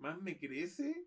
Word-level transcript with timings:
¿Más 0.00 0.20
me 0.20 0.38
crece? 0.38 1.06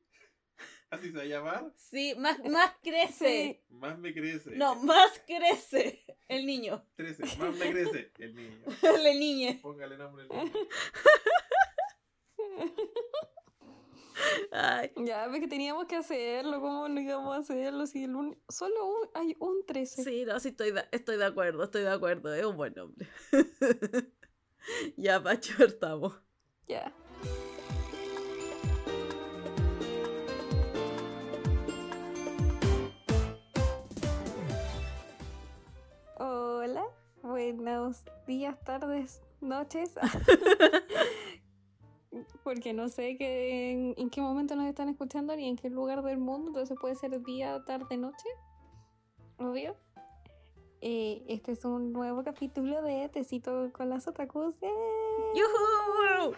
¿Así 0.89 1.11
se 1.11 1.17
va 1.17 1.23
a 1.23 1.25
llamar? 1.25 1.73
Sí, 1.75 2.13
más, 2.17 2.37
más 2.45 2.71
crece. 2.83 3.63
Más 3.69 3.97
me 3.97 4.13
crece. 4.13 4.51
No, 4.55 4.75
más 4.75 5.19
crece 5.25 6.05
el 6.27 6.45
niño. 6.45 6.85
13. 6.95 7.23
Más 7.37 7.55
me 7.55 7.71
crece 7.71 8.11
el 8.19 8.35
niño. 8.35 8.61
La 9.03 9.13
niña. 9.13 9.59
Póngale 9.61 9.97
nombre 9.97 10.23
al 10.23 10.29
niño. 10.29 10.51
Ay, 14.51 14.91
Ya, 14.97 15.27
ves 15.27 15.41
que 15.41 15.47
teníamos 15.47 15.85
que 15.87 15.95
hacerlo, 15.95 16.61
¿cómo 16.61 16.87
no 16.87 17.01
íbamos 17.01 17.35
a 17.35 17.39
hacerlo? 17.39 17.87
Si 17.87 18.03
el 18.03 18.15
un- 18.15 18.39
solo 18.47 18.85
un- 18.85 19.09
hay 19.15 19.35
un 19.39 19.65
13. 19.65 20.03
sí, 20.03 20.23
no, 20.25 20.39
sí, 20.39 20.49
estoy 20.49 20.71
de, 20.71 20.83
estoy 20.91 21.17
de 21.17 21.25
acuerdo, 21.25 21.63
estoy 21.63 21.81
de 21.81 21.89
acuerdo. 21.91 22.31
Es 22.33 22.45
un 22.45 22.55
buen 22.55 22.73
nombre. 22.75 23.07
ya, 24.97 25.21
Pacho, 25.21 25.65
estamos. 25.65 26.13
Ya. 26.67 26.93
Buenos 37.51 37.97
días, 38.25 38.57
tardes, 38.63 39.21
noches. 39.41 39.91
Porque 42.43 42.73
no 42.73 42.89
sé 42.89 43.17
qué, 43.17 43.71
en, 43.71 43.95
en 43.97 44.09
qué 44.09 44.21
momento 44.21 44.55
nos 44.55 44.67
están 44.67 44.87
escuchando 44.87 45.35
ni 45.35 45.49
en 45.49 45.57
qué 45.57 45.69
lugar 45.69 46.03
del 46.03 46.19
mundo, 46.19 46.49
entonces 46.49 46.77
puede 46.79 46.95
ser 46.95 47.21
día, 47.23 47.63
tarde, 47.65 47.97
noche. 47.97 48.29
Obvio. 49.39 49.75
Eh, 50.81 51.23
este 51.27 51.53
es 51.53 51.65
un 51.65 51.91
nuevo 51.91 52.23
capítulo 52.23 52.81
de 52.81 53.09
Tecito 53.09 53.71
con 53.73 53.89
las 53.89 54.07
otakus. 54.07 54.55
¡Eh! 54.61 54.69
¡Yujú! 55.35 56.35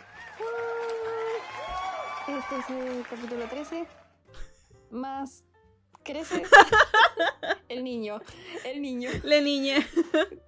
Este 2.28 2.58
es 2.58 2.70
el 2.70 3.06
capítulo 3.08 3.45
13. 3.48 3.86
Más 4.92 5.45
crece 6.03 6.44
el 7.70 7.83
niño. 7.83 8.22
El 8.64 8.81
niño. 8.81 9.09
La 9.23 9.42
niña. 9.42 9.78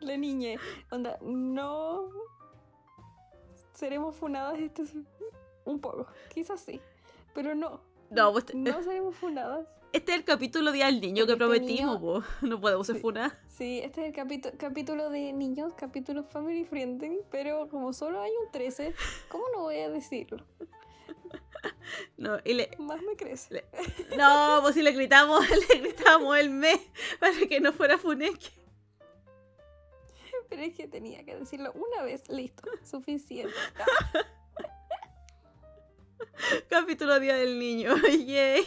La 0.00 0.16
niña. 0.16 0.58
Onda, 0.90 1.18
no 1.22 2.10
seremos 3.72 4.14
funadas. 4.16 4.58
Esto 4.58 4.82
es 4.82 4.92
un 5.64 5.80
poco. 5.80 6.06
Quizás 6.32 6.60
sí. 6.60 6.80
Pero 7.34 7.54
no. 7.54 7.80
No, 8.10 8.32
pues, 8.32 8.54
No 8.54 8.82
seremos 8.82 9.16
funadas. 9.16 9.66
este 9.92 10.12
es 10.12 10.18
el 10.18 10.24
capítulo 10.24 10.72
Día 10.72 10.86
del 10.86 11.00
Niño 11.00 11.26
que 11.26 11.32
Este 11.32 11.36
prometimos, 11.44 12.00
niño-. 12.00 12.24
No 12.42 12.60
podemos 12.60 12.86
ser 12.86 12.96
Sí. 12.96 13.02
funas. 13.02 13.32
Sí, 13.48 13.80
este 13.82 14.02
es 14.02 14.06
el 14.08 14.12
capítulo 14.12 14.54
capítulo 14.58 15.10
de 15.10 15.32
niños, 15.32 15.72
capítulo 15.76 16.22
family 16.24 16.64
friendly. 16.64 17.20
Pero 17.30 17.68
como 17.68 17.92
solo 17.92 18.20
hay 18.20 18.30
un 18.44 18.50
13, 18.52 18.94
¿cómo 19.28 19.44
no 19.54 19.62
voy 19.62 19.78
a 19.80 19.88
decirlo? 19.90 20.44
No, 22.18 22.38
y 22.44 22.52
le, 22.54 22.70
Más 22.78 23.00
me 23.02 23.16
crece. 23.16 23.64
no, 24.18 24.58
pues 24.62 24.74
si 24.74 24.82
le 24.82 24.92
gritamos, 24.92 25.40
le 25.70 25.78
gritamos 25.80 26.36
el 26.36 26.50
mes 26.50 26.78
para 27.18 27.32
que 27.48 27.58
no 27.60 27.72
fuera 27.72 27.96
funeque. 27.98 28.50
Pero 30.48 30.62
es 30.62 30.74
que 30.74 30.88
tenía 30.88 31.24
que 31.24 31.36
decirlo 31.36 31.72
una 31.72 32.02
vez. 32.02 32.28
Listo. 32.28 32.62
Suficiente. 32.82 33.54
Capítulo 36.68 37.18
Día 37.20 37.36
del 37.36 37.58
Niño. 37.58 37.94
Yay. 38.26 38.64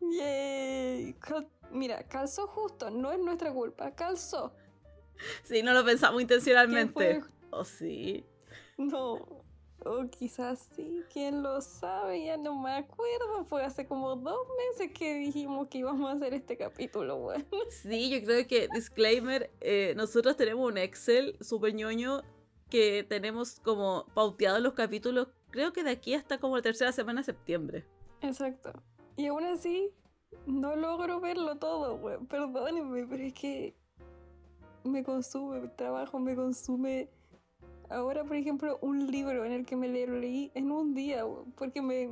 Yay. 0.00 1.14
Cal- 1.20 1.48
Mira, 1.70 2.02
calzó 2.06 2.46
justo, 2.46 2.90
no 2.90 3.12
es 3.12 3.18
nuestra 3.18 3.50
culpa, 3.52 3.94
calzó. 3.94 4.54
Sí, 5.44 5.62
no 5.62 5.72
lo 5.72 5.84
pensamos 5.84 6.16
¿Quién 6.16 6.22
intencionalmente. 6.24 6.92
fue? 6.92 7.22
Oh, 7.50 7.64
sí. 7.64 8.26
No. 8.76 9.41
O 9.84 10.08
quizás 10.08 10.68
sí, 10.76 11.02
quién 11.12 11.42
lo 11.42 11.60
sabe, 11.60 12.24
ya 12.24 12.36
no 12.36 12.60
me 12.60 12.72
acuerdo. 12.72 13.44
Fue 13.46 13.64
hace 13.64 13.86
como 13.86 14.16
dos 14.16 14.46
meses 14.56 14.92
que 14.96 15.14
dijimos 15.14 15.68
que 15.68 15.78
íbamos 15.78 16.08
a 16.10 16.14
hacer 16.14 16.34
este 16.34 16.56
capítulo, 16.56 17.18
bueno. 17.18 17.44
Sí, 17.70 18.10
yo 18.10 18.24
creo 18.24 18.46
que, 18.46 18.68
disclaimer, 18.72 19.50
eh, 19.60 19.94
nosotros 19.96 20.36
tenemos 20.36 20.70
un 20.70 20.78
Excel 20.78 21.36
súper 21.40 21.74
ñoño 21.74 22.22
que 22.70 23.04
tenemos 23.06 23.60
como 23.60 24.06
pauteados 24.14 24.62
los 24.62 24.72
capítulos, 24.72 25.28
creo 25.50 25.72
que 25.72 25.84
de 25.84 25.90
aquí 25.90 26.14
hasta 26.14 26.38
como 26.38 26.56
la 26.56 26.62
tercera 26.62 26.90
semana 26.92 27.20
de 27.20 27.24
septiembre. 27.24 27.84
Exacto. 28.22 28.72
Y 29.16 29.26
aún 29.26 29.44
así, 29.44 29.90
no 30.46 30.74
logro 30.76 31.20
verlo 31.20 31.56
todo, 31.56 31.96
weón. 31.96 32.26
Perdónenme, 32.26 33.06
pero 33.06 33.22
es 33.22 33.34
que 33.34 33.76
me 34.84 35.04
consume 35.04 35.58
el 35.58 35.70
trabajo, 35.74 36.18
me 36.18 36.34
consume. 36.34 37.10
Ahora, 37.92 38.24
por 38.24 38.36
ejemplo, 38.36 38.78
un 38.80 39.10
libro 39.10 39.44
en 39.44 39.52
el 39.52 39.66
que 39.66 39.76
me 39.76 39.88
lo 39.88 40.18
leí 40.18 40.50
en 40.54 40.70
un 40.72 40.94
día, 40.94 41.24
porque 41.56 41.82
me. 41.82 42.08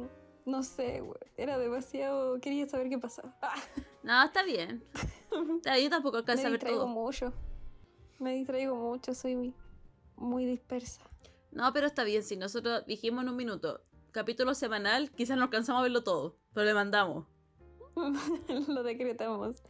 No 0.46 0.62
sé. 0.62 1.02
Era 1.36 1.58
demasiado. 1.58 2.40
Quería 2.40 2.68
saber 2.68 2.88
qué 2.88 2.98
pasaba. 2.98 3.36
Ah, 3.42 3.54
No, 4.02 4.24
está 4.24 4.42
bien. 4.42 4.82
Yo 5.82 5.90
tampoco 5.90 6.14
me 6.16 6.18
alcancé 6.20 6.42
a 6.42 6.50
ver 6.50 6.52
distraigo 6.58 6.80
todo. 6.80 6.88
mucho. 6.88 7.32
Me 8.18 8.34
distraigo 8.34 8.74
mucho, 8.74 9.14
soy 9.14 9.36
muy, 9.36 9.54
muy 10.16 10.44
dispersa. 10.44 11.02
No, 11.52 11.72
pero 11.72 11.86
está 11.86 12.04
bien, 12.04 12.22
si 12.22 12.36
nosotros 12.36 12.84
dijimos 12.86 13.22
en 13.24 13.30
un 13.30 13.36
minuto, 13.36 13.80
capítulo 14.12 14.54
semanal, 14.54 15.10
quizás 15.12 15.36
no 15.36 15.44
alcanzamos 15.44 15.80
a 15.80 15.82
verlo 15.84 16.04
todo, 16.04 16.36
pero 16.52 16.66
le 16.66 16.74
mandamos. 16.74 17.26
lo 18.68 18.82
decretamos. 18.82 19.62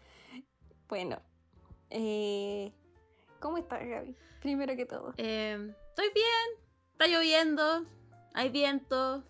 Bueno, 0.88 1.20
eh, 1.90 2.72
¿cómo 3.38 3.56
estás, 3.58 3.86
Gaby? 3.86 4.16
Primero 4.40 4.74
que 4.76 4.86
todo. 4.86 5.14
Eh, 5.16 5.72
estoy 5.90 6.10
bien, 6.14 6.64
está 6.92 7.06
lloviendo, 7.06 7.84
hay 8.34 8.48
viento, 8.48 9.24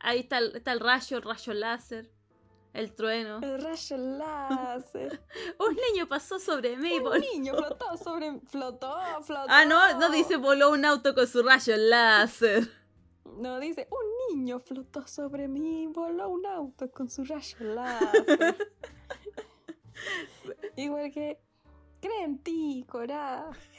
ahí 0.00 0.20
está 0.20 0.38
el, 0.38 0.56
está 0.56 0.72
el 0.72 0.80
rayo, 0.80 1.16
el 1.16 1.22
rayo 1.22 1.54
láser, 1.54 2.10
el 2.74 2.94
trueno. 2.94 3.40
El 3.42 3.62
rayo 3.62 3.96
láser. 3.96 5.20
Un 5.58 5.76
niño 5.90 6.06
pasó 6.08 6.38
sobre 6.38 6.76
mí. 6.76 6.92
Un 6.98 7.04
vol- 7.04 7.20
niño 7.32 7.54
flotó 7.56 7.96
sobre. 7.96 8.40
Flotó, 8.46 8.94
flotó. 9.22 9.46
Ah, 9.48 9.64
no, 9.64 9.98
no 9.98 10.10
dice 10.10 10.36
voló 10.36 10.70
un 10.70 10.84
auto 10.84 11.14
con 11.14 11.26
su 11.26 11.42
rayo 11.42 11.76
láser. 11.76 12.68
No, 13.38 13.60
dice: 13.60 13.86
Un 13.90 14.36
niño 14.36 14.58
flotó 14.58 15.06
sobre 15.06 15.46
mí, 15.46 15.86
voló 15.86 16.28
un 16.28 16.44
auto 16.44 16.90
con 16.90 17.08
su 17.08 17.24
rayo 17.24 17.56
láser. 17.60 18.56
Igual 20.76 21.12
que. 21.12 21.38
Cree 22.00 22.24
en 22.24 22.38
ti, 22.38 22.84
coraje. 22.88 23.77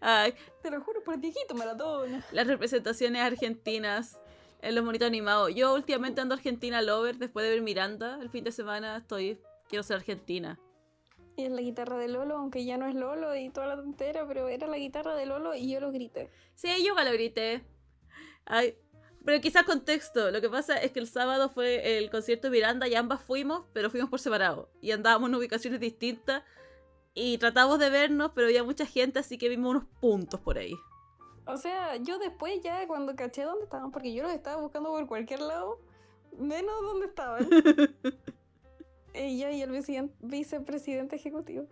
Ay, 0.00 0.34
Te 0.62 0.70
lo 0.70 0.80
juro 0.82 1.02
por 1.02 1.18
Dieguito 1.18 1.54
Maradona. 1.54 2.24
las 2.32 2.46
representaciones 2.46 3.22
argentinas 3.22 4.18
en 4.60 4.74
los 4.74 4.84
monitos 4.84 5.06
animados. 5.06 5.54
Yo 5.54 5.74
últimamente 5.74 6.20
ando 6.20 6.34
Argentina 6.34 6.82
Lover 6.82 7.16
después 7.18 7.44
de 7.44 7.50
ver 7.50 7.62
Miranda 7.62 8.18
el 8.20 8.30
fin 8.30 8.44
de 8.44 8.52
semana. 8.52 8.98
Estoy. 8.98 9.38
Quiero 9.68 9.82
ser 9.82 9.96
argentina. 9.96 10.58
Y 11.36 11.44
es 11.44 11.50
la 11.50 11.62
guitarra 11.62 11.96
de 11.96 12.08
Lolo, 12.08 12.36
aunque 12.36 12.64
ya 12.64 12.76
no 12.76 12.86
es 12.86 12.94
Lolo 12.94 13.34
y 13.34 13.48
toda 13.48 13.66
la 13.66 13.76
tontera, 13.76 14.26
pero 14.28 14.48
era 14.48 14.66
la 14.66 14.76
guitarra 14.76 15.14
de 15.14 15.24
Lolo 15.24 15.54
y 15.54 15.70
yo 15.70 15.80
lo 15.80 15.90
grité. 15.90 16.30
Sí, 16.54 16.68
yo 16.84 16.94
lo 16.94 17.12
grité. 17.12 17.64
Ay, 18.44 18.76
pero 19.24 19.40
quizás 19.40 19.64
contexto. 19.64 20.30
Lo 20.30 20.40
que 20.40 20.50
pasa 20.50 20.76
es 20.76 20.92
que 20.92 21.00
el 21.00 21.06
sábado 21.06 21.48
fue 21.48 21.98
el 21.98 22.10
concierto 22.10 22.48
de 22.48 22.50
Miranda 22.50 22.88
y 22.88 22.94
ambas 22.94 23.22
fuimos, 23.22 23.64
pero 23.72 23.88
fuimos 23.88 24.10
por 24.10 24.20
separado. 24.20 24.70
Y 24.80 24.90
andábamos 24.90 25.30
en 25.30 25.36
ubicaciones 25.36 25.80
distintas. 25.80 26.42
Y 27.14 27.38
tratamos 27.38 27.78
de 27.78 27.90
vernos, 27.90 28.32
pero 28.34 28.46
había 28.46 28.64
mucha 28.64 28.86
gente, 28.86 29.18
así 29.18 29.36
que 29.38 29.48
vimos 29.48 29.70
unos 29.70 29.84
puntos 30.00 30.40
por 30.40 30.58
ahí. 30.58 30.74
O 31.46 31.56
sea, 31.56 31.96
yo 31.96 32.18
después 32.18 32.60
ya 32.62 32.86
cuando 32.86 33.14
caché 33.16 33.42
dónde 33.42 33.64
estaban, 33.64 33.90
porque 33.90 34.14
yo 34.14 34.22
los 34.22 34.32
estaba 34.32 34.60
buscando 34.62 34.90
por 34.90 35.06
cualquier 35.06 35.40
lado, 35.40 35.78
menos 36.38 36.74
dónde 36.82 37.06
estaban. 37.06 37.48
Ella 39.14 39.50
y 39.50 39.60
el 39.60 39.70
vicien- 39.70 40.12
vicepresidente 40.20 41.16
ejecutivo. 41.16 41.66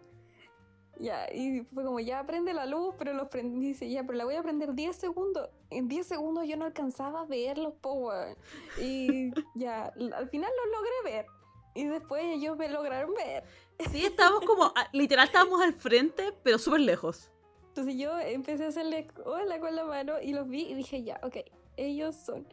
Ya, 0.99 1.33
y 1.33 1.63
fue 1.73 1.85
como, 1.85 1.99
ya 2.01 2.23
prende 2.27 2.53
la 2.53 2.67
luz, 2.67 2.95
pero 2.99 3.15
los 3.15 3.29
prendí. 3.29 3.69
Dice, 3.69 3.89
ya, 3.89 4.03
pero 4.05 4.19
la 4.19 4.27
voy 4.27 4.35
a 4.35 4.43
prender 4.43 4.75
10 4.75 4.95
segundos. 4.95 5.49
En 5.71 5.89
10 5.89 6.07
segundos 6.07 6.47
yo 6.47 6.59
no 6.59 6.67
alcanzaba 6.67 7.23
a 7.23 7.25
verlos, 7.25 7.73
po, 7.81 7.95
weón. 7.95 8.37
Y 8.79 9.31
ya, 9.55 9.85
al 9.87 10.29
final 10.29 10.51
los 10.65 10.77
logré 10.77 10.93
ver. 11.05 11.27
Y 11.75 11.85
después 11.85 12.23
ellos 12.25 12.59
me 12.59 12.69
lograron 12.69 13.15
ver. 13.15 13.45
Sí, 13.91 14.05
estábamos 14.05 14.45
como, 14.45 14.73
literal 14.93 15.27
estábamos 15.27 15.61
al 15.63 15.73
frente, 15.73 16.33
pero 16.43 16.59
súper 16.59 16.81
lejos. 16.81 17.31
Entonces 17.69 17.95
yo 17.97 18.19
empecé 18.19 18.65
a 18.65 18.69
hacerle 18.69 19.09
hola 19.25 19.59
con 19.61 19.75
la 19.75 19.85
mano 19.85 20.21
y 20.21 20.33
los 20.33 20.49
vi 20.49 20.63
y 20.63 20.75
dije, 20.75 21.03
ya, 21.03 21.21
ok, 21.23 21.37
ellos 21.77 22.17
son. 22.17 22.47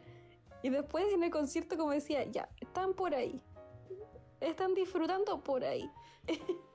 Y 0.64 0.70
después 0.70 1.12
en 1.14 1.24
el 1.24 1.32
concierto 1.32 1.78
como 1.78 1.92
decía, 1.92 2.24
ya, 2.26 2.50
están 2.62 2.94
por 2.94 3.14
ahí. 3.14 3.42
Están 4.40 4.74
disfrutando 4.74 5.44
por 5.44 5.64
ahí. 5.64 5.90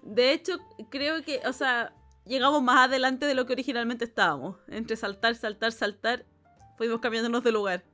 De 0.03 0.33
hecho, 0.33 0.59
creo 0.91 1.23
que, 1.23 1.41
o 1.47 1.53
sea, 1.53 1.95
llegamos 2.25 2.63
más 2.63 2.89
adelante 2.89 3.27
de 3.27 3.35
lo 3.35 3.47
que 3.47 3.53
originalmente 3.53 4.05
estábamos. 4.05 4.57
Entre 4.69 4.97
saltar, 4.97 5.35
saltar, 5.35 5.73
saltar, 5.73 6.25
fuimos 6.77 7.01
cambiándonos 7.01 7.45
de 7.45 7.53
lugar. 7.53 7.85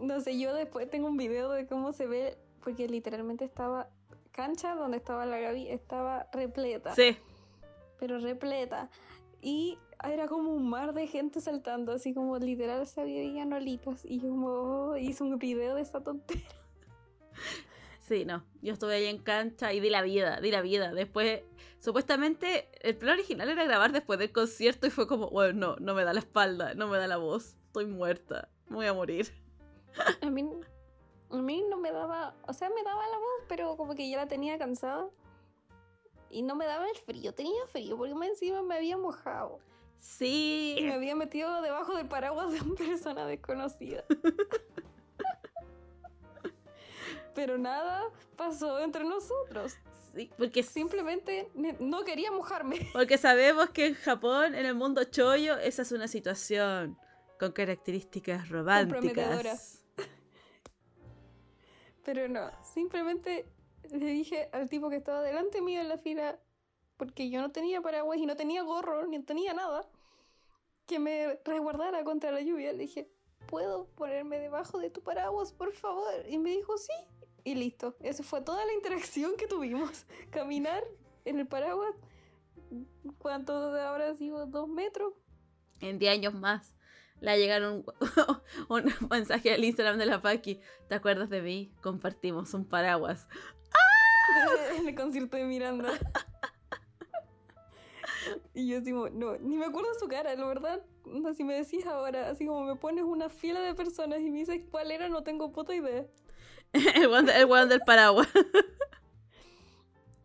No 0.00 0.20
sé, 0.20 0.38
yo 0.38 0.54
después 0.54 0.90
tengo 0.90 1.06
un 1.08 1.16
video 1.16 1.50
de 1.50 1.66
cómo 1.66 1.92
se 1.92 2.06
ve, 2.06 2.36
porque 2.62 2.88
literalmente 2.88 3.44
estaba 3.44 3.88
cancha 4.36 4.74
donde 4.74 4.98
estaba 4.98 5.26
la 5.26 5.40
Gaby, 5.40 5.68
estaba 5.68 6.28
repleta. 6.32 6.94
Sí, 6.94 7.16
Pero 7.98 8.18
repleta. 8.18 8.90
Y 9.40 9.78
era 10.04 10.28
como 10.28 10.52
un 10.52 10.68
mar 10.68 10.92
de 10.92 11.06
gente 11.06 11.40
saltando, 11.40 11.92
así 11.92 12.14
como 12.14 12.38
literal 12.38 12.86
se 12.86 13.02
veían 13.02 13.52
olitas. 13.52 14.04
Y 14.04 14.20
yo 14.20 14.28
como 14.28 14.48
oh, 14.48 14.96
hice 14.96 15.24
un 15.24 15.38
video 15.38 15.74
de 15.74 15.82
esa 15.82 16.02
tontera. 16.02 16.40
Sí, 18.00 18.24
no. 18.24 18.44
Yo 18.62 18.72
estuve 18.72 18.94
ahí 18.94 19.06
en 19.06 19.18
cancha 19.18 19.72
y 19.72 19.80
di 19.80 19.90
la 19.90 20.00
vida, 20.00 20.40
di 20.40 20.52
la 20.52 20.62
vida. 20.62 20.92
Después, 20.92 21.42
supuestamente, 21.80 22.68
el 22.82 22.96
plan 22.96 23.14
original 23.14 23.48
era 23.48 23.64
grabar 23.64 23.90
después 23.90 24.20
del 24.20 24.30
concierto 24.30 24.86
y 24.86 24.90
fue 24.90 25.08
como, 25.08 25.28
bueno, 25.30 25.74
no, 25.74 25.76
no 25.80 25.94
me 25.94 26.04
da 26.04 26.12
la 26.12 26.20
espalda, 26.20 26.74
no 26.74 26.86
me 26.86 26.98
da 26.98 27.08
la 27.08 27.16
voz, 27.16 27.56
estoy 27.66 27.86
muerta, 27.86 28.48
voy 28.68 28.86
a 28.86 28.92
morir. 28.92 29.32
A 30.22 30.30
mí, 30.30 30.48
a 31.30 31.36
mí 31.36 31.64
no 31.68 31.76
me 31.76 31.92
daba, 31.92 32.34
o 32.46 32.52
sea, 32.52 32.68
me 32.70 32.82
daba 32.82 33.06
la 33.08 33.18
voz, 33.18 33.44
pero 33.48 33.76
como 33.76 33.94
que 33.94 34.08
ya 34.08 34.16
la 34.16 34.26
tenía 34.26 34.58
cansada. 34.58 35.08
Y 36.30 36.42
no 36.42 36.56
me 36.56 36.66
daba 36.66 36.88
el 36.88 36.96
frío, 36.96 37.32
tenía 37.32 37.66
frío, 37.68 37.96
porque 37.96 38.14
más 38.14 38.28
encima 38.28 38.62
me 38.62 38.76
había 38.76 38.96
mojado. 38.96 39.60
Sí. 39.98 40.76
Y 40.78 40.84
me 40.84 40.94
había 40.94 41.16
metido 41.16 41.62
debajo 41.62 41.96
del 41.96 42.08
paraguas 42.08 42.52
de 42.52 42.60
una 42.60 42.74
persona 42.76 43.26
desconocida. 43.26 44.04
Pero 47.34 47.58
nada 47.58 48.02
pasó 48.36 48.80
entre 48.80 49.04
nosotros. 49.04 49.74
Sí, 50.14 50.30
porque. 50.38 50.62
Simplemente 50.62 51.50
no 51.78 52.04
quería 52.04 52.32
mojarme. 52.32 52.88
Porque 52.94 53.18
sabemos 53.18 53.70
que 53.70 53.86
en 53.86 53.94
Japón, 53.94 54.54
en 54.54 54.64
el 54.64 54.74
mundo 54.74 55.04
chollo, 55.04 55.58
esa 55.58 55.82
es 55.82 55.92
una 55.92 56.08
situación 56.08 56.98
con 57.38 57.52
características 57.52 58.48
románticas. 58.48 59.75
Pero 62.06 62.28
no, 62.28 62.52
simplemente 62.62 63.46
le 63.90 64.06
dije 64.06 64.48
al 64.52 64.68
tipo 64.68 64.88
que 64.88 64.94
estaba 64.94 65.22
delante 65.22 65.60
mío 65.60 65.80
en 65.80 65.88
la 65.88 65.98
fila, 65.98 66.38
porque 66.96 67.30
yo 67.30 67.40
no 67.40 67.50
tenía 67.50 67.82
paraguas 67.82 68.18
y 68.18 68.26
no 68.26 68.36
tenía 68.36 68.62
gorro, 68.62 69.04
ni 69.08 69.20
tenía 69.24 69.54
nada, 69.54 69.88
que 70.86 71.00
me 71.00 71.40
resguardara 71.44 72.04
contra 72.04 72.30
la 72.30 72.40
lluvia. 72.42 72.72
Le 72.72 72.84
dije, 72.84 73.10
¿puedo 73.48 73.88
ponerme 73.96 74.38
debajo 74.38 74.78
de 74.78 74.88
tu 74.88 75.02
paraguas, 75.02 75.52
por 75.52 75.72
favor? 75.72 76.14
Y 76.28 76.38
me 76.38 76.50
dijo, 76.50 76.78
sí. 76.78 76.92
Y 77.42 77.56
listo. 77.56 77.96
Esa 77.98 78.22
fue 78.22 78.40
toda 78.40 78.64
la 78.64 78.72
interacción 78.72 79.36
que 79.36 79.48
tuvimos. 79.48 80.06
Caminar 80.30 80.84
en 81.24 81.40
el 81.40 81.48
paraguas. 81.48 81.96
¿Cuánto 83.18 83.52
habrá 83.52 84.14
sido? 84.14 84.46
¿Dos 84.46 84.68
metros? 84.68 85.12
En 85.80 85.98
10 85.98 86.12
años 86.12 86.34
más. 86.34 86.72
Le 87.20 87.38
llegaron 87.38 87.84
un, 88.68 88.84
un 89.00 89.08
mensaje 89.10 89.52
al 89.52 89.64
Instagram 89.64 89.98
de 89.98 90.06
la 90.06 90.20
Paki. 90.20 90.60
¿Te 90.88 90.94
acuerdas 90.94 91.30
de 91.30 91.42
mí? 91.42 91.72
Compartimos 91.82 92.52
un 92.54 92.64
paraguas. 92.64 93.26
en 94.76 94.88
el 94.88 94.94
concierto 94.94 95.36
de 95.36 95.44
Miranda. 95.44 95.90
Y 98.54 98.66
yo 98.68 98.80
digo, 98.80 99.08
no, 99.08 99.36
ni 99.38 99.56
me 99.56 99.66
acuerdo 99.66 99.88
su 100.00 100.08
cara, 100.08 100.34
la 100.34 100.46
verdad. 100.46 100.82
No, 101.04 101.32
si 101.34 101.44
me 101.44 101.54
decís 101.54 101.86
ahora, 101.86 102.30
así 102.30 102.44
como 102.44 102.64
me 102.64 102.74
pones 102.74 103.04
una 103.04 103.28
fila 103.28 103.60
de 103.60 103.74
personas 103.74 104.20
y 104.20 104.30
me 104.30 104.38
dices 104.38 104.62
cuál 104.70 104.90
era, 104.90 105.08
no 105.08 105.22
tengo 105.22 105.52
puta 105.52 105.74
idea. 105.74 106.06
el 106.72 107.06
weón 107.06 107.28
el 107.28 107.44
weón 107.44 107.68
del 107.68 107.80
paraguas. 107.80 108.28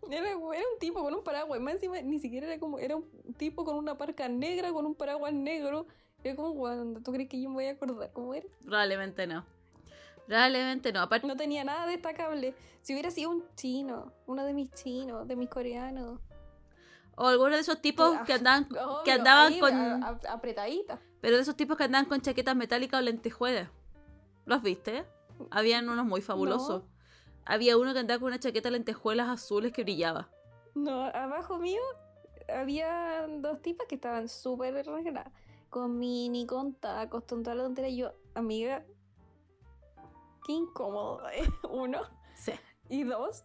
Era, 0.10 0.30
era 0.30 0.40
un 0.40 0.80
tipo 0.80 1.04
con 1.04 1.14
un 1.14 1.24
paraguas, 1.24 1.60
más 1.62 1.76
encima 1.76 2.02
ni 2.02 2.20
siquiera 2.20 2.48
era 2.48 2.60
como, 2.60 2.80
era 2.80 2.96
un 2.96 3.06
tipo 3.38 3.64
con 3.64 3.76
una 3.76 3.98
parca 3.98 4.28
negra, 4.28 4.74
con 4.74 4.86
un 4.86 4.96
paraguas 4.96 5.34
negro. 5.34 5.86
Era 6.24 6.36
como, 6.36 6.50
weón, 6.52 7.04
¿tú 7.04 7.12
crees 7.12 7.30
que 7.30 7.42
yo 7.42 7.50
me 7.50 7.56
voy 7.56 7.66
a 7.68 7.72
acordar 7.72 8.12
cómo 8.14 8.34
era? 8.34 8.48
Probablemente 8.64 9.26
no. 9.28 9.46
Probablemente 10.28 10.94
no. 10.94 11.02
Aparte, 11.02 11.28
No 11.28 11.36
tenía 11.36 11.64
nada 11.64 11.86
destacable. 11.88 12.54
Si 12.82 12.94
hubiera 12.94 13.12
sido 13.12 13.32
un 13.32 13.44
chino, 13.56 14.14
uno 14.28 14.46
de 14.46 14.54
mis 14.54 14.72
chinos, 14.74 15.28
de 15.28 15.36
mis 15.36 15.50
coreanos. 15.50 16.20
o 17.16 17.28
alguno 17.28 17.54
de 17.56 17.60
esos 17.62 17.82
tipos 17.82 18.16
Ah, 18.18 18.24
que 18.26 18.34
andaban, 18.34 18.68
que 19.06 19.12
andaban 19.12 19.54
ahí, 19.54 19.60
con. 19.60 19.74
a- 19.76 20.08
a- 20.28 20.34
apretadita. 20.34 21.00
Pero 21.22 21.36
de 21.36 21.42
esos 21.42 21.56
tipos 21.56 21.78
que 21.78 21.84
andaban 21.84 22.06
con 22.06 22.22
chaquetas 22.22 22.56
metálicas 22.56 23.00
o 23.00 23.04
lentejuelas. 23.04 23.70
¿Los 24.46 24.62
viste? 24.64 25.06
Habían 25.52 25.90
unos 25.90 26.06
muy 26.06 26.22
fabulosos. 26.22 26.84
Había 27.46 27.78
uno 27.78 27.94
que 27.94 28.00
andaba 28.00 28.20
con 28.20 28.28
una 28.28 28.40
chaqueta 28.40 28.70
de 28.70 28.74
lentejuelas 28.78 29.28
azules 29.30 29.72
que 29.74 29.84
brillaba. 29.84 30.30
No, 30.74 31.04
abajo 31.06 31.58
mío 31.58 31.82
había 32.48 33.28
dos 33.40 33.62
tipas 33.62 33.88
que 33.88 33.96
estaban 33.96 34.30
súper 34.30 34.76
arregladas. 34.78 35.32
Con 35.72 35.98
mini, 35.98 36.46
con 36.46 36.76
tacos, 36.76 37.24
con 37.24 37.42
toda 37.42 37.56
la 37.56 37.64
tontera. 37.64 37.90
Y 37.90 37.98
yo, 37.98 38.12
amiga, 38.36 38.86
qué 40.46 40.52
incómodo. 40.54 41.28
¿eh? 41.34 41.50
Uno. 41.72 42.02
Sí. 42.36 42.52
Y 42.90 43.04
dos, 43.04 43.44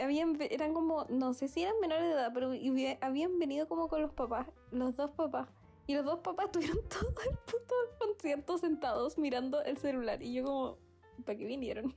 habían, 0.00 0.36
eran 0.40 0.74
como, 0.74 1.06
no 1.08 1.34
sé 1.34 1.48
si 1.48 1.62
eran 1.62 1.80
menores 1.80 2.04
de 2.04 2.12
edad, 2.12 2.30
pero 2.32 2.52
habían 3.00 3.38
venido 3.38 3.66
como 3.66 3.88
con 3.88 4.02
los 4.02 4.12
papás, 4.12 4.46
los 4.70 4.96
dos 4.96 5.10
papás. 5.10 5.48
Y 5.86 5.94
los 5.94 6.04
dos 6.04 6.20
papás 6.20 6.46
estuvieron 6.52 6.78
todo 6.88 7.08
el 7.08 7.38
puto 7.38 7.74
concierto 7.98 8.58
sentados 8.58 9.18
mirando 9.18 9.62
el 9.62 9.78
celular. 9.78 10.22
Y 10.22 10.34
yo 10.34 10.44
como, 10.44 10.78
¿para 11.24 11.38
qué 11.38 11.46
vinieron? 11.46 11.94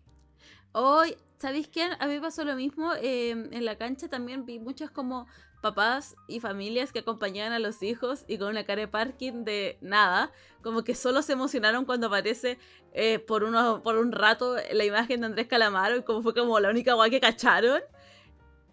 Hoy, 0.71 1.17
¿sabéis 1.37 1.67
qué? 1.67 1.89
A 1.99 2.07
mí 2.07 2.19
pasó 2.19 2.43
lo 2.43 2.55
mismo. 2.55 2.93
eh, 2.95 3.31
en 3.31 3.65
la 3.65 3.77
cancha 3.77 4.07
también 4.07 4.45
vi 4.45 4.59
muchas 4.59 4.91
como 4.91 5.25
papás 5.61 6.15
y 6.27 6.39
familias 6.39 6.91
que 6.91 6.99
acompañaban 6.99 7.53
a 7.53 7.59
los 7.59 7.83
hijos 7.83 8.23
y 8.27 8.37
con 8.37 8.49
una 8.49 8.63
cara 8.63 8.81
de 8.81 8.87
parking 8.87 9.43
de 9.43 9.77
nada. 9.81 10.31
Como 10.61 10.83
que 10.83 10.95
solo 10.95 11.21
se 11.21 11.33
emocionaron 11.33 11.85
cuando 11.85 12.07
aparece 12.07 12.57
eh, 12.93 13.19
por, 13.19 13.43
uno, 13.43 13.81
por 13.83 13.97
un 13.97 14.11
rato 14.11 14.55
la 14.71 14.85
imagen 14.85 15.21
de 15.21 15.27
Andrés 15.27 15.47
Calamaro 15.47 15.97
y 15.97 16.03
como 16.03 16.21
fue 16.21 16.33
como 16.33 16.59
la 16.59 16.69
única 16.69 16.93
guay 16.93 17.11
que 17.11 17.19
cacharon. 17.19 17.81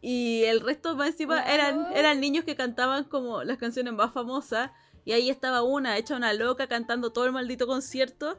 Y 0.01 0.45
el 0.45 0.61
resto 0.61 0.95
más 0.95 1.09
encima 1.09 1.43
eran, 1.43 1.87
eran 1.95 2.21
niños 2.21 2.45
que 2.45 2.55
cantaban 2.55 3.05
como 3.05 3.43
las 3.43 3.59
canciones 3.59 3.93
más 3.93 4.13
famosas. 4.13 4.71
Y 5.05 5.13
ahí 5.13 5.31
estaba 5.31 5.63
una, 5.63 5.97
hecha 5.97 6.17
una 6.17 6.33
loca, 6.33 6.67
cantando 6.67 7.13
todo 7.13 7.27
el 7.27 7.33
maldito 7.33 7.67
concierto. 7.67 8.39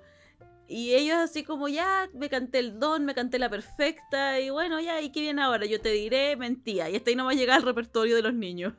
Y 0.68 0.94
ellos 0.96 1.18
así 1.18 1.44
como, 1.44 1.70
ya, 1.70 2.10
me 2.14 2.30
canté 2.30 2.60
el 2.60 2.80
don, 2.80 3.06
me 3.06 3.16
canté 3.16 3.40
la 3.40 3.50
perfecta, 3.50 4.40
y 4.40 4.50
bueno, 4.50 4.82
ya, 4.82 5.00
¿y 5.02 5.12
qué 5.12 5.22
viene 5.22 5.42
ahora? 5.42 5.66
Yo 5.66 5.80
te 5.80 5.90
diré, 5.90 6.36
mentía. 6.36 6.90
Y 6.90 6.98
hasta 6.98 7.10
ahí 7.10 7.16
no 7.16 7.26
va 7.26 7.32
a 7.32 7.36
llegar 7.36 7.60
el 7.60 7.66
repertorio 7.66 8.16
de 8.16 8.22
los 8.22 8.34
niños. 8.34 8.74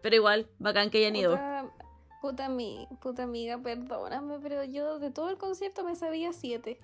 Pero 0.00 0.16
igual, 0.16 0.48
bacán 0.58 0.90
que 0.90 0.98
hayan 0.98 1.16
ido. 1.16 1.32
Puta, 1.32 1.70
puta, 2.22 2.48
mi, 2.48 2.88
puta 3.02 3.22
amiga, 3.24 3.58
perdóname, 3.58 4.38
pero 4.42 4.64
yo 4.64 4.98
de 4.98 5.10
todo 5.10 5.28
el 5.28 5.36
concierto 5.36 5.84
me 5.84 5.94
sabía 5.94 6.32
siete. 6.32 6.80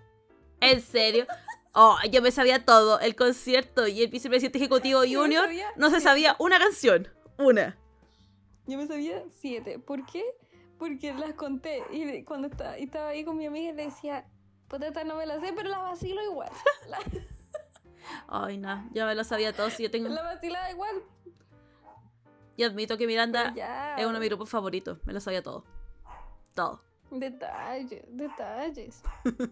¿En 0.61 0.83
serio? 0.83 1.27
Oh, 1.73 1.97
yo 2.11 2.21
me 2.21 2.31
sabía 2.31 2.65
todo, 2.65 3.01
el 3.01 3.15
concierto 3.15 3.87
y 3.87 4.03
el 4.03 4.09
vicepresidente 4.09 4.59
ejecutivo 4.59 5.05
Yo 5.07 5.23
junior, 5.23 5.45
sabía 5.45 5.67
no 5.77 5.91
se 5.91 6.01
sabía 6.01 6.37
una 6.39 6.59
canción. 6.59 7.09
Una. 7.39 7.79
Yo 8.67 8.77
me 8.77 8.87
sabía 8.87 9.23
siete. 9.41 9.79
¿Por 9.79 10.05
qué? 10.05 10.25
Porque 10.81 11.13
las 11.13 11.35
conté. 11.35 11.85
Y 11.93 12.25
cuando 12.25 12.49
estaba, 12.49 12.79
y 12.79 12.85
estaba 12.85 13.11
ahí 13.11 13.23
con 13.23 13.37
mi 13.37 13.45
amiga 13.45 13.73
le 13.73 13.85
decía, 13.85 14.27
puta, 14.67 14.87
esta 14.87 15.05
no 15.05 15.15
me 15.15 15.27
la 15.27 15.39
sé, 15.39 15.53
pero 15.55 15.69
la 15.69 15.79
vacilo 15.79 16.23
igual. 16.25 16.51
La, 16.89 16.99
Ay, 18.27 18.57
no, 18.57 18.89
yo 18.93 19.05
me 19.07 19.15
lo 19.15 19.23
sabía 19.23 19.53
todo. 19.53 19.69
Si 19.69 19.83
yo 19.83 19.91
tengo... 19.91 20.09
la 20.09 20.23
vacilaba 20.23 20.71
igual. 20.71 21.03
Y 22.57 22.65
admito 22.65 22.97
que 22.97 23.07
Miranda 23.07 23.53
ya. 23.55 23.95
es 23.97 24.05
uno 24.05 24.15
de 24.15 24.21
mis 24.21 24.31
grupos 24.31 24.49
favoritos. 24.49 24.99
Me 25.05 25.13
lo 25.13 25.21
sabía 25.21 25.43
todo. 25.43 25.65
Todo. 26.55 26.81
Detalles, 27.11 28.05
detalles. 28.09 29.03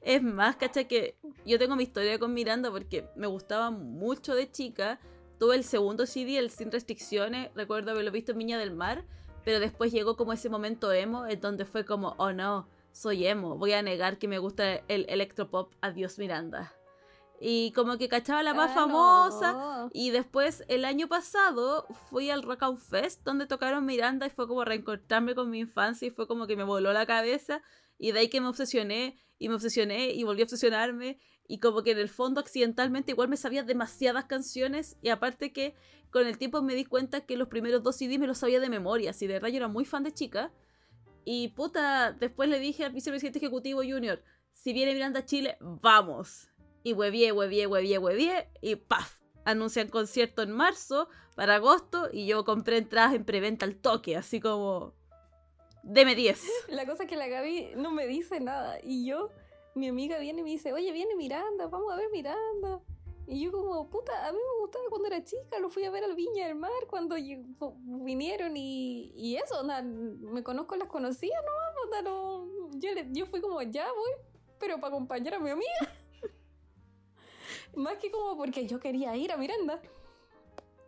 Es 0.00 0.22
más, 0.22 0.56
cacha 0.56 0.84
que 0.84 1.18
yo 1.44 1.58
tengo 1.58 1.76
mi 1.76 1.82
historia 1.82 2.18
con 2.18 2.32
Miranda 2.32 2.70
porque 2.70 3.06
me 3.16 3.26
gustaba 3.26 3.70
mucho 3.70 4.34
de 4.34 4.50
chica. 4.50 4.98
Tuve 5.38 5.56
el 5.56 5.64
segundo 5.64 6.06
CD, 6.06 6.38
el 6.38 6.50
Sin 6.50 6.72
Restricciones, 6.72 7.50
recuerdo 7.54 7.90
haberlo 7.90 8.10
visto 8.10 8.32
en 8.32 8.38
Viña 8.38 8.58
del 8.58 8.72
Mar, 8.72 9.04
pero 9.44 9.60
después 9.60 9.92
llegó 9.92 10.16
como 10.16 10.32
ese 10.32 10.48
momento 10.48 10.92
emo 10.92 11.26
en 11.26 11.40
donde 11.40 11.64
fue 11.64 11.84
como, 11.84 12.14
oh 12.18 12.32
no, 12.32 12.68
soy 12.92 13.26
emo, 13.26 13.56
voy 13.56 13.72
a 13.72 13.82
negar 13.82 14.18
que 14.18 14.28
me 14.28 14.38
gusta 14.38 14.80
el 14.88 15.06
electropop, 15.08 15.72
adiós 15.80 16.18
Miranda. 16.18 16.72
Y 17.40 17.70
como 17.72 17.98
que 17.98 18.08
cachaba 18.08 18.42
la 18.42 18.52
más 18.52 18.72
Ah, 18.72 18.74
famosa, 18.74 19.52
no. 19.52 19.90
y 19.92 20.10
después, 20.10 20.64
el 20.66 20.84
año 20.84 21.06
pasado, 21.06 21.86
fui 22.10 22.30
al 22.30 22.42
Rock 22.42 22.64
Out 22.64 22.80
Fest, 22.80 23.22
donde 23.24 23.46
tocaron 23.46 23.86
Miranda, 23.86 24.26
y 24.26 24.30
fue 24.30 24.48
como 24.48 24.64
reencontrarme 24.64 25.36
con 25.36 25.48
mi 25.48 25.60
infancia, 25.60 26.08
y 26.08 26.10
fue 26.10 26.26
como 26.26 26.48
que 26.48 26.56
me 26.56 26.64
voló 26.64 26.92
la 26.92 27.06
cabeza, 27.06 27.62
y 27.96 28.10
de 28.10 28.18
ahí 28.18 28.28
que 28.28 28.40
me 28.40 28.48
obsesioné, 28.48 29.22
y 29.38 29.48
me 29.48 29.54
obsesioné, 29.54 30.10
y 30.10 30.24
volví 30.24 30.40
a 30.40 30.44
obsesionarme, 30.46 31.20
y 31.48 31.58
como 31.58 31.82
que 31.82 31.92
en 31.92 31.98
el 31.98 32.08
fondo, 32.08 32.40
accidentalmente, 32.40 33.12
igual 33.12 33.28
me 33.28 33.36
sabía 33.36 33.62
demasiadas 33.62 34.26
canciones, 34.26 34.96
y 35.02 35.08
aparte 35.08 35.52
que 35.52 35.74
con 36.10 36.26
el 36.26 36.38
tiempo 36.38 36.62
me 36.62 36.74
di 36.74 36.84
cuenta 36.84 37.22
que 37.22 37.36
los 37.36 37.48
primeros 37.48 37.82
dos 37.82 37.96
CDs 37.96 38.18
me 38.18 38.26
los 38.26 38.38
sabía 38.38 38.60
de 38.60 38.68
memoria, 38.68 39.12
si 39.12 39.26
de 39.26 39.34
verdad 39.34 39.50
era 39.50 39.68
muy 39.68 39.84
fan 39.84 40.04
de 40.04 40.12
chica, 40.12 40.52
y 41.24 41.48
puta, 41.48 42.12
después 42.12 42.48
le 42.48 42.60
dije 42.60 42.84
al 42.84 42.92
vicepresidente 42.92 43.38
ejecutivo 43.38 43.80
junior, 43.82 44.22
si 44.52 44.72
viene 44.72 44.92
Miranda 44.92 45.20
a 45.20 45.24
Chile, 45.24 45.56
vamos. 45.60 46.48
Y 46.82 46.92
huevié, 46.92 47.32
huevié, 47.32 47.66
huevié, 47.66 47.98
huevié, 47.98 48.48
y 48.60 48.76
¡paf! 48.76 49.20
Anuncian 49.44 49.88
concierto 49.88 50.42
en 50.42 50.50
marzo 50.50 51.08
para 51.36 51.54
agosto 51.56 52.08
y 52.12 52.26
yo 52.26 52.44
compré 52.44 52.78
entradas 52.78 53.14
en 53.14 53.24
preventa 53.24 53.64
al 53.64 53.76
toque, 53.76 54.16
así 54.16 54.40
como... 54.40 54.94
Deme 55.82 56.14
10. 56.14 56.42
La 56.68 56.86
cosa 56.86 57.04
es 57.04 57.08
que 57.08 57.16
la 57.16 57.28
Gaby 57.28 57.70
no 57.76 57.92
me 57.92 58.06
dice 58.06 58.40
nada. 58.40 58.78
Y 58.82 59.06
yo, 59.06 59.30
mi 59.74 59.88
amiga 59.88 60.18
viene 60.18 60.40
y 60.40 60.44
me 60.44 60.50
dice, 60.50 60.72
oye, 60.72 60.92
viene 60.92 61.14
Miranda, 61.16 61.66
vamos 61.68 61.92
a 61.92 61.96
ver 61.96 62.10
Miranda. 62.10 62.80
Y 63.26 63.40
yo 63.44 63.52
como, 63.52 63.90
puta, 63.90 64.26
a 64.26 64.32
mí 64.32 64.38
me 64.38 64.60
gustaba 64.62 64.84
cuando 64.88 65.06
era 65.08 65.22
chica, 65.22 65.58
lo 65.58 65.68
fui 65.68 65.84
a 65.84 65.90
ver 65.90 66.02
al 66.02 66.14
Viña 66.14 66.46
del 66.46 66.54
Mar 66.56 66.70
cuando 66.88 67.16
vinieron 67.84 68.56
y, 68.56 69.12
y 69.14 69.36
eso, 69.36 69.60
onda, 69.60 69.82
me 69.82 70.42
conozco, 70.42 70.76
las 70.76 70.88
conocía 70.88 71.36
nomás, 71.42 71.84
onda, 71.84 72.02
no, 72.02 72.70
yo, 72.78 72.92
le- 72.94 73.08
yo 73.12 73.26
fui 73.26 73.40
como, 73.42 73.60
ya 73.62 73.86
voy, 73.92 74.10
pero 74.58 74.76
para 74.76 74.88
acompañar 74.94 75.34
a 75.34 75.38
mi 75.40 75.50
amiga. 75.50 75.94
Más 77.74 77.98
que 77.98 78.10
como 78.10 78.36
porque 78.36 78.66
yo 78.66 78.80
quería 78.80 79.14
ir 79.14 79.30
a 79.30 79.36
Miranda. 79.36 79.80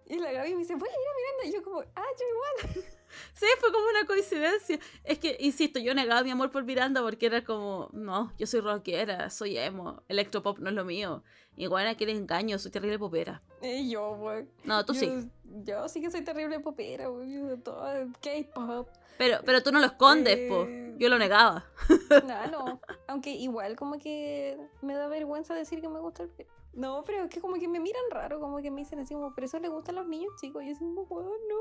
Y 0.07 0.19
la 0.19 0.33
Gaby 0.33 0.53
me 0.55 0.59
dice, 0.61 0.73
a 0.73 0.77
ir 0.77 0.83
a 0.83 0.87
Miranda. 0.87 1.45
Y 1.45 1.53
yo 1.53 1.63
como, 1.63 1.81
ah, 1.81 2.07
yo 2.19 2.27
igual. 2.75 2.85
Sí, 3.35 3.47
fue 3.59 3.73
como 3.73 3.87
una 3.89 4.07
coincidencia. 4.07 4.79
Es 5.05 5.19
que, 5.19 5.37
insisto, 5.41 5.79
yo 5.79 5.95
negaba 5.95 6.23
mi 6.23 6.31
amor 6.31 6.51
por 6.51 6.65
Miranda 6.65 7.03
porque 7.03 7.27
era 7.27 7.45
como, 7.45 7.89
no, 7.93 8.33
yo 8.39 8.47
soy 8.47 8.61
rockera, 8.61 9.31
soy 9.31 9.57
emo, 9.59 10.03
electropop 10.09 10.59
no 10.59 10.69
es 10.71 10.75
lo 10.75 10.85
mío. 10.85 11.23
Igual 11.57 11.95
que 11.97 12.05
eres 12.05 12.17
engaño, 12.17 12.59
soy 12.59 12.71
terrible 12.71 12.99
popera. 12.99 13.43
Y 13.61 13.91
yo, 13.91 14.17
güey. 14.17 14.47
No, 14.65 14.85
tú 14.87 14.95
yo, 14.95 15.01
sí. 15.01 15.31
Yo 15.65 15.89
sí 15.89 16.01
que 16.01 16.11
soy 16.11 16.23
terrible 16.23 16.61
popera, 16.61 17.09
güey. 17.09 17.29
K-pop. 18.23 18.89
Pero, 19.19 19.39
pero 19.45 19.63
tú 19.63 19.71
no 19.71 19.81
lo 19.81 19.87
escondes, 19.87 20.49
po. 20.49 20.65
Eh. 20.67 20.95
Yo 20.99 21.09
lo 21.09 21.19
negaba. 21.19 21.67
No, 22.27 22.47
no. 22.47 22.81
Aunque 23.07 23.31
igual 23.31 23.77
como 23.77 23.99
que 23.99 24.59
me 24.83 24.95
da 24.95 25.09
vergüenza 25.09 25.55
decir 25.55 25.81
que 25.81 25.89
me 25.89 26.01
gusta 26.01 26.23
el 26.23 26.31
No, 26.73 27.05
pero 27.05 27.25
es 27.25 27.31
que 27.31 27.41
como 27.41 27.57
que 27.57 27.69
me 27.69 27.81
miran 27.81 28.03
raro, 28.11 28.41
como 28.41 28.63
que 28.63 28.71
me 28.71 28.81
dicen 28.81 28.99
así 28.99 29.15
como, 29.15 29.35
pero 29.35 29.47
eso 29.47 29.59
le 29.59 29.69
gusta 29.69 29.93
a 29.93 29.95
los 29.95 30.07
niños 30.09 30.33
chicos. 30.41 30.63
Y 30.65 30.71
yo 30.73 30.79
como, 30.79 31.03
"Weón, 31.03 31.39
no. 31.49 31.57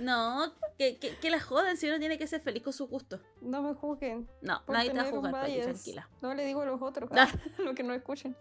No, 0.00 0.52
que, 0.78 0.98
que, 0.98 1.16
que 1.16 1.30
la 1.30 1.40
jodan 1.40 1.76
si 1.76 1.88
uno 1.88 1.98
tiene 1.98 2.18
que 2.18 2.26
ser 2.26 2.40
feliz 2.40 2.62
con 2.62 2.72
su 2.72 2.86
gusto. 2.88 3.20
No 3.40 3.62
me 3.62 3.74
juzguen. 3.74 4.28
No, 4.42 4.60
nadie 4.68 4.90
te 4.90 4.96
va 4.98 5.02
a 5.04 5.10
juzgar, 5.10 5.46
tranquila. 5.62 6.08
No 6.20 6.34
le 6.34 6.44
digo 6.44 6.62
a 6.62 6.66
los 6.66 6.82
otros, 6.82 7.10
Ah. 7.12 7.28
lo 7.58 7.74
que 7.74 7.82
no 7.82 7.94
escuchen. 7.94 8.36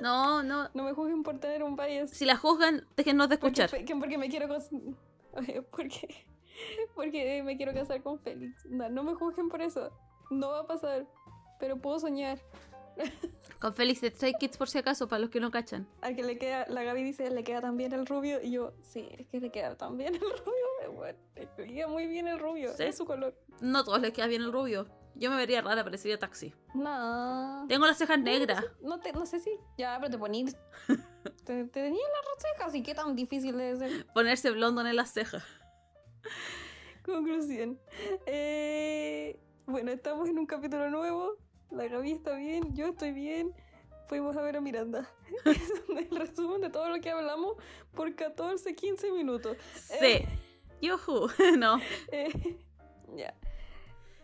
No, 0.00 0.42
no. 0.42 0.68
No 0.74 0.82
me 0.84 0.92
juzguen 0.92 1.22
por 1.22 1.38
tener 1.40 1.62
un 1.62 1.76
bias. 1.76 2.10
Si 2.10 2.24
la 2.24 2.36
juzgan, 2.36 2.86
déjennos 2.96 3.28
de 3.28 3.38
Porque, 3.38 3.62
escuchar. 3.62 3.80
fe- 3.80 3.84
que 3.84 3.96
porque 3.96 4.18
me 4.18 4.28
quiero 4.28 4.48
porque, 5.70 6.26
porque 6.94 7.42
me 7.42 7.56
quiero 7.56 7.74
casar 7.74 8.02
con 8.02 8.18
Félix. 8.20 8.64
No, 8.66 8.88
no 8.88 9.02
me 9.02 9.14
juzguen 9.14 9.48
por 9.48 9.60
eso. 9.62 9.90
No 10.30 10.50
va 10.50 10.60
a 10.60 10.66
pasar. 10.66 11.06
Pero 11.58 11.78
puedo 11.80 11.98
soñar. 11.98 12.38
Con 13.60 13.74
Félix 13.74 14.00
de 14.00 14.10
Stray 14.10 14.34
Kids, 14.34 14.56
por 14.56 14.68
si 14.68 14.78
acaso, 14.78 15.08
para 15.08 15.20
los 15.20 15.30
que 15.30 15.40
no 15.40 15.50
cachan. 15.50 15.86
Al 16.02 16.14
que 16.16 16.22
le 16.22 16.38
queda, 16.38 16.66
la 16.68 16.82
Gaby 16.82 17.02
dice, 17.02 17.30
le 17.30 17.44
queda 17.44 17.60
tan 17.60 17.76
bien 17.76 17.92
el 17.92 18.06
rubio. 18.06 18.42
Y 18.42 18.50
yo, 18.50 18.74
sí, 18.82 19.08
es 19.18 19.26
que 19.28 19.40
le 19.40 19.50
queda 19.50 19.76
tan 19.76 19.96
bien 19.96 20.14
el 20.14 20.20
rubio. 20.20 20.92
bueno, 20.92 21.18
le 21.36 21.66
queda 21.66 21.88
muy 21.88 22.06
bien 22.06 22.28
el 22.28 22.38
rubio. 22.38 22.72
¿Sí? 22.76 22.84
Es 22.84 22.96
su 22.96 23.06
color. 23.06 23.34
No 23.60 23.80
a 23.80 23.84
todos 23.84 24.00
les 24.00 24.12
queda 24.12 24.26
bien 24.26 24.42
el 24.42 24.52
rubio. 24.52 24.86
Yo 25.16 25.30
me 25.30 25.36
vería 25.36 25.62
rara, 25.62 25.84
parecería 25.84 26.18
taxi. 26.18 26.52
No. 26.74 27.66
Tengo 27.68 27.86
las 27.86 27.96
cejas 27.98 28.18
negras. 28.18 28.64
No, 28.82 28.98
te, 28.98 29.12
no 29.12 29.24
sé 29.26 29.38
si. 29.38 29.50
Ya, 29.78 29.96
pero 30.00 30.10
te 30.10 30.18
ponís. 30.18 30.56
te, 31.44 31.64
te 31.64 31.66
tenías 31.66 32.02
las 32.02 32.42
cejas, 32.52 32.74
y 32.74 32.82
qué 32.82 32.94
tan 32.94 33.14
difícil 33.14 33.56
debe 33.56 33.76
ser. 33.76 34.06
Ponerse 34.12 34.50
blondón 34.50 34.86
en 34.86 34.96
las 34.96 35.12
cejas. 35.12 35.44
Conclusión. 37.04 37.78
Eh, 38.26 39.38
bueno, 39.66 39.92
estamos 39.92 40.28
en 40.28 40.38
un 40.38 40.46
capítulo 40.46 40.90
nuevo. 40.90 41.36
La 41.74 41.88
Gaby 41.88 42.12
está 42.12 42.36
bien, 42.36 42.74
yo 42.74 42.86
estoy 42.86 43.12
bien. 43.12 43.52
Fuimos 44.06 44.36
a 44.36 44.42
ver 44.42 44.56
a 44.56 44.60
Miranda. 44.60 45.10
Es 45.44 45.72
el 45.88 46.16
resumen 46.16 46.60
de 46.60 46.70
todo 46.70 46.88
lo 46.88 47.00
que 47.00 47.10
hablamos 47.10 47.56
por 47.94 48.14
14, 48.14 48.74
15 48.74 49.10
minutos. 49.10 49.56
Sí. 49.74 50.24
Yuhu. 50.80 51.28
No. 51.58 51.80
Eh, 52.12 52.58
ya. 53.16 53.34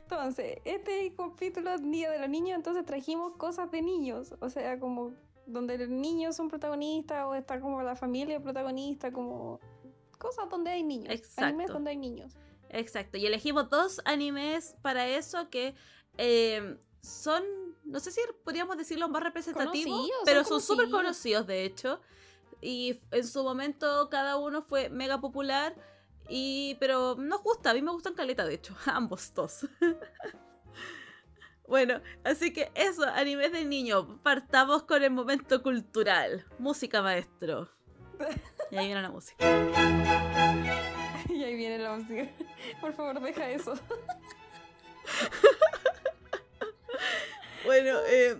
Entonces, 0.02 0.58
este 0.64 1.12
capítulo, 1.16 1.76
Día 1.78 2.10
de 2.10 2.18
los 2.18 2.28
Niños, 2.28 2.56
entonces 2.56 2.84
trajimos 2.84 3.36
cosas 3.36 3.70
de 3.70 3.82
niños. 3.82 4.34
O 4.40 4.48
sea, 4.48 4.78
como 4.78 5.14
donde 5.46 5.78
los 5.78 5.88
niños 5.88 6.36
son 6.36 6.48
protagonistas 6.48 7.24
o 7.26 7.34
está 7.34 7.60
como 7.60 7.82
la 7.82 7.96
familia 7.96 8.40
protagonista, 8.40 9.12
como 9.12 9.58
cosas 10.18 10.48
donde 10.48 10.70
hay 10.70 10.82
niños. 10.82 11.12
Exacto. 11.12 11.44
Animes 11.44 11.68
donde 11.68 11.90
hay 11.90 11.96
niños. 11.96 12.36
Exacto. 12.68 13.18
Y 13.18 13.26
elegimos 13.26 13.70
dos 13.70 14.00
animes 14.04 14.76
para 14.82 15.08
eso 15.08 15.50
que 15.50 15.74
eh, 16.18 16.76
son, 17.02 17.42
no 17.84 18.00
sé 18.00 18.10
si 18.10 18.20
podríamos 18.44 18.76
decirlo 18.76 19.08
más 19.08 19.22
representativos, 19.22 19.84
Conocidos, 19.84 20.20
pero 20.24 20.44
son 20.44 20.60
son 20.60 20.60
súper 20.60 20.90
conocidos. 20.90 21.02
conocidos 21.44 21.46
de 21.46 21.64
hecho. 21.64 22.00
Y 22.62 23.00
en 23.10 23.26
su 23.26 23.42
momento 23.42 24.08
cada 24.10 24.36
uno 24.36 24.62
fue 24.62 24.88
mega 24.90 25.20
popular. 25.20 25.74
Y, 26.28 26.76
pero 26.78 27.16
nos 27.16 27.42
gusta, 27.42 27.70
a 27.70 27.74
mí 27.74 27.82
me 27.82 27.90
gustan 27.90 28.14
caleta 28.14 28.44
de 28.44 28.54
hecho, 28.54 28.76
ambos 28.86 29.32
dos. 29.34 29.66
bueno, 31.66 32.00
así 32.24 32.52
que 32.52 32.70
eso, 32.74 33.04
animes 33.04 33.52
de 33.52 33.64
niño. 33.64 34.20
Partamos 34.22 34.82
con 34.84 35.02
el 35.02 35.10
momento 35.10 35.62
cultural. 35.62 36.46
Música 36.58 37.02
maestro. 37.02 37.68
Y 38.70 38.76
ahí 38.76 38.86
viene 38.86 39.02
la 39.02 39.10
música. 39.10 39.44
Y 41.28 41.44
ahí 41.44 41.54
viene 41.54 41.78
la 41.78 41.96
música. 41.96 42.28
Por 42.80 42.92
favor, 42.92 43.20
deja 43.20 43.48
eso. 43.50 43.74
Bueno, 47.64 47.98
eh, 48.06 48.36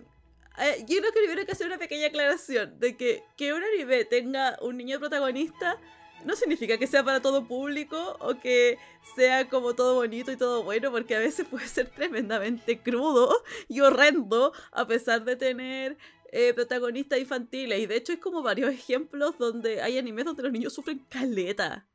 eh, 0.59 0.85
yo 0.87 0.99
creo 0.99 1.13
que 1.13 1.21
primero 1.21 1.41
hay 1.41 1.47
que 1.47 1.53
hacer 1.53 1.67
una 1.67 1.79
pequeña 1.79 2.07
aclaración 2.07 2.79
de 2.79 2.97
que 2.97 3.23
que 3.37 3.53
un 3.53 3.63
anime 3.63 4.05
tenga 4.05 4.59
un 4.61 4.77
niño 4.77 4.99
protagonista 4.99 5.79
no 6.25 6.37
significa 6.37 6.79
que 6.79 6.87
sea 6.87 7.05
para 7.05 7.21
todo 7.21 7.47
público 7.47 8.17
o 8.21 8.39
que 8.39 8.79
sea 9.17 9.49
como 9.49 9.75
todo 9.75 9.95
bonito 9.95 10.31
y 10.31 10.37
todo 10.37 10.63
bueno, 10.63 10.91
porque 10.91 11.17
a 11.17 11.19
veces 11.19 11.47
puede 11.49 11.67
ser 11.67 11.89
tremendamente 11.89 12.79
crudo 12.79 13.43
y 13.69 13.81
horrendo 13.81 14.53
a 14.73 14.87
pesar 14.87 15.25
de 15.25 15.37
tener 15.37 15.97
eh, 16.33 16.53
protagonistas 16.55 17.19
infantiles. 17.19 17.81
Y 17.81 17.87
de 17.87 17.97
hecho 17.97 18.13
hay 18.13 18.19
como 18.19 18.43
varios 18.43 18.73
ejemplos 18.73 19.39
donde 19.39 19.83
hay 19.83 19.99
animes 19.99 20.25
donde 20.25 20.43
los 20.43 20.53
niños 20.53 20.73
sufren 20.73 20.99
caleta. 21.09 21.87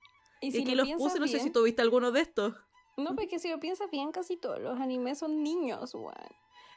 Y 0.41 0.47
Y 0.47 0.51
si 0.51 0.65
lo 0.75 0.83
los 0.83 0.93
puse, 0.93 1.19
no 1.19 1.27
sé 1.27 1.39
si 1.39 1.49
tú 1.49 1.63
viste 1.63 1.81
alguno 1.81 2.11
de 2.11 2.21
estos. 2.21 2.53
No, 2.97 3.15
porque 3.15 3.39
si 3.39 3.49
lo 3.49 3.59
piensas 3.59 3.89
bien, 3.91 4.11
casi 4.11 4.37
todos 4.37 4.59
los 4.59 4.79
animes 4.79 5.19
son 5.19 5.43
niños, 5.43 5.93
weón. 5.93 6.13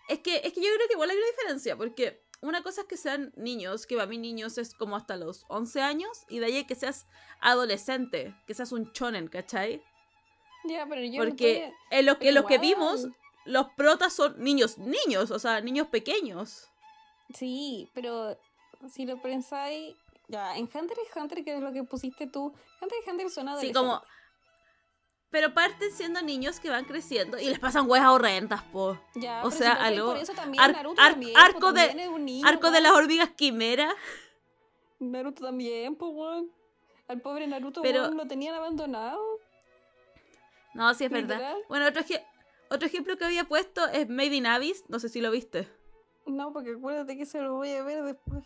Es 0.08 0.20
que, 0.20 0.36
es 0.36 0.52
que 0.52 0.60
yo 0.62 0.68
creo 0.74 0.86
que 0.88 0.94
igual 0.94 1.10
hay 1.10 1.16
una 1.16 1.26
diferencia, 1.26 1.76
porque 1.76 2.22
una 2.40 2.62
cosa 2.62 2.82
es 2.82 2.86
que 2.86 2.96
sean 2.96 3.32
niños, 3.36 3.86
que 3.86 3.94
para 3.96 4.06
mí 4.06 4.16
niños 4.18 4.58
es 4.58 4.74
como 4.74 4.96
hasta 4.96 5.16
los 5.16 5.44
11 5.48 5.80
años, 5.82 6.24
y 6.28 6.38
de 6.38 6.46
ahí 6.46 6.64
que 6.66 6.74
seas 6.74 7.06
adolescente, 7.40 8.34
que 8.46 8.54
seas 8.54 8.72
un 8.72 8.92
chonen, 8.92 9.28
¿cachai? 9.28 9.82
Ya, 10.64 10.86
pero 10.86 11.02
yo 11.02 11.22
no 11.22 11.28
Porque 11.30 11.64
estoy- 11.64 11.74
en 11.90 12.06
lo 12.06 12.14
que, 12.18 12.26
pero 12.26 12.40
los 12.40 12.44
que 12.48 12.58
vimos, 12.58 13.08
los 13.44 13.68
protas 13.76 14.12
son 14.12 14.34
niños, 14.42 14.78
niños, 14.78 15.30
o 15.30 15.38
sea, 15.38 15.60
niños 15.60 15.88
pequeños. 15.88 16.68
Sí, 17.34 17.88
pero 17.94 18.38
si 18.92 19.04
lo 19.06 19.20
pensáis. 19.20 19.94
Ya, 20.30 20.56
en 20.58 20.64
Hunter 20.64 20.96
x 21.04 21.16
Hunter, 21.16 21.42
que 21.42 21.54
es 21.54 21.60
lo 21.62 21.72
que 21.72 21.82
pusiste 21.84 22.26
tú, 22.26 22.52
Hunter 22.82 22.98
x 23.02 23.08
Hunter 23.12 23.30
son 23.30 23.44
Sí, 23.44 23.48
adolescentes. 23.48 23.76
como... 23.76 24.02
Pero 25.30 25.52
parten 25.52 25.90
siendo 25.92 26.22
niños 26.22 26.58
que 26.58 26.70
van 26.70 26.84
creciendo 26.86 27.38
y 27.38 27.44
les 27.50 27.58
pasan 27.58 27.88
huevas 27.88 28.08
horrendas, 28.08 28.62
po. 28.62 28.98
Ya, 29.14 29.44
o 29.44 29.50
sea, 29.50 29.76
si 29.76 29.82
algo- 29.94 30.06
por 30.12 30.16
eso 30.16 30.32
también 30.32 30.62
ar- 30.64 30.72
Naruto 30.72 31.00
ar- 31.02 31.12
también, 31.12 31.36
arco 31.36 31.72
de- 31.72 31.86
también 31.88 32.08
es 32.08 32.14
un 32.14 32.24
niño, 32.24 32.48
Arco 32.48 32.70
de 32.70 32.80
las 32.80 32.92
hormigas 32.92 33.30
quimera. 33.36 33.94
Naruto 35.00 35.44
también, 35.44 35.94
pues, 35.96 36.10
weón. 36.14 36.50
Al 37.08 37.20
pobre 37.20 37.46
Naruto, 37.46 37.82
Pero- 37.82 38.02
weón, 38.02 38.16
lo 38.16 38.26
tenían 38.26 38.54
abandonado. 38.54 39.20
No, 40.74 40.92
sí 40.94 41.04
es 41.04 41.10
verdad. 41.10 41.54
Bueno, 41.68 41.86
otro, 41.86 42.02
ej- 42.02 42.24
otro 42.70 42.86
ejemplo 42.86 43.16
que 43.16 43.24
había 43.24 43.44
puesto 43.44 43.86
es 43.88 44.08
Made 44.08 44.34
in 44.34 44.46
Abyss, 44.46 44.84
no 44.88 44.98
sé 44.98 45.08
si 45.08 45.20
lo 45.20 45.30
viste. 45.30 45.68
No, 46.26 46.52
porque 46.52 46.72
acuérdate 46.72 47.16
que 47.16 47.24
se 47.26 47.40
lo 47.40 47.54
voy 47.54 47.70
a 47.72 47.82
ver 47.82 48.02
después. 48.04 48.44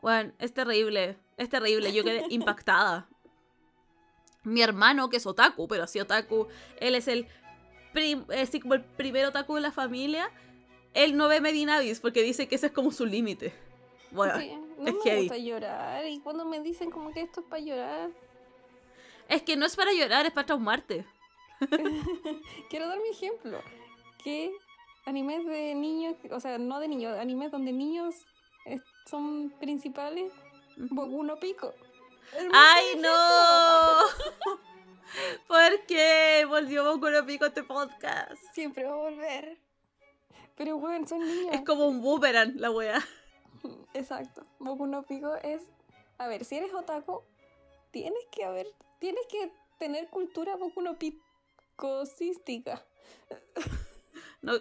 Bueno, 0.00 0.32
es 0.38 0.54
terrible, 0.54 1.18
es 1.36 1.48
terrible, 1.50 1.92
yo 1.92 2.02
quedé 2.04 2.24
impactada. 2.30 3.08
Mi 4.42 4.62
hermano, 4.62 5.10
que 5.10 5.18
es 5.18 5.26
otaku, 5.26 5.68
pero 5.68 5.84
así 5.84 6.00
otaku, 6.00 6.46
él 6.80 6.94
es 6.94 7.08
el, 7.08 7.26
prim- 7.92 8.24
así 8.40 8.60
como 8.60 8.74
el 8.74 8.82
primer 8.82 9.26
otaku 9.26 9.54
de 9.56 9.60
la 9.60 9.72
familia, 9.72 10.30
él 10.94 11.16
no 11.16 11.28
ve 11.28 11.40
Medinavis 11.40 12.00
porque 12.00 12.22
dice 12.22 12.48
que 12.48 12.54
ese 12.54 12.66
es 12.66 12.72
como 12.72 12.90
su 12.90 13.04
límite. 13.06 13.52
Bueno, 14.12 14.38
Sí, 14.40 14.50
no 14.78 14.88
es 14.88 14.94
me 14.94 15.00
heavy. 15.02 15.20
gusta 15.28 15.38
llorar. 15.38 16.06
Y 16.06 16.20
cuando 16.20 16.44
me 16.44 16.60
dicen 16.60 16.90
como 16.90 17.12
que 17.12 17.20
esto 17.20 17.40
es 17.42 17.46
para 17.46 17.62
llorar, 17.62 18.10
es 19.28 19.42
que 19.42 19.56
no 19.56 19.66
es 19.66 19.76
para 19.76 19.92
llorar, 19.92 20.26
es 20.26 20.32
para 20.32 20.46
traumarte. 20.46 21.04
quiero 22.70 22.88
dar 22.88 22.98
mi 22.98 23.08
ejemplo. 23.10 23.60
Que 24.24 24.52
animes 25.06 25.46
de 25.46 25.74
niños, 25.74 26.16
o 26.30 26.40
sea, 26.40 26.58
no 26.58 26.80
de 26.80 26.88
niños, 26.88 27.16
animes 27.18 27.50
donde 27.52 27.72
niños 27.72 28.14
eh, 28.66 28.78
son 29.08 29.50
principales, 29.60 30.32
Boku 30.76 31.22
no 31.22 31.36
Pico. 31.38 31.72
¡Ay, 32.52 32.96
no! 32.98 34.60
¿Por 35.48 35.86
qué 35.86 36.44
volvió 36.48 36.84
Boku 36.84 37.06
Pico 37.26 37.46
este 37.46 37.62
podcast? 37.62 38.42
Siempre 38.52 38.84
va 38.84 38.92
a 38.92 38.96
volver. 38.96 39.58
Pero 40.56 40.78
bueno, 40.78 41.06
son 41.06 41.20
niños. 41.20 41.54
Es 41.54 41.62
como 41.62 41.86
un 41.86 42.02
boomerang 42.02 42.54
la 42.56 42.70
wea. 42.70 43.00
Exacto. 43.94 44.46
Boku 44.58 44.86
no 44.86 45.02
Pico 45.04 45.34
es. 45.36 45.62
A 46.18 46.26
ver, 46.26 46.44
si 46.44 46.56
eres 46.56 46.72
otaku, 46.74 47.22
tienes 47.90 48.24
que 48.30 48.44
haber. 48.44 48.66
Tienes 48.98 49.26
que 49.28 49.50
tener 49.78 50.08
cultura 50.08 50.56
Boku 50.56 50.82
no 50.82 50.98
Picosística. 50.98 52.84
No, 54.42 54.54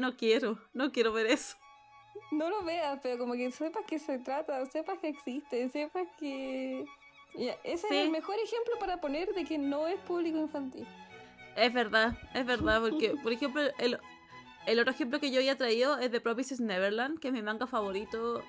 no 0.00 0.16
quiero, 0.16 0.58
no 0.72 0.90
quiero 0.90 1.12
ver 1.12 1.26
eso. 1.26 1.54
no 2.30 2.48
lo 2.48 2.64
veas, 2.64 2.98
pero 3.02 3.18
como 3.18 3.34
que 3.34 3.50
sepas 3.50 3.84
que 3.84 3.98
se 3.98 4.18
trata, 4.18 4.64
sepas 4.64 4.98
que 5.00 5.08
existe, 5.08 5.68
sepas 5.68 6.08
que... 6.18 6.86
Ya, 7.34 7.56
ese 7.64 7.86
Sí. 7.88 7.94
es 7.96 8.04
el 8.06 8.10
mejor 8.10 8.36
ejemplo 8.42 8.74
para 8.80 9.00
poner 9.00 9.32
de 9.34 9.44
que 9.44 9.58
no 9.58 9.86
es 9.86 9.98
público 10.00 10.38
infantil. 10.38 10.86
Es 11.56 11.72
verdad, 11.72 12.16
es 12.34 12.46
verdad, 12.46 12.80
porque, 12.80 13.14
por 13.22 13.32
ejemplo, 13.32 13.62
el, 13.78 13.98
el 14.66 14.78
otro 14.80 14.92
ejemplo 14.92 15.18
que 15.20 15.30
yo 15.30 15.38
había 15.38 15.56
traído 15.56 15.98
es 15.98 16.10
de 16.12 16.20
Promises 16.20 16.60
Neverland, 16.60 17.18
que 17.18 17.28
es 17.28 17.34
mi 17.34 17.42
manga 17.42 17.66
favorito. 17.66 18.42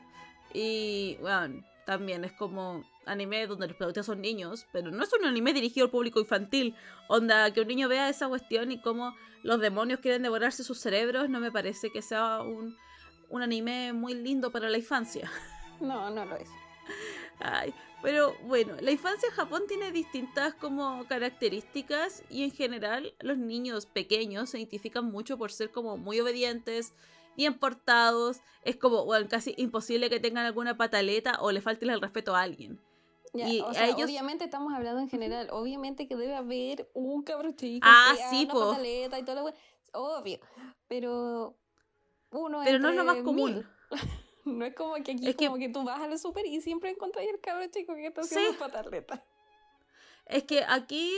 Y, 0.54 1.18
bueno, 1.22 1.64
también 1.86 2.24
es 2.24 2.32
como 2.34 2.84
anime 3.06 3.48
donde 3.48 3.68
los 3.68 3.76
protagonistas 3.76 4.06
son 4.06 4.22
niños, 4.22 4.68
pero 4.72 4.92
no 4.92 5.04
es 5.04 5.12
un 5.14 5.26
anime 5.26 5.54
dirigido 5.54 5.86
al 5.86 5.92
público 5.92 6.20
infantil. 6.20 6.76
Onda, 7.08 7.52
que 7.52 7.62
un 7.62 7.68
niño 7.68 7.88
vea 7.90 8.10
esa 8.10 8.28
cuestión 8.28 8.72
y 8.72 8.80
cómo 8.82 9.16
los 9.44 9.60
demonios 9.60 10.00
quieren 10.00 10.22
devorarse 10.22 10.64
sus 10.64 10.80
cerebros, 10.80 11.30
no 11.30 11.40
me 11.40 11.52
parece 11.52 11.90
que 11.92 12.02
sea 12.04 12.42
un, 12.42 12.76
un 13.30 13.42
anime 13.42 13.94
muy 13.94 14.14
lindo 14.14 14.52
para 14.52 14.70
la 14.70 14.78
infancia. 14.78 15.32
No, 15.80 16.10
no 16.12 16.26
lo 16.26 16.36
es. 16.36 16.50
Ay, 17.40 17.74
pero 18.02 18.36
bueno, 18.44 18.76
la 18.82 18.92
infancia 18.92 19.28
en 19.30 19.36
Japón 19.36 19.64
tiene 19.68 19.92
distintas 19.92 20.54
como 20.56 21.06
características 21.08 22.24
y 22.30 22.44
en 22.44 22.52
general 22.52 23.14
los 23.20 23.38
niños 23.38 23.86
pequeños 23.86 24.50
se 24.50 24.58
identifican 24.60 25.06
mucho 25.06 25.38
por 25.38 25.52
ser 25.52 25.72
como 25.72 25.98
muy 25.98 26.20
obedientes, 26.20 26.94
bien 27.38 27.58
portados, 27.58 28.42
es 28.64 28.76
como 28.76 29.06
bueno, 29.06 29.28
casi 29.30 29.54
imposible 29.58 30.10
que 30.10 30.20
tengan 30.20 30.46
alguna 30.46 30.76
pataleta 30.78 31.38
o 31.42 31.52
le 31.52 31.62
falten 31.62 31.90
el 31.90 32.02
respeto 32.02 32.36
a 32.36 32.42
alguien. 32.42 32.80
Ya, 33.34 33.48
Y 33.48 33.62
o 33.62 33.74
sea, 33.74 33.86
ellos- 33.88 34.06
obviamente 34.10 34.44
estamos 34.46 34.74
hablando 34.74 35.00
en 35.02 35.08
general. 35.10 35.50
Obviamente 35.52 36.08
que 36.08 36.16
debe 36.16 36.36
haber 36.36 36.90
un 36.96 37.22
cabro 37.24 37.52
chico 37.52 37.86
Ah, 37.88 38.14
que 38.18 38.24
sí, 38.36 38.44
haga 38.46 38.54
po. 38.54 38.70
pataleta 38.72 39.20
y 39.20 39.24
la 39.24 39.44
wea. 39.44 39.54
Obvio. 39.94 40.40
Pero 40.88 41.56
uno 42.32 42.62
Pero 42.66 42.80
no 42.80 42.90
es 42.90 42.96
lo 42.96 43.04
más 43.06 43.18
común. 43.18 43.54
mil. 43.54 43.66
No 44.58 44.66
es 44.66 44.74
como 44.76 44.96
que 44.96 45.12
aquí 45.12 45.28
Es 45.30 45.36
como 45.36 45.58
que 45.58 45.70
tú 45.70 45.84
vas 45.84 46.02
al 46.02 46.18
súper 46.20 46.46
y 46.46 46.62
siempre 46.62 46.90
encuentras 46.92 47.26
el 47.26 47.40
cabro 47.40 47.66
chico 47.68 47.94
que 47.96 48.08
está 48.08 48.24
Sí. 48.24 48.36
haciendo 48.36 48.60
pataleta. 48.60 49.24
Es 50.26 50.44
que 50.44 50.64
aquí 50.68 51.12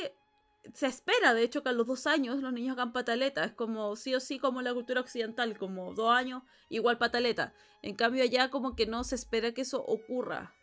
se 0.73 0.87
espera, 0.87 1.33
de 1.33 1.43
hecho, 1.43 1.63
que 1.63 1.69
a 1.69 1.73
los 1.73 1.87
dos 1.87 2.07
años 2.07 2.37
los 2.39 2.53
niños 2.53 2.73
hagan 2.77 2.93
pataleta. 2.93 3.43
Es 3.43 3.53
como 3.53 3.95
sí 3.95 4.13
o 4.13 4.19
sí 4.19 4.37
como 4.39 4.61
la 4.61 4.73
cultura 4.73 5.01
occidental, 5.01 5.57
como 5.57 5.93
dos 5.93 6.11
años, 6.13 6.43
igual 6.69 6.97
pataleta. 6.97 7.53
En 7.81 7.95
cambio 7.95 8.23
allá 8.23 8.49
como 8.49 8.75
que 8.75 8.85
no 8.85 9.03
se 9.03 9.15
espera 9.15 9.53
que 9.53 9.61
eso 9.61 9.83
ocurra. 9.83 10.53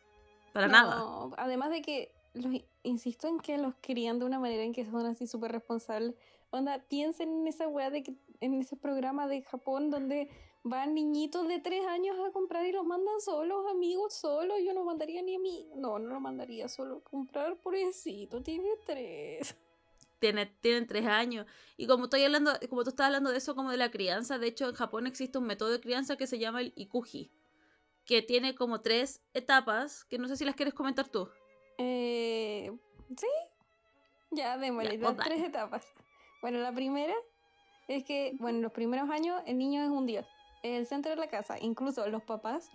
Para 0.52 0.68
nada. 0.68 0.96
No, 0.96 1.32
además 1.36 1.70
de 1.70 1.82
que, 1.82 2.14
los, 2.34 2.52
insisto 2.84 3.28
en 3.28 3.38
que 3.40 3.58
los 3.58 3.74
crían 3.80 4.18
de 4.18 4.24
una 4.24 4.38
manera 4.38 4.62
en 4.62 4.72
que 4.72 4.84
son 4.84 5.04
así 5.06 5.26
súper 5.26 5.52
responsables. 5.52 6.14
Onda, 6.50 6.78
piensen 6.88 7.30
en 7.40 7.46
esa 7.46 7.68
weá 7.68 7.90
de 7.90 8.02
que, 8.02 8.14
en 8.40 8.54
ese 8.54 8.76
programa 8.76 9.26
de 9.26 9.42
Japón 9.42 9.90
donde 9.90 10.30
van 10.68 10.94
niñitos 10.94 11.48
de 11.48 11.60
tres 11.60 11.86
años 11.86 12.16
a 12.18 12.30
comprar 12.32 12.66
y 12.66 12.72
los 12.72 12.84
mandan 12.84 13.20
solos, 13.20 13.66
amigos, 13.70 14.14
solos. 14.14 14.58
Yo 14.64 14.72
no 14.74 14.84
mandaría 14.84 15.22
ni 15.22 15.36
a 15.36 15.38
mí. 15.38 15.68
No, 15.74 15.98
no 15.98 16.14
lo 16.14 16.20
mandaría 16.20 16.68
solo 16.68 16.98
a 16.98 17.00
comprar, 17.02 17.56
pobrecito, 17.56 18.42
tiene 18.42 18.68
tres. 18.84 19.56
Tiene, 20.18 20.46
tienen 20.46 20.86
tres 20.86 21.06
años. 21.06 21.46
Y 21.76 21.86
como 21.86 22.04
estoy 22.04 22.24
hablando, 22.24 22.52
como 22.68 22.82
tú 22.82 22.90
estás 22.90 23.06
hablando 23.06 23.30
de 23.30 23.38
eso 23.38 23.54
como 23.54 23.70
de 23.70 23.76
la 23.76 23.90
crianza, 23.90 24.38
de 24.38 24.48
hecho 24.48 24.68
en 24.68 24.74
Japón 24.74 25.06
existe 25.06 25.38
un 25.38 25.46
método 25.46 25.70
de 25.70 25.80
crianza 25.80 26.16
que 26.16 26.26
se 26.26 26.38
llama 26.38 26.60
el 26.60 26.72
ikuji, 26.74 27.30
que 28.04 28.22
tiene 28.22 28.54
como 28.54 28.80
tres 28.80 29.22
etapas, 29.32 30.04
que 30.04 30.18
no 30.18 30.26
sé 30.26 30.36
si 30.36 30.44
las 30.44 30.56
quieres 30.56 30.74
comentar 30.74 31.08
tú. 31.08 31.28
Eh, 31.78 32.72
¿Sí? 33.16 33.28
Ya, 34.32 34.58
démosle, 34.58 34.98
las 34.98 35.16
dale. 35.16 35.30
tres 35.30 35.44
etapas. 35.44 35.86
Bueno, 36.42 36.58
la 36.58 36.72
primera 36.74 37.14
es 37.86 38.04
que, 38.04 38.32
bueno, 38.40 38.58
en 38.58 38.62
los 38.62 38.72
primeros 38.72 39.08
años 39.10 39.40
el 39.46 39.56
niño 39.56 39.82
es 39.82 39.88
un 39.88 40.04
dios, 40.04 40.26
el 40.62 40.86
centro 40.86 41.10
de 41.10 41.16
la 41.16 41.28
casa. 41.28 41.56
Incluso 41.60 42.06
los 42.08 42.22
papás 42.22 42.70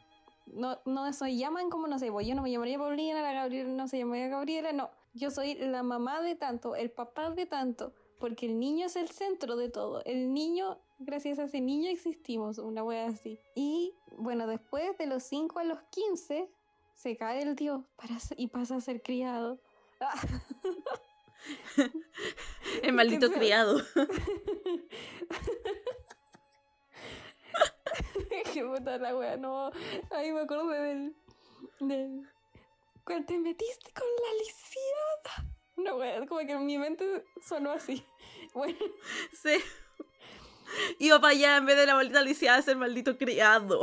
no, 0.45 0.79
no 0.85 1.11
se 1.13 1.35
llaman 1.35 1.69
como, 1.69 1.87
no 1.87 1.99
sé, 1.99 2.11
pues 2.11 2.27
yo 2.27 2.35
no 2.35 2.41
me 2.41 2.51
llamaría 2.51 2.77
Paulina, 2.77 3.21
la 3.21 3.33
Gabriela 3.33 3.69
no 3.69 3.87
se 3.87 3.99
llamaría 3.99 4.27
Gabriela, 4.27 4.73
no. 4.73 4.89
Yo 5.13 5.29
soy 5.29 5.55
la 5.55 5.83
mamá 5.83 6.21
de 6.21 6.35
tanto, 6.35 6.75
el 6.75 6.89
papá 6.89 7.29
de 7.29 7.45
tanto, 7.45 7.93
porque 8.19 8.47
el 8.47 8.59
niño 8.59 8.87
es 8.87 8.95
el 8.95 9.09
centro 9.09 9.55
de 9.55 9.69
todo. 9.69 10.03
El 10.05 10.33
niño, 10.33 10.79
gracias 10.99 11.39
a 11.39 11.43
ese 11.43 11.61
niño 11.61 11.89
existimos, 11.89 12.57
una 12.57 12.83
wea 12.83 13.07
así. 13.07 13.39
Y, 13.55 13.93
bueno, 14.17 14.47
después 14.47 14.97
de 14.97 15.08
los 15.08 15.23
5 15.23 15.60
a 15.60 15.63
los 15.63 15.79
15 15.91 16.49
se 16.95 17.17
cae 17.17 17.43
el 17.43 17.55
dios 17.55 17.84
para, 17.95 18.15
y 18.38 18.47
pasa 18.47 18.75
a 18.75 18.81
ser 18.81 19.01
criado. 19.01 19.60
Ah. 19.99 20.13
El 22.81 22.93
maldito 22.93 23.31
criado. 23.31 23.81
Qué 28.53 28.63
puta 28.63 28.97
la 28.97 29.15
wea, 29.15 29.38
no. 29.38 29.71
Ahí 30.12 30.32
me 30.32 30.41
acordé 30.41 30.79
del. 30.82 31.15
del. 31.79 32.27
Cuando 33.06 33.25
te 33.25 33.38
metiste 33.38 33.91
con 33.93 34.08
la 34.08 34.34
lisiada. 34.39 35.53
No, 35.75 35.97
wea, 35.97 36.25
como 36.27 36.39
que 36.41 36.51
en 36.53 36.65
mi 36.65 36.77
mente 36.77 37.25
sonó 37.45 37.71
así. 37.71 38.03
Bueno, 38.53 38.77
Sí. 39.32 39.58
Iba 40.99 41.19
para 41.19 41.32
allá 41.34 41.58
en 41.58 41.65
vez 41.65 41.75
de 41.75 41.86
la 41.88 41.95
maldita 41.95 42.21
lisiada 42.21 42.62
ser 42.62 42.77
maldito 42.77 43.17
criado. 43.17 43.82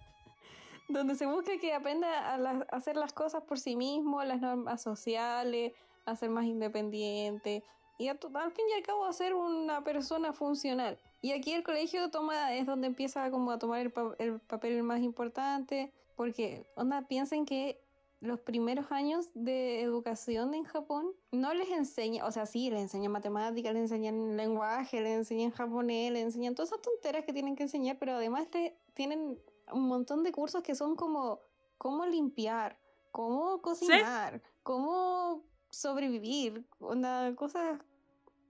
donde 0.88 1.14
se 1.14 1.26
busca 1.26 1.58
que 1.58 1.72
aprenda 1.72 2.32
a, 2.32 2.38
la- 2.38 2.66
a 2.70 2.76
hacer 2.76 2.96
las 2.96 3.12
cosas 3.12 3.42
por 3.42 3.58
sí 3.58 3.76
mismo, 3.76 4.22
las 4.24 4.40
normas 4.40 4.82
sociales, 4.82 5.72
a 6.04 6.16
ser 6.16 6.30
más 6.30 6.44
independiente 6.44 7.64
y 7.98 8.08
a 8.08 8.12
al 8.12 8.52
fin 8.52 8.64
y 8.70 8.74
al 8.74 8.82
cabo 8.82 9.04
a 9.06 9.12
ser 9.12 9.34
una 9.34 9.82
persona 9.82 10.32
funcional. 10.32 10.98
Y 11.26 11.32
aquí 11.32 11.52
el 11.54 11.64
colegio 11.64 12.08
toma, 12.10 12.54
es 12.54 12.66
donde 12.66 12.86
empieza 12.86 13.30
como 13.32 13.50
a 13.50 13.58
tomar 13.58 13.80
el, 13.80 13.90
pa- 13.90 14.14
el 14.18 14.38
papel 14.38 14.80
más 14.84 15.00
importante, 15.00 15.92
porque, 16.14 16.64
onda, 16.76 17.02
piensen 17.08 17.44
que 17.46 17.80
los 18.20 18.38
primeros 18.40 18.92
años 18.92 19.28
de 19.34 19.82
educación 19.82 20.54
en 20.54 20.62
Japón 20.64 21.04
no 21.32 21.52
les 21.52 21.68
enseña, 21.70 22.24
o 22.26 22.30
sea, 22.30 22.46
sí, 22.46 22.70
les 22.70 22.80
enseñan 22.80 23.10
matemáticas, 23.10 23.72
les 23.74 23.82
enseñan 23.82 24.36
lenguaje, 24.36 25.00
les 25.00 25.16
enseñan 25.18 25.50
japonés, 25.50 26.12
les 26.12 26.22
enseñan 26.22 26.54
todas 26.54 26.70
esas 26.70 26.82
tonteras 26.82 27.24
que 27.24 27.32
tienen 27.32 27.56
que 27.56 27.64
enseñar, 27.64 27.96
pero 27.98 28.12
además 28.14 28.46
le, 28.54 28.76
tienen 28.94 29.38
un 29.72 29.88
montón 29.88 30.22
de 30.22 30.30
cursos 30.32 30.62
que 30.62 30.74
son 30.76 30.94
como 30.94 31.40
cómo 31.76 32.06
limpiar, 32.06 32.78
cómo 33.10 33.60
cocinar, 33.62 34.40
cómo 34.62 35.42
sobrevivir, 35.70 36.64
onda, 36.78 37.34
cosas 37.34 37.80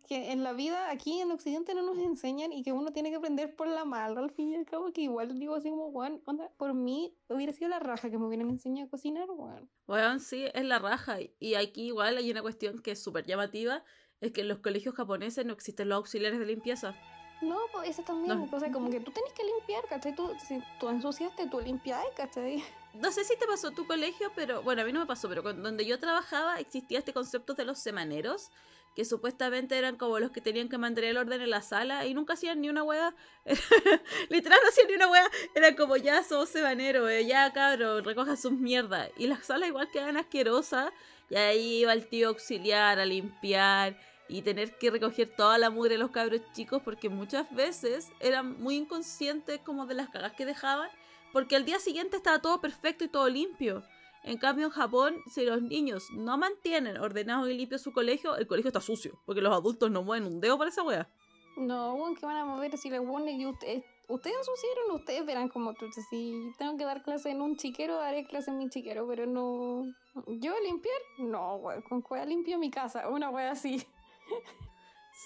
que 0.07 0.31
en 0.33 0.43
la 0.45 0.53
vida 0.53 0.91
aquí 0.91 1.21
en 1.21 1.31
Occidente 1.31 1.75
no 1.75 1.83
nos 1.83 1.99
enseñan 1.99 2.53
y 2.53 2.63
que 2.63 2.73
uno 2.73 2.93
tiene 2.93 3.11
que 3.11 3.17
aprender 3.17 3.55
por 3.57 3.67
la 3.69 3.85
mala 3.85 4.21
al 4.21 4.31
fin 4.31 4.51
y 4.51 4.57
al 4.57 4.65
cabo, 4.65 4.93
que 4.93 5.03
igual 5.03 5.39
digo 5.39 5.55
así 5.57 5.69
como, 5.71 5.91
Juan, 5.91 6.21
onda, 6.27 6.51
por 6.57 6.75
mí 6.75 7.15
hubiera 7.29 7.53
sido 7.53 7.69
la 7.69 7.79
raja 7.81 8.09
que 8.11 8.19
me 8.19 8.27
hubieran 8.27 8.49
enseñado 8.49 8.87
a 8.87 8.91
cocinar, 8.91 9.29
Juan. 9.29 9.69
Bueno, 9.87 10.19
sí, 10.19 10.45
es 10.55 10.65
la 10.65 10.79
raja. 10.79 11.19
Y 11.41 11.55
aquí 11.55 11.87
igual 11.89 12.17
hay 12.17 12.31
una 12.31 12.43
cuestión 12.43 12.79
que 12.81 12.93
es 12.93 13.03
súper 13.03 13.27
llamativa, 13.27 13.83
es 14.21 14.33
que 14.33 14.41
en 14.43 14.49
los 14.49 14.59
colegios 14.61 14.95
japoneses 14.95 15.45
no 15.45 15.53
existen 15.53 15.89
los 15.89 15.97
auxiliares 15.97 16.39
de 16.39 16.47
limpieza. 16.47 16.95
No, 17.43 17.59
pues 17.71 17.91
eso 17.91 18.03
también, 18.03 18.39
No. 18.39 18.49
o 18.51 18.59
sea, 18.61 18.73
como 18.73 18.89
que 18.89 18.99
tú 19.01 19.11
tenés 19.11 19.31
que 19.35 19.45
limpiar, 19.45 19.85
¿cachai? 19.91 20.15
Tú, 20.15 20.31
si 20.49 20.59
tú 20.81 20.89
ensuciaste, 20.89 21.47
tú 21.51 21.61
limpias, 21.61 22.01
¿cachai? 22.17 22.65
No 22.95 23.13
sé 23.13 23.25
si 23.25 23.37
te 23.37 23.47
pasó 23.47 23.73
tu 23.73 23.87
colegio, 23.87 24.33
pero 24.35 24.63
bueno, 24.63 24.81
a 24.81 24.85
mí 24.87 24.93
no 24.93 25.01
me 25.01 25.07
pasó, 25.07 25.29
pero 25.29 25.43
con- 25.43 25.63
donde 25.63 25.85
yo 25.85 25.99
trabajaba 25.99 26.59
existía 26.61 26.99
este 26.99 27.13
concepto 27.13 27.53
de 27.53 27.67
los 27.67 27.79
semaneros, 27.79 28.51
que 28.97 29.05
supuestamente 29.05 29.77
eran 29.77 29.97
como 29.97 30.19
los 30.19 30.31
que 30.31 30.41
tenían 30.41 30.71
que 30.71 30.79
mantener 30.79 31.11
el 31.11 31.19
orden 31.19 31.43
en 31.43 31.51
la 31.51 31.61
sala 31.61 32.07
y 32.07 32.15
nunca 32.15 32.33
hacían 32.33 32.63
ni 32.63 32.71
una 32.71 32.83
wea. 32.83 33.15
Literal 34.31 34.59
no 34.63 34.69
hacían 34.71 34.89
ni 34.89 34.95
una 34.95 35.09
wea. 35.09 35.31
Era 35.55 35.77
como 35.77 35.99
ya 35.99 36.25
somos 36.25 36.49
semaneros, 36.49 37.11
eh, 37.11 37.27
ya 37.27 37.53
cabros, 37.53 38.03
recojan 38.03 38.39
sus 38.39 38.53
mierdas. 38.53 39.11
Y 39.19 39.27
las 39.27 39.45
salas 39.45 39.69
igual 39.69 39.91
quedaban 39.91 40.17
asquerosas. 40.17 40.91
Y 41.29 41.37
ahí 41.37 41.81
iba 41.83 41.93
el 41.93 42.09
tío 42.09 42.29
auxiliar 42.29 42.99
a 42.99 43.05
limpiar 43.05 44.01
y 44.29 44.41
tener 44.41 44.79
que 44.79 44.91
recoger 44.91 45.29
toda 45.37 45.59
la 45.59 45.69
mugre 45.69 45.95
de 45.95 45.99
los 45.99 46.11
cabros 46.11 46.41
chicos 46.55 46.81
porque 46.83 47.11
muchas 47.11 47.55
veces 47.55 48.09
eran 48.21 48.59
muy 48.61 48.77
inconscientes 48.77 49.61
como 49.61 49.85
de 49.85 49.95
las 49.95 50.09
cagas 50.09 50.33
que 50.33 50.47
dejaban 50.47 50.89
porque 51.35 51.55
al 51.55 51.67
día 51.67 51.79
siguiente 51.79 52.17
estaba 52.17 52.41
todo 52.41 52.63
perfecto 52.63 53.05
y 53.05 53.09
todo 53.09 53.29
limpio. 53.29 53.85
En 54.27 54.39
cambio, 54.39 54.67
en 54.67 54.73
Japón, 54.73 55.23
si 55.33 55.45
los 55.45 55.63
niños 55.63 56.11
no 56.11 56.37
mantienen 56.37 56.99
ordenado 56.99 57.49
y 57.49 57.57
limpio 57.57 57.79
su 57.79 57.93
colegio, 57.93 58.37
el 58.37 58.49
colegio 58.49 58.71
está 58.71 58.81
sucio, 58.81 59.21
porque 59.25 59.41
los 59.41 59.55
adultos 59.55 59.89
no 59.89 60.03
mueven 60.03 60.27
un 60.27 60.41
dedo 60.41 60.59
para 60.59 60.71
esa 60.71 60.83
wea. 60.83 61.09
No, 61.57 61.95
weón, 61.95 62.17
que 62.17 62.27
van 62.27 62.37
a 62.37 62.45
mover 62.45 62.77
si 62.77 62.91
le 62.91 63.01
ponen 63.01 63.41
y 63.41 63.47
ustedes, 63.47 63.85
ustedes 64.09 64.37
ensuciaron, 64.37 64.91
ustedes 65.01 65.25
verán 65.25 65.49
como 65.49 65.75
tú, 65.75 65.87
si 66.11 66.53
tengo 66.59 66.77
que 66.77 66.85
dar 66.85 67.05
clase 67.05 67.31
en 67.31 67.41
un 67.41 67.57
chiquero, 67.57 68.01
haré 68.01 68.27
clase 68.27 68.51
en 68.51 68.59
mi 68.59 68.69
chiquero, 68.69 69.07
pero 69.07 69.27
no, 69.27 69.85
yo 70.27 70.55
limpiar, 70.61 71.01
no, 71.19 71.55
weón, 71.57 71.83
con 71.83 72.03
cueva 72.03 72.27
limpio 72.27 72.59
mi 72.59 72.71
casa, 72.71 73.09
una 73.09 73.31
wea 73.31 73.53
así. 73.53 73.87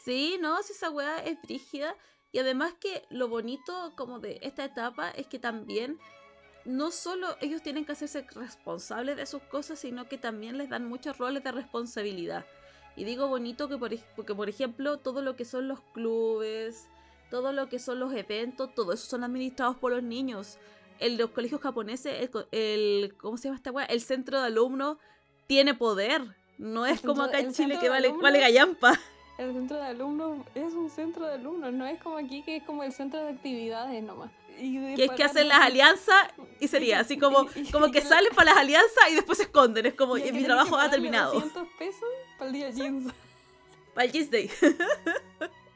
Sí, 0.05 0.39
no, 0.41 0.63
si 0.63 0.73
esa 0.73 0.91
wea 0.91 1.19
es 1.25 1.41
brígida. 1.43 1.97
Y 2.33 2.39
además 2.39 2.75
que 2.75 3.03
lo 3.11 3.29
bonito 3.29 3.93
como 3.97 4.21
de 4.21 4.39
esta 4.43 4.65
etapa 4.65 5.11
es 5.11 5.27
que 5.27 5.41
también 5.41 5.99
no 6.65 6.91
solo 6.91 7.27
ellos 7.41 7.63
tienen 7.63 7.85
que 7.85 7.93
hacerse 7.93 8.25
responsables 8.35 9.17
de 9.17 9.27
sus 9.27 9.43
cosas, 9.43 9.79
sino 9.79 10.09
que 10.09 10.19
también 10.19 10.59
les 10.59 10.69
dan 10.69 10.87
muchos 10.87 11.19
roles 11.19 11.43
de 11.43 11.53
responsabilidad. 11.53 12.45
Y 12.97 13.05
digo 13.05 13.29
bonito 13.29 13.69
que 13.69 13.79
por, 13.79 13.91
porque, 14.17 14.35
por 14.35 14.49
ejemplo, 14.49 14.99
todo 14.99 15.23
lo 15.23 15.37
que 15.37 15.45
son 15.45 15.69
los 15.69 15.81
clubes, 15.95 16.87
todo 17.31 17.53
lo 17.53 17.69
que 17.69 17.79
son 17.79 18.01
los 18.01 18.13
eventos, 18.13 18.75
todo 18.75 18.93
eso 18.93 19.07
son 19.07 19.25
administrados 19.25 19.77
por 19.77 19.93
los 19.93 20.03
niños. 20.03 20.59
En 20.99 21.17
los 21.17 21.31
colegios 21.31 21.61
japoneses, 21.63 22.29
el, 22.31 22.47
el- 22.51 23.17
¿cómo 23.17 23.37
se 23.39 23.45
llama 23.45 23.57
esta 23.57 23.71
weá? 23.71 23.87
El 23.87 24.01
centro 24.03 24.39
de 24.41 24.47
alumnos 24.49 24.99
tiene 25.47 25.73
poder. 25.75 26.23
No 26.59 26.85
es 26.85 27.01
como 27.01 27.23
acá 27.23 27.39
en 27.41 27.53
Chile 27.55 27.79
que 27.81 27.89
vale, 27.89 28.09
alumnos- 28.09 28.23
vale 28.23 28.41
gallampa. 28.41 29.01
El 29.39 29.55
centro 29.55 29.79
de 29.79 29.85
alumnos 29.85 30.47
es 30.55 30.75
un 30.75 30.91
centro 30.91 31.25
de 31.27 31.35
alumnos, 31.35 31.73
no 31.73 31.87
es 31.87 32.03
como 32.03 32.19
aquí 32.19 32.43
que 32.43 32.57
es 32.57 32.63
como 32.65 32.83
el 32.85 32.93
centro 32.93 33.21
de 33.25 33.31
actividades 33.31 34.03
nomás. 34.03 34.31
Que 34.59 35.05
es 35.05 35.11
que 35.13 35.25
hacen 35.25 35.49
las 35.49 35.61
alianzas 35.61 36.29
y 36.61 36.69
sería 36.69 37.01
así 37.01 37.19
como, 37.19 37.47
como 37.73 37.91
que 37.91 38.01
salen 38.03 38.33
para 38.35 38.51
las 38.51 38.61
alianzas 38.61 39.11
y 39.11 39.15
después 39.15 39.39
se 39.39 39.45
esconden. 39.45 39.87
Es 39.87 39.95
como, 39.95 40.15
mi 40.15 40.45
trabajo 40.45 40.77
ha 40.77 40.91
terminado. 40.91 41.33
200 41.33 41.69
pesos 41.79 42.09
para 42.39 42.49
el 42.49 42.53
día 42.55 42.71
jeans. 42.75 43.13
Para 43.95 44.05
el 44.07 44.13
Jeans 44.13 44.31
Day. 44.31 44.51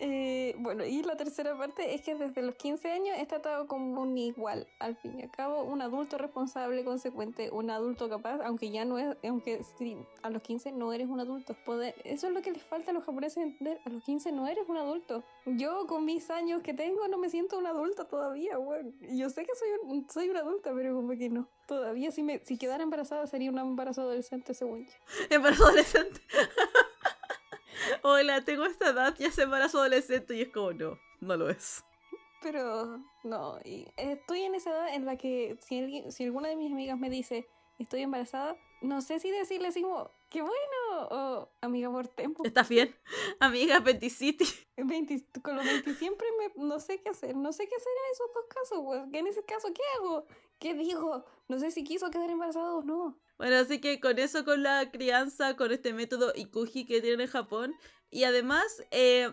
Eh, 0.00 0.54
bueno, 0.58 0.84
y 0.84 1.02
la 1.02 1.16
tercera 1.16 1.56
parte 1.56 1.94
es 1.94 2.02
que 2.02 2.14
desde 2.14 2.42
los 2.42 2.54
15 2.56 2.90
años 2.90 3.16
es 3.18 3.28
tratado 3.28 3.66
como 3.68 4.02
un 4.02 4.18
igual, 4.18 4.66
al 4.80 4.96
fin 4.96 5.18
y 5.18 5.22
al 5.22 5.30
cabo, 5.30 5.62
un 5.62 5.80
adulto 5.82 6.18
responsable, 6.18 6.84
consecuente, 6.84 7.50
un 7.50 7.70
adulto 7.70 8.08
capaz, 8.08 8.40
aunque 8.44 8.70
ya 8.70 8.84
no 8.84 8.98
es, 8.98 9.16
aunque 9.24 9.62
si 9.78 9.96
a 10.22 10.30
los 10.30 10.42
15 10.42 10.72
no 10.72 10.92
eres 10.92 11.08
un 11.08 11.20
adulto, 11.20 11.56
eso 12.04 12.26
es 12.26 12.32
lo 12.32 12.42
que 12.42 12.50
les 12.52 12.62
falta 12.62 12.90
a 12.90 12.94
los 12.94 13.04
japoneses 13.04 13.38
entender, 13.44 13.80
a 13.84 13.90
los 13.90 14.02
15 14.02 14.32
no 14.32 14.48
eres 14.48 14.68
un 14.68 14.76
adulto. 14.76 15.22
Yo 15.46 15.86
con 15.86 16.04
mis 16.04 16.28
años 16.30 16.62
que 16.62 16.74
tengo 16.74 17.06
no 17.08 17.16
me 17.18 17.28
siento 17.30 17.56
una 17.58 17.70
adulta 17.70 18.04
todavía, 18.06 18.58
bueno, 18.58 18.90
yo 19.12 19.30
sé 19.30 19.44
que 19.44 19.54
soy, 19.54 19.68
un- 19.84 20.08
soy 20.10 20.28
una 20.28 20.40
adulta, 20.40 20.72
pero 20.74 20.94
como 20.94 21.10
que 21.16 21.28
no. 21.30 21.48
Todavía 21.66 22.10
si, 22.10 22.22
me, 22.22 22.40
si 22.44 22.58
quedara 22.58 22.82
embarazada 22.82 23.26
sería 23.26 23.50
un 23.50 23.58
embarazo 23.58 24.02
adolescente 24.02 24.52
según 24.54 24.84
yo. 24.86 24.92
Embarazo 25.30 25.64
adolescente. 25.66 26.20
Hola, 28.02 28.40
tengo 28.42 28.64
esta 28.64 28.90
edad, 28.90 29.14
ya 29.18 29.28
es 29.28 29.38
embarazo 29.38 29.78
adolescente 29.78 30.36
y 30.36 30.42
es 30.42 30.48
como, 30.48 30.72
no, 30.72 30.98
no 31.20 31.36
lo 31.36 31.50
es. 31.50 31.84
Pero 32.42 33.02
no, 33.22 33.58
y 33.64 33.86
estoy 33.96 34.42
en 34.42 34.54
esa 34.54 34.70
edad 34.70 34.94
en 34.94 35.06
la 35.06 35.16
que 35.16 35.56
si, 35.60 35.78
alguien, 35.78 36.12
si 36.12 36.24
alguna 36.24 36.48
de 36.48 36.56
mis 36.56 36.70
amigas 36.70 36.98
me 36.98 37.08
dice 37.08 37.48
estoy 37.78 38.02
embarazada, 38.02 38.56
no 38.82 39.00
sé 39.00 39.18
si 39.18 39.30
decirle 39.30 39.68
así 39.68 39.82
qué 40.34 40.42
bueno, 40.42 41.08
o 41.12 41.52
amiga 41.60 41.88
por 41.92 42.08
tiempo. 42.08 42.42
¿Estás 42.44 42.68
bien? 42.68 42.92
Amiga, 43.38 43.80
Penticity. 43.84 44.44
20 44.76 45.40
con 45.40 45.54
los 45.54 45.64
20 45.64 45.94
siempre 45.94 46.26
me, 46.36 46.64
no 46.64 46.80
sé 46.80 47.00
qué 47.00 47.10
hacer, 47.10 47.36
no 47.36 47.52
sé 47.52 47.68
qué 47.68 47.76
hacer 47.76 47.92
en 47.92 48.12
esos 48.12 48.26
dos 48.34 48.44
casos. 48.48 49.08
En 49.12 49.26
ese 49.28 49.44
caso, 49.44 49.68
¿qué 49.72 49.82
hago? 49.96 50.26
¿Qué 50.58 50.74
digo? 50.74 51.24
No 51.46 51.60
sé 51.60 51.70
si 51.70 51.84
quiso 51.84 52.10
quedar 52.10 52.30
embarazada 52.30 52.74
o 52.74 52.82
no. 52.82 53.16
Bueno, 53.38 53.54
así 53.58 53.80
que 53.80 54.00
con 54.00 54.18
eso, 54.18 54.44
con 54.44 54.64
la 54.64 54.90
crianza, 54.90 55.54
con 55.54 55.70
este 55.70 55.92
método 55.92 56.32
Ikuji 56.34 56.84
que 56.84 57.00
tiene 57.00 57.22
en 57.22 57.30
Japón. 57.30 57.76
Y 58.10 58.24
además, 58.24 58.82
eh, 58.90 59.32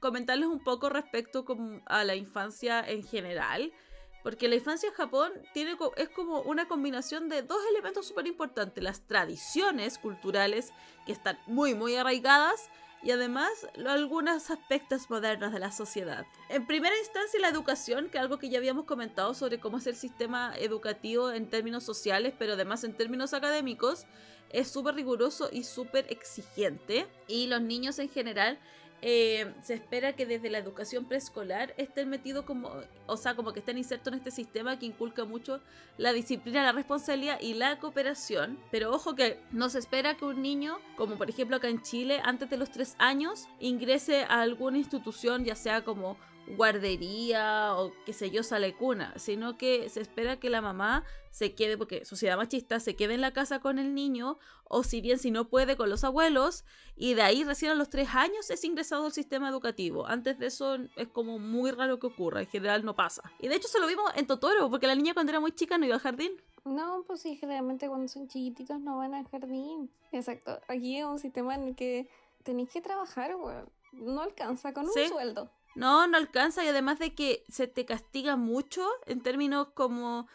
comentarles 0.00 0.48
un 0.48 0.62
poco 0.62 0.90
respecto 0.90 1.46
a 1.86 2.04
la 2.04 2.14
infancia 2.14 2.86
en 2.86 3.02
general. 3.02 3.72
Porque 4.26 4.48
la 4.48 4.56
infancia 4.56 4.88
en 4.88 4.94
Japón 4.96 5.30
tiene, 5.54 5.76
es 5.96 6.08
como 6.08 6.40
una 6.40 6.66
combinación 6.66 7.28
de 7.28 7.42
dos 7.42 7.60
elementos 7.70 8.08
súper 8.08 8.26
importantes. 8.26 8.82
Las 8.82 9.06
tradiciones 9.06 9.98
culturales 9.98 10.72
que 11.06 11.12
están 11.12 11.38
muy, 11.46 11.76
muy 11.76 11.94
arraigadas. 11.94 12.68
Y 13.04 13.12
además 13.12 13.52
algunos 13.86 14.50
aspectos 14.50 15.08
modernos 15.10 15.52
de 15.52 15.60
la 15.60 15.70
sociedad. 15.70 16.26
En 16.48 16.66
primera 16.66 16.98
instancia 16.98 17.38
la 17.38 17.50
educación, 17.50 18.10
que 18.10 18.18
es 18.18 18.22
algo 18.22 18.40
que 18.40 18.48
ya 18.48 18.58
habíamos 18.58 18.84
comentado 18.86 19.32
sobre 19.32 19.60
cómo 19.60 19.78
es 19.78 19.86
el 19.86 19.94
sistema 19.94 20.54
educativo 20.58 21.30
en 21.30 21.48
términos 21.48 21.84
sociales, 21.84 22.34
pero 22.36 22.54
además 22.54 22.82
en 22.82 22.96
términos 22.96 23.32
académicos, 23.32 24.06
es 24.50 24.66
súper 24.66 24.96
riguroso 24.96 25.50
y 25.52 25.62
súper 25.62 26.04
exigente. 26.10 27.06
Y 27.28 27.46
los 27.46 27.62
niños 27.62 28.00
en 28.00 28.08
general 28.08 28.58
eh, 29.02 29.52
se 29.62 29.74
espera 29.74 30.14
que 30.14 30.26
desde 30.26 30.50
la 30.50 30.58
educación 30.58 31.04
preescolar 31.04 31.74
estén 31.76 32.08
metidos 32.08 32.44
como, 32.44 32.70
o 33.06 33.16
sea, 33.16 33.34
como 33.34 33.52
que 33.52 33.60
estén 33.60 33.78
insertos 33.78 34.12
en 34.12 34.18
este 34.18 34.30
sistema 34.30 34.78
que 34.78 34.86
inculca 34.86 35.24
mucho 35.24 35.60
la 35.98 36.12
disciplina, 36.12 36.62
la 36.62 36.72
responsabilidad 36.72 37.40
y 37.40 37.54
la 37.54 37.78
cooperación. 37.78 38.58
Pero 38.70 38.92
ojo 38.92 39.14
que 39.14 39.38
no 39.52 39.68
se 39.68 39.78
espera 39.78 40.16
que 40.16 40.24
un 40.24 40.42
niño, 40.42 40.78
como 40.96 41.16
por 41.16 41.30
ejemplo 41.30 41.56
acá 41.56 41.68
en 41.68 41.82
Chile, 41.82 42.20
antes 42.24 42.48
de 42.50 42.56
los 42.56 42.70
tres 42.70 42.96
años, 42.98 43.48
ingrese 43.60 44.24
a 44.24 44.40
alguna 44.40 44.78
institución, 44.78 45.44
ya 45.44 45.54
sea 45.54 45.82
como 45.84 46.16
guardería 46.56 47.74
o 47.76 47.92
qué 48.04 48.12
sé 48.12 48.30
yo, 48.30 48.42
sale 48.42 48.74
cuna, 48.74 49.12
sino 49.16 49.56
que 49.58 49.88
se 49.88 50.00
espera 50.00 50.38
que 50.38 50.50
la 50.50 50.60
mamá 50.60 51.04
se 51.30 51.54
quede, 51.54 51.76
porque 51.76 52.04
sociedad 52.04 52.36
machista, 52.36 52.80
se 52.80 52.96
quede 52.96 53.14
en 53.14 53.20
la 53.20 53.32
casa 53.32 53.60
con 53.60 53.78
el 53.78 53.94
niño, 53.94 54.38
o 54.64 54.82
si 54.82 55.00
bien 55.00 55.18
si 55.18 55.30
no 55.30 55.48
puede 55.48 55.76
con 55.76 55.90
los 55.90 56.02
abuelos, 56.04 56.64
y 56.96 57.14
de 57.14 57.22
ahí 57.22 57.44
recién 57.44 57.72
a 57.72 57.74
los 57.74 57.90
tres 57.90 58.08
años 58.14 58.48
es 58.50 58.64
ingresado 58.64 59.04
al 59.04 59.12
sistema 59.12 59.48
educativo. 59.48 60.06
Antes 60.06 60.38
de 60.38 60.46
eso 60.46 60.76
es 60.96 61.08
como 61.08 61.38
muy 61.38 61.70
raro 61.72 61.98
que 61.98 62.06
ocurra, 62.06 62.40
en 62.40 62.46
general 62.46 62.84
no 62.84 62.94
pasa. 62.96 63.22
Y 63.38 63.48
de 63.48 63.56
hecho 63.56 63.68
se 63.68 63.80
lo 63.80 63.86
vimos 63.86 64.10
en 64.16 64.26
Totoro, 64.26 64.70
porque 64.70 64.86
la 64.86 64.94
niña 64.94 65.12
cuando 65.12 65.30
era 65.30 65.40
muy 65.40 65.52
chica 65.52 65.76
no 65.76 65.84
iba 65.84 65.94
al 65.96 66.00
jardín. 66.00 66.32
No, 66.64 67.04
pues 67.06 67.20
sí, 67.20 67.36
generalmente 67.36 67.86
cuando 67.88 68.08
son 68.08 68.28
chiquititos 68.28 68.80
no 68.80 68.96
van 68.96 69.14
al 69.14 69.28
jardín. 69.28 69.90
Exacto. 70.12 70.58
Aquí 70.68 70.98
es 70.98 71.04
un 71.04 71.18
sistema 71.18 71.54
en 71.54 71.64
el 71.64 71.76
que 71.76 72.08
tenéis 72.44 72.70
que 72.70 72.80
trabajar, 72.80 73.36
weón. 73.36 73.68
No 73.92 74.22
alcanza 74.22 74.72
con 74.72 74.86
Sí. 74.88 75.00
un 75.02 75.08
sueldo. 75.08 75.50
No, 75.76 76.06
no 76.06 76.16
alcanza 76.16 76.64
y 76.64 76.68
además 76.68 76.98
de 76.98 77.14
que 77.14 77.44
se 77.48 77.68
te 77.68 77.84
castiga 77.84 78.36
mucho 78.36 78.86
en 79.06 79.22
términos 79.22 79.68
como 79.74 80.26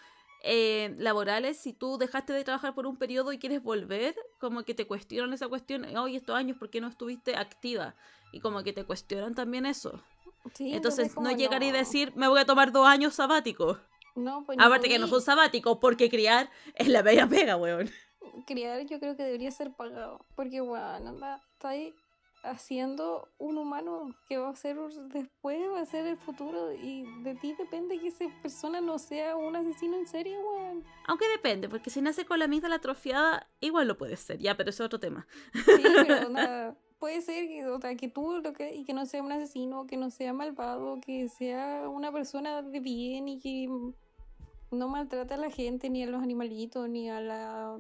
eh, 0.44 0.96
laborales 0.98 1.58
si 1.58 1.74
tú 1.74 1.98
dejaste 1.98 2.34
de 2.34 2.44
trabajar 2.44 2.74
por 2.74 2.88
un 2.88 2.98
periodo 2.98 3.32
y 3.32 3.40
quieres 3.40 3.62
volver, 3.62 4.16
como 4.40 4.64
que 4.64 4.74
te 4.74 4.88
cuestionan 4.88 5.34
esa 5.34 5.48
cuestión, 5.48 5.86
oye, 5.98 6.18
estos 6.18 6.36
años, 6.36 6.58
¿por 6.58 6.70
qué 6.70 6.82
no 6.82 6.88
estuviste 6.88 7.36
activa? 7.36 7.96
Y 8.32 8.40
como 8.40 8.64
que 8.64 8.74
te 8.74 8.86
cuestionan 8.86 9.36
también 9.36 9.66
eso. 9.66 10.02
Sí, 10.56 10.74
Entonces, 10.74 11.16
no 11.18 11.32
llegar 11.32 11.62
y 11.64 11.72
no. 11.72 11.78
decir, 11.78 12.14
me 12.16 12.28
voy 12.28 12.40
a 12.40 12.46
tomar 12.46 12.72
dos 12.72 12.88
años 12.88 13.16
sabáticos. 13.16 13.78
No, 14.16 14.44
pues 14.46 14.58
Aparte 14.60 14.90
que 14.90 15.00
no 15.00 15.08
son 15.08 15.22
sabáticos, 15.22 15.78
porque 15.80 16.10
criar 16.10 16.50
es 16.76 16.88
la 16.88 17.02
bella 17.02 17.28
pega, 17.28 17.58
weón. 17.58 17.90
criar 18.46 18.82
yo 18.86 19.00
creo 19.00 19.16
que 19.16 19.24
debería 19.24 19.52
ser 19.52 19.72
pagado. 19.72 20.26
Porque, 20.36 20.62
bueno, 20.62 20.86
anda, 20.86 21.42
está 21.54 21.70
ahí 21.70 21.94
haciendo 22.44 23.28
un 23.38 23.58
humano 23.58 24.16
que 24.28 24.38
va 24.38 24.50
a 24.50 24.56
ser 24.56 24.78
después, 25.14 25.60
va 25.72 25.82
a 25.82 25.86
ser 25.86 26.06
el 26.08 26.18
futuro. 26.18 26.74
Y 26.74 27.04
de 27.24 27.36
ti 27.36 27.54
depende 27.58 28.00
que 28.00 28.08
esa 28.08 28.26
persona 28.42 28.82
no 28.82 29.00
sea 29.00 29.36
un 29.36 29.56
asesino 29.56 29.98
en 29.98 30.08
serie, 30.08 30.38
weón. 30.38 30.84
Aunque 31.08 31.28
depende, 31.30 31.70
porque 31.70 31.90
si 31.90 32.02
nace 32.02 32.26
con 32.26 32.40
la 32.40 32.46
amígdala 32.46 32.76
atrofiada, 32.76 33.48
igual 33.60 33.88
lo 33.88 33.98
puede 33.98 34.18
ser, 34.18 34.40
ya, 34.40 34.56
pero 34.58 34.70
eso 34.70 34.84
es 34.84 34.88
otro 34.88 35.00
tema. 35.00 35.28
Sí, 35.54 35.84
pero 36.08 36.30
nada. 36.30 36.76
Puede 37.00 37.22
ser 37.22 37.48
que, 37.48 37.66
o 37.66 37.80
sea, 37.82 37.96
que 37.96 38.08
tú 38.10 38.40
lo 38.44 38.54
que, 38.54 38.76
y 38.76 38.86
que 38.86 38.94
no 38.94 39.08
sea 39.08 39.24
un 39.24 39.32
asesino, 39.32 39.88
que 39.88 39.98
no 39.98 40.12
sea 40.12 40.34
malvado, 40.34 41.00
que 41.02 41.30
sea 41.30 41.90
una 41.90 42.12
persona 42.12 42.62
de 42.62 42.80
bien 42.80 43.28
y 43.28 43.40
que 43.40 43.68
no 44.70 44.88
maltrate 44.88 45.34
a 45.34 45.38
la 45.38 45.50
gente, 45.50 45.90
ni 45.90 46.04
a 46.04 46.08
los 46.08 46.22
animalitos, 46.22 46.88
ni 46.88 47.10
a 47.10 47.20
la 47.20 47.76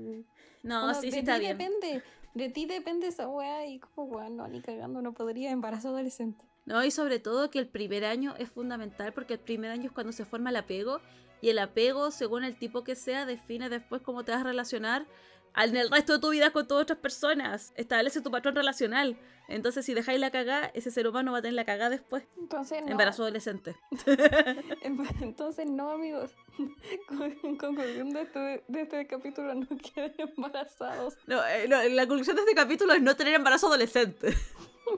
No, 0.63 0.93
sí, 0.95 1.12
sí 1.12 1.19
está 1.19 1.38
bien. 1.38 1.58
depende. 1.58 2.04
De 2.34 2.50
ti 2.50 2.65
depende 2.65 3.08
esa 3.08 3.28
weá 3.28 3.67
y 3.67 3.80
como 3.80 4.08
weá, 4.08 4.30
no, 4.30 4.48
ni 4.48 4.62
cagando, 4.62 5.02
no 5.02 5.13
podría 5.13 5.52
embarazo 5.52 5.89
adolescente. 5.89 6.46
No, 6.65 6.84
y 6.84 6.91
sobre 6.91 7.20
todo 7.20 7.50
que 7.50 7.60
el 7.60 7.67
primer 7.67 8.06
año 8.06 8.36
es 8.38 8.50
fundamental 8.50 9.13
porque 9.13 9.34
el 9.34 9.39
primer 9.39 9.72
año 9.72 9.86
es 9.86 9.91
cuando 9.91 10.13
se 10.13 10.26
forma 10.26 10.52
el 10.52 10.56
apego 10.56 11.02
y 11.41 11.50
el 11.50 11.60
apego, 11.60 12.12
según 12.12 12.44
el 12.44 12.56
tipo 12.56 12.84
que 12.84 12.96
sea, 12.96 13.26
define 13.26 13.67
después 13.70 14.02
cómo 14.02 14.24
te 14.24 14.32
vas 14.32 14.41
a 14.41 14.46
relacionar 14.46 15.08
en 15.56 15.76
el 15.76 15.90
resto 15.90 16.14
de 16.14 16.20
tu 16.20 16.30
vida 16.30 16.52
con 16.52 16.68
todas 16.68 16.84
otras 16.84 17.00
personas. 17.00 17.74
Establece 17.76 18.22
tu 18.22 18.32
patrón 18.32 18.56
relacional. 18.56 19.18
Entonces, 19.48 19.86
si 19.86 19.94
dejáis 19.94 20.20
la 20.20 20.32
cagada, 20.32 20.72
ese 20.74 20.92
ser 20.92 21.08
humano 21.08 21.34
va 21.34 21.40
a 21.40 21.42
tener 21.42 21.56
la 21.56 21.66
cagada 21.66 21.90
después. 21.90 22.24
Entonces, 22.38 22.82
no. 22.84 22.92
Embarazo 22.92 23.24
adolescente. 23.24 23.76
Entonces, 25.22 25.70
no, 25.70 25.92
amigos. 25.92 26.32
Con 27.08 27.58
conclusión 27.58 28.12
de 28.12 28.22
este, 28.22 28.64
de 28.68 28.82
este 28.82 29.08
capítulo, 29.08 29.54
no 29.54 29.68
queden 29.78 30.14
embarazados. 30.18 31.18
No, 31.28 31.46
eh, 31.46 31.68
no, 31.68 31.84
la 31.84 32.08
conclusión 32.08 32.38
de 32.38 32.44
este 32.44 32.56
capítulo 32.56 32.94
es 32.94 33.02
no 33.02 33.16
tener 33.16 33.34
embarazo 33.34 33.68
adolescente. 33.68 34.34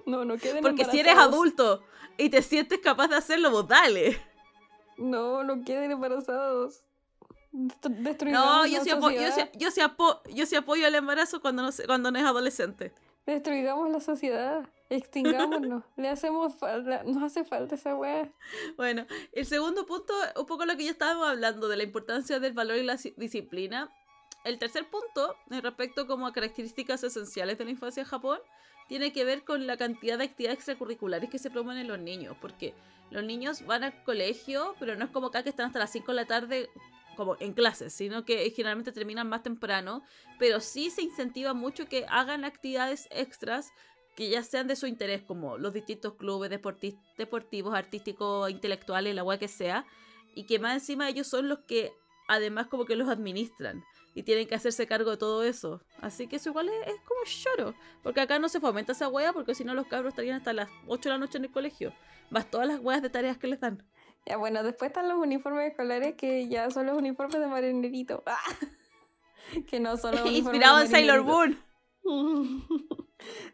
No, 0.07 0.25
no 0.25 0.37
queden 0.37 0.63
Porque 0.63 0.85
si 0.85 1.01
eres 1.01 1.17
adulto 1.17 1.83
y 2.17 2.29
te 2.29 2.41
sientes 2.41 2.79
capaz 2.79 3.09
de 3.09 3.15
hacerlo, 3.15 3.51
vos 3.51 3.67
dale. 3.67 4.19
No, 4.97 5.43
no 5.43 5.63
queden 5.63 5.91
embarazados. 5.91 6.83
Dest- 7.53 8.23
No, 8.31 8.65
yo 8.65 8.81
sí, 8.83 8.89
yo, 8.89 9.09
sí, 9.09 9.41
yo, 9.53 9.71
sí 9.71 9.81
yo 10.33 10.45
sí 10.47 10.55
apoyo 10.55 10.87
el 10.87 10.95
embarazo 10.95 11.39
cuando 11.39 11.61
no, 11.61 11.69
cuando 11.85 12.11
no 12.11 12.17
es 12.17 12.25
adolescente. 12.25 12.93
Destruigamos 13.25 13.89
la 13.89 14.01
sociedad. 14.01 14.67
Extingámonos. 14.89 15.83
Le 15.95 16.09
hacemos 16.09 16.55
nos 17.05 17.23
hace 17.23 17.45
falta 17.45 17.75
esa 17.75 17.95
weá. 17.95 18.29
Bueno, 18.75 19.05
el 19.31 19.45
segundo 19.45 19.85
punto, 19.85 20.13
un 20.35 20.45
poco 20.45 20.65
lo 20.65 20.75
que 20.75 20.85
ya 20.85 20.91
estábamos 20.91 21.27
hablando 21.27 21.67
de 21.67 21.77
la 21.77 21.83
importancia 21.83 22.39
del 22.39 22.53
valor 22.53 22.77
y 22.77 22.83
la 22.83 22.97
disciplina. 23.17 23.89
El 24.43 24.59
tercer 24.59 24.89
punto, 24.89 25.35
en 25.49 25.61
respecto 25.61 26.05
como 26.05 26.27
a 26.27 26.33
características 26.33 27.03
esenciales 27.03 27.57
de 27.57 27.65
la 27.65 27.71
infancia 27.71 28.01
en 28.01 28.07
Japón, 28.07 28.39
tiene 28.89 29.13
que 29.13 29.23
ver 29.23 29.45
con 29.45 29.67
la 29.67 29.77
cantidad 29.77 30.17
de 30.17 30.25
actividades 30.25 30.57
extracurriculares 30.57 31.29
que 31.29 31.39
se 31.39 31.49
promueven 31.49 31.81
en 31.83 31.87
los 31.87 31.99
niños, 31.99 32.35
porque 32.41 32.73
los 33.09 33.23
niños 33.23 33.65
van 33.65 33.85
al 33.85 34.03
colegio, 34.03 34.75
pero 34.79 34.95
no 34.95 35.05
es 35.05 35.11
como 35.11 35.27
acá 35.27 35.43
que 35.43 35.49
están 35.49 35.67
hasta 35.67 35.79
las 35.79 35.91
5 35.91 36.11
de 36.11 36.15
la 36.15 36.25
tarde 36.25 36.69
como 37.15 37.37
en 37.39 37.53
clases, 37.53 37.93
sino 37.93 38.25
que 38.25 38.49
generalmente 38.51 38.91
terminan 38.91 39.29
más 39.29 39.43
temprano, 39.43 40.03
pero 40.39 40.59
sí 40.59 40.89
se 40.89 41.01
incentiva 41.01 41.53
mucho 41.53 41.87
que 41.87 42.05
hagan 42.09 42.45
actividades 42.45 43.07
extras 43.11 43.71
que 44.15 44.29
ya 44.29 44.43
sean 44.43 44.67
de 44.67 44.75
su 44.75 44.85
interés, 44.85 45.23
como 45.23 45.57
los 45.57 45.73
distintos 45.73 46.13
clubes 46.15 46.51
deporti- 46.51 46.99
deportivos, 47.17 47.73
artísticos, 47.73 48.49
intelectuales, 48.51 49.15
la 49.15 49.23
weá 49.23 49.39
que 49.39 49.47
sea, 49.47 49.85
y 50.35 50.45
que 50.45 50.59
más 50.59 50.73
encima 50.73 51.09
ellos 51.09 51.27
son 51.27 51.49
los 51.49 51.59
que 51.59 51.91
además 52.27 52.67
como 52.67 52.85
que 52.85 52.95
los 52.95 53.09
administran 53.09 53.83
y 54.15 54.23
tienen 54.23 54.47
que 54.47 54.55
hacerse 54.55 54.85
cargo 54.87 55.11
de 55.11 55.17
todo 55.17 55.43
eso. 55.43 55.81
Así 55.99 56.27
que 56.27 56.35
eso 56.35 56.49
igual 56.49 56.69
es, 56.69 56.95
como 57.05 57.21
lloro, 57.25 57.75
porque 58.03 58.21
acá 58.21 58.37
no 58.39 58.49
se 58.49 58.59
fomenta 58.59 58.91
esa 58.91 59.07
weá 59.09 59.33
porque 59.33 59.55
si 59.55 59.63
no 59.63 59.73
los 59.73 59.87
cabros 59.87 60.11
estarían 60.11 60.37
hasta 60.37 60.53
las 60.53 60.69
8 60.87 61.09
de 61.09 61.15
la 61.15 61.17
noche 61.17 61.37
en 61.39 61.45
el 61.45 61.51
colegio, 61.51 61.93
más 62.29 62.49
todas 62.49 62.67
las 62.67 62.79
weas 62.79 63.01
de 63.01 63.09
tareas 63.09 63.37
que 63.37 63.47
les 63.47 63.59
dan. 63.59 63.83
Ya, 64.25 64.37
bueno, 64.37 64.63
después 64.63 64.89
están 64.89 65.09
los 65.09 65.17
uniformes 65.17 65.71
escolares 65.71 66.15
que 66.15 66.47
ya 66.47 66.69
son 66.71 66.85
los 66.85 66.97
uniformes 66.97 67.39
de 67.39 67.47
marinerito. 67.47 68.23
¡Ah! 68.25 68.37
Que 69.67 69.79
no 69.79 69.97
son 69.97 70.11
los 70.15 70.21
uniformes 70.25 70.37
Inspirado 70.55 70.81
en 70.81 70.87
Sailor. 70.89 71.23
Moon. 71.23 71.57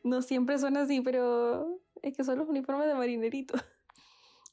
No 0.04 0.22
siempre 0.24 0.58
son 0.58 0.78
así, 0.78 1.02
pero 1.02 1.80
es 2.02 2.16
que 2.18 2.24
son 2.24 2.40
los 2.40 2.50
uniformes 2.50 2.88
de 2.88 2.96
marinerito. 2.96 3.54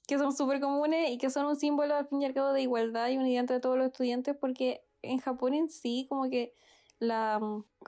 Que 0.06 0.18
son 0.18 0.36
súper 0.36 0.60
comunes 0.60 1.10
y 1.10 1.16
que 1.18 1.30
son 1.30 1.46
un 1.46 1.56
símbolo 1.56 1.94
al 1.96 2.06
fin 2.06 2.20
y 2.20 2.26
al 2.26 2.34
cabo 2.34 2.52
de 2.52 2.60
igualdad 2.62 3.08
y 3.08 3.16
unidad 3.16 3.40
entre 3.40 3.60
todos 3.60 3.78
los 3.78 3.86
estudiantes 3.86 4.36
porque 4.38 4.84
en 5.02 5.18
Japón 5.18 5.54
en 5.54 5.70
sí 5.70 6.06
como 6.08 6.28
que 6.28 6.52
la... 6.98 7.40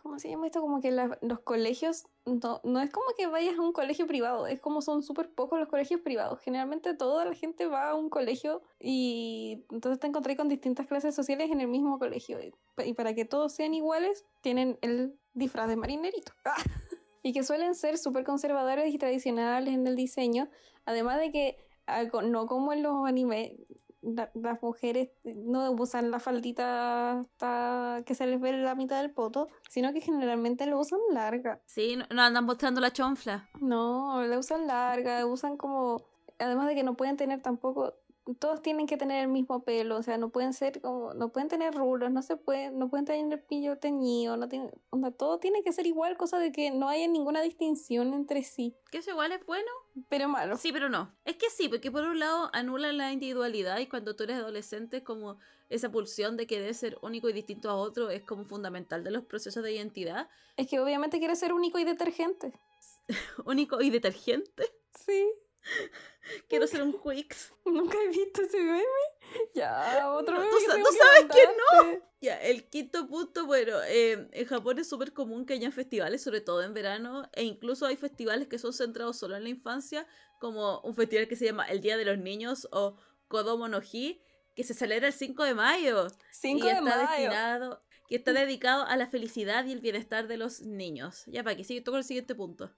¿Cómo 0.02 0.18
se 0.18 0.30
llama 0.30 0.46
esto? 0.46 0.60
Como 0.62 0.80
que 0.80 0.90
la- 0.90 1.18
los 1.20 1.40
colegios... 1.40 2.06
No, 2.28 2.60
no 2.64 2.80
es 2.80 2.90
como 2.90 3.06
que 3.16 3.26
vayas 3.26 3.56
a 3.58 3.62
un 3.62 3.72
colegio 3.72 4.06
privado, 4.06 4.46
es 4.46 4.60
como 4.60 4.82
son 4.82 5.02
súper 5.02 5.30
pocos 5.32 5.58
los 5.58 5.68
colegios 5.68 6.00
privados. 6.00 6.40
Generalmente 6.40 6.94
toda 6.94 7.24
la 7.24 7.34
gente 7.34 7.66
va 7.66 7.90
a 7.90 7.94
un 7.94 8.10
colegio 8.10 8.62
y 8.78 9.64
entonces 9.70 9.98
te 9.98 10.06
encontré 10.06 10.36
con 10.36 10.48
distintas 10.48 10.86
clases 10.86 11.14
sociales 11.14 11.50
en 11.50 11.60
el 11.60 11.68
mismo 11.68 11.98
colegio. 11.98 12.40
Y 12.40 12.52
pa- 12.74 12.84
Y 12.84 12.92
para 12.94 13.14
que 13.14 13.24
todos 13.24 13.52
sean 13.52 13.72
iguales, 13.74 14.24
tienen 14.42 14.78
el 14.82 15.18
disfraz 15.34 15.68
de 15.68 15.76
marinerito. 15.76 16.32
y 17.22 17.32
que 17.32 17.42
suelen 17.44 17.74
ser 17.74 17.98
súper 17.98 18.24
conservadores 18.24 18.92
y 18.94 18.98
tradicionales 18.98 19.74
en 19.74 19.86
el 19.86 19.96
diseño, 19.96 20.48
además 20.84 21.18
de 21.18 21.32
que 21.32 21.56
no 22.24 22.46
como 22.46 22.72
en 22.74 22.82
los 22.82 23.06
animes, 23.06 23.52
la- 24.02 24.30
las 24.34 24.62
mujeres 24.62 25.10
no 25.24 25.70
usan 25.72 26.10
la 26.10 26.20
faldita 26.20 27.20
hasta 27.20 28.02
que 28.06 28.14
se 28.14 28.26
les 28.26 28.40
ve 28.40 28.52
la 28.52 28.74
mitad 28.74 29.00
del 29.00 29.10
poto, 29.10 29.48
sino 29.68 29.92
que 29.92 30.00
generalmente 30.00 30.66
lo 30.66 30.78
usan 30.78 31.00
larga. 31.12 31.60
Sí, 31.66 31.96
no, 31.96 32.04
no 32.14 32.22
andan 32.22 32.44
mostrando 32.44 32.80
la 32.80 32.92
chonfla. 32.92 33.48
No, 33.60 34.22
la 34.22 34.38
usan 34.38 34.66
larga, 34.66 35.26
usan 35.26 35.56
como, 35.56 36.02
además 36.38 36.66
de 36.68 36.74
que 36.74 36.82
no 36.84 36.94
pueden 36.94 37.16
tener 37.16 37.42
tampoco, 37.42 37.94
todos 38.34 38.62
tienen 38.62 38.86
que 38.86 38.96
tener 38.96 39.22
el 39.22 39.28
mismo 39.28 39.64
pelo, 39.64 39.96
o 39.96 40.02
sea, 40.02 40.18
no 40.18 40.30
pueden 40.30 40.52
ser 40.52 40.80
como, 40.80 41.14
no 41.14 41.30
pueden 41.30 41.48
tener 41.48 41.74
rulos, 41.74 42.10
no 42.10 42.22
se 42.22 42.36
pueden, 42.36 42.78
no 42.78 42.88
pueden 42.88 43.04
tener 43.06 43.32
el 43.32 43.40
pillo 43.42 43.78
teñido, 43.78 44.36
no 44.36 44.48
tienen, 44.48 44.70
onda, 44.90 45.10
todo 45.10 45.38
tiene 45.38 45.62
que 45.62 45.72
ser 45.72 45.86
igual, 45.86 46.16
cosa 46.16 46.38
de 46.38 46.52
que 46.52 46.70
no 46.70 46.88
haya 46.88 47.06
ninguna 47.08 47.40
distinción 47.42 48.12
entre 48.14 48.42
sí, 48.42 48.74
Que 48.90 48.98
eso 48.98 49.10
igual 49.10 49.32
es 49.32 49.44
bueno. 49.46 49.70
pero 50.08 50.28
malo. 50.28 50.56
Sí, 50.56 50.72
pero 50.72 50.88
no. 50.88 51.14
Es 51.24 51.36
que 51.36 51.50
sí, 51.50 51.68
porque 51.68 51.90
por 51.90 52.04
un 52.04 52.18
lado 52.18 52.50
anula 52.52 52.92
la 52.92 53.12
individualidad 53.12 53.78
y 53.78 53.86
cuando 53.86 54.16
tú 54.16 54.24
eres 54.24 54.36
adolescente 54.36 55.02
como 55.02 55.38
esa 55.68 55.90
pulsión 55.90 56.36
de 56.36 56.46
que 56.46 56.60
debes 56.60 56.78
ser 56.78 56.98
único 57.02 57.28
y 57.28 57.32
distinto 57.32 57.70
a 57.70 57.74
otro 57.76 58.10
es 58.10 58.22
como 58.24 58.44
fundamental 58.44 59.04
de 59.04 59.10
los 59.10 59.24
procesos 59.24 59.62
de 59.62 59.72
identidad. 59.72 60.28
Es 60.56 60.66
que 60.68 60.80
obviamente 60.80 61.18
quiere 61.18 61.36
ser 61.36 61.52
único 61.52 61.78
y 61.78 61.84
detergente. 61.84 62.52
Único 63.46 63.80
y 63.80 63.90
detergente. 63.90 64.64
Sí, 64.94 65.26
Quiero 66.48 66.66
ser 66.66 66.82
un 66.82 66.98
Wix. 67.04 67.52
nunca 67.64 67.96
he 68.02 68.08
visto 68.08 68.42
ese 68.42 68.58
meme. 68.58 68.82
Ya, 69.54 70.10
otro 70.12 70.34
No, 70.34 70.40
meme. 70.40 70.50
tú 70.52 70.58
que 70.58 70.64
sa- 70.66 70.74
tengo 70.74 70.88
tú 70.88 70.92
que 70.94 70.98
sabes 70.98 71.20
que 71.34 71.46
mandarte. 71.80 72.04
Ya, 72.20 72.36
el 72.42 72.68
quinto 72.68 73.06
punto, 73.08 73.46
bueno, 73.46 73.74
eh, 73.86 74.28
en 74.32 74.46
Japón 74.46 74.78
es 74.78 74.88
súper 74.88 75.12
común 75.12 75.46
que 75.46 75.54
hayan 75.54 75.72
festivales, 75.72 76.22
sobre 76.22 76.40
todo 76.40 76.62
en 76.62 76.74
verano, 76.74 77.28
e 77.34 77.44
incluso 77.44 77.86
hay 77.86 77.96
festivales 77.96 78.48
que 78.48 78.58
son 78.58 78.72
centrados 78.72 79.18
solo 79.18 79.36
en 79.36 79.44
la 79.44 79.48
infancia, 79.50 80.06
como 80.40 80.80
un 80.80 80.94
festival 80.94 81.28
que 81.28 81.36
se 81.36 81.44
llama 81.46 81.64
El 81.66 81.80
Día 81.80 81.96
de 81.96 82.04
los 82.04 82.18
Niños 82.18 82.66
o 82.72 82.96
Kodomo 83.28 83.68
no 83.68 83.80
Hi, 83.80 84.20
que 84.56 84.64
se 84.64 84.74
celebra 84.74 85.06
el 85.08 85.12
5 85.12 85.44
de 85.44 85.54
mayo 85.54 86.08
5 86.32 86.58
y 86.66 86.68
de 86.68 86.72
está 86.78 86.82
mayo. 86.82 87.00
destinado 87.08 87.82
que 88.08 88.16
está 88.16 88.32
dedicado 88.32 88.84
a 88.84 88.96
la 88.96 89.06
felicidad 89.06 89.64
y 89.66 89.72
el 89.72 89.80
bienestar 89.80 90.26
de 90.26 90.36
los 90.38 90.62
niños. 90.62 91.22
Ya, 91.26 91.44
para 91.44 91.56
que 91.56 91.62
sigue 91.64 91.80
todo 91.82 91.92
con 91.92 91.98
el 91.98 92.04
siguiente 92.04 92.34
punto. 92.34 92.70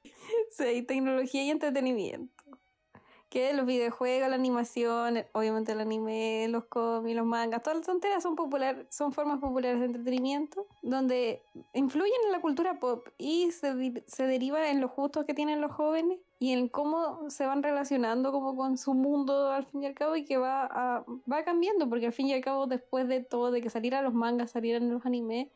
Sí, 0.50 0.82
tecnología 0.82 1.44
y 1.44 1.50
entretenimiento. 1.50 2.44
Que 3.30 3.52
los 3.54 3.64
videojuegos, 3.64 4.28
la 4.28 4.34
animación, 4.34 5.16
el- 5.18 5.26
obviamente 5.32 5.70
el 5.72 5.80
anime, 5.80 6.48
los 6.48 6.64
cómics, 6.64 7.16
los 7.16 7.24
mangas, 7.24 7.62
todas 7.62 7.78
las 7.78 7.86
tonteras 7.86 8.22
son 8.24 8.34
popular, 8.34 8.86
son 8.90 9.12
formas 9.12 9.38
populares 9.38 9.78
de 9.78 9.86
entretenimiento 9.86 10.66
donde 10.82 11.40
influyen 11.72 12.20
en 12.26 12.32
la 12.32 12.40
cultura 12.40 12.80
pop 12.80 13.06
y 13.18 13.52
se, 13.52 14.02
se 14.06 14.26
deriva 14.26 14.68
en 14.70 14.80
los 14.80 14.90
gustos 14.94 15.24
que 15.26 15.34
tienen 15.34 15.60
los 15.60 15.70
jóvenes 15.70 16.18
y 16.40 16.52
en 16.52 16.68
cómo 16.68 17.30
se 17.30 17.46
van 17.46 17.62
relacionando 17.62 18.32
como 18.32 18.56
con 18.56 18.76
su 18.78 18.94
mundo 18.94 19.50
al 19.52 19.64
fin 19.64 19.84
y 19.84 19.86
al 19.86 19.94
cabo 19.94 20.16
y 20.16 20.24
que 20.24 20.36
va, 20.36 21.04
va 21.30 21.44
cambiando 21.44 21.88
porque 21.88 22.06
al 22.06 22.12
fin 22.12 22.26
y 22.26 22.32
al 22.34 22.40
cabo 22.40 22.66
después 22.66 23.06
de 23.06 23.20
todo, 23.22 23.52
de 23.52 23.60
que 23.62 23.70
salieran 23.70 24.02
los 24.02 24.14
mangas, 24.14 24.50
salieran 24.50 24.90
los 24.90 25.06
animes, 25.06 25.48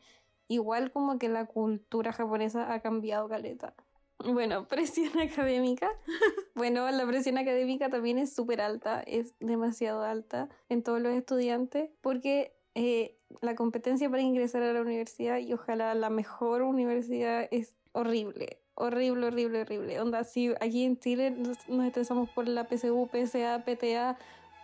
igual 0.47 0.91
como 0.93 1.17
que 1.19 1.27
la 1.27 1.45
cultura 1.45 2.13
japonesa 2.13 2.71
ha 2.71 2.79
cambiado 2.79 3.27
caleta. 3.27 3.73
Bueno, 4.19 4.67
presión 4.67 5.19
académica. 5.19 5.89
Bueno, 6.55 6.89
la 6.89 7.05
presión 7.05 7.37
académica 7.37 7.89
también 7.89 8.17
es 8.17 8.33
súper 8.33 8.61
alta, 8.61 9.01
es 9.01 9.33
demasiado 9.41 10.03
alta 10.03 10.47
en 10.69 10.83
todos 10.83 11.01
los 11.01 11.13
estudiantes, 11.13 11.89
porque 11.99 12.55
eh, 12.75 13.17
la 13.41 13.55
competencia 13.55 14.09
para 14.09 14.21
ingresar 14.21 14.63
a 14.63 14.71
la 14.71 14.79
universidad 14.81 15.39
y 15.39 15.51
ojalá 15.51 15.93
la 15.95 16.09
mejor 16.09 16.61
universidad 16.61 17.45
es 17.51 17.75
horrible. 17.91 18.61
Horrible, 18.75 19.27
horrible, 19.27 19.61
horrible. 19.61 19.99
Onda, 19.99 20.23
si 20.23 20.53
aquí 20.61 20.85
en 20.85 20.97
Chile 20.97 21.31
nos, 21.31 21.67
nos 21.67 21.85
estresamos 21.85 22.29
por 22.29 22.47
la 22.47 22.69
PSU, 22.69 23.09
PSA, 23.11 23.65
PTA, 23.65 24.17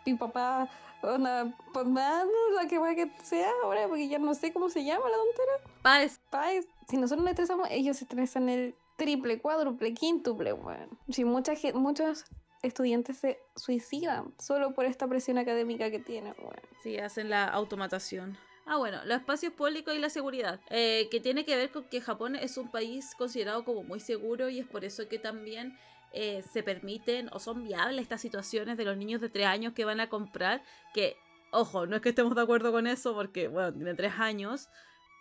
pipapá, 0.05 0.69
onda, 1.01 1.53
pues 1.73 1.85
más 1.85 2.25
la 2.55 2.67
que 2.67 2.77
va 2.77 2.95
que 2.95 3.11
sea 3.23 3.49
ahora, 3.63 3.87
porque 3.87 4.07
ya 4.07 4.19
no 4.19 4.33
sé 4.33 4.53
cómo 4.53 4.69
se 4.69 4.83
llama 4.83 5.09
la 5.09 5.17
tontera. 5.17 5.73
Paz, 5.81 6.21
Pais, 6.29 6.67
si 6.87 6.97
nosotros 6.97 7.23
nos 7.23 7.31
estresamos, 7.31 7.67
ellos 7.71 7.97
se 7.97 8.05
estresan 8.05 8.49
el 8.49 8.75
triple, 9.01 9.39
cuádruple, 9.39 9.95
quíntuple, 9.95 10.53
weón. 10.53 10.89
Si 11.09 11.25
mucha 11.25 11.53
muchos 11.73 12.25
estudiantes 12.61 13.17
se 13.17 13.39
suicidan 13.55 14.31
solo 14.37 14.75
por 14.75 14.85
esta 14.85 15.07
presión 15.07 15.39
académica 15.39 15.89
que 15.89 15.97
tienen, 15.97 16.35
weón. 16.37 16.61
Sí, 16.83 16.99
hacen 16.99 17.31
la 17.31 17.45
automatación. 17.45 18.37
Ah, 18.67 18.77
bueno, 18.77 18.99
los 19.05 19.17
espacios 19.17 19.53
públicos 19.53 19.95
y 19.95 19.97
la 19.97 20.11
seguridad, 20.11 20.59
eh, 20.69 21.07
que 21.09 21.19
tiene 21.19 21.45
que 21.45 21.55
ver 21.55 21.71
con 21.71 21.83
que 21.85 21.99
Japón 21.99 22.35
es 22.35 22.57
un 22.57 22.69
país 22.69 23.15
considerado 23.15 23.65
como 23.65 23.81
muy 23.81 23.99
seguro 23.99 24.49
y 24.49 24.59
es 24.59 24.67
por 24.67 24.85
eso 24.85 25.09
que 25.09 25.17
también 25.17 25.75
eh, 26.13 26.43
se 26.53 26.61
permiten 26.61 27.29
o 27.33 27.39
son 27.39 27.63
viables 27.63 28.03
estas 28.03 28.21
situaciones 28.21 28.77
de 28.77 28.85
los 28.85 28.97
niños 28.97 29.19
de 29.19 29.29
tres 29.29 29.47
años 29.47 29.73
que 29.73 29.83
van 29.83 29.99
a 29.99 30.09
comprar, 30.09 30.61
que, 30.93 31.17
ojo, 31.51 31.87
no 31.87 31.95
es 31.95 32.03
que 32.03 32.09
estemos 32.09 32.35
de 32.35 32.41
acuerdo 32.43 32.71
con 32.71 32.85
eso 32.85 33.15
porque, 33.15 33.47
bueno, 33.47 33.73
tienen 33.73 33.95
tres 33.95 34.13
años, 34.19 34.69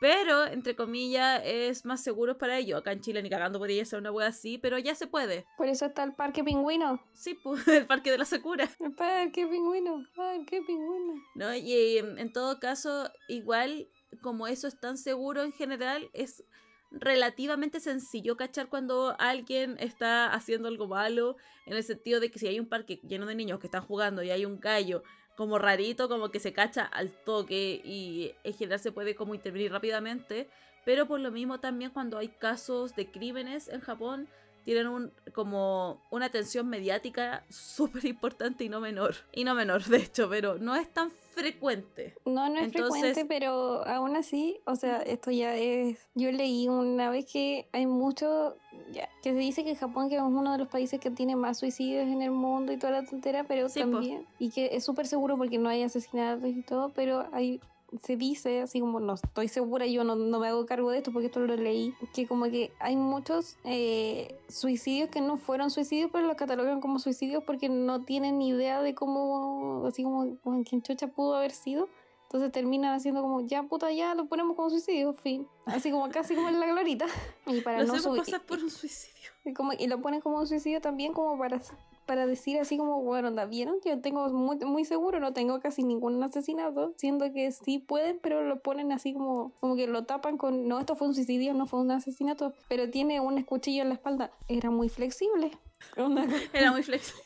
pero, 0.00 0.46
entre 0.46 0.74
comillas, 0.74 1.42
es 1.44 1.84
más 1.84 2.02
seguro 2.02 2.38
para 2.38 2.58
ellos. 2.58 2.80
Acá 2.80 2.92
en 2.92 3.00
Chile 3.00 3.22
ni 3.22 3.30
cagando 3.30 3.58
podría 3.58 3.84
ser 3.84 3.98
una 3.98 4.10
wea 4.10 4.28
así, 4.28 4.58
pero 4.58 4.78
ya 4.78 4.94
se 4.94 5.06
puede. 5.06 5.46
Por 5.56 5.68
eso 5.68 5.86
está 5.86 6.02
el 6.04 6.14
parque 6.14 6.42
pingüino. 6.42 7.02
Sí, 7.12 7.34
pues, 7.34 7.66
el 7.68 7.86
Parque 7.86 8.10
de 8.10 8.18
la 8.18 8.24
Sakura. 8.24 8.68
El 8.80 8.92
parque 8.94 9.46
pingüino, 9.46 10.04
parque 10.16 10.62
pingüino. 10.66 11.14
¿no? 11.34 11.54
Y 11.54 11.98
en 11.98 12.32
todo 12.32 12.58
caso, 12.58 13.10
igual 13.28 13.88
como 14.22 14.46
eso 14.46 14.66
es 14.66 14.78
tan 14.80 14.96
seguro 14.96 15.42
en 15.42 15.52
general, 15.52 16.10
es 16.12 16.44
relativamente 16.90 17.78
sencillo 17.80 18.36
cachar 18.36 18.68
cuando 18.68 19.14
alguien 19.18 19.76
está 19.78 20.32
haciendo 20.32 20.68
algo 20.68 20.88
malo, 20.88 21.36
en 21.66 21.76
el 21.76 21.84
sentido 21.84 22.20
de 22.20 22.30
que 22.30 22.38
si 22.38 22.46
hay 22.48 22.58
un 22.58 22.68
parque 22.68 23.00
lleno 23.04 23.26
de 23.26 23.34
niños 23.34 23.60
que 23.60 23.66
están 23.66 23.82
jugando 23.82 24.22
y 24.22 24.30
hay 24.30 24.44
un 24.44 24.58
gallo 24.58 25.02
como 25.36 25.58
rarito, 25.58 26.08
como 26.08 26.30
que 26.30 26.40
se 26.40 26.52
cacha 26.52 26.84
al 26.84 27.10
toque 27.10 27.80
y 27.84 28.34
en 28.44 28.54
general 28.54 28.80
se 28.80 28.92
puede 28.92 29.14
como 29.14 29.34
intervenir 29.34 29.72
rápidamente, 29.72 30.48
pero 30.84 31.06
por 31.06 31.20
lo 31.20 31.30
mismo 31.30 31.60
también 31.60 31.90
cuando 31.90 32.18
hay 32.18 32.28
casos 32.28 32.94
de 32.94 33.10
crímenes 33.10 33.68
en 33.68 33.80
Japón, 33.80 34.28
tienen 34.64 34.88
un, 34.88 35.12
como 35.34 36.02
una 36.10 36.26
atención 36.26 36.68
mediática 36.68 37.44
súper 37.48 38.04
importante 38.04 38.64
y 38.64 38.68
no 38.68 38.80
menor. 38.80 39.14
Y 39.32 39.44
no 39.44 39.54
menor, 39.54 39.84
de 39.84 39.98
hecho, 39.98 40.28
pero 40.28 40.58
no 40.58 40.76
es 40.76 40.88
tan 40.92 41.10
frecuente. 41.10 42.14
No, 42.24 42.48
no 42.48 42.58
es 42.58 42.64
Entonces- 42.66 43.00
frecuente, 43.00 43.24
pero 43.26 43.86
aún 43.86 44.16
así, 44.16 44.60
o 44.66 44.76
sea, 44.76 45.00
esto 45.02 45.30
ya 45.30 45.56
es... 45.56 45.98
Yo 46.14 46.30
leí 46.32 46.68
una 46.68 47.10
vez 47.10 47.26
que 47.30 47.68
hay 47.72 47.86
mucho... 47.86 48.56
Ya, 48.92 49.08
que 49.22 49.32
se 49.32 49.38
dice 49.38 49.64
que 49.64 49.74
Japón 49.76 50.08
que 50.08 50.16
es 50.16 50.22
uno 50.22 50.52
de 50.52 50.58
los 50.58 50.68
países 50.68 50.98
que 51.00 51.10
tiene 51.10 51.36
más 51.36 51.58
suicidios 51.58 52.06
en 52.06 52.22
el 52.22 52.30
mundo 52.32 52.72
y 52.72 52.76
toda 52.76 52.92
la 52.92 53.04
tontera, 53.04 53.44
pero 53.44 53.68
Sí, 53.68 53.80
po. 53.80 53.90
también... 53.90 54.26
Y 54.38 54.50
que 54.50 54.70
es 54.76 54.84
súper 54.84 55.06
seguro 55.06 55.36
porque 55.36 55.58
no 55.58 55.68
hay 55.68 55.82
asesinatos 55.82 56.48
y 56.48 56.62
todo, 56.62 56.90
pero 56.94 57.26
hay... 57.32 57.60
Se 58.02 58.16
dice, 58.16 58.62
así 58.62 58.78
como 58.80 59.00
no 59.00 59.14
estoy 59.14 59.48
segura, 59.48 59.86
yo 59.86 60.04
no, 60.04 60.14
no 60.14 60.38
me 60.38 60.48
hago 60.48 60.64
cargo 60.66 60.90
de 60.90 60.98
esto 60.98 61.12
porque 61.12 61.26
esto 61.26 61.40
lo 61.40 61.56
leí, 61.56 61.92
que 62.14 62.26
como 62.26 62.44
que 62.44 62.72
hay 62.78 62.96
muchos 62.96 63.56
eh, 63.64 64.38
suicidios 64.48 65.08
que 65.10 65.20
no 65.20 65.36
fueron 65.36 65.70
suicidios, 65.70 66.10
pero 66.12 66.26
los 66.26 66.36
catalogan 66.36 66.80
como 66.80 66.98
suicidios 67.00 67.42
porque 67.44 67.68
no 67.68 68.04
tienen 68.04 68.38
ni 68.38 68.48
idea 68.50 68.80
de 68.80 68.94
cómo, 68.94 69.84
así 69.86 70.04
como, 70.04 70.36
como 70.44 70.62
quién 70.62 70.82
chocha 70.82 71.08
pudo 71.08 71.34
haber 71.34 71.50
sido 71.50 71.88
Entonces 72.24 72.52
terminan 72.52 72.94
haciendo 72.94 73.22
como, 73.22 73.40
ya 73.40 73.64
puta, 73.64 73.90
ya 73.92 74.14
lo 74.14 74.26
ponemos 74.26 74.54
como 74.54 74.70
suicidio, 74.70 75.12
fin. 75.14 75.48
Así 75.66 75.90
como 75.90 76.08
casi 76.10 76.36
como 76.36 76.48
en 76.48 76.60
la 76.60 76.66
glorita. 76.66 77.06
Y 77.46 77.60
para 77.62 77.82
no 77.82 77.98
subir. 77.98 78.20
pasar 78.22 78.42
por 78.46 78.60
un 78.62 78.70
suicidio. 78.70 79.30
Y, 79.44 79.52
como- 79.52 79.72
y 79.72 79.88
lo 79.88 80.00
ponen 80.00 80.20
como 80.20 80.38
un 80.38 80.46
suicidio 80.46 80.80
también 80.80 81.12
como 81.12 81.36
para, 81.36 81.60
para 82.10 82.26
decir 82.26 82.58
así 82.58 82.76
como, 82.76 83.04
bueno, 83.04 83.28
onda, 83.28 83.46
¿vieron? 83.46 83.76
Yo 83.84 84.00
tengo 84.00 84.28
muy, 84.30 84.56
muy 84.56 84.84
seguro, 84.84 85.20
no 85.20 85.32
tengo 85.32 85.60
casi 85.60 85.84
ningún 85.84 86.20
asesinato, 86.24 86.92
siendo 86.96 87.32
que 87.32 87.52
sí 87.52 87.78
pueden, 87.78 88.18
pero 88.20 88.42
lo 88.42 88.58
ponen 88.58 88.90
así 88.90 89.12
como, 89.12 89.52
como 89.60 89.76
que 89.76 89.86
lo 89.86 90.02
tapan 90.06 90.36
con, 90.36 90.66
no, 90.66 90.80
esto 90.80 90.96
fue 90.96 91.06
un 91.06 91.14
suicidio, 91.14 91.54
no 91.54 91.66
fue 91.66 91.78
un 91.78 91.92
asesinato, 91.92 92.52
pero 92.68 92.90
tiene 92.90 93.20
un 93.20 93.40
cuchillo 93.44 93.82
en 93.82 93.90
la 93.90 93.94
espalda. 93.94 94.32
Era 94.48 94.70
muy 94.70 94.88
flexible. 94.88 95.52
Era 96.52 96.72
muy 96.72 96.82
flexible. 96.82 97.22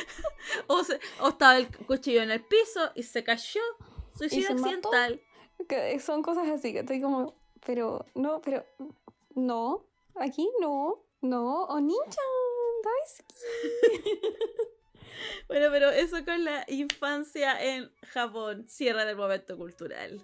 o, 0.66 0.82
se- 0.82 0.98
o 1.20 1.28
estaba 1.28 1.58
el 1.58 1.68
cuchillo 1.86 2.22
en 2.22 2.30
el 2.30 2.42
piso 2.42 2.80
y 2.94 3.02
se 3.02 3.22
cayó. 3.22 3.60
Suicidio 4.16 4.48
accidental. 4.52 5.20
que 5.68 6.00
son 6.00 6.22
cosas 6.22 6.48
así, 6.48 6.72
que 6.72 6.78
estoy 6.78 7.02
como, 7.02 7.34
pero, 7.66 8.06
no, 8.14 8.40
pero, 8.40 8.64
no, 9.34 9.84
aquí 10.14 10.48
no, 10.58 11.02
no, 11.20 11.64
o 11.64 11.80
ninja. 11.80 12.22
bueno, 15.48 15.68
pero 15.70 15.90
eso 15.90 16.24
con 16.24 16.44
la 16.44 16.64
infancia 16.68 17.62
en 17.62 17.90
Japón, 18.08 18.66
cierra 18.68 19.04
del 19.04 19.16
momento 19.16 19.56
cultural. 19.56 20.20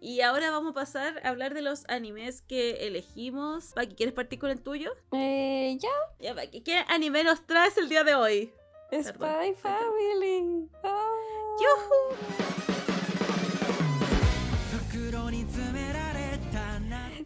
Y 0.00 0.20
ahora 0.20 0.50
vamos 0.50 0.72
a 0.72 0.74
pasar 0.74 1.20
a 1.24 1.30
hablar 1.30 1.54
de 1.54 1.62
los 1.62 1.84
animes 1.88 2.42
que 2.42 2.86
elegimos. 2.86 3.72
Paki, 3.74 3.96
¿quieres 3.96 4.14
partir 4.14 4.38
con 4.38 4.50
el 4.50 4.62
tuyo? 4.62 4.92
Eh, 5.12 5.76
ya. 5.80 5.88
Ya, 6.20 6.34
Paki, 6.34 6.60
¿qué 6.60 6.84
anime 6.88 7.24
nos 7.24 7.46
traes 7.46 7.76
el 7.78 7.88
día 7.88 8.04
de 8.04 8.14
hoy? 8.14 8.52
Spy 8.92 9.12
Perdón. 9.12 9.54
Family. 9.56 10.68
Ah. 10.84 10.88
Oh. 10.88 11.56
¡Yuhu! 11.60 12.16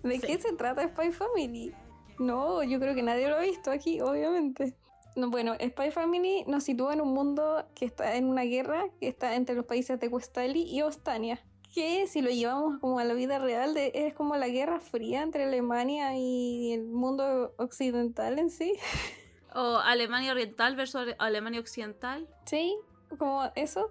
¿De 0.02 0.18
sí. 0.18 0.26
qué 0.26 0.40
se 0.40 0.52
trata 0.54 0.88
Spy 0.88 1.12
Family? 1.12 1.72
No, 2.18 2.62
yo 2.62 2.78
creo 2.80 2.94
que 2.94 3.02
nadie 3.02 3.28
lo 3.28 3.36
ha 3.36 3.40
visto 3.40 3.70
aquí, 3.70 4.00
obviamente. 4.00 4.74
No, 5.16 5.28
bueno, 5.30 5.54
Spy 5.60 5.90
Family 5.90 6.44
nos 6.46 6.64
sitúa 6.64 6.94
en 6.94 7.00
un 7.02 7.12
mundo 7.12 7.64
que 7.74 7.84
está 7.84 8.16
en 8.16 8.26
una 8.26 8.42
guerra 8.42 8.84
que 9.00 9.08
está 9.08 9.34
entre 9.34 9.54
los 9.54 9.66
países 9.66 10.00
de 10.00 10.10
Questali 10.10 10.62
y 10.62 10.82
Ostania. 10.82 11.38
Que 11.74 12.06
si 12.06 12.20
lo 12.22 12.30
llevamos 12.30 12.78
como 12.80 12.98
a 12.98 13.04
la 13.04 13.14
vida 13.14 13.38
real, 13.38 13.74
de- 13.74 13.92
es 13.94 14.14
como 14.14 14.36
la 14.36 14.48
guerra 14.48 14.80
fría 14.80 15.22
entre 15.22 15.44
Alemania 15.44 16.16
y 16.16 16.72
el 16.72 16.84
mundo 16.86 17.54
occidental 17.58 18.38
en 18.38 18.50
sí. 18.50 18.74
O 19.54 19.76
Alemania 19.76 20.32
Oriental 20.32 20.76
versus 20.76 20.94
Ale- 21.02 21.16
Alemania 21.18 21.60
Occidental. 21.60 22.26
Sí, 22.46 22.74
como 23.18 23.42
eso. 23.54 23.90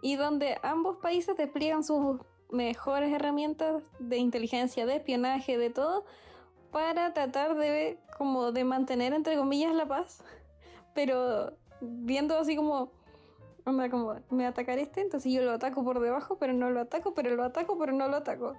Y 0.00 0.14
donde 0.14 0.58
ambos 0.62 0.98
países 0.98 1.36
despliegan 1.36 1.82
sus 1.82 2.20
mejores 2.52 3.12
herramientas 3.12 3.82
de 3.98 4.18
inteligencia, 4.18 4.86
de 4.86 4.94
espionaje, 4.94 5.58
de 5.58 5.70
todo, 5.70 6.04
para 6.72 7.12
tratar 7.12 7.54
de 7.56 7.98
como 8.18 8.50
de 8.50 8.64
mantener 8.64 9.12
entre 9.12 9.36
comillas 9.36 9.74
la 9.74 9.86
paz. 9.86 10.24
Pero 10.94 11.56
viendo 11.80 12.36
así 12.38 12.56
como, 12.56 12.90
onda, 13.64 13.88
como 13.90 14.16
me 14.30 14.46
atacar 14.46 14.78
este, 14.78 15.02
entonces 15.02 15.32
yo 15.32 15.42
lo 15.42 15.52
ataco 15.52 15.84
por 15.84 16.00
debajo, 16.00 16.38
pero 16.38 16.52
no 16.52 16.70
lo 16.70 16.80
ataco, 16.80 17.14
pero 17.14 17.36
lo 17.36 17.44
ataco, 17.44 17.78
pero 17.78 17.92
no 17.92 18.08
lo 18.08 18.16
ataco. 18.16 18.56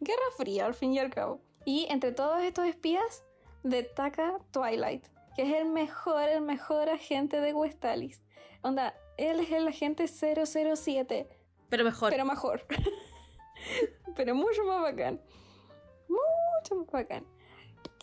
Guerra 0.00 0.22
fría, 0.36 0.66
al 0.66 0.74
fin 0.74 0.92
y 0.92 0.98
al 0.98 1.10
cabo. 1.10 1.40
Y 1.64 1.86
entre 1.90 2.12
todos 2.12 2.42
estos 2.42 2.66
espías, 2.66 3.24
destaca 3.62 4.38
Twilight, 4.52 5.06
que 5.34 5.42
es 5.42 5.52
el 5.54 5.66
mejor, 5.66 6.28
el 6.28 6.42
mejor 6.42 6.88
agente 6.88 7.40
de 7.40 7.52
Westalis. 7.52 8.22
Onda, 8.62 8.94
él 9.16 9.40
es 9.40 9.50
el 9.50 9.66
agente 9.66 10.06
007, 10.06 11.28
Pero 11.68 11.84
mejor. 11.84 12.10
pero 12.10 12.24
mejor. 12.24 12.66
pero 14.16 14.34
mucho 14.34 14.64
más 14.64 14.82
bacán. 14.82 15.20
Mucho 16.08 16.76
más 16.76 16.86
bacán. 16.90 17.24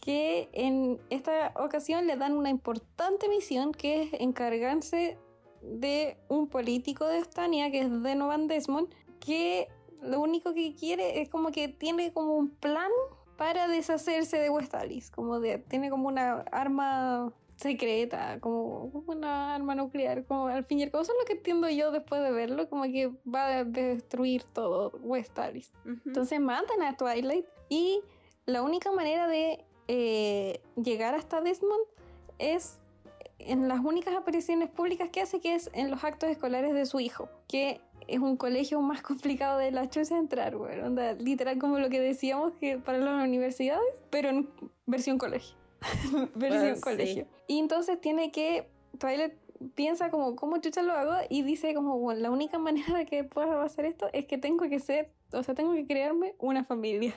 Que 0.06 0.50
en 0.54 1.02
esta 1.10 1.52
ocasión 1.56 2.06
le 2.06 2.16
dan 2.16 2.38
una 2.38 2.52
importante 2.52 3.28
misión 3.28 3.72
que 3.72 4.04
es 4.04 4.10
encargarse 4.14 5.18
de 5.64 6.18
un 6.30 6.48
político 6.48 7.08
de 7.08 7.20
Ostania, 7.20 7.72
que 7.72 7.82
es 7.82 8.04
Denovan 8.04 8.48
Desmond, 8.48 8.94
que 9.20 9.68
lo 10.04 10.22
único 10.22 10.54
que 10.54 10.76
quiere 10.76 11.22
es 11.22 11.30
como 11.30 11.52
que 11.52 11.68
tiene 11.68 12.14
como 12.14 12.36
un 12.36 12.52
plan 12.52 12.92
para 13.38 13.68
deshacerse 13.68 14.38
de 14.38 14.50
Westalis. 14.50 15.10
Como 15.10 15.40
de, 15.40 15.58
tiene 15.58 15.90
como 15.90 16.08
una 16.08 16.42
arma 16.52 17.34
secreta, 17.56 18.40
como 18.40 19.04
una 19.08 19.56
arma 19.56 19.76
nuclear. 19.76 20.26
Como 20.26 20.48
al 20.48 20.66
fin 20.66 20.80
y 20.80 20.84
al 20.84 20.92
cabo, 20.92 21.04
eso 21.04 21.14
es 21.14 21.18
lo 21.20 21.26
que 21.26 21.34
entiendo 21.34 21.70
yo 21.70 21.92
después 21.92 22.22
de 22.22 22.32
verlo, 22.32 22.70
como 22.70 22.84
que 22.84 23.12
va 23.28 23.48
a 23.48 23.64
destruir 23.64 24.44
todo 24.44 24.92
Westalis. 25.02 25.72
Entonces 26.06 26.40
matan 26.40 26.82
a 26.82 26.96
Twilight 26.96 27.46
y 27.70 28.02
la 28.46 28.62
única 28.62 28.92
manera 28.92 29.28
de 29.28 29.66
eh, 29.88 30.62
llegar 30.82 31.16
hasta 31.16 31.42
Desmond 31.42 31.84
es 32.40 32.78
en 33.40 33.68
las 33.68 33.80
únicas 33.80 34.16
apariciones 34.16 34.70
públicas 34.70 35.10
que 35.10 35.22
hace, 35.22 35.40
que 35.40 35.56
es 35.56 35.70
en 35.74 35.92
los 35.92 36.04
actos 36.04 36.30
escolares 36.30 36.74
de 36.74 36.86
su 36.86 37.00
hijo, 37.00 37.30
que 37.48 37.82
es 38.08 38.20
un 38.20 38.38
colegio 38.38 38.82
más 38.82 39.02
complicado 39.02 39.60
de 39.60 39.72
la 39.72 39.90
chucha 39.90 40.18
entrar, 40.18 40.56
güey. 40.56 40.80
Onda, 40.80 41.14
literal 41.14 41.60
como 41.60 41.80
lo 41.80 41.90
que 41.90 42.00
decíamos 42.00 42.54
que 42.60 42.78
para 42.78 42.98
las 42.98 43.28
universidades, 43.28 44.02
pero 44.10 44.30
en 44.30 44.50
versión 44.86 45.18
colegio. 45.18 45.56
versión 46.36 46.76
sí. 46.76 46.82
colegio. 46.82 47.28
Y 47.48 47.60
entonces 47.60 48.00
tiene 48.00 48.32
que, 48.32 48.68
Twilight 49.00 49.34
piensa 49.74 50.10
como, 50.12 50.36
¿cómo 50.36 50.58
chucha 50.58 50.82
lo 50.82 50.94
hago? 50.94 51.14
Y 51.30 51.44
dice 51.44 51.74
como, 51.74 51.98
bueno, 52.00 52.22
la 52.22 52.32
única 52.32 52.60
manera 52.60 52.98
de 52.98 53.06
que 53.06 53.24
pueda 53.24 53.64
hacer 53.64 53.86
esto 53.86 54.10
es 54.14 54.26
que 54.26 54.38
tengo 54.38 54.68
que 54.70 54.80
ser, 54.80 55.12
o 55.32 55.44
sea, 55.44 55.56
tengo 55.56 55.74
que 55.74 55.86
crearme 55.86 56.36
una 56.40 56.64
familia. 56.64 57.14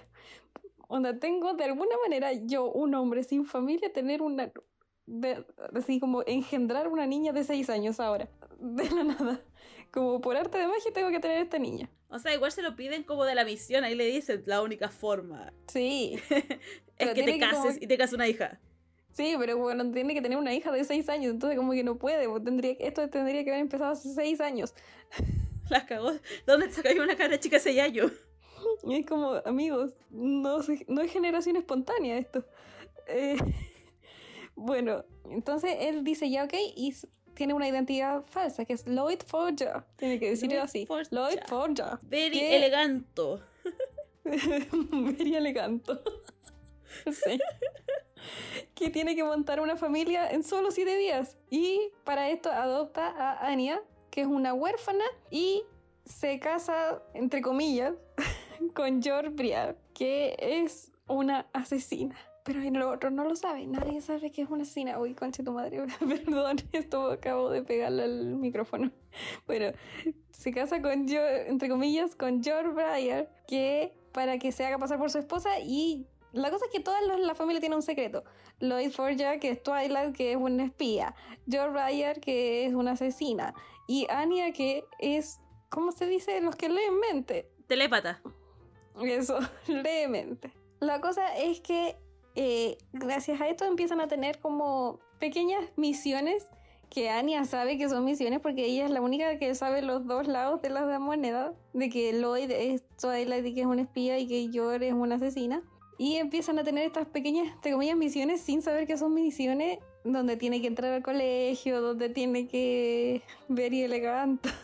Onda, 0.89 1.19
tengo 1.19 1.55
de 1.55 1.65
alguna 1.65 1.97
manera 2.03 2.33
yo, 2.33 2.71
un 2.73 2.95
hombre 2.95 3.23
sin 3.23 3.45
familia, 3.45 3.93
tener 3.93 4.23
una, 4.23 4.51
de- 5.07 5.45
así 5.75 6.01
como 6.01 6.23
engendrar 6.27 6.89
una 6.89 7.07
niña 7.07 7.33
de 7.33 7.45
6 7.45 7.69
años 7.71 8.01
ahora, 8.01 8.29
de 8.59 8.91
la 8.91 9.05
nada. 9.05 9.41
Como 9.93 10.21
por 10.21 10.37
arte 10.37 10.59
de 10.59 10.67
magia 10.67 10.93
tengo 10.93 11.11
que 11.11 11.21
tener 11.21 11.39
esta 11.39 11.59
niña. 11.59 11.89
O 12.09 12.19
sea, 12.19 12.35
igual 12.35 12.53
se 12.53 12.63
lo 12.63 12.75
piden 12.77 13.05
como 13.05 13.25
de 13.25 13.35
la 13.35 13.45
misión. 13.45 13.85
Ahí 13.85 13.95
le 13.95 14.05
dicen 14.07 14.43
la 14.47 14.63
única 14.63 14.89
forma. 14.89 15.53
Sí, 15.69 16.19
Es 16.31 16.35
Pero 16.99 17.15
que 17.15 17.21
te 17.21 17.27
tiene 17.33 17.39
que 17.39 17.51
como- 17.51 17.65
cases 17.65 17.83
y 17.83 17.87
te 17.87 17.97
cases 17.97 18.15
una 18.15 18.27
hija. 18.29 18.59
sí, 19.13 19.35
pero 19.39 19.57
bueno, 19.59 19.91
tiene 19.93 20.15
que 20.15 20.21
tener 20.23 20.37
una 20.39 20.53
hija 20.55 20.73
de 20.73 20.85
6 20.85 21.09
años, 21.11 21.33
entonces 21.33 21.57
como 21.59 21.73
que 21.73 21.85
no 21.85 21.97
puede, 21.97 22.29
pues 22.29 22.43
tendría, 22.45 22.73
esto 22.81 23.09
tendría 23.09 23.45
que 23.45 23.51
haber 23.51 23.61
empezado 23.61 23.93
hace 23.93 24.09
6 24.15 24.41
años. 24.41 24.75
Las 25.71 25.85
cagó. 25.85 26.13
¿Dónde 26.47 26.71
sacáis 26.71 26.99
una 26.99 27.15
cara 27.17 27.39
chica 27.39 27.59
ese 27.59 27.75
yayo? 27.75 28.11
Y 28.85 28.97
es 29.01 29.07
como, 29.07 29.33
amigos, 29.45 29.95
no, 30.11 30.63
se- 30.63 30.85
no 30.89 31.01
es 31.03 31.11
generación 31.13 31.57
espontánea 31.57 32.17
esto. 32.19 32.45
Eh, 33.07 33.37
bueno, 34.55 35.05
entonces 35.31 35.77
él 35.81 36.05
dice 36.05 36.31
ya 36.31 36.45
ok 36.45 36.55
y 36.77 36.95
tiene 37.35 37.55
una 37.55 37.69
identidad 37.69 38.25
falsa 38.27 38.65
que 38.65 38.73
es 38.73 38.87
Lloyd 38.87 39.21
Forja. 39.27 39.87
Tiene 39.97 40.19
que 40.19 40.31
decirlo 40.31 40.57
Lloyd 40.57 40.65
así. 40.65 40.87
Forja. 40.87 41.09
Lloyd 41.13 41.39
Forja. 41.47 41.99
Very 42.03 42.33
¿Qué? 42.39 42.57
eleganto. 42.57 43.41
Very 44.25 45.35
elegante. 45.37 45.93
sí. 47.13 47.39
que 48.75 48.91
tiene 48.91 49.15
que 49.15 49.23
montar 49.25 49.61
una 49.61 49.77
familia 49.77 50.31
en 50.31 50.43
solo 50.43 50.71
siete 50.71 50.97
días. 50.97 51.37
Y 51.51 51.93
para 52.05 52.29
esto 52.31 52.51
adopta 52.51 53.07
a 53.09 53.47
Anya, 53.47 53.81
que 54.11 54.23
es 54.23 54.27
una 54.27 54.53
huérfana, 54.55 55.05
y 55.31 55.63
se 56.05 56.41
casa, 56.41 57.03
entre 57.15 57.41
comillas, 57.41 57.95
con 58.75 59.03
George 59.03 59.31
Briar, 59.31 59.77
que 59.95 60.37
es 60.39 60.93
una 61.07 61.47
asesina. 61.53 62.17
Pero 62.45 62.63
en 62.63 62.79
lo 62.79 62.91
otro 62.91 63.11
no 63.11 63.25
lo 63.25 63.37
sabe, 63.37 63.67
nadie 63.67 64.01
sabe 64.01 64.33
que 64.33 64.41
es 64.43 64.49
una 64.49 64.63
asesina. 64.63 64.99
Uy, 64.99 65.15
concha 65.15 65.45
tu 65.45 65.53
madre, 65.53 65.85
perdón, 66.01 66.57
esto 66.73 67.11
acabo 67.11 67.51
de 67.51 67.63
pegarle 67.63 68.05
al 68.05 68.37
micrófono. 68.37 68.91
Bueno, 69.47 69.73
se 70.31 70.53
casa 70.53 70.81
con, 70.81 71.09
Jo- 71.09 71.47
entre 71.47 71.69
comillas, 71.69 72.15
con 72.15 72.43
George 72.43 73.29
que 73.47 73.93
para 74.13 74.39
que 74.39 74.53
se 74.53 74.65
haga 74.65 74.79
pasar 74.79 74.99
por 74.99 75.11
su 75.11 75.19
esposa 75.19 75.61
y 75.61 76.07
la 76.33 76.51
cosa 76.51 76.67
es 76.67 76.71
que 76.73 76.81
toda 76.81 77.01
la, 77.01 77.35
familia 77.35 77.61
tiene 77.61 77.77
un 77.77 77.83
secreto. 77.83 78.25
Lloyd 78.61 78.91
Forja, 78.91 79.39
que 79.39 79.51
es 79.51 79.63
Twilight, 79.63 80.15
que 80.15 80.33
es 80.33 80.37
una 80.37 80.65
espía. 80.65 81.15
George 81.49 81.71
Briar, 81.73 82.21
que 82.21 82.67
es 82.67 82.75
una 82.75 82.93
asesina. 82.93 83.55
Y 83.87 84.07
Anya, 84.11 84.53
que 84.53 84.85
es, 84.99 85.41
¿cómo 85.71 85.93
se 85.93 86.07
dice? 86.07 86.41
Los 86.41 86.57
que 86.57 86.69
leen 86.69 86.99
mente. 86.99 87.51
Telépata. 87.67 88.21
Eso, 89.03 89.39
lee 89.67 90.09
mente. 90.09 90.53
La 90.81 91.01
cosa 91.01 91.37
es 91.37 91.61
que 91.61 91.97
eh, 92.35 92.79
gracias 92.93 93.41
a 93.41 93.49
esto 93.49 93.65
empiezan 93.65 94.01
a 94.01 94.09
tener 94.09 94.39
como 94.39 95.01
pequeñas 95.19 95.65
misiones 95.77 96.49
que 96.89 97.11
Anya 97.11 97.45
sabe 97.45 97.77
que 97.77 97.89
son 97.89 98.05
misiones 98.05 98.41
porque 98.41 98.65
ella 98.65 98.85
es 98.85 98.91
la 98.91 99.01
única 99.01 99.39
que 99.39 99.55
sabe 99.55 99.83
los 99.83 100.07
dos 100.07 100.27
lados 100.27 100.63
de 100.63 100.71
la 100.71 100.99
moneda, 100.99 101.53
de 101.73 101.91
que 101.91 102.13
Lloyd 102.13 102.51
es 102.51 102.83
Twilight 103.01 103.45
y 103.45 103.55
que 103.55 103.61
es 103.61 103.67
una 103.67 103.83
espía 103.83 104.19
y 104.19 104.27
que 104.27 104.49
George 104.51 104.89
es 104.89 104.95
una 104.95 105.17
asesina. 105.17 105.63
Y 105.99 106.17
empiezan 106.17 106.59
a 106.61 106.65
tener 106.65 106.87
estas 106.87 107.07
pequeñas, 107.07 107.53
entre 107.53 107.73
comillas, 107.73 107.97
misiones 107.97 108.41
sin 108.41 108.63
saber 108.63 108.87
que 108.87 108.97
son 108.97 109.15
misiones, 109.15 109.81
donde 110.05 110.37
tiene 110.37 110.61
que 110.61 110.69
entrar 110.69 110.93
al 110.93 111.03
colegio, 111.03 111.81
donde 111.81 112.09
tiene 112.09 112.47
que 112.47 113.23
ver 113.49 113.73
y 113.73 113.83
elegante. 113.83 114.49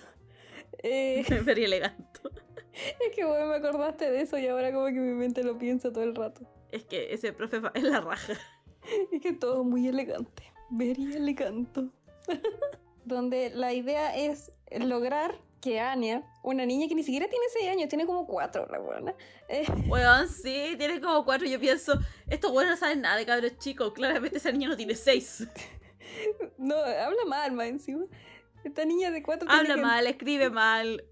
Eh, 0.87 1.25
Very 1.43 1.65
eleganto. 1.65 2.31
Es 3.09 3.15
que 3.15 3.25
vos 3.25 3.37
me 3.47 3.55
acordaste 3.55 4.11
de 4.11 4.23
eso 4.23 4.39
y 4.39 4.47
ahora 4.49 4.73
como 4.73 4.87
que 4.87 4.93
mi 4.93 5.15
mente 5.15 5.43
lo 5.45 5.57
piensa 5.59 5.93
todo 5.93 6.05
el 6.05 6.15
rato. 6.15 6.43
Es 6.73 6.85
que 6.85 7.13
ese 7.15 7.33
profe 7.33 7.61
es 7.75 7.83
la 7.83 8.01
raja. 8.01 8.35
Es 9.13 9.23
que 9.23 9.33
todo 9.33 9.65
muy 9.65 9.89
elegante. 9.89 10.43
Very 10.71 11.15
elegante. 11.15 11.89
Donde 13.07 13.49
la 13.51 13.73
idea 13.73 14.15
es 14.15 14.53
lograr 14.71 15.41
que 15.63 15.81
Anya, 15.81 16.23
una 16.43 16.67
niña 16.67 16.87
que 16.89 16.95
ni 16.95 17.03
siquiera 17.03 17.27
tiene 17.27 17.47
6 17.51 17.71
años, 17.71 17.89
tiene 17.89 18.05
como 18.05 18.27
4, 18.27 18.67
la 18.71 18.79
buena. 18.79 19.15
eh, 19.49 19.65
Weón, 19.89 20.29
sí, 20.29 20.75
tiene 20.77 21.01
como 21.01 21.25
cuatro. 21.25 21.47
Yo 21.49 21.59
pienso, 21.59 21.99
estos 22.29 22.51
weones 22.51 22.73
no 22.73 22.77
saben 22.77 23.01
nada 23.01 23.17
de 23.17 23.25
cabros 23.25 23.57
chicos. 23.59 23.95
Claramente 23.95 24.37
esa 24.37 24.53
niña 24.53 24.69
no 24.69 24.77
tiene 24.77 24.95
seis. 24.95 25.47
no, 26.59 26.77
habla 26.77 27.25
mal 27.27 27.53
más 27.53 27.69
encima. 27.69 28.05
Esta 28.65 28.85
niña 28.85 29.11
de 29.11 29.23
4 29.23 29.49
Habla 29.51 29.77
mal, 29.79 30.07
escribe 30.07 30.51
mal. 30.51 31.05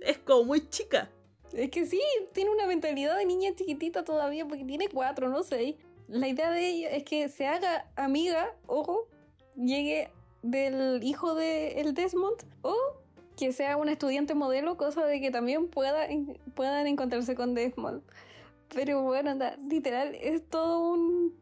Es 0.00 0.18
como 0.18 0.44
muy 0.44 0.68
chica. 0.68 1.10
Es 1.52 1.70
que 1.70 1.86
sí, 1.86 2.00
tiene 2.32 2.50
una 2.50 2.66
mentalidad 2.66 3.16
de 3.16 3.24
niña 3.24 3.54
chiquitita 3.54 4.04
todavía 4.04 4.46
porque 4.46 4.64
tiene 4.64 4.88
4, 4.88 5.28
no 5.28 5.42
6. 5.42 5.74
La 6.08 6.28
idea 6.28 6.50
de 6.50 6.66
ella 6.66 6.90
es 6.90 7.04
que 7.04 7.28
se 7.28 7.46
haga 7.46 7.86
amiga, 7.96 8.54
ojo, 8.66 9.06
llegue 9.56 10.10
del 10.42 11.02
hijo 11.02 11.34
de 11.34 11.80
el 11.80 11.94
Desmond 11.94 12.42
o 12.62 12.74
que 13.36 13.52
sea 13.52 13.76
una 13.76 13.92
estudiante 13.92 14.34
modelo, 14.34 14.76
cosa 14.76 15.06
de 15.06 15.20
que 15.20 15.30
también 15.30 15.68
pueda, 15.68 16.06
puedan 16.54 16.86
encontrarse 16.86 17.34
con 17.34 17.54
Desmond. 17.54 18.02
Pero 18.74 19.02
bueno, 19.02 19.30
anda, 19.30 19.56
literal, 19.68 20.14
es 20.14 20.46
todo 20.48 20.92
un. 20.92 21.34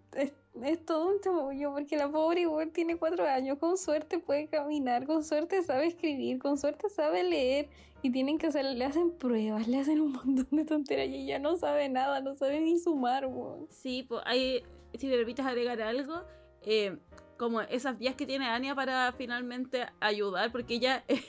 Es 0.64 0.84
todo 0.84 1.08
un 1.08 1.20
chamullo, 1.20 1.72
porque 1.72 1.96
la 1.96 2.10
pobre 2.10 2.42
igual 2.42 2.70
tiene 2.70 2.96
cuatro 2.96 3.26
años, 3.26 3.58
con 3.58 3.76
suerte 3.76 4.18
puede 4.18 4.48
caminar, 4.48 5.06
con 5.06 5.24
suerte 5.24 5.62
sabe 5.62 5.86
escribir, 5.86 6.38
con 6.38 6.58
suerte 6.58 6.88
sabe 6.88 7.24
leer, 7.24 7.68
y 8.02 8.10
tienen 8.10 8.38
que 8.38 8.46
hacer, 8.46 8.64
le 8.64 8.84
hacen 8.84 9.10
pruebas, 9.10 9.66
le 9.68 9.78
hacen 9.78 10.00
un 10.00 10.12
montón 10.12 10.46
de 10.50 10.64
tonterías, 10.64 11.08
y 11.08 11.24
ella 11.24 11.38
no 11.38 11.56
sabe 11.56 11.88
nada, 11.88 12.20
no 12.20 12.34
sabe 12.34 12.60
ni 12.60 12.78
sumar, 12.78 13.26
weón. 13.26 13.66
Sí, 13.70 14.04
pues 14.08 14.22
hay, 14.24 14.62
si 14.94 15.06
me 15.08 15.16
permites 15.16 15.44
agregar 15.44 15.80
algo, 15.82 16.22
eh, 16.62 16.98
como 17.36 17.60
esas 17.62 17.98
vías 17.98 18.14
que 18.14 18.26
tiene 18.26 18.46
Anya 18.46 18.74
para 18.74 19.12
finalmente 19.12 19.86
ayudar, 20.00 20.52
porque 20.52 20.74
ella 20.74 21.04
eh, 21.08 21.22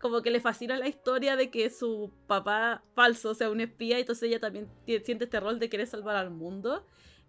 como 0.00 0.22
que 0.22 0.30
le 0.30 0.40
fascina 0.40 0.76
la 0.78 0.88
historia 0.88 1.36
de 1.36 1.50
que 1.50 1.70
su 1.70 2.10
papá 2.26 2.82
falso 2.94 3.34
sea 3.34 3.50
un 3.50 3.60
espía, 3.60 3.98
entonces 3.98 4.28
ella 4.28 4.40
también 4.40 4.68
siente 5.04 5.24
este 5.24 5.38
rol 5.38 5.58
de 5.58 5.68
querer 5.68 5.86
salvar 5.86 6.16
al 6.16 6.30
mundo. 6.30 6.86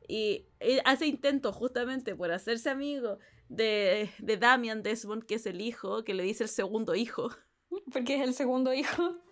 Y 0.08 0.48
hace 0.86 1.08
intento 1.08 1.54
justamente 1.54 2.16
por 2.16 2.32
hacerse 2.32 2.70
amigo 2.70 3.20
de, 3.50 4.10
de 4.20 4.38
Damian 4.38 4.84
Desmond, 4.84 5.24
que 5.24 5.36
es 5.36 5.46
el 5.46 5.62
hijo, 5.62 6.04
que 6.04 6.14
le 6.14 6.24
dice 6.24 6.44
el 6.44 6.50
segundo 6.50 6.96
hijo. 6.96 7.30
Porque 7.92 8.16
es 8.16 8.22
el 8.22 8.34
segundo 8.34 8.74
hijo. 8.74 9.18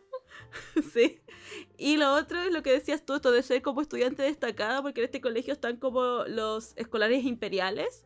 Sí. 0.94 1.22
Y 1.78 1.98
lo 1.98 2.14
otro 2.14 2.42
es 2.42 2.52
lo 2.52 2.64
que 2.64 2.72
decías 2.72 3.06
tú, 3.06 3.16
esto 3.16 3.32
de 3.32 3.44
ser 3.44 3.62
como 3.62 3.82
estudiante 3.82 4.24
destacada, 4.24 4.82
porque 4.82 5.02
en 5.02 5.06
este 5.06 5.22
colegio 5.22 5.54
están 5.54 5.78
como 5.78 6.24
los 6.28 6.74
escolares 6.78 7.26
imperiales, 7.26 8.06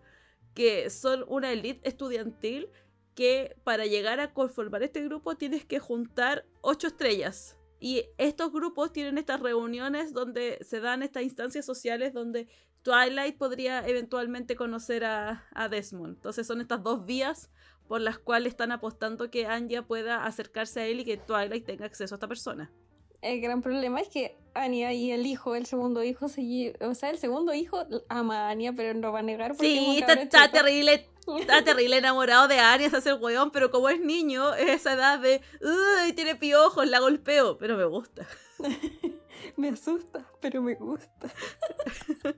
que 0.54 0.90
son 0.90 1.26
una 1.28 1.52
elite 1.52 1.88
estudiantil 1.88 2.70
que 3.16 3.56
para 3.64 3.86
llegar 3.86 4.20
a 4.20 4.34
conformar 4.34 4.84
este 4.84 5.04
grupo 5.04 5.36
tienes 5.36 5.66
que 5.66 5.80
juntar 5.80 6.46
ocho 6.62 6.88
estrellas. 6.88 7.58
Y 7.84 8.06
estos 8.18 8.54
grupos 8.54 8.94
tienen 8.94 9.18
estas 9.18 9.42
reuniones 9.42 10.14
donde 10.14 10.58
se 10.62 10.80
dan 10.80 11.04
estas 11.04 11.24
instancias 11.24 11.66
sociales 11.66 12.14
donde 12.14 12.48
Twilight 12.82 13.38
podría 13.38 13.86
eventualmente 13.86 14.56
conocer 14.56 15.04
a, 15.04 15.44
a 15.54 15.68
Desmond. 15.68 16.16
Entonces 16.16 16.48
son 16.48 16.62
estas 16.62 16.82
dos 16.82 17.06
vías 17.06 17.50
por 17.90 18.00
las 18.00 18.20
cuales 18.20 18.54
están 18.54 18.72
apostando 18.72 19.30
que 19.30 19.48
Anya 19.48 19.86
pueda 19.86 20.24
acercarse 20.24 20.80
a 20.80 20.86
él 20.86 21.02
y 21.02 21.04
que 21.04 21.18
Twilight 21.18 21.66
tenga 21.66 21.86
acceso 21.86 22.16
a 22.16 22.18
esta 22.18 22.30
persona. 22.30 22.72
El 23.22 23.42
gran 23.42 23.62
problema 23.62 24.00
es 24.00 24.08
que 24.08 24.38
Anya 24.54 24.94
y 24.94 25.12
el 25.12 25.26
hijo, 25.26 25.56
el 25.56 25.66
segundo 25.66 26.06
hijo, 26.06 26.30
se 26.30 26.76
o 26.80 26.96
sea, 26.96 27.10
el 27.10 27.18
segundo 27.18 27.54
hijo 27.54 27.86
ama 28.08 28.48
a 28.48 28.50
Anya, 28.50 28.72
pero 28.72 28.94
no 28.94 29.12
va 29.12 29.20
a 29.20 29.24
negar 29.24 29.58
porque 29.58 29.76
es 29.76 29.88
un 29.88 29.96
Sí, 29.96 30.04
está, 30.22 30.50
terrible. 30.50 31.06
Está 31.40 31.64
terrible 31.64 31.98
enamorado 31.98 32.48
de 32.48 32.60
Anya, 32.60 32.90
se 32.90 32.98
hace 32.98 33.10
el 33.10 33.20
weón, 33.22 33.52
pero 33.52 33.72
como 33.72 33.90
es 33.90 34.00
niño, 34.00 34.54
es 34.56 34.70
esa 34.70 34.94
edad 34.94 35.20
de 35.20 35.42
"Uy, 35.62 36.14
tiene 36.14 36.36
piojos, 36.36 36.88
la 36.88 37.00
golpeo, 37.00 37.58
pero 37.58 37.78
me 37.78 37.86
gusta. 37.86 38.28
me 39.58 39.70
asusta, 39.70 40.26
pero 40.42 40.62
me 40.62 40.76
gusta. 40.76 41.32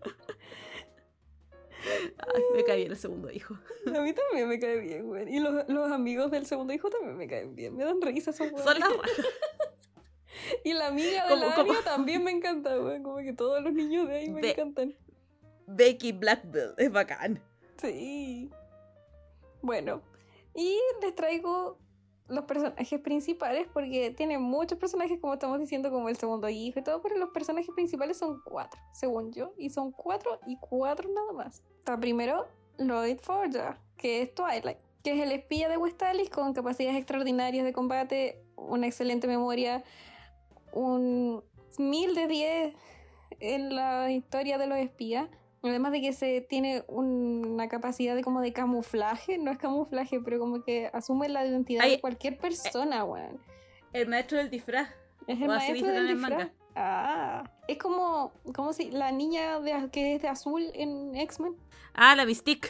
Ay, 2.17 2.41
me 2.55 2.63
cae 2.63 2.77
bien 2.77 2.91
el 2.91 2.97
segundo 2.97 3.29
hijo. 3.31 3.53
A 3.87 4.01
mí 4.01 4.11
también 4.13 4.47
me 4.49 4.59
cae 4.59 4.79
bien, 4.79 5.05
güey. 5.05 5.35
Y 5.35 5.39
los, 5.39 5.67
los 5.69 5.91
amigos 5.91 6.31
del 6.31 6.47
segundo 6.47 6.73
hijo 6.73 6.89
también 6.89 7.15
me 7.15 7.27
caen 7.27 7.55
bien. 7.55 7.75
Me 7.75 7.83
dan 7.85 8.01
risa 8.01 8.31
esos 8.31 8.47
Son 8.49 8.61
güeyes. 8.63 8.79
las. 8.79 8.89
Y 10.63 10.73
la 10.73 10.87
amiga 10.87 11.27
de 11.27 11.35
la 11.37 11.55
como- 11.55 11.73
también 11.75 12.23
me 12.23 12.31
encanta, 12.31 12.75
güey. 12.75 13.01
Como 13.03 13.17
que 13.17 13.33
todos 13.33 13.61
los 13.61 13.71
niños 13.73 14.07
de 14.07 14.15
ahí 14.15 14.29
me 14.29 14.49
encantan. 14.51 14.95
Becky 15.67 16.11
Blackbell, 16.11 16.73
es 16.77 16.91
bacán. 16.91 17.41
Sí. 17.79 18.49
Bueno, 19.65 20.03
y 20.53 20.79
les 21.01 21.15
traigo 21.15 21.79
los 22.27 22.45
personajes 22.45 22.99
principales 22.99 23.67
porque 23.73 24.11
tiene 24.11 24.37
muchos 24.37 24.77
personajes, 24.77 25.19
como 25.19 25.33
estamos 25.33 25.59
diciendo, 25.59 25.89
como 25.89 26.07
el 26.07 26.17
segundo 26.17 26.47
hijo 26.49 26.77
y 26.77 26.83
todo, 26.83 27.01
pero 27.01 27.17
los 27.17 27.29
personajes 27.29 27.73
principales 27.73 28.17
son 28.17 28.41
cuatro, 28.45 28.79
según 28.93 29.33
yo, 29.33 29.53
y 29.57 29.71
son 29.71 29.91
cuatro 29.91 30.39
y 30.45 30.57
cuatro 30.57 31.09
nada 31.11 31.31
más. 31.33 31.63
Está 31.79 31.99
primero 31.99 32.47
Lloyd 32.77 33.17
Forger, 33.23 33.77
que 33.97 34.21
es 34.21 34.35
Twilight, 34.35 34.77
que 35.03 35.13
es 35.13 35.19
el 35.19 35.31
espía 35.31 35.67
de 35.67 35.77
Westalis 35.77 36.29
con 36.29 36.53
capacidades 36.53 36.97
extraordinarias 36.97 37.65
de 37.65 37.73
combate, 37.73 38.43
una 38.55 38.85
excelente 38.85 39.25
memoria, 39.25 39.83
un 40.71 41.43
mil 41.79 42.13
de 42.13 42.27
10 42.27 42.75
en 43.39 43.75
la 43.75 44.11
historia 44.11 44.59
de 44.59 44.67
los 44.67 44.77
espías. 44.77 45.27
Además 45.69 45.91
de 45.91 46.01
que 46.01 46.13
se 46.13 46.41
tiene 46.41 46.83
una 46.87 47.67
capacidad 47.67 48.15
de 48.15 48.23
como 48.23 48.41
de 48.41 48.53
camuflaje, 48.53 49.37
no 49.37 49.51
es 49.51 49.57
camuflaje, 49.57 50.19
pero 50.21 50.39
como 50.39 50.63
que 50.63 50.89
asume 50.93 51.27
la 51.29 51.45
identidad 51.45 51.83
Ay, 51.83 51.91
de 51.91 52.01
cualquier 52.01 52.37
persona, 52.37 53.03
weón. 53.03 53.39
El 53.93 54.07
maestro 54.07 54.37
del 54.37 54.49
disfraz. 54.49 54.89
Es 55.27 55.37
el 55.37 55.45
o 55.45 55.47
maestro 55.47 55.87
del 55.91 56.07
disfraz. 56.07 56.31
manga. 56.31 56.53
Ah, 56.75 57.49
es 57.67 57.77
como, 57.77 58.33
como 58.53 58.73
si 58.73 58.91
la 58.91 59.11
niña 59.11 59.59
de, 59.61 59.89
que 59.91 60.15
es 60.15 60.21
de 60.21 60.27
azul 60.27 60.69
en 60.73 61.15
X-Men, 61.15 61.55
Ah, 61.93 62.13
la 62.15 62.25
Mystique. 62.25 62.69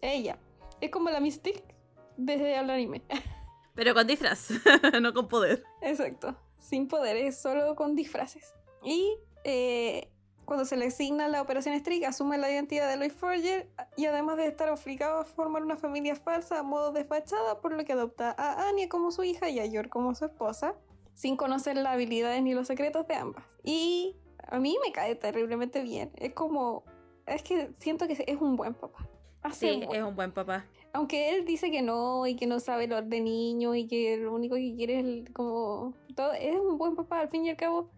ella, 0.00 0.38
es 0.80 0.90
como 0.90 1.10
la 1.10 1.20
Mystique 1.20 1.62
desde 2.16 2.58
el 2.58 2.70
anime. 2.70 3.02
Pero 3.74 3.94
con 3.94 4.06
disfraz, 4.06 4.48
no 5.02 5.12
con 5.14 5.28
poder. 5.28 5.62
Exacto, 5.82 6.34
sin 6.58 6.88
poderes, 6.88 7.40
solo 7.40 7.76
con 7.76 7.94
disfraces. 7.94 8.54
Y 8.82 9.16
eh, 9.44 10.08
cuando 10.44 10.64
se 10.64 10.76
le 10.76 10.86
asigna 10.86 11.28
la 11.28 11.40
operación 11.40 11.78
Streak, 11.78 12.04
asume 12.04 12.36
la 12.38 12.50
identidad 12.50 12.88
de 12.88 12.96
Lloyd 12.96 13.12
Forger 13.12 13.68
y 13.96 14.06
además 14.06 14.36
de 14.36 14.46
estar 14.46 14.68
obligado 14.70 15.20
a 15.20 15.24
formar 15.24 15.62
una 15.62 15.76
familia 15.76 16.16
falsa 16.16 16.58
a 16.58 16.62
modo 16.62 16.92
de 16.92 17.04
fachada, 17.04 17.60
por 17.60 17.72
lo 17.72 17.84
que 17.84 17.92
adopta 17.92 18.34
a 18.36 18.68
Anya 18.68 18.88
como 18.88 19.10
su 19.12 19.24
hija 19.24 19.48
y 19.48 19.60
a 19.60 19.66
York 19.66 19.88
como 19.88 20.14
su 20.14 20.24
esposa, 20.26 20.74
sin 21.14 21.36
conocer 21.36 21.76
las 21.76 21.94
habilidades 21.94 22.42
ni 22.42 22.54
los 22.54 22.66
secretos 22.66 23.06
de 23.06 23.14
ambas. 23.14 23.44
Y 23.62 24.16
a 24.48 24.58
mí 24.58 24.76
me 24.84 24.92
cae 24.92 25.14
terriblemente 25.14 25.82
bien. 25.82 26.10
Es 26.16 26.32
como. 26.34 26.84
Es 27.26 27.42
que 27.42 27.70
siento 27.78 28.06
que 28.08 28.24
es 28.26 28.40
un 28.40 28.56
buen 28.56 28.74
papá. 28.74 29.08
Hace 29.42 29.74
Sí, 29.74 29.84
es 29.92 30.02
un 30.02 30.14
buen 30.16 30.32
papá. 30.32 30.66
aunque 30.92 31.30
él 31.30 31.44
dice 31.44 31.70
que 31.70 31.82
no 31.82 32.26
y 32.26 32.36
que 32.36 32.46
no 32.46 32.60
sabe 32.60 32.86
lo 32.86 33.00
de 33.00 33.20
niño 33.20 33.74
y 33.74 33.86
que 33.86 34.16
lo 34.16 34.34
único 34.34 34.54
que 34.56 34.74
quiere 34.76 34.98
es 35.00 35.04
el- 35.04 35.32
como 35.32 35.94
todo 36.14 36.32
es 36.32 36.54
un 36.54 36.76
buen 36.78 36.94
papá 36.96 37.20
al 37.20 37.28
fin 37.28 37.44
y 37.46 37.50
al 37.50 37.56
cabo 37.56 37.88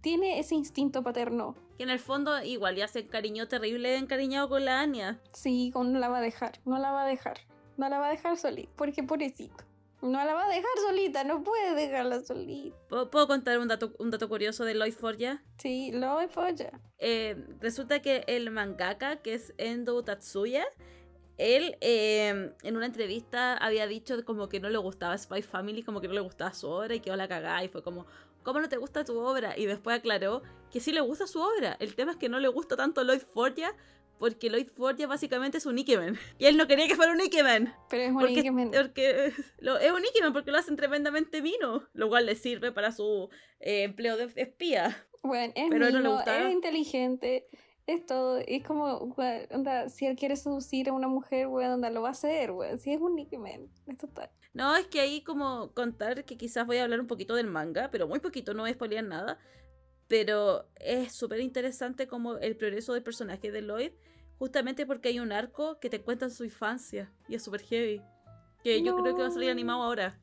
tiene 0.00 0.38
ese 0.38 0.54
instinto 0.54 1.02
paterno 1.02 1.54
Que 1.76 1.82
en 1.84 1.90
el 1.90 1.98
fondo 1.98 2.42
igual 2.42 2.76
ya 2.76 2.88
se 2.88 3.00
encariñó 3.00 3.48
terrible 3.48 3.96
encariñado 3.96 4.48
con 4.48 4.64
la 4.64 4.80
Anya. 4.80 5.20
sí 5.32 5.72
no 5.74 5.84
la 5.98 6.08
va 6.08 6.18
a 6.18 6.22
dejar 6.22 6.60
no 6.64 6.78
la 6.78 6.90
va 6.92 7.02
a 7.04 7.06
dejar 7.06 7.38
no 7.76 7.88
la 7.88 7.98
va 7.98 8.08
a 8.08 8.10
dejar 8.10 8.36
solita 8.36 8.72
porque 8.76 9.02
pobrecito 9.02 9.64
no 10.00 10.24
la 10.24 10.32
va 10.32 10.44
a 10.44 10.48
dejar 10.48 10.70
solita 10.86 11.24
no 11.24 11.42
puede 11.42 11.74
dejarla 11.74 12.20
solita 12.24 12.76
¿Puedo, 12.88 13.10
puedo 13.10 13.26
contar 13.26 13.58
un 13.58 13.66
dato, 13.68 13.92
un 13.98 14.10
dato 14.10 14.28
curioso 14.28 14.64
de 14.64 14.74
Lloyd 14.74 14.92
Forja? 14.94 15.42
sí 15.58 15.90
lo 15.92 16.16
folla 16.28 16.80
Eh, 16.98 17.36
resulta 17.60 18.00
que 18.00 18.24
el 18.28 18.50
mangaka, 18.50 19.16
que 19.22 19.34
es 19.34 19.54
Endo 19.58 20.02
Tatsuya, 20.04 20.64
él 21.36 21.76
eh, 21.80 22.52
en 22.62 22.76
una 22.76 22.86
entrevista 22.86 23.56
había 23.56 23.86
dicho 23.86 24.24
como 24.24 24.48
que 24.48 24.58
no 24.60 24.68
le 24.70 24.78
gustaba 24.78 25.16
Spy 25.16 25.42
Family, 25.42 25.82
como 25.84 26.00
que 26.00 26.08
no 26.08 26.14
le 26.14 26.20
gustaba 26.20 26.52
su 26.52 26.68
obra 26.68 26.94
y 26.96 27.00
quedó 27.00 27.14
la 27.16 27.28
cagada 27.28 27.62
y 27.62 27.68
fue 27.68 27.82
como, 27.82 28.06
¿cómo 28.48 28.60
no 28.60 28.68
te 28.68 28.78
gusta 28.78 29.04
tu 29.04 29.18
obra? 29.18 29.58
Y 29.58 29.66
después 29.66 29.96
aclaró 29.98 30.42
que 30.70 30.80
sí 30.80 30.90
le 30.92 31.00
gusta 31.00 31.26
su 31.26 31.40
obra. 31.40 31.76
El 31.80 31.94
tema 31.94 32.12
es 32.12 32.16
que 32.16 32.28
no 32.30 32.40
le 32.40 32.48
gusta 32.48 32.76
tanto 32.76 33.02
Lloyd 33.04 33.20
Forja 33.34 33.74
porque 34.18 34.48
Lloyd 34.50 34.68
Forja 34.68 35.06
básicamente 35.06 35.58
es 35.58 35.66
un 35.66 35.78
Ikemen. 35.78 36.16
Y 36.38 36.46
él 36.46 36.56
no 36.56 36.66
quería 36.66 36.88
que 36.88 36.96
fuera 36.96 37.12
un 37.12 37.20
Ikemen. 37.20 37.72
pero 37.90 38.02
es 38.04 38.10
un 38.10 38.18
Porque, 38.18 38.40
Ikemen. 38.40 38.70
porque 38.70 39.32
lo- 39.58 39.78
es 39.78 39.92
un 39.92 40.04
Ikemen 40.04 40.32
porque 40.32 40.50
lo 40.50 40.58
hacen 40.58 40.76
tremendamente 40.76 41.40
vino, 41.40 41.86
lo 41.92 42.08
cual 42.08 42.24
le 42.26 42.34
sirve 42.34 42.72
para 42.72 42.90
su 42.92 43.28
eh, 43.60 43.82
empleo 43.84 44.16
de 44.16 44.32
espía. 44.36 44.96
Bueno, 45.22 45.52
es 45.54 45.66
Pero 45.68 45.90
no 45.90 46.22
le 46.24 46.46
es 46.48 46.52
inteligente, 46.52 47.46
es 47.86 48.06
todo. 48.06 48.38
Es 48.38 48.64
como, 48.64 48.84
onda, 49.50 49.88
si 49.88 50.06
él 50.06 50.16
quiere 50.16 50.36
seducir 50.36 50.88
a 50.88 50.92
una 50.92 51.08
mujer, 51.08 51.48
weón, 51.48 51.72
onda, 51.72 51.90
lo 51.90 52.02
va 52.02 52.08
a 52.08 52.12
hacer, 52.12 52.50
weón. 52.52 52.78
Si 52.78 52.92
es 52.92 53.00
un 53.00 53.18
Ikemen, 53.18 53.70
es 53.86 53.98
total. 53.98 54.30
No, 54.54 54.74
es 54.76 54.86
que 54.86 55.00
ahí 55.00 55.22
como 55.22 55.72
contar 55.72 56.24
que 56.24 56.36
quizás 56.36 56.66
voy 56.66 56.78
a 56.78 56.84
hablar 56.84 57.00
un 57.00 57.06
poquito 57.06 57.34
del 57.34 57.46
manga, 57.46 57.90
pero 57.90 58.08
muy 58.08 58.18
poquito, 58.18 58.54
no 58.54 58.62
voy 58.62 58.70
a 58.70 58.74
spoilear 58.74 59.04
nada. 59.04 59.38
Pero 60.08 60.66
es 60.76 61.12
súper 61.12 61.40
interesante 61.40 62.08
como 62.08 62.38
el 62.38 62.56
progreso 62.56 62.94
del 62.94 63.02
personaje 63.02 63.52
de 63.52 63.60
Lloyd, 63.62 63.92
justamente 64.38 64.86
porque 64.86 65.10
hay 65.10 65.20
un 65.20 65.32
arco 65.32 65.78
que 65.80 65.90
te 65.90 66.00
cuenta 66.00 66.30
su 66.30 66.44
infancia 66.44 67.12
y 67.28 67.34
es 67.34 67.42
súper 67.42 67.60
heavy. 67.62 68.02
Que 68.64 68.82
yo 68.82 68.96
creo 68.96 69.14
que 69.14 69.22
va 69.22 69.28
a 69.28 69.30
salir 69.30 69.48
No. 69.48 69.52
animado 69.52 69.82
ahora. 69.82 70.18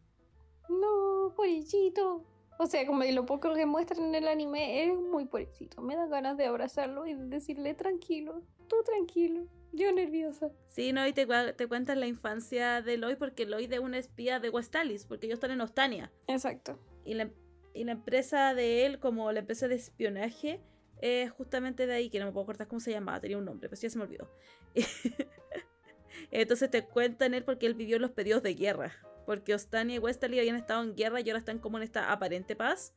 No, 0.67 1.31
pobrecito. 1.35 2.25
O 2.57 2.65
sea, 2.65 2.85
como 2.87 3.03
lo 3.03 3.25
poco 3.25 3.53
que 3.53 3.65
muestran 3.65 4.03
en 4.05 4.15
el 4.15 4.27
anime, 4.27 4.85
es 4.85 4.97
muy 4.97 5.25
pobrecito. 5.25 5.81
Me 5.81 5.95
dan 5.95 6.09
ganas 6.09 6.37
de 6.37 6.45
abrazarlo 6.45 7.05
y 7.05 7.13
de 7.13 7.25
decirle, 7.27 7.73
tranquilo, 7.73 8.41
tú 8.67 8.77
tranquilo, 8.85 9.45
yo 9.75 9.91
nerviosa. 9.91 10.51
Sí, 10.67 10.93
no, 10.93 11.05
y 11.07 11.13
te, 11.13 11.27
cuentan 11.67 11.99
la 11.99 12.07
infancia 12.07 12.81
de 12.81 12.97
Lloyd 12.97 13.17
porque 13.17 13.45
Lloyd 13.45 13.71
es 13.71 13.79
una 13.79 13.97
espía 13.97 14.39
de 14.39 14.49
Westalis, 14.49 15.05
porque 15.05 15.27
ellos 15.27 15.37
están 15.37 15.51
en 15.51 15.61
Ostania. 15.61 16.11
Exacto. 16.27 16.79
Y 17.03 17.13
la, 17.13 17.29
y 17.73 17.83
la 17.83 17.93
empresa 17.93 18.53
de 18.53 18.85
él, 18.85 18.99
como 18.99 19.31
la 19.31 19.39
empresa 19.39 19.67
de 19.67 19.75
espionaje, 19.75 20.61
es 21.01 21.31
justamente 21.31 21.87
de 21.87 21.93
ahí, 21.93 22.09
que 22.09 22.19
no 22.19 22.25
me 22.25 22.31
puedo 22.31 22.43
acordar 22.43 22.67
cómo 22.67 22.79
se 22.79 22.91
llamaba, 22.91 23.19
tenía 23.19 23.37
un 23.37 23.45
nombre, 23.45 23.69
pero 23.69 23.79
ya 23.79 23.89
se 23.89 23.97
me 23.97 24.05
olvidó. 24.05 24.29
Entonces 26.31 26.71
te 26.71 26.85
cuentan 26.85 27.33
él 27.33 27.43
porque 27.43 27.65
él 27.65 27.73
vivió 27.73 27.99
los 27.99 28.11
periodos 28.11 28.43
de 28.43 28.55
guerra. 28.55 28.93
Porque 29.25 29.53
Ostania 29.53 29.95
y 29.95 29.99
Westalis 29.99 30.39
habían 30.39 30.55
estado 30.55 30.83
en 30.83 30.95
guerra 30.95 31.19
y 31.19 31.29
ahora 31.29 31.39
están 31.39 31.59
como 31.59 31.77
en 31.77 31.83
esta 31.83 32.11
aparente 32.11 32.55
paz. 32.55 32.93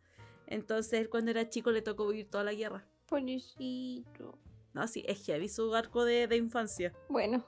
Entonces 0.46 1.00
él 1.00 1.08
cuando 1.08 1.30
era 1.30 1.48
chico 1.48 1.70
le 1.70 1.82
tocó 1.82 2.08
vivir 2.08 2.28
toda 2.28 2.44
la 2.44 2.52
guerra. 2.52 2.86
Pobrecito. 3.06 4.38
No, 4.78 4.86
sí, 4.86 5.04
es 5.08 5.26
heavy 5.26 5.48
su 5.48 5.74
arco 5.74 6.04
de, 6.04 6.28
de 6.28 6.36
infancia. 6.36 6.92
Bueno, 7.08 7.44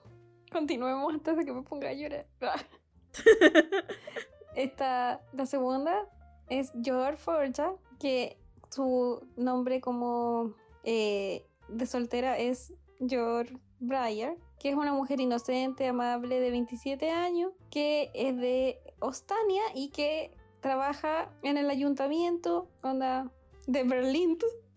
continuemos 0.50 1.14
antes 1.14 1.36
de 1.36 1.44
que 1.44 1.52
me 1.52 1.62
ponga 1.62 1.90
a 1.90 1.92
llorar. 1.92 2.26
Esta, 4.56 5.20
la 5.32 5.46
segunda 5.46 6.08
es 6.48 6.72
George 6.82 7.18
Forja, 7.18 7.74
que 8.00 8.36
su 8.68 9.24
nombre 9.36 9.80
como 9.80 10.56
eh, 10.82 11.46
de 11.68 11.86
soltera 11.86 12.36
es 12.36 12.72
George 12.98 13.56
Breyer, 13.78 14.36
que 14.58 14.70
es 14.70 14.74
una 14.74 14.92
mujer 14.92 15.20
inocente, 15.20 15.86
amable 15.86 16.40
de 16.40 16.50
27 16.50 17.12
años, 17.12 17.52
que 17.70 18.10
es 18.12 18.36
de 18.36 18.80
Ostania 18.98 19.62
y 19.76 19.90
que 19.90 20.36
trabaja 20.58 21.30
en 21.44 21.58
el 21.58 21.70
ayuntamiento 21.70 22.68
onda, 22.82 23.30
de 23.68 23.84
Berlín, 23.84 24.36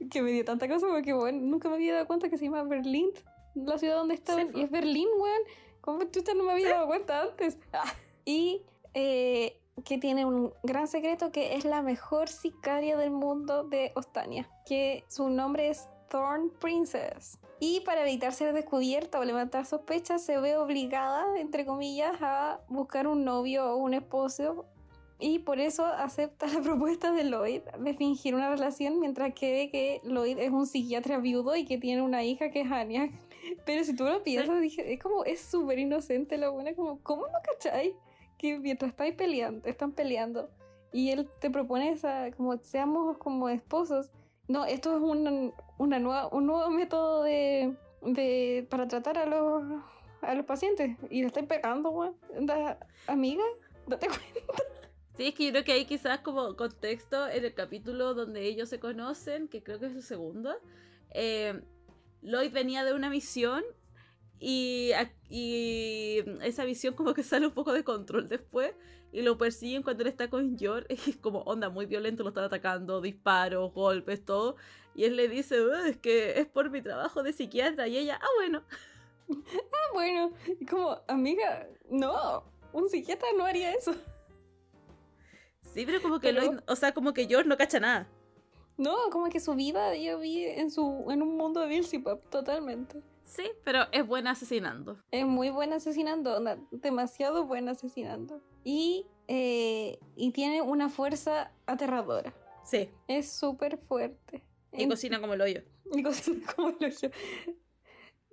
que 0.10 0.22
me 0.22 0.32
dio 0.32 0.45
tanta 0.45 0.68
cosa 0.68 0.88
porque 0.88 1.14
bueno, 1.14 1.39
nunca 1.41 1.70
me 1.70 1.76
había 1.76 1.93
dado 1.93 2.08
cuenta 2.08 2.30
que 2.30 2.38
se 2.38 2.45
llama 2.45 2.64
Berlín, 2.64 3.10
la 3.56 3.78
ciudad 3.78 3.95
donde 3.95 4.16
estaban, 4.16 4.51
po. 4.51 4.60
y 4.60 4.64
es 4.64 4.72
Berlín, 4.72 5.08
weón. 5.18 5.41
¿Cómo 5.82 6.08
tú 6.08 6.22
no 6.36 6.43
me 6.45 6.54
había 6.54 6.70
dado 6.70 6.88
cuenta 6.88 7.24
antes? 7.24 7.58
Ah. 7.74 7.84
Y 8.24 8.62
eh, 8.93 9.60
que 9.84 9.97
tiene 9.97 10.26
un 10.26 10.54
gran 10.64 10.88
secreto 10.88 11.32
que 11.32 11.56
es 11.56 11.66
la 11.66 11.82
mejor 11.82 12.30
sicaria 12.30 12.95
del 12.95 13.12
mundo 13.12 13.64
de 13.64 13.91
Ostania, 13.95 14.49
que 14.66 15.04
su 15.10 15.30
nombre 15.30 15.70
es 15.70 15.88
Thorn 16.10 16.51
Princess. 16.60 17.39
Y 17.60 17.82
para 17.82 18.01
evitar 18.01 18.34
ser 18.34 18.54
descubierta 18.54 19.20
o 19.20 19.24
levantar 19.24 19.66
sospechas, 19.66 20.24
se 20.24 20.38
ve 20.39 20.58
obligada, 20.58 21.39
entre 21.39 21.66
comillas, 21.66 22.16
a 22.22 22.60
buscar 22.68 23.08
un 23.08 23.24
novio 23.24 23.74
o 23.74 23.78
un 23.78 23.93
esposo. 23.93 24.66
Y 25.26 25.39
por 25.39 25.61
eso 25.61 25.86
acepta 25.86 26.47
la 26.47 26.59
propuesta 26.61 27.13
de 27.13 27.24
Lloyd 27.24 27.61
de 27.80 27.93
fingir 27.93 28.36
una 28.36 28.49
relación 28.49 28.99
mientras 28.99 29.34
cree 29.34 29.71
que 29.71 30.01
Lloyd 30.03 30.38
es 30.38 30.51
un 30.51 30.65
psiquiatra 30.65 31.17
viudo 31.19 31.55
y 31.55 31.63
que 31.63 31.78
tiene 31.78 32.01
una 32.01 32.26
hija 32.26 32.51
que 32.51 32.59
es 32.59 32.69
Anya. 32.69 33.09
Pero 33.65 33.86
si 33.86 33.95
tú 33.95 34.03
lo 34.03 34.21
piensas, 34.21 34.59
dije, 34.59 34.91
es 34.91 35.01
como, 35.01 35.24
es 35.24 35.39
súper 35.39 35.80
inocente 35.80 36.38
la 36.38 36.49
buena, 36.49 36.76
como, 36.76 37.01
¿cómo 37.03 37.24
no 37.28 37.39
cacháis? 37.41 37.93
Que 38.38 38.59
mientras 38.59 38.91
estáis 38.91 39.15
peleando, 39.15 39.65
están 39.65 39.93
peleando, 39.93 40.49
y 40.91 41.11
él 41.11 41.30
te 41.39 41.49
propone 41.49 41.91
esa, 41.91 42.30
como, 42.32 42.57
seamos 42.57 43.17
como 43.17 43.47
esposos. 43.47 44.11
No, 44.49 44.65
esto 44.65 44.97
es 44.97 45.01
un, 45.01 45.53
una 45.78 45.99
nueva, 45.99 46.28
un 46.34 46.47
nuevo 46.47 46.69
método 46.69 47.24
de, 47.24 47.74
de, 48.01 48.67
para 48.69 48.89
tratar 48.89 49.17
a 49.17 49.26
los, 49.26 49.63
a 50.21 50.36
los 50.36 50.45
pacientes. 50.45 50.97
Y 51.09 51.21
le 51.21 51.28
estáis 51.28 51.47
pegando, 51.47 51.91
weón. 51.91 52.17
Amiga, 53.07 53.43
date 53.88 54.07
cuenta. 54.07 54.63
Sí, 55.16 55.28
es 55.28 55.36
que 55.36 55.45
yo 55.45 55.51
creo 55.51 55.64
que 55.64 55.74
hay 55.74 55.86
quizás 55.86 56.20
como 56.22 56.55
contexto 56.55 57.28
en 57.28 57.45
el 57.45 57.53
capítulo 57.53 58.14
donde 58.16 58.45
ellos 58.45 58.70
se 58.70 58.80
conocen, 58.80 59.47
que 59.47 59.61
creo 59.61 59.80
que 59.80 59.86
es 59.88 59.93
el 59.95 60.03
segundo. 60.03 60.55
eh, 61.11 61.61
Lloyd 62.24 62.51
venía 62.53 62.84
de 62.86 62.93
una 62.93 63.09
misión 63.09 63.64
y, 64.39 64.91
y 65.30 66.24
esa 66.41 66.64
visión 66.64 66.93
como 66.95 67.14
que 67.14 67.22
sale 67.24 67.47
un 67.47 67.53
poco 67.53 67.74
de 67.74 67.84
control 67.84 68.28
después 68.30 68.74
y 69.11 69.22
lo 69.22 69.38
persiguen 69.38 69.84
cuando 69.84 70.03
él 70.03 70.09
está 70.09 70.30
con 70.30 70.57
Yor 70.57 70.86
es 70.89 71.18
como 71.18 71.39
onda 71.41 71.70
muy 71.70 71.86
violento, 71.86 72.24
lo 72.24 72.30
están 72.30 72.45
atacando, 72.45 73.01
disparos, 73.01 73.74
golpes, 73.74 74.24
todo. 74.26 74.55
Y 74.95 75.03
él 75.05 75.16
le 75.16 75.28
dice, 75.28 75.61
"Uh, 75.61 75.74
es 75.86 75.97
que 75.97 76.39
es 76.39 76.47
por 76.47 76.70
mi 76.72 76.82
trabajo 76.82 77.24
de 77.24 77.34
psiquiatra 77.34 77.88
y 77.88 77.97
ella, 77.97 78.20
ah 78.22 78.28
bueno. 78.39 78.64
Ah, 79.30 79.93
bueno, 79.93 80.34
y 80.59 80.66
como, 80.66 81.01
amiga, 81.07 81.68
no, 81.89 82.43
un 82.74 82.89
psiquiatra 82.89 83.28
no 83.38 83.45
haría 83.45 83.72
eso. 83.74 83.93
Sí, 85.74 85.86
pero 85.86 86.01
como 86.01 86.19
que 86.19 86.34
Pero- 86.34 86.41
Lloyd, 86.45 86.59
o 86.67 86.76
sea, 86.76 86.93
como 86.93 87.13
que 87.13 87.28
Yor 87.28 87.45
no 87.45 87.57
cacha 87.57 87.80
nada. 87.80 88.07
No, 88.78 88.95
como 89.11 89.30
que 89.30 89.39
su 89.39 89.53
vida 89.55 89.95
yo 89.95 90.19
vi 90.19 90.43
en 90.45 90.71
su 90.71 91.05
en 91.09 91.21
un 91.21 91.38
mundo 91.38 91.59
de 91.61 91.67
Beelzebub, 91.67 92.21
totalmente. 92.30 93.01
Sí, 93.24 93.43
pero 93.63 93.86
es 93.91 94.05
buena 94.05 94.32
asesinando. 94.32 94.97
Es 95.11 95.26
muy 95.26 95.49
buena 95.49 95.76
asesinando, 95.78 96.36
onda, 96.36 96.57
demasiado 96.71 97.45
buena 97.45 97.71
asesinando. 97.71 98.41
Y, 98.63 99.05
eh, 99.28 99.99
y 100.15 100.32
tiene 100.32 100.61
una 100.61 100.89
fuerza 100.89 101.51
aterradora. 101.65 102.34
Sí, 102.65 102.89
Es 103.07 103.32
súper 103.32 103.78
fuerte. 103.78 104.43
y 104.71 104.84
En- 104.84 104.89
cocina 104.89 105.19
como 105.21 105.34
el 105.36 105.41
hoyo. 105.41 105.61
y 105.93 106.01
cocina 106.03 106.41
como 106.55 106.69
el 106.69 106.86
hoyo. 106.86 107.09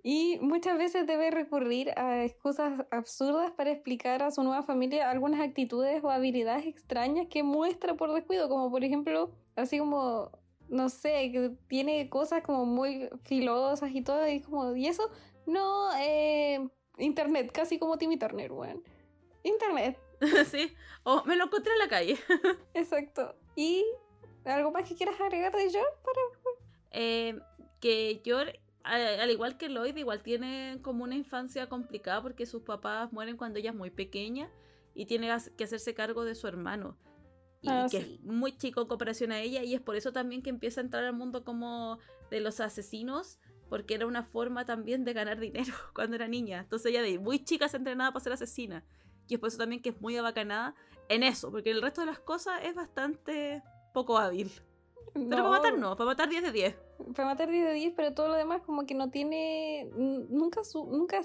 Y 0.03 0.39
muchas 0.41 0.79
veces 0.79 1.07
debe 1.07 1.31
recurrir 1.31 1.91
a 1.99 2.25
excusas 2.25 2.87
absurdas 2.91 3.51
para 3.51 3.71
explicar 3.71 4.23
a 4.23 4.31
su 4.31 4.43
nueva 4.43 4.63
familia 4.63 5.11
algunas 5.11 5.41
actitudes 5.41 6.03
o 6.03 6.11
habilidades 6.11 6.67
extrañas 6.67 7.27
que 7.29 7.43
muestra 7.43 7.95
por 7.95 8.13
descuido, 8.15 8.49
como 8.49 8.71
por 8.71 8.83
ejemplo, 8.83 9.31
así 9.57 9.79
como, 9.79 10.31
no 10.69 10.89
sé, 10.89 11.31
que 11.33 11.53
tiene 11.69 12.09
cosas 12.09 12.43
como 12.43 12.65
muy 12.65 13.11
filosas 13.25 13.91
y 13.93 14.03
todo, 14.03 14.27
y 14.27 14.41
como, 14.41 14.75
y 14.75 14.87
eso, 14.87 15.11
no, 15.47 15.91
eh, 15.99 16.67
internet, 16.97 17.51
casi 17.53 17.79
como 17.79 17.99
Timmy 17.99 18.19
Turner, 18.19 18.53
weón. 18.53 18.83
Internet, 19.43 19.99
sí, 20.51 20.73
o 21.03 21.25
me 21.25 21.37
lo 21.37 21.45
encontré 21.45 21.73
en 21.73 21.79
la 21.79 21.89
calle. 21.89 22.17
exacto. 22.75 23.35
¿Y 23.57 23.85
algo 24.45 24.71
más 24.71 24.89
que 24.89 24.95
quieras 24.95 25.21
agregar 25.21 25.53
de 25.53 25.71
John? 25.73 25.85
Eh, 26.93 27.39
que 27.81 28.21
Yor, 28.25 28.59
al, 28.83 29.21
al 29.21 29.31
igual 29.31 29.57
que 29.57 29.69
Lloyd, 29.69 29.97
igual 29.97 30.23
tiene 30.23 30.79
como 30.83 31.05
una 31.05 31.15
infancia 31.15 31.69
complicada 31.69 32.23
porque 32.23 32.47
sus 32.47 32.63
papás 32.63 33.13
mueren 33.13 33.37
cuando 33.37 33.59
ella 33.59 33.71
es 33.71 33.77
muy 33.77 33.91
pequeña 33.91 34.51
y 34.95 35.07
tiene 35.07 35.29
que 35.57 35.65
hacerse 35.65 35.95
cargo 35.95 36.25
de 36.25 36.35
su 36.35 36.47
hermano. 36.47 36.97
Y 37.63 37.69
Ah, 37.69 37.87
que 37.91 38.01
sí. 38.03 38.15
es 38.15 38.23
muy 38.25 38.57
chico 38.57 38.81
en 38.83 38.89
comparación 38.89 39.33
a 39.33 39.41
ella 39.41 39.63
y 39.63 39.75
es 39.75 39.81
por 39.81 39.97
eso 39.97 40.13
también 40.13 40.43
que 40.43 40.51
empieza 40.51 40.81
a 40.81 40.85
entrar 40.85 41.05
al 41.05 41.13
mundo 41.13 41.45
como 41.45 41.99
de 42.31 42.41
los 42.41 42.61
asesinos 42.61 43.39
porque 43.69 43.95
era 43.95 44.07
una 44.07 44.25
forma 44.25 44.65
también 44.65 45.05
de 45.05 45.13
ganar 45.13 45.39
dinero 45.39 45.73
cuando 45.95 46.17
era 46.17 46.27
niña. 46.27 46.61
Entonces 46.61 46.91
ella 46.91 47.03
de 47.03 47.19
muy 47.19 47.45
chica 47.45 47.69
se 47.69 47.77
entrenaba 47.77 48.13
para 48.13 48.23
ser 48.25 48.33
asesina. 48.33 48.85
Y 49.29 49.35
es 49.35 49.41
por 49.41 49.49
eso 49.49 49.59
también 49.59 49.81
que 49.81 49.91
es 49.91 50.01
muy 50.01 50.17
abacanada 50.17 50.75
en 51.09 51.23
eso, 51.23 51.51
porque 51.53 51.71
el 51.71 51.81
resto 51.83 52.01
de 52.01 52.09
las 52.09 52.19
cosas 52.19 52.61
es 52.65 52.75
bastante 52.75 53.63
poco 53.95 54.19
hábil. 54.19 54.51
Pero 55.15 55.29
para 55.29 55.49
matar 55.49 55.79
no, 55.79 55.97
para 55.97 56.11
matar 56.11 56.29
10 56.29 56.43
de 56.45 56.53
10. 56.53 56.77
Para 57.15 57.29
matar 57.29 57.51
10 57.51 57.65
de 57.65 57.73
10, 57.75 57.93
pero 57.97 58.15
todo 58.15 58.29
lo 58.29 58.35
demás 58.35 58.63
como 58.63 58.87
que 58.87 58.95
no 58.95 59.11
tiene... 59.11 59.89
Nunca... 59.95 60.65
Su, 60.65 60.87
nunca 60.87 61.21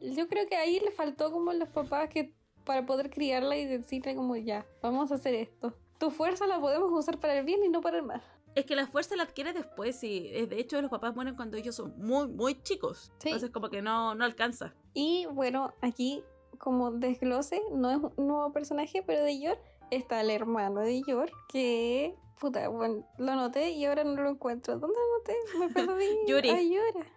yo 0.00 0.28
creo 0.28 0.46
que 0.46 0.56
ahí 0.56 0.80
le 0.80 0.90
faltó 0.90 1.32
como 1.32 1.52
los 1.52 1.68
papás 1.68 2.08
que 2.08 2.32
para 2.64 2.84
poder 2.84 3.10
criarla 3.10 3.56
y 3.56 3.64
decirle 3.64 4.14
como 4.14 4.36
ya, 4.36 4.66
vamos 4.82 5.10
a 5.10 5.16
hacer 5.16 5.34
esto. 5.34 5.74
Tu 5.98 6.10
fuerza 6.10 6.46
la 6.46 6.60
podemos 6.60 6.90
usar 6.92 7.18
para 7.18 7.38
el 7.38 7.44
bien 7.44 7.64
y 7.64 7.68
no 7.68 7.80
para 7.80 7.98
el 7.98 8.04
mal. 8.04 8.22
Es 8.54 8.66
que 8.66 8.76
la 8.76 8.86
fuerza 8.86 9.16
la 9.16 9.24
adquiere 9.24 9.52
después 9.52 10.02
y 10.04 10.28
eh, 10.28 10.46
de 10.46 10.60
hecho 10.60 10.80
los 10.82 10.90
papás 10.90 11.14
mueren 11.14 11.34
cuando 11.34 11.56
ellos 11.56 11.74
son 11.74 11.94
muy, 11.98 12.28
muy 12.28 12.62
chicos. 12.62 13.12
Sí. 13.18 13.30
Entonces 13.30 13.50
como 13.50 13.70
que 13.70 13.82
no, 13.82 14.14
no 14.14 14.24
alcanza. 14.24 14.74
Y 14.94 15.26
bueno, 15.26 15.74
aquí 15.80 16.22
como 16.58 16.90
desglose, 16.90 17.60
no 17.72 17.90
es 17.90 17.98
un 18.16 18.26
nuevo 18.26 18.52
personaje, 18.52 19.02
pero 19.02 19.22
de 19.22 19.40
Yor 19.40 19.58
está 19.90 20.20
el 20.20 20.30
hermano 20.30 20.80
de 20.80 21.02
Yor, 21.02 21.30
que... 21.48 22.14
Puta, 22.40 22.68
bueno, 22.68 23.04
lo 23.18 23.32
anoté 23.32 23.70
y 23.70 23.84
ahora 23.84 24.04
no 24.04 24.22
lo 24.22 24.30
encuentro. 24.30 24.78
¿Dónde 24.78 24.96
lo 24.96 25.14
anoté? 25.16 25.58
Me 25.58 25.68
perdí. 25.70 26.06
Yuri. 26.28 26.50
Ay. 26.50 26.72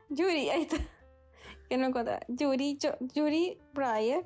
Yuri, 0.09 0.49
ahí 0.49 0.63
está. 0.63 0.77
Que 1.69 1.77
no 1.77 1.85
encuentro. 1.87 2.15
Yuri, 2.27 2.77
Yo- 2.79 2.97
Yuri 3.13 3.59
Breyer, 3.73 4.25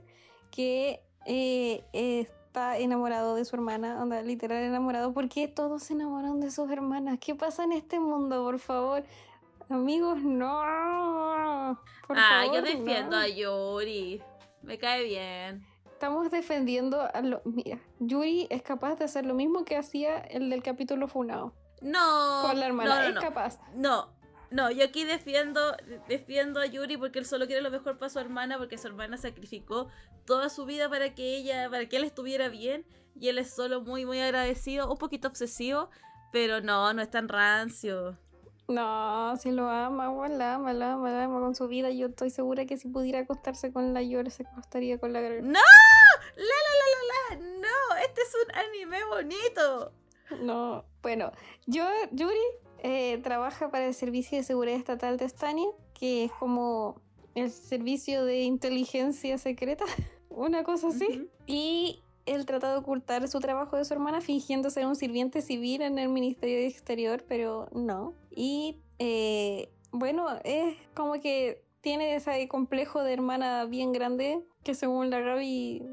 que 0.52 1.04
eh, 1.26 1.84
está 1.92 2.78
enamorado 2.78 3.36
de 3.36 3.44
su 3.44 3.58
hermana, 3.58 4.02
onda, 4.02 4.22
literal 4.22 4.64
enamorado. 4.64 5.14
¿Por 5.14 5.28
qué 5.28 5.50
todos 5.50 5.84
se 5.84 5.94
enamoran 5.94 6.40
de 6.40 6.50
sus 6.50 6.72
hermanas? 6.72 7.20
¿Qué 7.20 7.36
pasa 7.36 7.66
en 7.66 7.74
este 7.74 8.00
mundo, 8.00 8.44
por 8.46 8.60
favor? 8.60 9.04
Amigos, 9.68 10.22
no. 10.24 11.78
Por 12.08 12.18
ah, 12.18 12.44
favor, 12.46 12.56
yo 12.56 12.62
defiendo 12.62 13.18
no. 13.18 13.18
a 13.18 13.28
Yuri. 13.28 14.22
Me 14.62 14.78
cae 14.78 15.04
bien. 15.04 15.66
Estamos 15.96 16.30
defendiendo 16.30 17.02
a 17.02 17.22
lo... 17.22 17.42
Mira, 17.46 17.80
Yuri 18.00 18.48
es 18.50 18.62
capaz 18.62 18.96
de 18.96 19.06
hacer 19.06 19.26
lo 19.26 19.34
mismo 19.34 19.64
que 19.64 19.78
hacía 19.78 20.18
el 20.18 20.50
del 20.50 20.62
capítulo 20.62 21.08
Funao. 21.08 21.54
No. 21.82 22.42
Con 22.42 22.60
la 22.60 22.66
hermana. 22.68 22.90
no, 22.90 23.02
no, 23.02 23.08
es 23.08 23.16
no. 23.16 23.22
capaz. 23.22 23.60
No, 23.76 24.14
no, 24.52 24.72
yo 24.72 24.84
aquí 24.86 25.06
defiendo, 25.06 25.76
defiendo 26.10 26.60
a 26.60 26.66
Yuri 26.66 26.98
porque 26.98 27.20
él 27.20 27.26
solo 27.26 27.48
quiere 27.48 27.62
lo 27.62 27.72
mejor 27.72 27.98
para 27.98 28.10
su 28.10 28.20
hermana, 28.20 28.58
porque 28.58 28.78
su 28.78 28.88
hermana 28.88 29.18
sacrificó 29.18 29.88
toda 30.26 30.50
su 30.50 30.66
vida 30.66 30.90
para 30.90 31.16
que 31.16 31.38
ella, 31.38 31.70
para 31.70 31.88
que 31.88 31.96
él 31.96 32.04
estuviera 32.04 32.50
bien, 32.50 32.86
y 33.16 33.30
él 33.30 33.38
es 33.38 33.54
solo 33.54 33.82
muy, 33.82 34.06
muy 34.06 34.20
agradecido, 34.20 34.92
un 34.92 34.98
poquito 34.98 35.30
obsesivo, 35.30 35.90
pero 36.34 36.60
no, 36.60 36.94
no 36.94 37.02
es 37.02 37.10
tan 37.10 37.30
rancio. 37.30 38.18
No, 38.68 39.38
si 39.38 39.52
lo 39.52 39.70
ama, 39.70 40.10
weón, 40.10 40.38
la 40.38 40.56
ama, 40.56 40.74
la 40.74 40.94
ama, 40.94 41.12
la 41.12 41.26
ama 41.26 41.40
con 41.40 41.56
su 41.56 41.68
vida. 41.68 41.92
Yo 41.92 42.08
estoy 42.08 42.32
segura 42.32 42.66
que 42.66 42.78
si 42.78 42.88
pudiera 42.88 43.20
acostarse 43.20 43.72
con 43.72 43.94
la 43.94 44.02
Yor, 44.02 44.32
se 44.32 44.44
acostaría 44.44 44.98
con 44.98 45.14
la 45.14 45.22
Gregor. 45.22 45.44
¡No! 45.44 45.60
¡La, 46.36 46.44
la, 46.44 47.36
la, 47.36 47.38
la, 47.38 47.46
la! 47.46 47.60
¡No! 47.60 47.98
Este 48.04 48.22
es 48.22 48.34
un 48.34 48.56
anime 48.56 49.06
bonito. 49.06 49.92
No, 50.42 50.86
bueno, 51.04 51.32
yo, 51.68 51.86
Yuri 52.12 52.36
eh, 52.80 53.20
trabaja 53.24 53.70
para 53.70 53.86
el 53.86 53.94
Servicio 53.94 54.38
de 54.38 54.44
Seguridad 54.44 54.78
Estatal 54.78 55.18
de 55.18 55.26
Estania, 55.26 55.68
que 55.94 56.26
es 56.26 56.32
como 56.32 57.02
el 57.36 57.52
servicio 57.52 58.26
de 58.26 58.42
inteligencia 58.42 59.38
secreta, 59.38 59.86
una 60.30 60.64
cosa 60.64 60.88
así. 60.88 61.30
Y 61.46 62.02
él 62.26 62.46
trata 62.46 62.72
de 62.72 62.78
ocultar 62.78 63.28
su 63.28 63.40
trabajo 63.40 63.78
de 63.78 63.86
su 63.86 63.94
hermana 63.94 64.22
fingiendo 64.22 64.70
ser 64.70 64.86
un 64.86 64.96
sirviente 64.96 65.42
civil 65.42 65.82
en 65.82 66.00
el 66.00 66.10
Ministerio 66.10 66.58
de 66.58 66.68
Exterior, 66.68 67.24
pero 67.28 67.68
no. 67.72 68.14
Y 68.32 68.82
eh, 69.00 69.70
bueno, 69.92 70.28
es 70.44 70.76
como 70.94 71.14
que 71.14 71.64
tiene 71.82 72.16
ese 72.16 72.48
complejo 72.48 73.04
de 73.04 73.14
hermana 73.14 73.66
bien 73.66 73.92
grande, 73.92 74.44
que 74.64 74.74
según 74.74 75.10
la 75.10 75.20
Gaby 75.20 75.84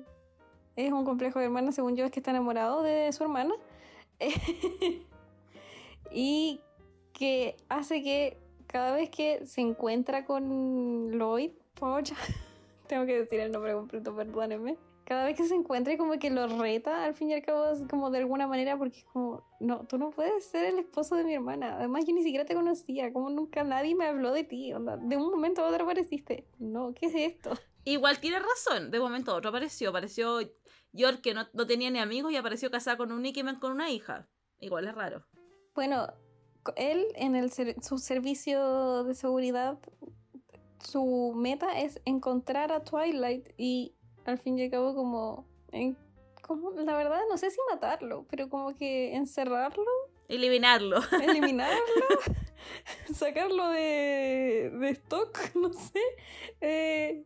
es 0.77 0.93
un 0.93 1.05
complejo 1.05 1.39
de 1.39 1.47
hermana, 1.47 1.73
según 1.73 1.97
yo 1.97 2.05
es 2.07 2.11
que 2.11 2.21
está 2.21 2.31
enamorado 2.31 2.83
de 2.83 3.13
su 3.13 3.25
hermana. 3.25 3.55
y 6.11 6.61
que 7.13 7.57
hace 7.69 8.03
que 8.03 8.39
cada 8.67 8.95
vez 8.95 9.11
que 9.11 9.45
se 9.47 9.61
encuentra 9.61 10.25
con 10.25 11.11
Lloyd, 11.11 11.51
ya 12.03 12.17
tengo 12.87 13.05
que 13.05 13.19
decir 13.21 13.41
el 13.41 13.53
nombre 13.53 13.75
completo, 13.75 14.17
perdónenme. 14.17 14.79
Cada 15.05 15.25
vez 15.25 15.37
que 15.37 15.45
se 15.45 15.55
encuentra 15.55 15.97
como 15.99 16.19
que 16.19 16.31
lo 16.31 16.47
reta, 16.47 17.05
al 17.05 17.15
fin 17.15 17.31
y 17.31 17.35
al 17.35 17.43
cabo, 17.43 17.65
como 17.91 18.11
de 18.11 18.19
alguna 18.19 18.47
manera, 18.47 18.79
porque 18.79 18.99
es 18.99 19.05
como, 19.05 19.45
no, 19.61 19.85
tú 19.87 19.99
no 19.99 20.11
puedes 20.11 20.45
ser 20.47 20.65
el 20.65 20.79
esposo 20.79 21.17
de 21.17 21.25
mi 21.25 21.35
hermana. 21.35 21.77
Además, 21.77 22.05
yo 22.07 22.15
ni 22.15 22.23
siquiera 22.23 22.45
te 22.45 22.55
conocía, 22.55 23.13
como 23.13 23.29
nunca 23.29 23.65
nadie 23.65 23.95
me 23.95 24.07
habló 24.07 24.33
de 24.33 24.45
ti. 24.45 24.73
onda, 24.73 24.97
de 24.97 25.17
un 25.17 25.31
momento 25.31 25.63
a 25.63 25.69
otro 25.69 25.85
apareciste. 25.85 26.47
No, 26.59 26.95
¿qué 26.95 27.07
es 27.07 27.15
esto? 27.15 27.51
Igual 27.85 28.21
tiene 28.21 28.39
razón, 28.39 28.91
de 28.93 29.01
momento 29.01 29.33
a 29.33 29.35
otro 29.35 29.51
apareció, 29.51 29.91
apareció 29.91 30.39
York 30.93 31.21
que 31.21 31.35
no, 31.35 31.49
no 31.53 31.67
tenía 31.67 31.91
ni 31.91 31.99
amigos 31.99 32.33
y 32.33 32.37
apareció 32.37 32.71
casada 32.71 32.97
con 32.97 33.11
un 33.11 33.27
Ikemen 33.27 33.57
con 33.59 33.73
una 33.73 33.91
hija. 33.91 34.29
Igual 34.61 34.87
es 34.87 34.95
raro. 34.95 35.27
Bueno, 35.75 36.07
él 36.77 37.05
en 37.17 37.35
el 37.35 37.51
ser- 37.51 37.83
su 37.83 37.99
servicio 37.99 39.03
de 39.03 39.15
seguridad, 39.15 39.81
su 40.79 41.33
meta 41.35 41.81
es 41.81 42.01
encontrar 42.05 42.71
a 42.73 42.85
Twilight 42.85 43.49
y 43.57 43.95
al 44.25 44.39
fin 44.39 44.59
y 44.59 44.65
al 44.65 44.71
cabo 44.71 44.95
como, 44.95 45.47
en- 45.73 45.97
como 46.43 46.71
la 46.73 46.97
verdad 46.97 47.21
no 47.29 47.37
sé 47.37 47.51
si 47.51 47.59
matarlo, 47.71 48.27
pero 48.31 48.49
como 48.49 48.75
que 48.77 49.15
encerrarlo, 49.15 49.85
Eliminarlo. 50.29 51.01
eliminarlo, 51.23 51.77
sacarlo 53.15 53.69
de, 53.69 54.71
de 54.75 54.89
stock, 54.91 55.39
no 55.55 55.73
sé, 55.73 56.01
eh, 56.61 57.25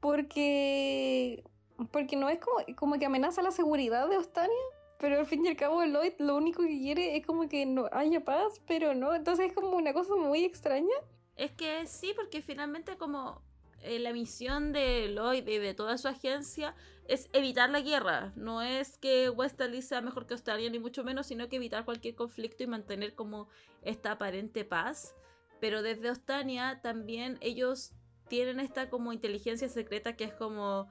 porque 0.00 1.44
porque 1.92 2.16
no 2.16 2.28
es 2.28 2.38
como, 2.38 2.58
como 2.76 2.98
que 2.98 3.06
amenaza 3.06 3.40
la 3.42 3.50
seguridad 3.52 4.08
de 4.08 4.18
Ostania. 4.18 4.54
Pero 4.98 5.18
al 5.18 5.24
fin 5.26 5.46
y 5.46 5.48
al 5.48 5.56
cabo 5.56 5.82
Lloyd 5.82 6.12
lo 6.18 6.36
único 6.36 6.62
que 6.62 6.78
quiere 6.78 7.16
es 7.16 7.24
como 7.24 7.48
que 7.48 7.64
no 7.64 7.88
haya 7.90 8.22
paz, 8.22 8.60
pero 8.66 8.94
no. 8.94 9.14
Entonces 9.14 9.46
es 9.46 9.54
como 9.54 9.70
una 9.76 9.94
cosa 9.94 10.14
muy 10.14 10.44
extraña. 10.44 10.94
Es 11.36 11.52
que 11.52 11.86
sí, 11.86 12.12
porque 12.14 12.42
finalmente 12.42 12.98
como 12.98 13.40
eh, 13.82 13.98
la 13.98 14.12
misión 14.12 14.72
de 14.72 15.12
Lloyd 15.14 15.46
y 15.46 15.58
de 15.58 15.74
toda 15.74 15.98
su 15.98 16.08
agencia 16.08 16.74
es 17.08 17.28
evitar 17.32 17.70
la 17.70 17.80
guerra. 17.80 18.32
No 18.36 18.62
es 18.62 18.96
que 18.98 19.30
Westerly 19.30 19.82
sea 19.82 20.00
mejor 20.00 20.26
que 20.26 20.34
Australia, 20.34 20.70
ni 20.70 20.78
mucho 20.78 21.02
menos, 21.02 21.26
sino 21.26 21.48
que 21.48 21.56
evitar 21.56 21.84
cualquier 21.84 22.14
conflicto 22.14 22.62
y 22.62 22.66
mantener 22.66 23.14
como 23.14 23.48
esta 23.82 24.12
aparente 24.12 24.64
paz. 24.64 25.14
Pero 25.60 25.82
desde 25.82 26.10
Ostania 26.10 26.80
también 26.82 27.38
ellos 27.40 27.92
tienen 28.28 28.60
esta 28.60 28.88
como 28.90 29.12
inteligencia 29.12 29.68
secreta 29.68 30.14
que 30.14 30.24
es 30.24 30.32
como 30.32 30.88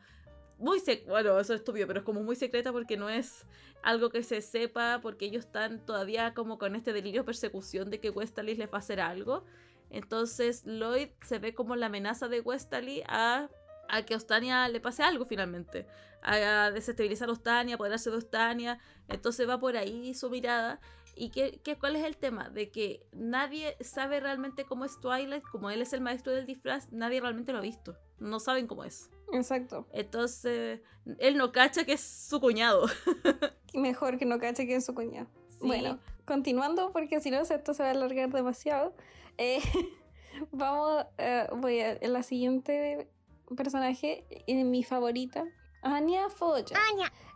muy 0.58 0.80
sec 0.82 1.08
bueno, 1.08 1.40
eso 1.40 1.54
es 1.54 1.62
estúpido, 1.62 1.88
pero 1.88 2.00
es 2.00 2.06
como 2.06 2.22
muy 2.22 2.36
secreta 2.36 2.74
porque 2.74 2.98
no 2.98 3.10
es 3.10 3.46
algo 3.82 4.10
que 4.10 4.24
se 4.24 4.42
sepa, 4.42 5.00
porque 5.02 5.26
ellos 5.26 5.46
están 5.46 5.80
todavía 5.86 6.34
como 6.34 6.58
con 6.58 6.76
este 6.76 6.92
delirio 6.92 7.22
de 7.22 7.26
persecución 7.26 7.90
de 7.90 8.02
que 8.02 8.10
Westerly 8.10 8.56
les 8.56 8.68
va 8.68 8.76
a 8.76 8.80
hacer 8.80 9.00
algo. 9.00 9.46
Entonces 9.90 10.64
Lloyd 10.66 11.10
se 11.26 11.40
ve 11.40 11.54
como 11.54 11.76
la 11.76 11.88
amenaza 11.88 12.28
de 12.28 12.42
Westerly 12.42 13.04
a, 13.08 13.50
a 13.88 14.06
que 14.06 14.16
Ostania 14.16 14.68
le 14.70 14.80
pase 14.80 15.04
algo 15.04 15.26
finalmente. 15.26 15.88
A 16.22 16.70
desestabilizar 16.72 17.30
Ostania, 17.30 17.76
apoderarse 17.76 18.10
de 18.12 18.18
Ostania. 18.18 18.80
Entonces 19.08 19.48
va 19.48 19.60
por 19.60 19.78
ahí 19.78 20.14
su 20.14 20.30
mirada. 20.30 20.80
¿Y 21.16 21.32
qué, 21.32 21.60
qué- 21.64 21.78
cuál 21.78 21.96
es 21.96 22.06
el 22.06 22.16
tema? 22.18 22.50
De 22.50 22.70
que 22.72 23.06
nadie 23.14 23.76
sabe 23.82 24.20
realmente 24.20 24.64
cómo 24.66 24.86
es 24.86 25.00
Twilight. 25.02 25.44
Como 25.44 25.70
él 25.70 25.82
es 25.82 25.92
el 25.94 26.02
maestro 26.02 26.32
del 26.34 26.46
disfraz, 26.46 26.92
nadie 26.92 27.20
realmente 27.20 27.52
lo 27.52 27.58
ha 27.58 27.62
visto. 27.62 27.98
No 28.20 28.40
saben 28.40 28.68
cómo 28.68 28.84
es. 28.84 29.10
Exacto. 29.34 29.88
Entonces, 29.92 30.82
él 31.20 31.38
no 31.38 31.52
cacha 31.52 31.84
que 31.86 31.94
es 31.94 32.02
su 32.02 32.40
cuñado. 32.40 32.86
Mejor 33.74 34.18
que 34.18 34.26
no 34.26 34.40
cache 34.40 34.66
que 34.68 34.76
es 34.76 34.86
su 34.86 34.94
cuñado. 34.94 35.28
Sí. 35.50 35.58
Bueno, 35.68 36.00
continuando, 36.26 36.92
porque 36.92 37.20
si 37.20 37.32
no, 37.32 37.40
esto 37.42 37.74
se 37.74 37.84
va 37.84 37.90
a 37.90 37.92
alargar 37.92 38.30
demasiado. 38.30 38.94
Eh, 39.40 39.62
vamos, 40.52 41.06
eh, 41.18 41.48
voy 41.58 41.80
a 41.80 41.98
la 42.02 42.22
siguiente 42.24 43.08
personaje, 43.56 44.26
eh, 44.30 44.64
mi 44.64 44.84
favorita, 44.84 45.46
Anya 45.82 46.30
Foya. 46.30 46.78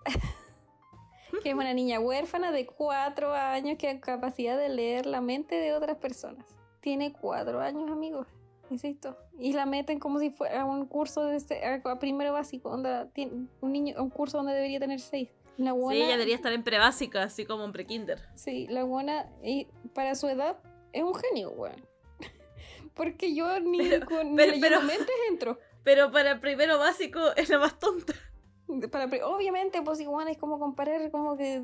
que 1.42 1.50
es 1.50 1.56
una 1.56 1.74
niña 1.74 2.00
huérfana 2.00 2.52
de 2.52 2.68
cuatro 2.68 3.34
años 3.34 3.78
que 3.78 3.88
tiene 3.88 4.00
capacidad 4.00 4.58
de 4.58 4.70
leer 4.70 5.06
la 5.06 5.22
mente 5.22 5.56
de 5.56 5.74
otras 5.74 5.98
personas. 5.98 6.46
Tiene 6.82 7.14
cuatro 7.14 7.60
años, 7.62 7.90
amigos. 7.90 8.28
Insisto. 8.70 9.18
Y 9.40 9.54
la 9.54 9.66
meten 9.66 10.00
como 10.00 10.20
si 10.20 10.30
fuera 10.30 10.66
un 10.66 10.86
curso 10.86 11.24
de 11.26 11.38
este- 11.38 11.66
a 11.66 12.00
primero 12.00 12.34
básico. 12.34 12.70
Onda, 12.70 13.10
tiene 13.10 13.48
un 13.62 13.72
niño, 13.72 13.96
un 14.02 14.10
curso 14.10 14.38
donde 14.38 14.54
debería 14.54 14.80
tener 14.80 15.00
seis. 15.00 15.30
La 15.58 15.74
Sí, 15.74 15.98
ella 15.98 16.14
debería 16.14 16.36
estar 16.36 16.52
en 16.52 16.64
prebásica, 16.64 17.24
así 17.24 17.46
como 17.46 17.64
en 17.64 17.72
prekinder. 17.72 18.20
Sí, 18.36 18.68
la 18.70 18.84
buena, 18.84 19.30
y 19.44 19.68
para 19.94 20.16
su 20.16 20.28
edad, 20.28 20.58
es 20.92 21.04
un 21.04 21.14
genio, 21.14 21.52
weón. 21.52 21.93
Porque 22.96 23.34
yo 23.36 23.60
ni 23.60 23.78
Pero- 23.90 24.06
con 24.06 24.32
ni 24.32 24.36
pero- 24.36 24.52
leyendo 24.52 24.68
pero- 24.78 24.82
mentes 24.82 25.16
entro. 25.30 25.60
Pero 25.84 26.12
para 26.12 26.32
el 26.32 26.40
primero 26.40 26.78
básico 26.80 27.20
es 27.36 27.50
la 27.50 27.60
más 27.60 27.78
tonta. 27.80 28.14
Para, 28.92 29.06
obviamente, 29.28 29.82
pues 29.82 30.00
igual 30.00 30.28
es 30.30 30.38
como 30.38 30.58
comparar 30.60 31.12
como 31.12 31.36
que 31.36 31.64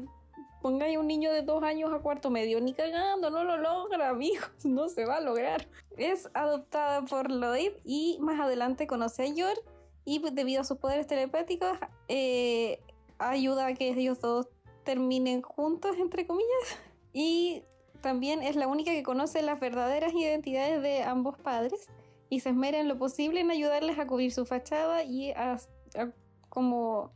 pongáis 0.62 0.98
a 0.98 1.00
un 1.00 1.08
niño 1.08 1.32
de 1.32 1.42
dos 1.42 1.64
años 1.64 1.92
a 1.94 2.00
cuarto 2.00 2.30
medio. 2.30 2.60
Ni 2.60 2.74
cagando, 2.74 3.30
no 3.30 3.44
lo 3.46 3.58
logra, 3.58 4.10
amigos. 4.10 4.50
No 4.66 4.90
se 4.90 5.06
va 5.06 5.18
a 5.18 5.22
lograr. 5.22 5.68
Es 5.98 6.30
adoptada 6.34 7.04
por 7.04 7.32
Lloyd 7.32 7.72
y 7.86 8.18
más 8.20 8.40
adelante 8.40 8.88
conoce 8.88 9.24
a 9.24 9.34
Yor. 9.34 9.58
Y 10.06 10.20
pues, 10.20 10.36
debido 10.36 10.62
a 10.62 10.66
sus 10.66 10.78
poderes 10.78 11.08
telepáticos, 11.08 11.78
eh, 12.08 12.82
ayuda 13.20 13.68
a 13.68 13.74
que 13.74 13.90
ellos 13.90 14.20
dos 14.20 14.48
terminen 14.84 15.42
juntos, 15.42 15.96
entre 15.98 16.26
comillas. 16.28 16.78
Y 17.14 17.64
también 18.02 18.42
es 18.42 18.56
la 18.56 18.68
única 18.68 18.92
que 18.92 19.04
conoce 19.04 19.42
las 19.42 19.60
verdaderas 19.60 20.14
identidades 20.14 20.82
de 20.82 21.04
ambos 21.04 21.38
padres 21.38 21.88
y 22.30 22.42
se 22.42 22.50
esmera 22.50 22.80
en 22.80 22.88
lo 22.88 22.98
posible 22.98 23.42
en 23.42 23.52
ayudarles 23.52 24.00
a 24.00 24.08
cubrir 24.08 24.32
su 24.32 24.46
fachada 24.46 25.04
y 25.04 25.32
a, 25.32 25.54
a 25.96 26.12
como 26.50 27.12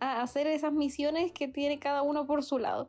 a 0.00 0.22
hacer 0.22 0.46
esas 0.46 0.72
misiones 0.72 1.32
que 1.32 1.48
tiene 1.48 1.78
cada 1.78 2.02
uno 2.02 2.26
por 2.26 2.42
su 2.42 2.58
lado. 2.58 2.88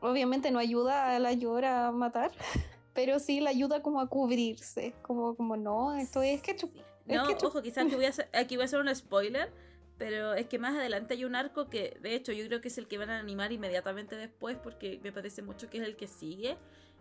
Obviamente 0.00 0.50
no 0.50 0.58
ayuda 0.58 1.14
a 1.14 1.18
la 1.18 1.32
Yor 1.32 1.64
a 1.64 1.90
matar, 1.90 2.32
pero 2.94 3.18
sí 3.18 3.40
la 3.40 3.50
ayuda 3.50 3.82
como 3.82 4.00
a 4.00 4.08
cubrirse, 4.08 4.94
como, 5.02 5.34
como 5.36 5.56
no, 5.56 5.94
esto 5.94 6.22
es 6.22 6.42
ketchup. 6.42 6.70
Es 7.06 7.16
No, 7.16 7.26
ketchup. 7.26 7.48
ojo, 7.48 7.62
quizás 7.62 7.86
aquí 7.86 7.94
voy, 7.94 8.04
a 8.04 8.10
hacer, 8.10 8.28
aquí 8.34 8.56
voy 8.56 8.62
a 8.62 8.66
hacer 8.66 8.80
un 8.80 8.94
spoiler, 8.94 9.52
pero 9.98 10.34
es 10.34 10.46
que 10.46 10.58
más 10.58 10.74
adelante 10.74 11.14
hay 11.14 11.24
un 11.24 11.36
arco 11.36 11.70
que, 11.70 11.96
de 12.00 12.14
hecho, 12.14 12.32
yo 12.32 12.46
creo 12.46 12.60
que 12.60 12.68
es 12.68 12.78
el 12.78 12.88
que 12.88 12.98
van 12.98 13.10
a 13.10 13.18
animar 13.18 13.52
inmediatamente 13.52 14.16
después, 14.16 14.56
porque 14.56 15.00
me 15.02 15.12
parece 15.12 15.42
mucho 15.42 15.70
que 15.70 15.78
es 15.78 15.84
el 15.84 15.96
que 15.96 16.08
sigue, 16.08 16.56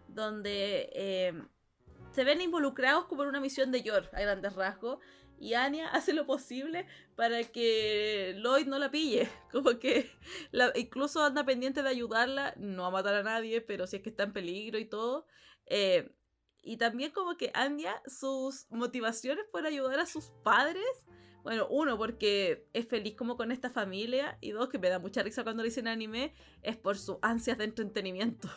donde 0.08 0.90
eh, 0.94 1.34
se 2.12 2.24
ven 2.24 2.42
involucrados 2.42 3.06
como 3.06 3.24
en 3.24 3.30
una 3.30 3.40
misión 3.40 3.72
de 3.72 3.82
Yor, 3.82 4.10
a 4.14 4.22
grandes 4.22 4.54
rasgos, 4.54 5.00
y 5.40 5.56
Anya 5.56 5.90
hace 5.94 6.14
lo 6.14 6.26
posible 6.26 6.86
para 7.16 7.44
que 7.44 8.36
Lloyd 8.38 8.68
no 8.68 8.78
la 8.78 8.92
pille, 8.92 9.28
como 9.52 9.80
que 9.80 10.10
incluso 10.76 11.24
anda 11.24 11.44
pendiente 11.44 11.82
de 11.82 11.90
ayudarla, 11.90 12.54
no 12.58 12.86
a 12.86 12.92
matar 12.92 13.16
a 13.16 13.24
nadie, 13.24 13.62
pero 13.62 13.88
si 13.88 13.98
es 13.98 14.04
que 14.04 14.10
está 14.10 14.24
en 14.24 14.34
peligro 14.34 14.78
y 14.78 14.86
todo. 14.86 15.26
eh, 15.66 16.12
y 16.66 16.78
también 16.78 17.12
como 17.12 17.36
que 17.36 17.52
Anya, 17.54 18.02
sus 18.06 18.68
motivaciones 18.70 19.46
por 19.52 19.66
ayudar 19.66 20.00
a 20.00 20.06
sus 20.06 20.32
padres 20.44 20.86
Bueno, 21.44 21.68
uno, 21.70 21.98
porque 21.98 22.66
es 22.74 22.88
feliz 22.88 23.16
como 23.16 23.36
con 23.38 23.52
esta 23.52 23.70
familia. 23.70 24.38
Y 24.42 24.52
dos, 24.52 24.70
que 24.70 24.80
me 24.80 24.90
da 24.90 25.00
mucha 25.00 25.22
risa 25.24 25.44
cuando 25.44 25.62
le 25.64 25.70
dicen 25.70 25.88
anime, 25.88 26.34
es 26.62 26.78
por 26.78 26.98
sus 26.98 27.18
ansias 27.22 27.58
de 27.58 27.66
entretenimiento. 27.66 28.48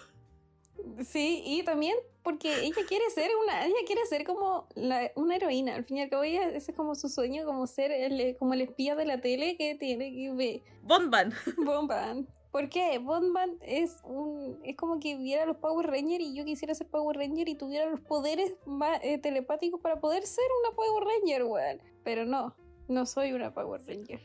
Sí, 1.05 1.43
y 1.45 1.65
también 1.65 1.97
porque 2.23 2.65
ella 2.65 2.83
quiere 2.87 3.11
ser 3.11 3.31
una, 3.43 3.67
ella 3.67 3.75
quiere 3.87 4.05
ser 4.07 4.25
como 4.25 4.69
la- 4.77 5.11
una 5.17 5.35
heroína. 5.37 5.75
Al 5.75 5.85
fin 5.85 5.97
y 5.97 6.03
al 6.03 6.11
cabo, 6.11 6.23
ella, 6.23 6.49
ese 6.51 6.71
es 6.71 6.77
como 6.77 6.95
su 6.95 7.09
sueño, 7.09 7.45
como 7.45 7.67
ser 7.67 7.91
el, 7.91 8.37
como 8.37 8.55
el 8.55 8.61
espía 8.61 8.95
de 8.95 9.05
la 9.05 9.21
tele 9.21 9.57
que 9.57 9.75
tiene 9.75 10.13
que 10.15 10.33
ver. 10.33 10.63
Bonban. 10.83 11.33
Bomban. 11.65 12.29
¿Por 12.53 12.69
qué? 12.69 12.99
Bomban 12.99 13.59
es 13.63 13.99
un. 14.05 14.61
Es 14.65 14.77
como 14.77 15.01
que 15.01 15.17
viera 15.17 15.45
los 15.45 15.57
Power 15.57 15.87
Rangers 15.89 16.25
y 16.25 16.35
yo 16.35 16.45
quisiera 16.45 16.75
ser 16.75 16.87
Power 16.89 17.17
Ranger 17.17 17.49
y 17.49 17.55
tuviera 17.57 17.91
los 17.91 18.01
poderes 18.01 18.55
eh, 19.03 19.19
telepáticos 19.19 19.81
para 19.81 20.01
poder 20.01 20.25
ser 20.25 20.45
una 20.63 20.75
Power 20.77 21.05
Ranger, 21.05 21.43
weón. 21.45 21.83
Pero 22.05 22.25
no, 22.25 22.55
no 22.89 23.07
soy 23.07 23.33
una 23.33 23.53
Power 23.53 23.81
Ranger. 23.87 24.21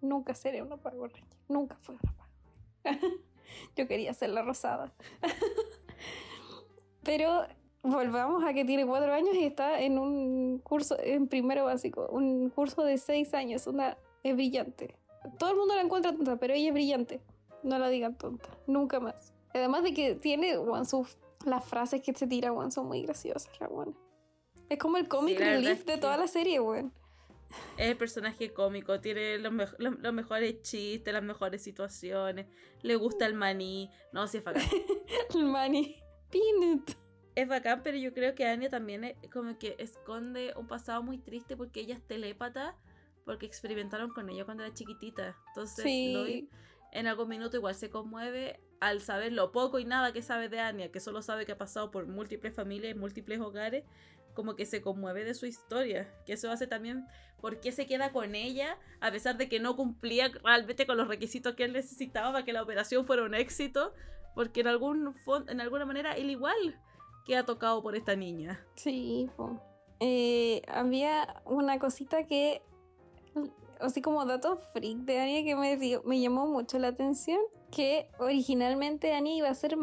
Nunca 0.00 0.34
seré 0.34 0.62
una 0.62 0.76
Power 0.76 1.10
Ranger. 1.12 1.38
Nunca 1.48 1.76
fui 1.76 1.96
una 2.02 2.12
Power 2.14 2.30
Ranger. 3.00 3.10
yo 3.76 3.86
quería 3.88 4.14
ser 4.14 4.30
la 4.30 4.42
rosada. 4.42 4.92
Pero 7.02 7.46
volvamos 7.82 8.44
a 8.44 8.52
que 8.52 8.64
tiene 8.64 8.86
cuatro 8.86 9.12
años 9.12 9.34
y 9.34 9.44
está 9.44 9.80
en 9.80 9.98
un 9.98 10.58
curso, 10.58 10.96
en 11.00 11.28
primero 11.28 11.64
básico, 11.64 12.06
un 12.10 12.50
curso 12.50 12.82
de 12.82 12.98
seis 12.98 13.32
años. 13.34 13.66
Una, 13.66 13.96
es 14.22 14.34
brillante. 14.34 14.96
Todo 15.38 15.50
el 15.50 15.56
mundo 15.56 15.74
la 15.74 15.82
encuentra 15.82 16.12
tonta, 16.14 16.36
pero 16.36 16.54
ella 16.54 16.68
es 16.68 16.74
brillante. 16.74 17.20
No 17.62 17.78
la 17.78 17.88
digan 17.88 18.16
tonta, 18.16 18.48
nunca 18.66 19.00
más. 19.00 19.34
Además 19.54 19.82
de 19.82 19.92
que 19.92 20.14
tiene, 20.14 20.56
weón, 20.58 20.86
sus- 20.86 21.18
las 21.44 21.64
frases 21.64 22.02
que 22.02 22.12
se 22.14 22.26
tira, 22.26 22.52
weón, 22.52 22.70
son 22.70 22.86
muy 22.86 23.02
graciosas, 23.02 23.50
la. 23.60 23.94
Es 24.68 24.78
como 24.78 24.96
el 24.98 25.08
comic 25.08 25.38
relief 25.38 25.84
de 25.84 25.94
que- 25.94 25.98
toda 26.00 26.16
la 26.16 26.26
serie, 26.28 26.60
weón. 26.60 26.92
Es 27.76 27.88
el 27.90 27.96
personaje 27.96 28.52
cómico, 28.52 29.00
tiene 29.00 29.38
los, 29.38 29.52
mejo- 29.52 29.76
los- 29.78 29.98
los 29.98 30.12
mejores 30.12 30.62
chistes, 30.62 31.12
las 31.12 31.22
mejores 31.22 31.62
situaciones. 31.62 32.46
Le 32.82 32.96
gusta 32.96 33.26
el 33.26 33.34
maní. 33.34 33.90
No, 34.12 34.26
sí 34.26 34.38
es 34.38 34.44
bacán. 34.44 34.62
El 35.34 35.44
Manny. 35.44 35.96
Peanut. 36.30 36.90
Es 37.34 37.48
bacán, 37.48 37.82
pero 37.82 37.96
yo 37.96 38.12
creo 38.12 38.34
que 38.34 38.46
Anya 38.46 38.68
también 38.68 39.04
es 39.04 39.16
como 39.32 39.58
que 39.58 39.76
esconde 39.78 40.52
un 40.56 40.66
pasado 40.66 41.02
muy 41.02 41.18
triste 41.18 41.56
porque 41.56 41.80
ella 41.80 41.94
es 41.94 42.02
telépata, 42.06 42.76
porque 43.24 43.46
experimentaron 43.46 44.10
con 44.10 44.28
ella 44.30 44.44
cuando 44.44 44.64
era 44.64 44.74
chiquitita. 44.74 45.36
Entonces, 45.48 45.84
Sí. 45.84 46.12
Lloyd 46.12 46.44
en 46.92 47.06
algún 47.06 47.28
minuto 47.28 47.56
igual 47.56 47.74
se 47.76 47.88
conmueve 47.88 48.60
al 48.80 49.00
saber 49.00 49.32
lo 49.32 49.52
poco 49.52 49.78
y 49.78 49.84
nada 49.84 50.12
que 50.12 50.22
sabe 50.22 50.48
de 50.48 50.58
Anya, 50.58 50.90
que 50.90 50.98
solo 50.98 51.22
sabe 51.22 51.46
que 51.46 51.52
ha 51.52 51.58
pasado 51.58 51.90
por 51.92 52.06
múltiples 52.08 52.52
familias 52.54 52.94
y 52.96 52.98
múltiples 52.98 53.38
hogares, 53.40 53.84
como 54.34 54.56
que 54.56 54.66
se 54.66 54.80
conmueve 54.82 55.24
de 55.24 55.34
su 55.34 55.46
historia. 55.46 56.12
Que 56.26 56.34
eso 56.34 56.50
hace 56.50 56.66
también 56.66 57.06
por 57.40 57.60
qué 57.60 57.72
se 57.72 57.86
queda 57.86 58.12
con 58.12 58.34
ella, 58.34 58.76
a 59.00 59.10
pesar 59.10 59.36
de 59.38 59.48
que 59.48 59.60
no 59.60 59.74
cumplía 59.76 60.28
realmente 60.44 60.86
con 60.86 60.96
los 60.98 61.08
requisitos 61.08 61.54
que 61.54 61.64
él 61.64 61.72
necesitaba 61.72 62.32
para 62.32 62.44
que 62.44 62.52
la 62.52 62.62
operación 62.62 63.06
fuera 63.06 63.22
un 63.24 63.34
éxito, 63.34 63.94
porque 64.34 64.60
en, 64.60 64.66
algún 64.68 65.14
en 65.48 65.60
alguna 65.60 65.86
manera 65.86 66.12
él 66.12 66.30
igual 66.30 66.78
queda 67.26 67.44
tocado 67.46 67.82
por 67.82 67.96
esta 67.96 68.14
niña. 68.16 68.64
Sí, 68.74 69.28
po. 69.36 69.60
Eh, 70.00 70.62
había 70.68 71.42
una 71.44 71.78
cosita 71.78 72.26
que, 72.26 72.62
así 73.80 74.00
como 74.02 74.24
dato 74.26 74.58
freak 74.72 74.98
de 75.00 75.18
Anya 75.20 75.44
que 75.44 75.56
me, 75.56 75.76
dio- 75.76 76.02
me 76.04 76.20
llamó 76.20 76.46
mucho 76.46 76.78
la 76.78 76.88
atención, 76.88 77.38
que 77.70 78.08
originalmente 78.18 79.12
Anya 79.14 79.32
iba 79.32 79.48
a 79.48 79.54
ser, 79.54 79.76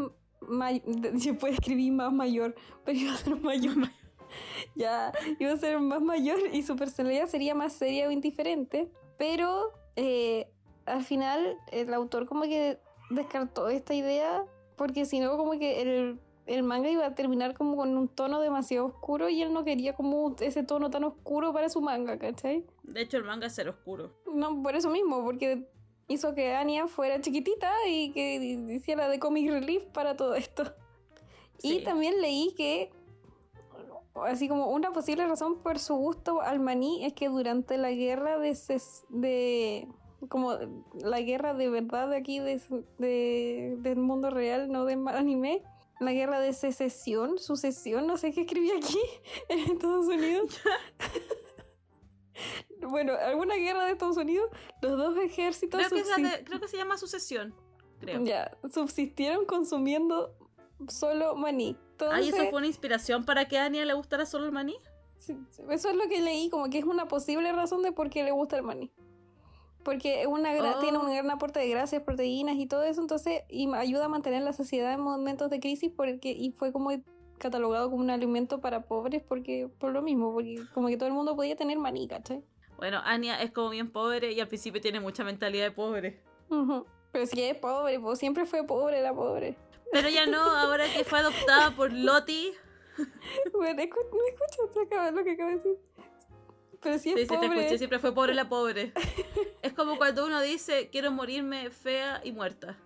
se 1.20 1.34
puede 1.40 1.54
escribir 1.56 1.92
más 1.94 2.12
mayor, 2.14 2.56
pero 2.86 2.98
iba 3.00 3.14
a 3.14 3.18
ser 3.18 3.36
mayor. 3.40 3.76
ya, 4.76 5.12
iba 5.40 5.52
a 5.52 5.58
ser 5.58 5.80
más 5.80 6.02
mayor 6.02 6.40
y 6.54 6.64
su 6.64 6.76
personalidad 6.76 7.28
sería 7.28 7.56
más 7.56 7.74
seria 7.74 8.08
o 8.08 8.12
indiferente, 8.12 8.90
pero 9.18 9.72
eh, 9.96 10.48
al 10.86 11.04
final 11.04 11.58
el 11.72 11.94
autor 11.94 12.26
como 12.26 12.44
que 12.44 12.80
descartó 13.10 13.70
esta 13.70 13.94
idea 13.94 14.44
porque 14.76 15.06
si 15.06 15.20
no 15.20 15.36
como 15.38 15.52
que 15.58 15.82
el, 15.82 16.20
el 16.46 16.64
manga 16.64 16.90
iba 16.90 17.06
a 17.06 17.16
terminar 17.16 17.56
como 17.56 17.76
con 17.76 17.98
un 17.98 18.08
tono 18.08 18.40
demasiado 18.42 18.86
oscuro 18.86 19.28
y 19.30 19.42
él 19.42 19.52
no 19.54 19.64
quería 19.64 19.94
como 19.96 20.36
ese 20.40 20.64
tono 20.64 20.90
tan 20.90 21.04
oscuro 21.04 21.52
para 21.52 21.70
su 21.70 21.82
manga, 21.82 22.18
¿cachai? 22.20 22.64
De 22.84 23.02
hecho, 23.02 23.18
el 23.18 23.24
manga 23.24 23.48
es 23.48 23.56
ser 23.56 23.70
oscuro. 23.70 24.12
No, 24.34 24.62
por 24.62 24.76
eso 24.76 24.90
mismo, 24.90 25.24
porque 25.24 25.68
hizo 26.08 26.34
que 26.36 26.54
Anya 26.56 26.88
fuera 26.88 27.20
chiquitita 27.20 27.72
y 27.90 28.12
que 28.12 28.36
hiciera 28.74 29.10
de 29.10 29.20
comic 29.20 29.50
relief 29.50 29.84
para 29.88 30.16
todo 30.16 30.36
esto. 30.36 30.64
Y 31.64 31.80
Sí. 31.80 31.84
también 31.84 32.22
leí 32.22 32.54
que, 32.56 32.92
así 34.24 34.48
como 34.48 34.70
una 34.72 34.92
posible 34.92 35.26
razón 35.28 35.60
por 35.62 35.80
su 35.80 35.96
gusto 35.96 36.42
al 36.42 36.60
maní 36.60 37.06
es 37.06 37.14
que 37.14 37.28
durante 37.30 37.78
la 37.78 37.92
guerra 37.92 38.38
de, 38.40 38.52
ses- 38.52 39.06
de 39.10 39.88
como 40.30 40.54
la 41.02 41.22
guerra 41.22 41.54
de 41.54 41.70
verdad 41.70 42.10
de 42.10 42.18
aquí 42.18 42.40
de, 42.40 42.62
de- 42.98 43.76
del 43.80 43.98
mundo 44.00 44.30
real, 44.30 44.72
no 44.72 44.86
de 44.86 44.96
ma- 44.96 45.18
anime, 45.18 45.64
la 46.00 46.14
guerra 46.14 46.40
de 46.40 46.54
secesión, 46.54 47.38
sucesión, 47.40 48.08
no 48.08 48.18
sé 48.18 48.32
qué 48.34 48.42
escribí 48.42 48.72
aquí 48.72 49.00
en 49.50 49.60
Estados 49.72 50.08
Unidos. 50.08 50.60
bueno, 52.90 53.14
alguna 53.14 53.56
guerra 53.56 53.86
de 53.86 53.92
Estados 53.94 54.18
Unidos, 54.18 54.50
los 54.82 54.98
dos 54.98 55.18
ejércitos 55.18 55.82
Creo 55.88 56.04
que, 56.04 56.24
de- 56.24 56.44
creo 56.44 56.60
que 56.60 56.68
se 56.68 56.78
llama 56.78 56.98
sucesión. 56.98 57.54
Creo. 58.00 58.24
ya, 58.24 58.56
subsistieron 58.72 59.46
consumiendo 59.46 60.36
solo 60.88 61.36
maní. 61.36 61.76
Ah, 62.06 62.18
¿y 62.20 62.22
eso 62.22 62.30
Entonces- 62.30 62.50
fue 62.50 62.58
una 62.60 62.68
inspiración 62.68 63.26
para 63.26 63.46
que 63.48 63.58
a 63.58 63.66
Anya 63.66 63.86
le 63.86 63.94
gustara 63.94 64.26
solo 64.26 64.46
el 64.46 64.52
maní? 64.52 64.76
Eso 65.70 65.90
es 65.90 65.96
lo 65.96 66.08
que 66.08 66.22
leí, 66.22 66.50
como 66.50 66.70
que 66.70 66.78
es 66.78 66.86
una 66.86 67.08
posible 67.08 67.52
razón 67.52 67.82
de 67.82 67.92
por 67.92 68.10
qué 68.10 68.24
le 68.24 68.32
gusta 68.32 68.56
el 68.56 68.64
maní. 68.64 68.92
Porque 69.84 70.22
es 70.22 70.28
una 70.28 70.52
Oh. 70.52 70.80
tiene 70.80 70.98
un 70.98 71.08
gran 71.10 71.30
aporte 71.32 71.60
de 71.60 71.70
grasas, 71.70 72.02
proteínas 72.04 72.58
y 72.58 72.68
todo 72.68 72.84
eso, 72.84 73.02
entonces 73.02 73.42
y 73.50 73.74
ayuda 73.74 74.06
a 74.06 74.10
mantener 74.10 74.44
la 74.44 74.54
sociedad 74.54 74.94
en 74.94 75.00
momentos 75.00 75.50
de 75.50 75.60
crisis 75.60 75.92
porque 75.96 76.32
y 76.32 76.52
fue 76.52 76.72
como 76.72 76.92
catalogado 77.38 77.90
como 77.90 78.02
un 78.04 78.10
alimento 78.10 78.60
para 78.62 78.82
pobres 78.82 79.22
porque 79.28 79.70
por 79.80 79.92
lo 79.94 80.02
mismo, 80.02 80.34
porque 80.34 80.60
como 80.74 80.88
que 80.90 80.98
todo 80.98 81.08
el 81.08 81.14
mundo 81.14 81.36
podía 81.36 81.56
tener 81.56 81.78
maní, 81.80 82.08
¿cachai? 82.08 82.44
Bueno, 82.78 83.00
Anya 83.06 83.42
es 83.42 83.52
como 83.52 83.70
bien 83.70 83.90
pobre 83.92 84.34
y 84.34 84.40
al 84.40 84.48
principio 84.48 84.82
tiene 84.82 85.00
mucha 85.00 85.24
mentalidad 85.24 85.64
de 85.66 85.72
pobre. 85.72 86.22
Ujú. 86.50 86.86
Pero 87.12 87.26
si 87.26 87.42
es 87.42 87.56
pobre, 87.58 88.00
pues 88.00 88.20
siempre 88.20 88.46
fue 88.46 88.64
pobre 88.66 89.02
la 89.02 89.14
pobre. 89.14 89.56
Pero 89.92 90.10
ya 90.10 90.26
no, 90.26 90.42
ahora 90.42 90.86
que 90.94 91.04
fue 91.04 91.20
adoptada 91.20 91.72
por 91.76 91.92
Lottie. 91.94 92.54
Bueno, 93.54 93.82
escu- 93.82 94.10
¿me 94.12 94.30
escuchas 94.34 95.14
lo 95.14 95.24
que 95.24 95.32
acabo 95.32 95.50
de 95.50 95.56
decir? 95.56 95.78
Pero 96.82 96.96
es 96.96 97.02
Sí, 97.02 97.10
sí, 97.10 97.16
te 97.16 97.26
pobre, 97.28 97.48
escuché, 97.48 97.78
siempre 97.78 98.00
fue 98.00 98.14
pobre 98.14 98.34
la 98.34 98.50
pobre. 98.50 98.94
Es 99.62 99.74
como 99.74 99.98
cuando 99.98 100.26
uno 100.26 100.42
dice, 100.42 100.90
quiero 100.92 101.12
morirme 101.12 101.70
fea 101.72 102.22
y 102.24 102.32
muerta. 102.32 102.78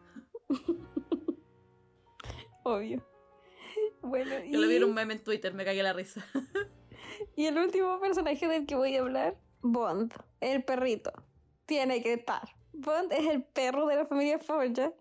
obvio. 2.63 3.05
Bueno, 4.01 4.31
Yo 4.45 4.59
lo 4.59 4.67
vi 4.67 4.75
en 4.75 4.81
y- 4.81 4.85
un 4.85 4.93
meme 4.93 5.13
en 5.13 5.23
Twitter, 5.23 5.53
me 5.53 5.65
cagué 5.65 5.83
la 5.83 5.93
risa. 5.93 6.25
Y 7.35 7.45
el 7.45 7.57
último 7.57 7.99
personaje 7.99 8.47
del 8.47 8.65
que 8.65 8.75
voy 8.75 8.95
a 8.95 9.01
hablar, 9.01 9.37
Bond, 9.61 10.11
el 10.39 10.63
perrito. 10.63 11.11
Tiene 11.67 12.01
que 12.01 12.13
estar. 12.13 12.41
Bond 12.73 13.11
es 13.13 13.27
el 13.27 13.43
perro 13.43 13.85
de 13.85 13.95
la 13.97 14.05
familia 14.07 14.39
Forja, 14.39 14.91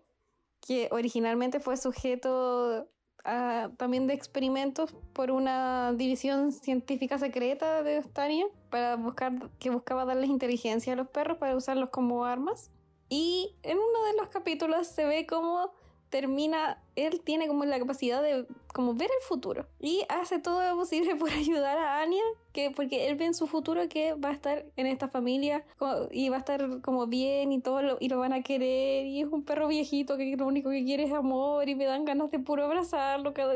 que 0.65 0.87
originalmente 0.91 1.59
fue 1.59 1.77
sujeto 1.77 2.87
a- 3.23 3.69
también 3.77 4.07
de 4.07 4.13
experimentos 4.13 4.93
por 5.13 5.31
una 5.31 5.93
división 5.93 6.51
científica 6.51 7.17
secreta 7.17 7.83
de 7.83 7.99
Ostania 7.99 8.45
para 8.69 8.95
buscar 8.95 9.49
que 9.59 9.69
buscaba 9.69 10.05
darles 10.05 10.29
inteligencia 10.29 10.93
a 10.93 10.95
los 10.95 11.07
perros 11.07 11.37
para 11.37 11.55
usarlos 11.55 11.89
como 11.89 12.25
armas. 12.25 12.71
Y 13.09 13.55
en 13.63 13.77
uno 13.77 14.05
de 14.05 14.17
los 14.17 14.29
capítulos 14.29 14.87
se 14.87 15.05
ve 15.05 15.27
cómo 15.27 15.73
termina, 16.11 16.77
él 16.95 17.21
tiene 17.23 17.47
como 17.47 17.65
la 17.65 17.79
capacidad 17.79 18.21
de 18.21 18.45
como 18.73 18.93
ver 18.93 19.09
el 19.09 19.23
futuro 19.27 19.65
y 19.79 20.03
hace 20.09 20.39
todo 20.39 20.61
lo 20.69 20.75
posible 20.75 21.15
por 21.17 21.31
ayudar 21.31 21.77
a 21.79 22.01
Anya, 22.01 22.21
que 22.53 22.69
porque 22.69 23.07
él 23.07 23.15
ve 23.15 23.25
en 23.25 23.33
su 23.33 23.47
futuro 23.47 23.87
que 23.89 24.13
va 24.13 24.29
a 24.29 24.33
estar 24.33 24.65
en 24.75 24.85
esta 24.87 25.07
familia 25.07 25.65
co- 25.77 26.09
y 26.11 26.29
va 26.29 26.35
a 26.35 26.39
estar 26.39 26.81
como 26.81 27.07
bien 27.07 27.51
y 27.51 27.61
todo 27.61 27.81
lo, 27.81 27.97
y 27.99 28.09
lo 28.09 28.19
van 28.19 28.33
a 28.33 28.43
querer 28.43 29.07
y 29.07 29.21
es 29.21 29.27
un 29.27 29.43
perro 29.43 29.67
viejito 29.67 30.17
que 30.17 30.35
lo 30.37 30.45
único 30.45 30.69
que 30.69 30.83
quiere 30.83 31.03
es 31.05 31.13
amor 31.13 31.67
y 31.67 31.75
me 31.75 31.85
dan 31.85 32.05
ganas 32.05 32.29
de 32.29 32.39
puro 32.39 32.65
abrazarlo 32.65 33.33
cada, 33.33 33.55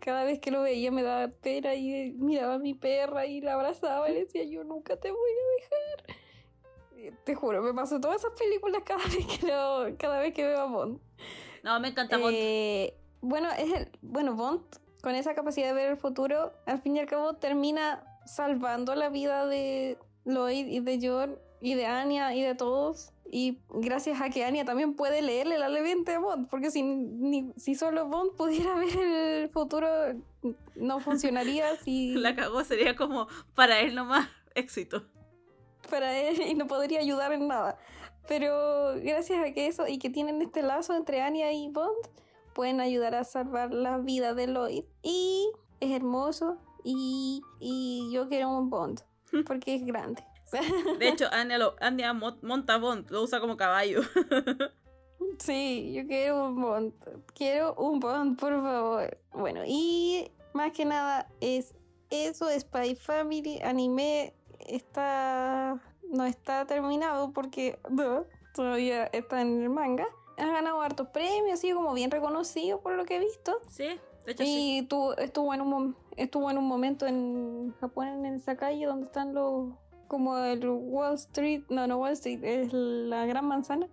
cada 0.00 0.24
vez 0.24 0.40
que 0.40 0.50
lo 0.50 0.62
veía 0.62 0.90
me 0.90 1.02
daba 1.02 1.28
pena 1.28 1.74
y 1.74 2.12
miraba 2.18 2.54
a 2.54 2.58
mi 2.58 2.74
perra 2.74 3.26
y 3.26 3.40
la 3.40 3.54
abrazaba 3.54 4.10
y 4.10 4.14
le 4.14 4.20
decía 4.24 4.42
yo 4.44 4.64
nunca 4.64 4.96
te 4.96 5.10
voy 5.10 5.30
a 5.30 5.62
dejar. 5.62 6.16
Eh, 6.96 7.12
Te 7.24 7.34
juro, 7.34 7.60
me 7.62 7.74
paso 7.74 8.00
todas 8.00 8.24
esas 8.24 8.38
películas 8.38 8.82
cada 8.84 9.04
vez 9.04 9.26
que 9.26 9.46
lo, 9.46 9.94
cada 9.98 10.18
vez 10.20 10.32
que 10.32 10.44
veo 10.46 10.60
a 10.60 10.64
Bond. 10.66 10.98
No, 11.64 11.80
me 11.80 11.88
encanta 11.88 12.16
Bond. 12.18 12.36
Eh, 12.38 12.94
bueno, 13.20 13.48
es 13.58 13.72
el, 13.72 13.88
bueno, 14.02 14.34
Bond, 14.34 14.60
con 15.02 15.14
esa 15.16 15.34
capacidad 15.34 15.66
de 15.68 15.72
ver 15.74 15.88
el 15.90 15.96
futuro, 15.96 16.52
al 16.66 16.80
fin 16.80 16.96
y 16.96 17.00
al 17.00 17.06
cabo 17.06 17.34
termina 17.34 18.04
salvando 18.26 18.94
la 18.94 19.08
vida 19.08 19.46
de 19.46 19.98
Lloyd 20.24 20.66
y 20.66 20.80
de 20.80 20.98
John 21.02 21.38
y 21.60 21.74
de 21.74 21.86
Anya 21.86 22.34
y 22.34 22.42
de 22.42 22.54
todos. 22.54 23.10
Y 23.30 23.58
gracias 23.70 24.20
a 24.20 24.28
que 24.30 24.44
Anya 24.44 24.64
también 24.64 24.94
puede 24.94 25.20
leerle 25.22 25.58
la 25.58 25.68
mente 25.70 26.12
a 26.14 26.18
Bond, 26.20 26.48
porque 26.48 26.70
si, 26.70 26.82
ni- 26.82 27.52
si 27.56 27.74
solo 27.74 28.06
Bond 28.06 28.36
pudiera 28.36 28.74
ver 28.78 28.98
el 28.98 29.48
futuro, 29.48 29.88
no 30.76 31.00
funcionaría 31.00 31.74
si... 31.76 32.14
La 32.16 32.36
cagó, 32.36 32.62
sería 32.62 32.94
como 32.94 33.26
para 33.54 33.80
él 33.80 33.94
nomás 33.94 34.28
éxito. 34.54 35.02
para 35.90 36.16
él 36.16 36.40
y 36.46 36.54
no 36.54 36.66
podría 36.66 37.00
ayudar 37.00 37.32
en 37.32 37.48
nada. 37.48 37.78
Pero 38.28 38.94
gracias 39.02 39.44
a 39.44 39.52
que 39.52 39.66
eso 39.66 39.86
y 39.86 39.98
que 39.98 40.10
tienen 40.10 40.40
este 40.42 40.62
lazo 40.62 40.94
entre 40.94 41.20
Anya 41.20 41.52
y 41.52 41.68
Bond, 41.68 42.08
pueden 42.54 42.80
ayudar 42.80 43.14
a 43.14 43.24
salvar 43.24 43.72
la 43.72 43.98
vida 43.98 44.32
de 44.34 44.46
Lloyd. 44.46 44.84
Y 45.02 45.50
es 45.80 45.90
hermoso 45.90 46.56
y, 46.84 47.42
y 47.60 48.10
yo 48.12 48.28
quiero 48.28 48.50
un 48.56 48.70
Bond 48.70 49.00
porque 49.46 49.74
es 49.74 49.84
grande. 49.84 50.24
De 50.98 51.08
hecho, 51.08 51.26
Anya, 51.32 51.58
lo, 51.58 51.74
Anya 51.80 52.12
mo- 52.12 52.38
monta 52.42 52.76
Bond, 52.78 53.10
lo 53.10 53.22
usa 53.22 53.40
como 53.40 53.56
caballo. 53.56 54.02
Sí, 55.38 55.92
yo 55.94 56.06
quiero 56.06 56.46
un 56.46 56.60
Bond. 56.60 56.92
Quiero 57.34 57.74
un 57.74 57.98
Bond, 57.98 58.38
por 58.38 58.52
favor. 58.62 59.18
Bueno, 59.32 59.62
y 59.66 60.30
más 60.52 60.70
que 60.72 60.84
nada 60.84 61.28
es 61.40 61.74
eso, 62.10 62.46
Spy 62.56 62.94
Family, 62.94 63.60
anime 63.62 64.34
está 64.60 65.80
no 66.14 66.24
está 66.24 66.64
terminado 66.66 67.32
porque 67.32 67.78
no, 67.90 68.24
todavía 68.54 69.04
está 69.06 69.40
en 69.40 69.62
el 69.62 69.70
manga. 69.70 70.06
Ha 70.36 70.46
ganado 70.46 70.80
hartos 70.80 71.08
premios, 71.08 71.52
ha 71.54 71.56
sido 71.56 71.76
como 71.76 71.92
bien 71.94 72.10
reconocido 72.10 72.80
por 72.80 72.94
lo 72.94 73.04
que 73.04 73.16
he 73.16 73.20
visto. 73.20 73.58
Sí, 73.68 73.84
de 74.24 74.32
hecho 74.32 74.44
sí. 74.44 74.78
Y 74.78 74.82
tuvo- 74.88 75.16
estuvo, 75.18 75.52
en 75.54 75.60
un, 75.60 75.96
estuvo 76.16 76.50
en 76.50 76.58
un 76.58 76.66
momento 76.66 77.06
en 77.06 77.72
Japón, 77.80 78.24
en 78.26 78.34
esa 78.34 78.56
calle 78.56 78.86
donde 78.86 79.06
están 79.06 79.34
los... 79.34 79.74
Como 80.08 80.36
el 80.38 80.68
Wall 80.68 81.14
Street, 81.14 81.62
no, 81.70 81.86
no 81.86 81.96
Wall 81.98 82.12
Street, 82.12 82.40
es 82.44 82.72
la 82.72 83.26
Gran 83.26 83.46
Manzana 83.46 83.88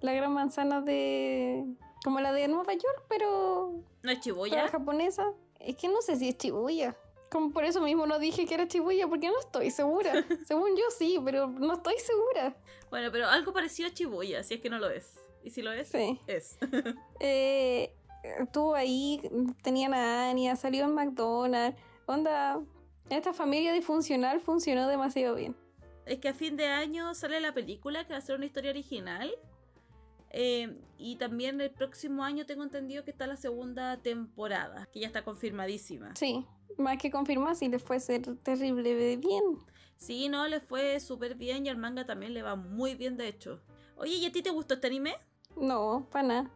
la 0.00 0.12
gran 0.12 0.32
manzana 0.32 0.80
de. 0.80 1.64
como 2.04 2.20
la 2.20 2.32
de 2.32 2.46
Nueva 2.46 2.72
York, 2.72 3.02
pero. 3.08 3.72
¿No 3.72 4.10
es 4.12 4.18
para 4.18 4.20
Chiboya? 4.20 4.68
japonesa. 4.68 5.32
Es 5.58 5.74
que 5.74 5.88
no 5.88 6.00
sé 6.00 6.14
si 6.14 6.28
es 6.28 6.38
Shibuya. 6.38 6.96
Como 7.30 7.50
por 7.52 7.64
eso 7.64 7.80
mismo 7.80 8.06
no 8.06 8.18
dije 8.18 8.46
que 8.46 8.54
era 8.54 8.64
Shibuya, 8.64 9.06
porque 9.08 9.28
no 9.28 9.38
estoy 9.38 9.70
segura. 9.70 10.12
Según 10.46 10.70
yo 10.76 10.84
sí, 10.96 11.18
pero 11.24 11.48
no 11.48 11.74
estoy 11.74 11.94
segura. 11.98 12.56
Bueno, 12.90 13.10
pero 13.12 13.26
algo 13.28 13.52
parecido 13.52 13.88
a 13.88 13.92
Chiboya, 13.92 14.42
si 14.42 14.54
es 14.54 14.60
que 14.60 14.70
no 14.70 14.78
lo 14.78 14.88
es. 14.88 15.20
Y 15.44 15.50
si 15.50 15.62
lo 15.62 15.72
es, 15.72 15.88
Sí. 15.88 16.18
es. 16.26 16.58
Eh, 17.20 17.92
estuvo 18.40 18.74
ahí, 18.74 19.20
tenían 19.62 19.92
a 19.94 20.30
Anya, 20.30 20.56
salió 20.56 20.84
en 20.84 20.94
McDonald's. 20.94 21.78
Onda, 22.06 22.60
esta 23.10 23.32
familia 23.32 23.72
disfuncional 23.72 24.40
funcionó 24.40 24.88
demasiado 24.88 25.34
bien. 25.36 25.54
es 26.06 26.18
que 26.20 26.28
a 26.28 26.34
fin 26.34 26.56
de 26.56 26.66
año 26.66 27.14
sale 27.14 27.38
la 27.40 27.52
película 27.52 28.06
que 28.06 28.12
va 28.14 28.18
a 28.18 28.22
ser 28.22 28.36
una 28.36 28.46
historia 28.46 28.70
original. 28.70 29.30
Eh, 30.30 30.76
y 30.98 31.16
también 31.16 31.60
el 31.60 31.70
próximo 31.70 32.22
año 32.24 32.44
tengo 32.46 32.62
entendido 32.62 33.04
que 33.04 33.10
está 33.10 33.26
la 33.26 33.36
segunda 33.36 33.96
temporada, 34.02 34.88
que 34.92 35.00
ya 35.00 35.06
está 35.06 35.24
confirmadísima. 35.24 36.14
Sí, 36.16 36.44
más 36.76 36.98
que 36.98 37.10
confirmar 37.10 37.56
si 37.56 37.68
les 37.68 37.82
fue 37.82 37.98
ser 38.00 38.36
terrible 38.38 38.94
de 38.94 39.16
bien. 39.16 39.42
Sí, 39.96 40.28
no, 40.28 40.46
le 40.46 40.60
fue 40.60 41.00
súper 41.00 41.34
bien 41.34 41.66
y 41.66 41.68
al 41.70 41.76
manga 41.76 42.04
también 42.06 42.34
le 42.34 42.42
va 42.42 42.56
muy 42.56 42.94
bien, 42.94 43.16
de 43.16 43.28
hecho. 43.28 43.60
Oye, 43.96 44.14
¿y 44.16 44.26
a 44.26 44.32
ti 44.32 44.42
te 44.42 44.50
gustó 44.50 44.74
este 44.74 44.86
anime? 44.86 45.14
No, 45.56 46.06
para 46.10 46.28
nada. 46.28 46.50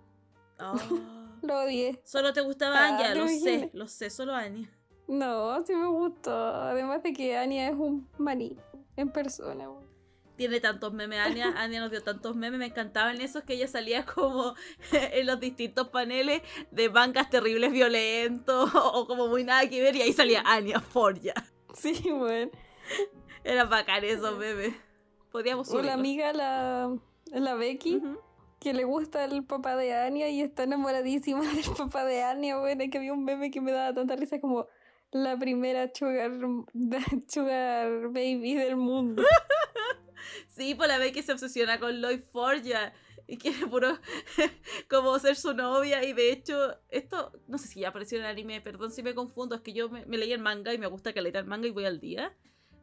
Ah, 0.58 0.74
Lo 1.42 1.64
odié. 1.64 2.00
solo 2.04 2.32
te 2.32 2.40
gustaba 2.40 2.78
Ah, 2.78 2.88
Anya, 2.96 3.14
lo 3.16 3.26
sé, 3.26 3.70
lo 3.72 3.88
sé, 3.88 4.10
solo 4.10 4.32
Anya. 4.34 4.70
No, 5.08 5.64
sí 5.66 5.74
me 5.74 5.88
gustó. 5.88 6.30
Además 6.32 7.02
de 7.02 7.12
que 7.12 7.36
Anya 7.36 7.68
es 7.68 7.74
un 7.74 8.08
maní 8.16 8.56
en 8.96 9.10
persona. 9.10 9.68
Tiene 10.36 10.60
tantos 10.60 10.92
memes, 10.92 11.18
Anya, 11.18 11.54
Anya 11.56 11.80
nos 11.80 11.90
dio 11.90 12.02
tantos 12.02 12.34
memes, 12.36 12.58
me 12.58 12.66
encantaban 12.66 13.20
esos 13.20 13.42
que 13.44 13.54
ella 13.54 13.68
salía 13.68 14.04
como 14.04 14.54
en 14.92 15.26
los 15.26 15.40
distintos 15.40 15.88
paneles 15.88 16.42
de 16.70 16.88
mangas 16.88 17.30
terribles 17.30 17.72
violentos 17.72 18.70
o 18.74 19.06
como 19.06 19.28
muy 19.28 19.44
nada 19.44 19.68
que 19.68 19.80
ver 19.80 19.96
y 19.96 20.02
ahí 20.02 20.12
salía 20.12 20.42
Anya 20.46 20.80
Forja. 20.80 21.34
Sí, 21.74 21.94
bueno. 22.10 22.50
Era 23.44 23.64
bacán 23.64 24.04
esos 24.04 24.38
memes. 24.38 24.74
Podíamos 25.30 25.68
subirlos. 25.68 25.94
amiga, 25.94 26.32
la, 26.32 26.94
la 27.26 27.54
Becky, 27.54 28.02
que 28.60 28.74
le 28.74 28.84
gusta 28.84 29.24
el 29.24 29.44
papá 29.44 29.76
de 29.76 29.94
Anya 29.94 30.28
y 30.28 30.42
está 30.42 30.64
enamoradísima 30.64 31.40
del 31.40 31.64
papá 31.76 32.04
de 32.04 32.22
Anya. 32.22 32.58
Bueno, 32.58 32.84
es 32.84 32.90
que 32.90 32.98
había 32.98 33.12
un 33.12 33.24
meme 33.24 33.50
que 33.50 33.60
me 33.60 33.72
daba 33.72 33.94
tanta 33.94 34.14
risa 34.14 34.40
como 34.40 34.68
la 35.12 35.36
primera 35.38 35.90
sugar, 35.94 36.32
sugar 37.28 38.08
baby 38.08 38.54
del 38.54 38.76
mundo. 38.76 39.22
Sí, 40.48 40.74
por 40.74 40.88
la 40.88 40.98
vez 40.98 41.12
que 41.12 41.22
se 41.22 41.32
obsesiona 41.32 41.78
con 41.78 42.00
Lloyd 42.00 42.22
Forja 42.32 42.92
y 43.26 43.38
quiere 43.38 43.66
puro 43.66 43.98
como 44.90 45.18
ser 45.18 45.36
su 45.36 45.54
novia 45.54 46.04
y 46.04 46.12
de 46.12 46.32
hecho 46.32 46.78
esto 46.88 47.32
no 47.46 47.58
sé 47.58 47.68
si 47.68 47.80
ya 47.80 47.88
apareció 47.88 48.18
en 48.18 48.24
el 48.24 48.30
anime, 48.30 48.60
perdón 48.60 48.90
si 48.90 49.02
me 49.02 49.14
confundo, 49.14 49.54
es 49.54 49.60
que 49.60 49.72
yo 49.72 49.88
me, 49.88 50.04
leí 50.04 50.32
el 50.32 50.40
manga 50.40 50.74
y 50.74 50.78
me 50.78 50.86
gusta 50.86 51.12
que 51.12 51.22
leer 51.22 51.36
el 51.36 51.44
manga 51.46 51.66
y 51.66 51.70
voy 51.70 51.84
al 51.84 52.00
día. 52.00 52.34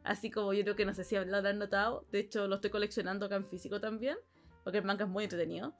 Así 0.02 0.30
como 0.30 0.54
yo 0.54 0.62
creo 0.62 0.76
que 0.76 0.86
no 0.86 0.94
sé 0.94 1.04
si 1.04 1.14
lo 1.14 1.36
habrán 1.36 1.58
notado, 1.58 2.06
de 2.10 2.20
hecho 2.20 2.48
lo 2.48 2.56
estoy 2.56 2.70
coleccionando 2.70 3.26
acá 3.26 3.36
en 3.36 3.46
físico 3.46 3.80
también, 3.80 4.16
porque 4.64 4.78
el 4.78 4.84
manga 4.84 5.04
es 5.04 5.10
muy 5.10 5.24
entretenido. 5.24 5.74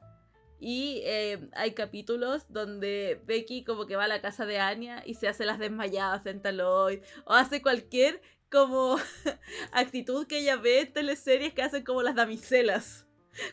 Y 0.60 1.00
eh, 1.04 1.48
hay 1.52 1.72
capítulos 1.72 2.44
donde 2.52 3.22
Becky 3.24 3.64
como 3.64 3.86
que 3.86 3.96
va 3.96 4.04
a 4.04 4.08
la 4.08 4.20
casa 4.20 4.44
de 4.44 4.58
Anya 4.58 5.02
y 5.06 5.14
se 5.14 5.26
hace 5.26 5.46
las 5.46 5.58
desmayadas 5.58 6.22
frente 6.22 6.48
a 6.48 6.52
Lloyd 6.52 7.00
o 7.24 7.32
hace 7.32 7.62
cualquier 7.62 8.20
como 8.50 8.96
actitud 9.72 10.26
que 10.26 10.38
ella 10.38 10.56
ve 10.56 10.80
en 10.80 10.92
teleseries 10.92 11.54
que 11.54 11.62
hacen 11.62 11.84
como 11.84 12.02
las 12.02 12.14
damiselas. 12.14 13.06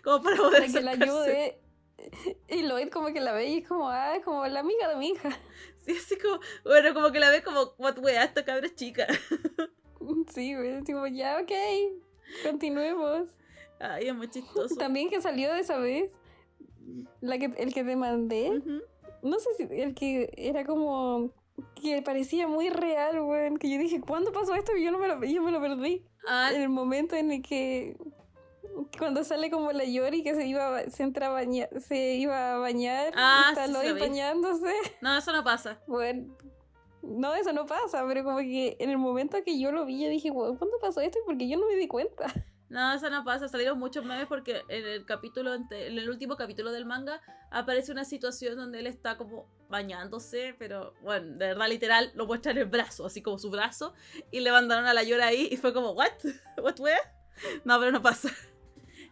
Como 0.04 0.24
para 0.24 0.38
poder 0.38 0.62
Para 0.62 0.74
que 0.74 0.82
la 0.82 0.92
ayude. 0.92 1.60
Y 2.48 2.64
Lloyd 2.64 2.90
como 2.90 3.14
que 3.14 3.22
la 3.22 3.34
ve 3.34 3.48
y 3.48 3.58
es 3.60 3.68
como, 3.68 3.90
ah, 3.90 4.16
es 4.16 4.24
como 4.24 4.46
la 4.46 4.60
amiga 4.60 4.88
de 4.88 4.96
mi 4.96 5.10
hija. 5.10 5.30
Sí, 5.86 5.96
así 5.98 6.18
como, 6.18 6.40
bueno, 6.64 6.94
como 6.94 7.12
que 7.12 7.20
la 7.20 7.30
ve 7.30 7.42
como, 7.44 7.74
what 7.78 7.98
wea, 8.00 8.24
esta 8.24 8.44
cabra 8.44 8.66
es 8.66 8.76
chica. 8.76 9.08
Sí, 10.34 10.56
güey, 10.56 10.84
tipo, 10.84 11.06
ya, 11.08 11.40
ok, 11.42 11.52
continuemos. 12.44 13.30
Ay, 13.80 14.08
es 14.08 14.16
muy 14.16 14.30
chistoso. 14.30 14.76
También 14.76 15.10
que 15.10 15.22
salió 15.22 15.54
de 15.54 15.62
esa 15.62 15.78
vez, 15.78 16.14
la 17.22 17.38
que, 17.38 17.52
el 17.58 17.74
que 17.74 17.84
te 17.84 17.96
mandé, 17.96 18.62
no 19.22 19.40
sé 19.40 19.50
si 19.58 19.64
el 19.82 19.94
que 19.96 20.32
era 20.38 20.66
como 20.66 21.34
que 21.82 22.02
parecía 22.02 22.48
muy 22.48 22.70
real, 22.70 23.22
güey, 23.22 23.54
que 23.56 23.70
yo 23.70 23.78
dije, 23.78 24.00
¿cuándo 24.02 24.32
pasó 24.32 24.54
esto? 24.56 24.76
Y 24.76 24.84
yo, 24.84 24.92
no 24.92 25.00
me 25.00 25.08
lo, 25.08 25.24
yo 25.24 25.42
me 25.42 25.52
lo 25.52 25.60
perdí. 25.62 26.06
Ah, 26.28 26.52
En 26.54 26.62
el 26.62 26.70
momento 26.70 27.16
en 27.16 27.32
el 27.32 27.42
que 27.42 27.96
cuando 29.00 29.24
sale 29.24 29.50
como 29.50 29.72
la 29.72 29.86
Yori 29.86 30.22
que 30.24 30.36
se 30.36 30.46
iba 30.46 30.82
se 30.90 31.04
entra 31.04 31.28
a 31.28 31.30
bañar, 31.30 31.70
se 31.82 32.16
iba 32.16 32.54
a 32.56 32.58
bañar, 32.60 33.12
Ah, 33.16 33.46
y 33.48 33.50
está 33.54 33.66
sí, 33.68 33.74
sí 33.74 33.78
lo 33.78 33.84
Lloyd 33.84 34.00
bañándose. 34.02 34.74
no, 35.02 35.18
eso 35.18 35.32
no 35.34 35.44
pasa. 35.44 35.82
Bueno, 35.88 36.36
no, 37.02 37.34
eso 37.34 37.54
no 37.54 37.66
pasa, 37.66 38.04
pero 38.08 38.24
como 38.24 38.38
que 38.40 38.76
en 38.80 38.90
el 38.90 38.98
momento 38.98 39.38
que 39.44 39.58
yo 39.60 39.72
lo 39.72 39.86
vi, 39.86 40.04
yo 40.04 40.10
dije, 40.10 40.30
"Wow, 40.30 40.58
¿cuándo 40.58 40.78
pasó 40.80 41.02
esto? 41.02 41.18
Porque 41.26 41.48
yo 41.48 41.58
no 41.58 41.68
me 41.68 41.76
di 41.76 41.88
cuenta. 41.88 42.26
No, 42.70 42.94
eso 42.94 43.10
no 43.10 43.24
pasa. 43.24 43.48
Salieron 43.48 43.80
muchos 43.80 44.04
memes 44.04 44.28
porque 44.28 44.62
en 44.68 44.86
el 44.86 45.06
capítulo, 45.06 45.54
en 45.54 45.68
el 45.72 46.10
último 46.10 46.36
capítulo 46.36 46.72
del 46.72 46.86
manga, 46.86 47.22
aparece 47.50 47.92
una 47.94 48.04
situación 48.04 48.58
donde 48.58 48.80
él 48.80 48.88
está 48.88 49.18
como 49.18 49.48
bañándose, 49.70 50.56
pero 50.60 50.94
bueno, 51.02 51.28
de 51.38 51.48
verdad 51.48 51.68
literal, 51.70 52.12
lo 52.16 52.26
muestran 52.28 52.58
el 52.58 52.66
brazo, 52.66 53.06
así 53.06 53.22
como 53.22 53.38
su 53.40 53.50
brazo, 53.50 53.94
y 54.32 54.42
le 54.42 54.52
mandaron 54.52 54.86
a 54.86 54.94
la 54.94 55.04
llora 55.04 55.28
ahí 55.28 55.48
y 55.52 55.58
fue 55.58 55.74
como, 55.74 55.92
¿what? 55.92 56.12
¿What 56.62 56.80
wea? 56.80 56.98
No, 57.64 57.80
pero 57.80 57.92
no 57.92 58.02
pasa. 58.02 58.30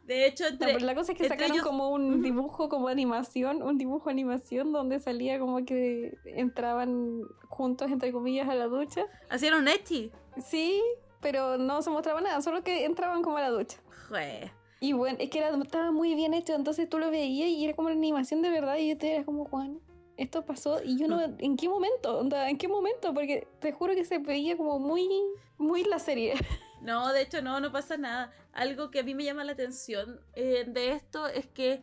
De 0.06 0.28
hecho, 0.28 0.44
No, 0.44 0.50
entre... 0.52 0.74
pero 0.74 0.86
la 0.86 0.94
cosa 0.96 1.14
es 1.14 1.18
que 1.18 1.28
sacaron 1.28 1.54
ellos- 1.54 1.66
como 1.66 1.90
un 1.90 2.22
dibujo, 2.22 2.70
como 2.70 2.90
animación, 2.90 3.64
un 3.64 3.78
dibujo 3.78 4.10
animación 4.10 4.72
donde 4.72 5.00
salía 5.00 5.40
como 5.40 5.66
que 5.66 6.18
entraban 6.26 7.24
juntos, 7.48 7.90
entre 7.92 8.12
comillas, 8.12 8.48
a 8.50 8.56
la 8.56 8.66
ducha. 8.68 9.06
Hacían 9.30 9.56
un 9.56 9.68
ecchi. 9.68 10.12
Sí, 10.46 10.82
pero 11.26 11.58
no 11.58 11.82
se 11.82 11.90
mostraba 11.90 12.22
nada, 12.22 12.40
solo 12.44 12.64
que 12.64 12.86
entraban 12.86 13.24
como 13.24 13.38
a 13.38 13.42
la 13.42 13.50
ducha. 13.50 13.80
Jue. 14.10 14.52
Y 14.80 14.94
bueno, 14.94 15.18
es 15.20 15.32
que 15.32 15.40
era, 15.40 15.50
estaba 15.58 15.90
muy 15.92 16.14
bien 16.14 16.36
hecho, 16.36 16.54
entonces 16.54 16.88
tú 16.88 17.00
lo 17.00 17.10
veías 17.10 17.50
y 17.50 17.66
era 17.66 17.76
como 17.76 17.88
una 17.88 17.98
animación 17.98 18.44
de 18.44 18.52
verdad 18.52 18.76
y 18.78 18.90
yo 18.90 18.98
te 19.00 19.12
era 19.12 19.26
como, 19.26 19.46
Juan, 19.46 19.80
esto 20.18 20.46
pasó 20.46 20.84
y 20.84 21.00
yo 21.00 21.08
no, 21.08 21.20
¿en 21.40 21.58
qué 21.58 21.68
momento? 21.68 22.20
Onda, 22.20 22.48
¿En 22.48 22.60
qué 22.60 22.68
momento? 22.68 23.12
Porque 23.12 23.48
te 23.60 23.72
juro 23.72 23.96
que 23.96 24.06
se 24.06 24.20
veía 24.20 24.56
como 24.56 24.78
muy, 24.78 25.10
muy 25.58 25.84
la 25.84 25.98
serie. 25.98 26.36
No, 26.82 27.12
de 27.14 27.24
hecho 27.24 27.42
no, 27.42 27.60
no 27.60 27.72
pasa 27.72 27.98
nada. 27.98 28.32
Algo 28.54 28.92
que 28.92 29.00
a 29.00 29.04
mí 29.04 29.16
me 29.16 29.24
llama 29.24 29.44
la 29.44 29.54
atención 29.54 30.20
eh, 30.36 30.66
de 30.68 30.92
esto 30.92 31.26
es 31.26 31.48
que 31.48 31.82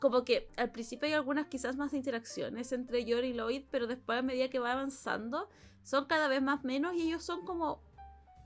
como 0.00 0.24
que 0.24 0.48
al 0.56 0.72
principio 0.72 1.06
hay 1.06 1.12
algunas 1.12 1.46
quizás 1.46 1.76
más 1.76 1.94
interacciones 1.94 2.72
entre 2.72 3.04
Yor 3.04 3.22
y 3.22 3.34
Lloyd, 3.34 3.62
pero 3.70 3.86
después 3.86 4.18
a 4.18 4.22
medida 4.22 4.48
que 4.48 4.58
va 4.58 4.72
avanzando 4.72 5.48
son 5.84 6.06
cada 6.06 6.26
vez 6.26 6.42
más 6.42 6.64
menos 6.64 6.96
y 6.96 7.02
ellos 7.02 7.22
son 7.22 7.44
como 7.44 7.86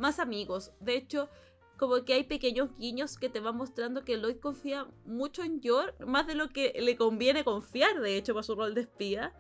más 0.01 0.19
amigos. 0.19 0.73
De 0.81 0.97
hecho, 0.97 1.29
como 1.77 2.05
que 2.05 2.15
hay 2.15 2.25
pequeños 2.25 2.77
guiños 2.79 3.17
que 3.17 3.29
te 3.29 3.41
van 3.41 3.57
mostrando 3.57 4.05
que 4.05 4.17
Lloyd 4.17 4.39
confía 4.39 4.87
mucho 5.05 5.43
en 5.45 5.61
Yor, 5.61 5.95
más 6.07 6.27
de 6.27 6.35
lo 6.35 6.49
que 6.49 6.75
le 6.81 6.97
conviene 6.97 7.45
confiar, 7.45 8.01
de 8.01 8.17
hecho, 8.17 8.35
para 8.35 8.43
su 8.43 8.55
rol 8.55 8.75
de 8.75 8.83
espía. 8.83 9.33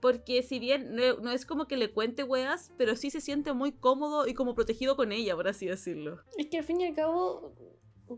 Porque 0.00 0.42
si 0.42 0.58
bien 0.58 0.96
no, 0.96 1.18
no 1.20 1.30
es 1.30 1.46
como 1.46 1.66
que 1.66 1.76
le 1.76 1.92
cuente 1.92 2.24
weas, 2.24 2.72
pero 2.76 2.96
sí 2.96 3.10
se 3.10 3.20
siente 3.20 3.52
muy 3.52 3.72
cómodo 3.72 4.26
y 4.26 4.34
como 4.34 4.54
protegido 4.54 4.96
con 4.96 5.12
ella, 5.12 5.36
por 5.36 5.48
así 5.48 5.66
decirlo. 5.66 6.20
Es 6.36 6.46
que 6.46 6.58
al 6.58 6.64
fin 6.64 6.80
y 6.80 6.86
al 6.86 6.94
cabo, 6.94 7.54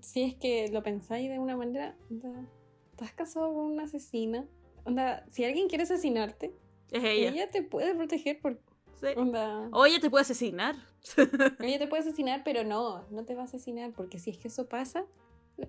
si 0.00 0.22
es 0.22 0.34
que 0.36 0.68
lo 0.72 0.82
pensáis 0.82 1.28
de 1.28 1.38
una 1.38 1.56
manera, 1.56 1.96
onda, 2.10 2.48
estás 2.90 3.12
casado 3.12 3.48
con 3.52 3.66
una 3.72 3.82
asesina. 3.84 4.48
Onda, 4.84 5.26
si 5.28 5.44
alguien 5.44 5.68
quiere 5.68 5.84
asesinarte, 5.84 6.54
Es 6.90 7.04
ella. 7.04 7.30
ella 7.30 7.48
te 7.48 7.62
puede 7.62 7.94
proteger 7.94 8.40
por- 8.40 8.60
Sí. 9.00 9.08
Onda, 9.16 9.68
Oye, 9.72 10.00
te 10.00 10.10
puede 10.10 10.22
asesinar. 10.22 10.76
Ella 11.60 11.78
te 11.78 11.86
puede 11.86 12.02
asesinar, 12.02 12.42
pero 12.44 12.64
no, 12.64 13.06
no 13.10 13.24
te 13.24 13.34
va 13.34 13.42
a 13.42 13.44
asesinar, 13.44 13.92
porque 13.92 14.18
si 14.18 14.30
es 14.30 14.38
que 14.38 14.48
eso 14.48 14.68
pasa, 14.68 15.04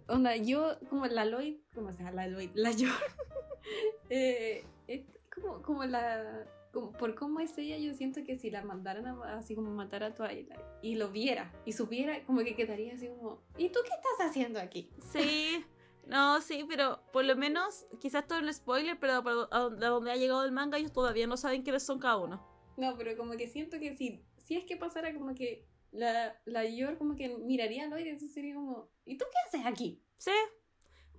onda, 0.07 0.35
yo 0.35 0.77
como 0.89 1.05
la 1.07 1.25
Lloyd, 1.25 1.57
como 1.73 1.91
sea, 1.91 2.11
la 2.11 2.27
Lloyd, 2.27 2.51
la 2.53 2.71
yo, 2.71 2.87
eh, 4.09 4.65
es 4.87 5.01
como, 5.33 5.61
como 5.61 5.83
la, 5.85 6.45
como, 6.71 6.91
por 6.93 7.15
cómo 7.15 7.39
es 7.39 7.57
ella, 7.57 7.77
yo 7.77 7.93
siento 7.93 8.23
que 8.23 8.37
si 8.37 8.49
la 8.49 8.63
mandaran 8.63 9.05
a, 9.07 9.37
así 9.37 9.55
como 9.55 9.71
matar 9.71 10.03
a 10.03 10.13
Twilight 10.13 10.51
y 10.81 10.95
lo 10.95 11.09
viera 11.09 11.51
y 11.65 11.73
supiera, 11.73 12.23
como 12.25 12.39
que 12.39 12.55
quedaría 12.55 12.93
así 12.93 13.07
como, 13.09 13.41
¿y 13.57 13.69
tú 13.69 13.79
qué 13.83 13.89
estás 13.89 14.29
haciendo 14.29 14.59
aquí? 14.59 14.89
Sí. 15.11 15.65
No, 16.07 16.39
sí, 16.39 16.63
pero 16.69 16.99
por 17.11 17.25
lo 17.25 17.35
menos, 17.35 17.87
quizás 17.99 18.27
todo 18.27 18.37
es 18.37 18.43
un 18.43 18.53
spoiler, 18.53 18.99
pero 18.99 19.47
a 19.51 19.59
donde 19.59 20.11
ha 20.11 20.15
llegado 20.15 20.43
el 20.45 20.51
manga, 20.51 20.77
ellos 20.77 20.93
todavía 20.93 21.25
no 21.25 21.35
saben 21.35 21.63
quiénes 21.63 21.83
son 21.83 21.97
cada 21.97 22.17
uno. 22.17 22.54
No, 22.77 22.97
pero 22.97 23.15
como 23.17 23.33
que 23.37 23.47
siento 23.47 23.79
que 23.79 23.95
si, 23.95 24.21
si 24.43 24.55
es 24.55 24.65
que 24.65 24.75
pasara 24.77 25.13
como 25.13 25.33
que 25.35 25.65
la, 25.91 26.39
la 26.45 26.65
Yor 26.65 26.97
como 26.97 27.15
que 27.15 27.29
miraría 27.37 27.83
a 27.85 27.87
Lloyd, 27.87 28.05
entonces 28.07 28.33
sería 28.33 28.55
como, 28.55 28.89
¿y 29.05 29.17
tú 29.17 29.25
qué 29.31 29.37
haces 29.47 29.65
aquí? 29.65 30.01
Sí. 30.17 30.31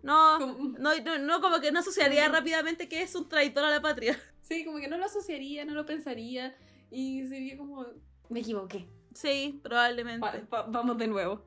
No, 0.03 0.37
Como- 0.39 0.55
no, 0.79 0.95
no, 0.99 1.19
no, 1.19 1.41
como 1.41 1.61
que 1.61 1.73
no 1.73 1.79
asociaría 1.81 2.29
rápidamente 2.29 2.89
que 2.89 3.03
es 3.03 3.15
un 3.15 3.29
traidor 3.29 3.65
a 3.65 3.71
la 3.71 3.81
patria. 3.83 4.19
Sí, 4.43 4.65
como 4.65 4.79
que 4.79 4.87
no 4.87 4.97
lo 4.97 5.07
asociaría, 5.07 5.65
no 5.65 5.75
lo 5.75 5.85
pensaría 5.87 6.57
y 6.93 7.27
sería 7.27 7.57
como, 7.59 7.85
me 8.29 8.39
equivoqué. 8.41 8.87
Sí, 9.13 9.59
probablemente. 9.61 10.25
Va- 10.25 10.47
va- 10.53 10.63
vamos 10.69 10.97
de 10.99 11.09
nuevo. 11.09 11.45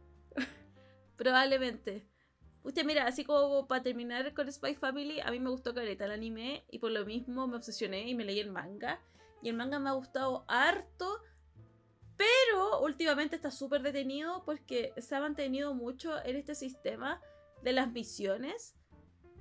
Probablemente. 1.15 2.05
Usted, 2.63 2.83
mira, 2.85 3.07
así 3.07 3.23
como 3.23 3.67
para 3.67 3.83
terminar 3.83 4.33
con 4.33 4.51
Spy 4.51 4.75
Family, 4.75 5.19
a 5.21 5.31
mí 5.31 5.39
me 5.39 5.49
gustó 5.49 5.73
caleta 5.73 6.05
el 6.05 6.11
anime 6.11 6.65
y 6.69 6.79
por 6.79 6.91
lo 6.91 7.05
mismo 7.05 7.47
me 7.47 7.55
obsesioné 7.55 8.07
y 8.09 8.15
me 8.15 8.25
leí 8.25 8.39
el 8.39 8.51
manga. 8.51 8.99
Y 9.41 9.49
el 9.49 9.55
manga 9.55 9.79
me 9.79 9.89
ha 9.89 9.93
gustado 9.93 10.45
harto, 10.47 11.21
pero 12.17 12.81
últimamente 12.81 13.35
está 13.35 13.51
súper 13.51 13.81
detenido 13.81 14.43
porque 14.43 14.93
se 14.97 15.15
ha 15.15 15.21
mantenido 15.21 15.73
mucho 15.73 16.23
en 16.25 16.35
este 16.35 16.55
sistema 16.55 17.21
de 17.63 17.73
las 17.73 17.91
misiones 17.91 18.75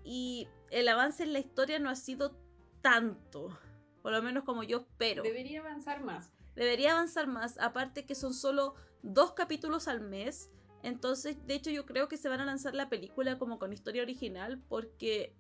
y 0.05 0.49
el 0.71 0.89
avance 0.89 1.23
en 1.23 1.33
la 1.33 1.39
historia 1.39 1.79
no 1.79 1.91
ha 1.91 1.97
sido 1.97 2.37
tanto, 2.81 3.59
por 4.03 4.13
lo 4.13 4.23
menos 4.23 4.45
como 4.45 4.63
yo 4.63 4.79
espero. 4.79 5.23
Debería 5.23 5.61
avanzar 5.61 6.03
más. 6.03 6.33
Debería 6.55 6.93
avanzar 6.93 7.27
más, 7.27 7.59
aparte 7.59 8.07
que 8.07 8.15
son 8.15 8.35
solo 8.35 8.75
dos 9.03 9.33
capítulos 9.33 9.89
al 9.89 10.01
mes. 10.01 10.51
Entonces, 10.83 11.45
de 11.47 11.55
hecho, 11.55 11.71
yo 11.71 11.87
creo 11.87 12.09
que 12.09 12.17
se 12.17 12.29
van 12.29 12.41
a 12.41 12.45
lanzar 12.45 12.75
la 12.75 12.89
película 12.89 13.39
como 13.39 13.59
con 13.59 13.73
historia 13.73 14.03
original 14.03 14.63
porque 14.69 15.35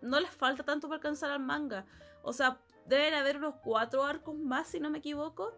no 0.00 0.20
les 0.20 0.30
falta 0.30 0.64
tanto 0.64 0.88
para 0.88 0.96
alcanzar 0.96 1.30
al 1.30 1.40
manga. 1.40 1.86
O 2.22 2.32
sea, 2.32 2.60
deben 2.90 3.14
haber 3.14 3.38
unos 3.38 3.54
cuatro 3.62 4.04
arcos 4.04 4.36
más, 4.36 4.68
si 4.68 4.80
no 4.80 4.90
me 4.90 4.98
equivoco. 4.98 5.56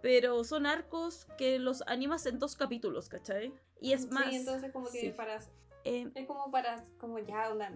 Pero 0.00 0.42
son 0.42 0.66
arcos 0.66 1.28
que 1.38 1.60
los 1.60 1.82
animas 1.86 2.26
en 2.26 2.40
dos 2.40 2.56
capítulos, 2.56 3.08
¿cachai? 3.08 3.54
Y 3.80 3.92
es 3.92 4.10
más... 4.10 4.30
Sí, 4.30 4.34
entonces 4.34 4.72
como 4.72 4.90
que 4.90 5.00
sí. 5.00 5.10
para... 5.10 5.38
eh, 5.84 6.10
Es 6.16 6.26
como 6.26 6.50
para, 6.50 6.82
como 6.98 7.20
ya, 7.20 7.50
onda, 7.50 7.70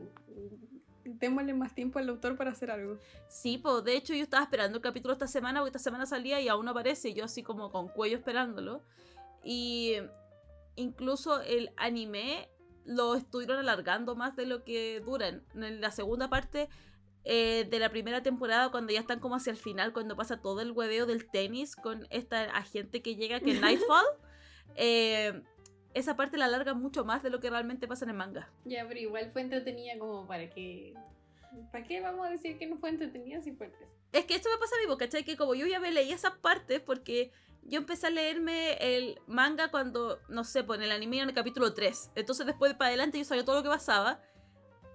démosle 1.04 1.54
más 1.54 1.72
tiempo 1.72 2.00
al 2.00 2.08
autor 2.08 2.36
para 2.36 2.50
hacer 2.50 2.72
algo. 2.72 2.98
Sí, 3.28 3.58
pues 3.58 3.84
de 3.84 3.96
hecho 3.96 4.12
yo 4.12 4.24
estaba 4.24 4.42
esperando 4.42 4.78
el 4.78 4.82
capítulo 4.82 5.12
esta 5.12 5.28
semana, 5.28 5.60
porque 5.60 5.68
esta 5.76 5.78
semana 5.78 6.04
salía 6.04 6.40
y 6.40 6.48
aún 6.48 6.64
no 6.64 6.72
aparece, 6.72 7.10
y 7.10 7.14
yo 7.14 7.24
así 7.24 7.44
como 7.44 7.70
con 7.70 7.86
cuello 7.86 8.16
esperándolo. 8.16 8.82
Y 9.44 9.94
incluso 10.74 11.40
el 11.42 11.70
anime 11.76 12.50
lo 12.84 13.14
estuvieron 13.14 13.58
alargando 13.58 14.16
más 14.16 14.34
de 14.34 14.46
lo 14.46 14.64
que 14.64 14.98
duran. 14.98 15.44
En 15.54 15.80
la 15.80 15.92
segunda 15.92 16.28
parte 16.28 16.68
eh, 17.28 17.66
de 17.68 17.80
la 17.80 17.90
primera 17.90 18.22
temporada, 18.22 18.70
cuando 18.70 18.92
ya 18.92 19.00
están 19.00 19.18
como 19.18 19.34
hacia 19.34 19.50
el 19.50 19.56
final, 19.56 19.92
cuando 19.92 20.14
pasa 20.14 20.40
todo 20.40 20.60
el 20.60 20.70
hueveo 20.70 21.06
del 21.06 21.28
tenis 21.28 21.74
con 21.74 22.06
esta 22.10 22.44
agente 22.56 23.02
que 23.02 23.16
llega, 23.16 23.40
que 23.40 23.50
es 23.50 23.60
Nightfall, 23.60 24.04
eh, 24.76 25.42
esa 25.92 26.14
parte 26.14 26.36
la 26.38 26.44
alarga 26.44 26.74
mucho 26.74 27.04
más 27.04 27.24
de 27.24 27.30
lo 27.30 27.40
que 27.40 27.50
realmente 27.50 27.88
pasa 27.88 28.04
en 28.04 28.12
el 28.12 28.16
manga. 28.16 28.48
Ya, 28.64 28.86
pero 28.86 29.00
igual 29.00 29.32
fue 29.32 29.42
entretenida 29.42 29.98
como 29.98 30.24
para 30.28 30.48
que... 30.48 30.94
¿Para 31.72 31.84
qué 31.84 32.00
vamos 32.00 32.28
a 32.28 32.30
decir 32.30 32.58
que 32.58 32.66
no 32.66 32.76
fue 32.76 32.90
entretenida 32.90 33.42
si 33.42 33.50
fue? 33.50 33.72
Es 34.12 34.24
que 34.24 34.36
esto 34.36 34.48
me 34.48 34.58
pasa 34.58 34.76
a 34.76 34.88
mí, 34.88 34.96
¿cachai? 34.96 35.24
Que 35.24 35.36
como 35.36 35.56
yo 35.56 35.66
ya 35.66 35.80
me 35.80 35.90
leí 35.90 36.12
esas 36.12 36.36
partes 36.38 36.80
porque 36.80 37.32
yo 37.62 37.78
empecé 37.78 38.06
a 38.06 38.10
leerme 38.10 38.74
el 38.74 39.18
manga 39.26 39.72
cuando, 39.72 40.20
no 40.28 40.44
sé, 40.44 40.62
pues 40.62 40.78
en 40.78 40.84
el 40.84 40.92
anime 40.92 41.22
en 41.22 41.30
el 41.30 41.34
capítulo 41.34 41.74
3. 41.74 42.12
Entonces 42.14 42.46
después 42.46 42.74
para 42.74 42.88
adelante 42.88 43.18
yo 43.18 43.24
sabía 43.24 43.44
todo 43.44 43.56
lo 43.56 43.62
que 43.64 43.68
pasaba. 43.68 44.20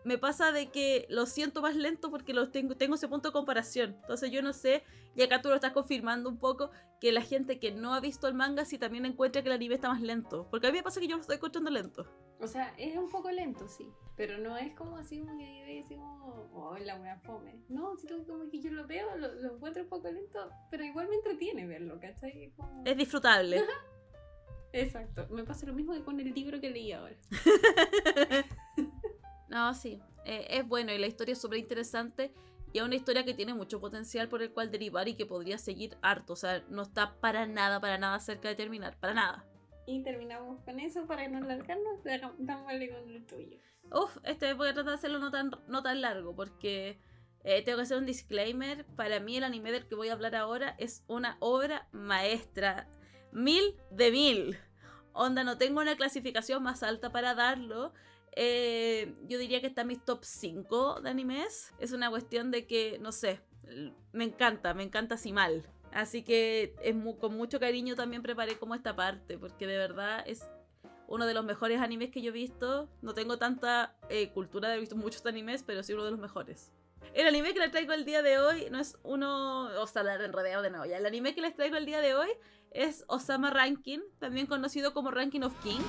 Me 0.03 0.17
pasa 0.17 0.51
de 0.51 0.69
que 0.69 1.05
lo 1.09 1.25
siento 1.25 1.61
más 1.61 1.75
lento 1.75 2.09
porque 2.09 2.33
lo 2.33 2.49
tengo, 2.49 2.75
tengo 2.75 2.95
ese 2.95 3.07
punto 3.07 3.29
de 3.29 3.33
comparación. 3.33 3.97
Entonces 4.01 4.31
yo 4.31 4.41
no 4.41 4.51
sé, 4.53 4.83
y 5.15 5.21
acá 5.21 5.41
tú 5.41 5.49
lo 5.49 5.55
estás 5.55 5.73
confirmando 5.73 6.29
un 6.29 6.37
poco, 6.39 6.71
que 6.99 7.11
la 7.11 7.21
gente 7.21 7.59
que 7.59 7.71
no 7.71 7.93
ha 7.93 7.99
visto 7.99 8.27
el 8.27 8.33
manga 8.33 8.65
sí 8.65 8.77
también 8.77 9.05
encuentra 9.05 9.41
que 9.43 9.49
el 9.49 9.53
anime 9.53 9.75
está 9.75 9.89
más 9.89 10.01
lento. 10.01 10.47
Porque 10.49 10.67
a 10.67 10.71
mí 10.71 10.77
me 10.79 10.83
pasa 10.83 10.99
que 10.99 11.07
yo 11.07 11.15
lo 11.17 11.21
estoy 11.21 11.35
encontrando 11.37 11.69
lento. 11.69 12.07
O 12.39 12.47
sea, 12.47 12.73
es 12.77 12.97
un 12.97 13.09
poco 13.09 13.29
lento, 13.29 13.67
sí. 13.67 13.87
Pero 14.17 14.39
no 14.39 14.57
es 14.57 14.73
como 14.75 14.97
así 14.97 15.19
como 15.19 15.37
que 15.37 15.59
yo 15.79 15.85
así 15.85 15.95
como, 15.95 16.49
oh, 16.53 16.77
la 16.79 16.95
wea 16.99 17.17
fome. 17.19 17.63
No, 17.69 17.95
sino 17.97 18.23
como 18.25 18.49
que 18.49 18.59
yo 18.59 18.71
lo 18.71 18.87
veo, 18.87 19.15
lo, 19.17 19.31
lo 19.35 19.53
encuentro 19.55 19.83
un 19.83 19.89
poco 19.89 20.09
lento, 20.09 20.49
pero 20.71 20.83
igual 20.83 21.07
me 21.09 21.15
entretiene 21.17 21.67
verlo, 21.67 21.99
¿cachai? 21.99 22.51
Como- 22.57 22.83
Es 22.85 22.97
disfrutable. 22.97 23.61
Exacto. 24.73 25.27
Me 25.29 25.43
pasa 25.43 25.65
lo 25.67 25.73
mismo 25.73 25.93
que 25.93 26.03
con 26.03 26.19
el 26.19 26.33
libro 26.33 26.59
que 26.59 26.69
leí 26.71 26.91
ahora. 26.93 27.15
No, 29.51 29.73
sí. 29.75 30.01
eh, 30.25 30.47
es 30.49 30.67
bueno 30.67 30.91
y 30.91 30.97
la 30.97 31.07
historia 31.07 31.33
es 31.33 31.41
súper 31.41 31.59
interesante. 31.59 32.33
Y 32.73 32.77
es 32.79 32.83
una 32.85 32.95
historia 32.95 33.25
que 33.25 33.33
tiene 33.33 33.53
mucho 33.53 33.81
potencial 33.81 34.29
por 34.29 34.41
el 34.41 34.51
cual 34.51 34.71
derivar 34.71 35.07
y 35.09 35.15
que 35.15 35.25
podría 35.25 35.57
seguir 35.57 35.97
harto. 36.01 36.33
O 36.33 36.35
sea, 36.37 36.63
no 36.69 36.83
está 36.83 37.15
para 37.19 37.45
nada, 37.45 37.81
para 37.81 37.97
nada 37.97 38.17
cerca 38.19 38.47
de 38.47 38.55
terminar. 38.55 38.97
Para 38.97 39.13
nada. 39.13 39.45
Y 39.85 40.01
terminamos 40.03 40.61
con 40.63 40.79
eso 40.79 41.05
para 41.05 41.27
no 41.27 41.39
alargarnos. 41.39 41.99
Dámosle 42.39 42.89
con 42.89 43.09
el 43.09 43.25
tuyo. 43.25 43.57
Uf, 43.91 44.17
este 44.23 44.53
voy 44.53 44.69
a 44.69 44.73
tratar 44.73 44.91
de 44.91 44.95
hacerlo 44.95 45.19
no 45.19 45.31
tan, 45.31 45.51
no 45.67 45.83
tan 45.83 45.99
largo 45.99 46.33
porque 46.33 47.01
eh, 47.43 47.61
tengo 47.63 47.77
que 47.77 47.83
hacer 47.83 47.97
un 47.97 48.05
disclaimer. 48.05 48.85
Para 48.95 49.19
mí 49.19 49.35
el 49.35 49.43
anime 49.43 49.73
del 49.73 49.85
que 49.85 49.95
voy 49.95 50.07
a 50.07 50.13
hablar 50.13 50.35
ahora 50.35 50.75
es 50.77 51.03
una 51.07 51.35
obra 51.41 51.89
maestra. 51.91 52.87
Mil 53.33 53.75
de 53.89 54.11
mil. 54.11 54.57
Onda, 55.11 55.43
no 55.43 55.57
tengo 55.57 55.81
una 55.81 55.97
clasificación 55.97 56.63
más 56.63 56.83
alta 56.83 57.11
para 57.11 57.35
darlo. 57.35 57.91
Eh, 58.33 59.13
yo 59.27 59.37
diría 59.37 59.61
que 59.61 59.67
está 59.67 59.81
en 59.81 59.87
mis 59.87 60.03
top 60.03 60.23
5 60.23 61.01
de 61.01 61.09
animes. 61.09 61.73
Es 61.79 61.91
una 61.91 62.09
cuestión 62.09 62.51
de 62.51 62.65
que, 62.65 62.97
no 62.99 63.11
sé, 63.11 63.41
me 64.11 64.23
encanta, 64.23 64.73
me 64.73 64.83
encanta 64.83 65.15
así 65.15 65.31
mal. 65.33 65.65
Así 65.91 66.23
que 66.23 66.73
es 66.81 66.95
con 67.19 67.35
mucho 67.35 67.59
cariño 67.59 67.95
también 67.95 68.21
preparé 68.21 68.57
como 68.57 68.75
esta 68.75 68.95
parte, 68.95 69.37
porque 69.37 69.67
de 69.67 69.77
verdad 69.77 70.23
es 70.25 70.49
uno 71.07 71.25
de 71.25 71.33
los 71.33 71.43
mejores 71.43 71.81
animes 71.81 72.11
que 72.11 72.21
yo 72.21 72.29
he 72.29 72.33
visto. 72.33 72.89
No 73.01 73.13
tengo 73.13 73.37
tanta 73.37 73.95
eh, 74.09 74.29
cultura 74.29 74.67
de 74.67 74.73
haber 74.75 74.81
visto 74.81 74.95
muchos 74.95 75.25
animes, 75.25 75.63
pero 75.63 75.83
sí 75.83 75.93
uno 75.93 76.05
de 76.05 76.11
los 76.11 76.19
mejores. 76.19 76.71
El 77.13 77.27
anime 77.27 77.53
que 77.53 77.59
les 77.59 77.71
traigo 77.71 77.91
el 77.91 78.05
día 78.05 78.21
de 78.21 78.39
hoy 78.39 78.67
no 78.71 78.79
es 78.79 78.97
uno. 79.03 79.65
O 79.81 79.87
sea, 79.87 80.03
la 80.03 80.17
de 80.17 80.29
nuevo 80.29 80.85
ya. 80.85 80.97
El 80.97 81.05
anime 81.05 81.35
que 81.35 81.41
les 81.41 81.55
traigo 81.55 81.75
el 81.75 81.85
día 81.85 81.99
de 81.99 82.15
hoy 82.15 82.29
es 82.71 83.03
Osama 83.07 83.49
Ranking, 83.49 83.99
también 84.19 84.47
conocido 84.47 84.93
como 84.93 85.11
Ranking 85.11 85.41
of 85.41 85.53
King. 85.61 85.81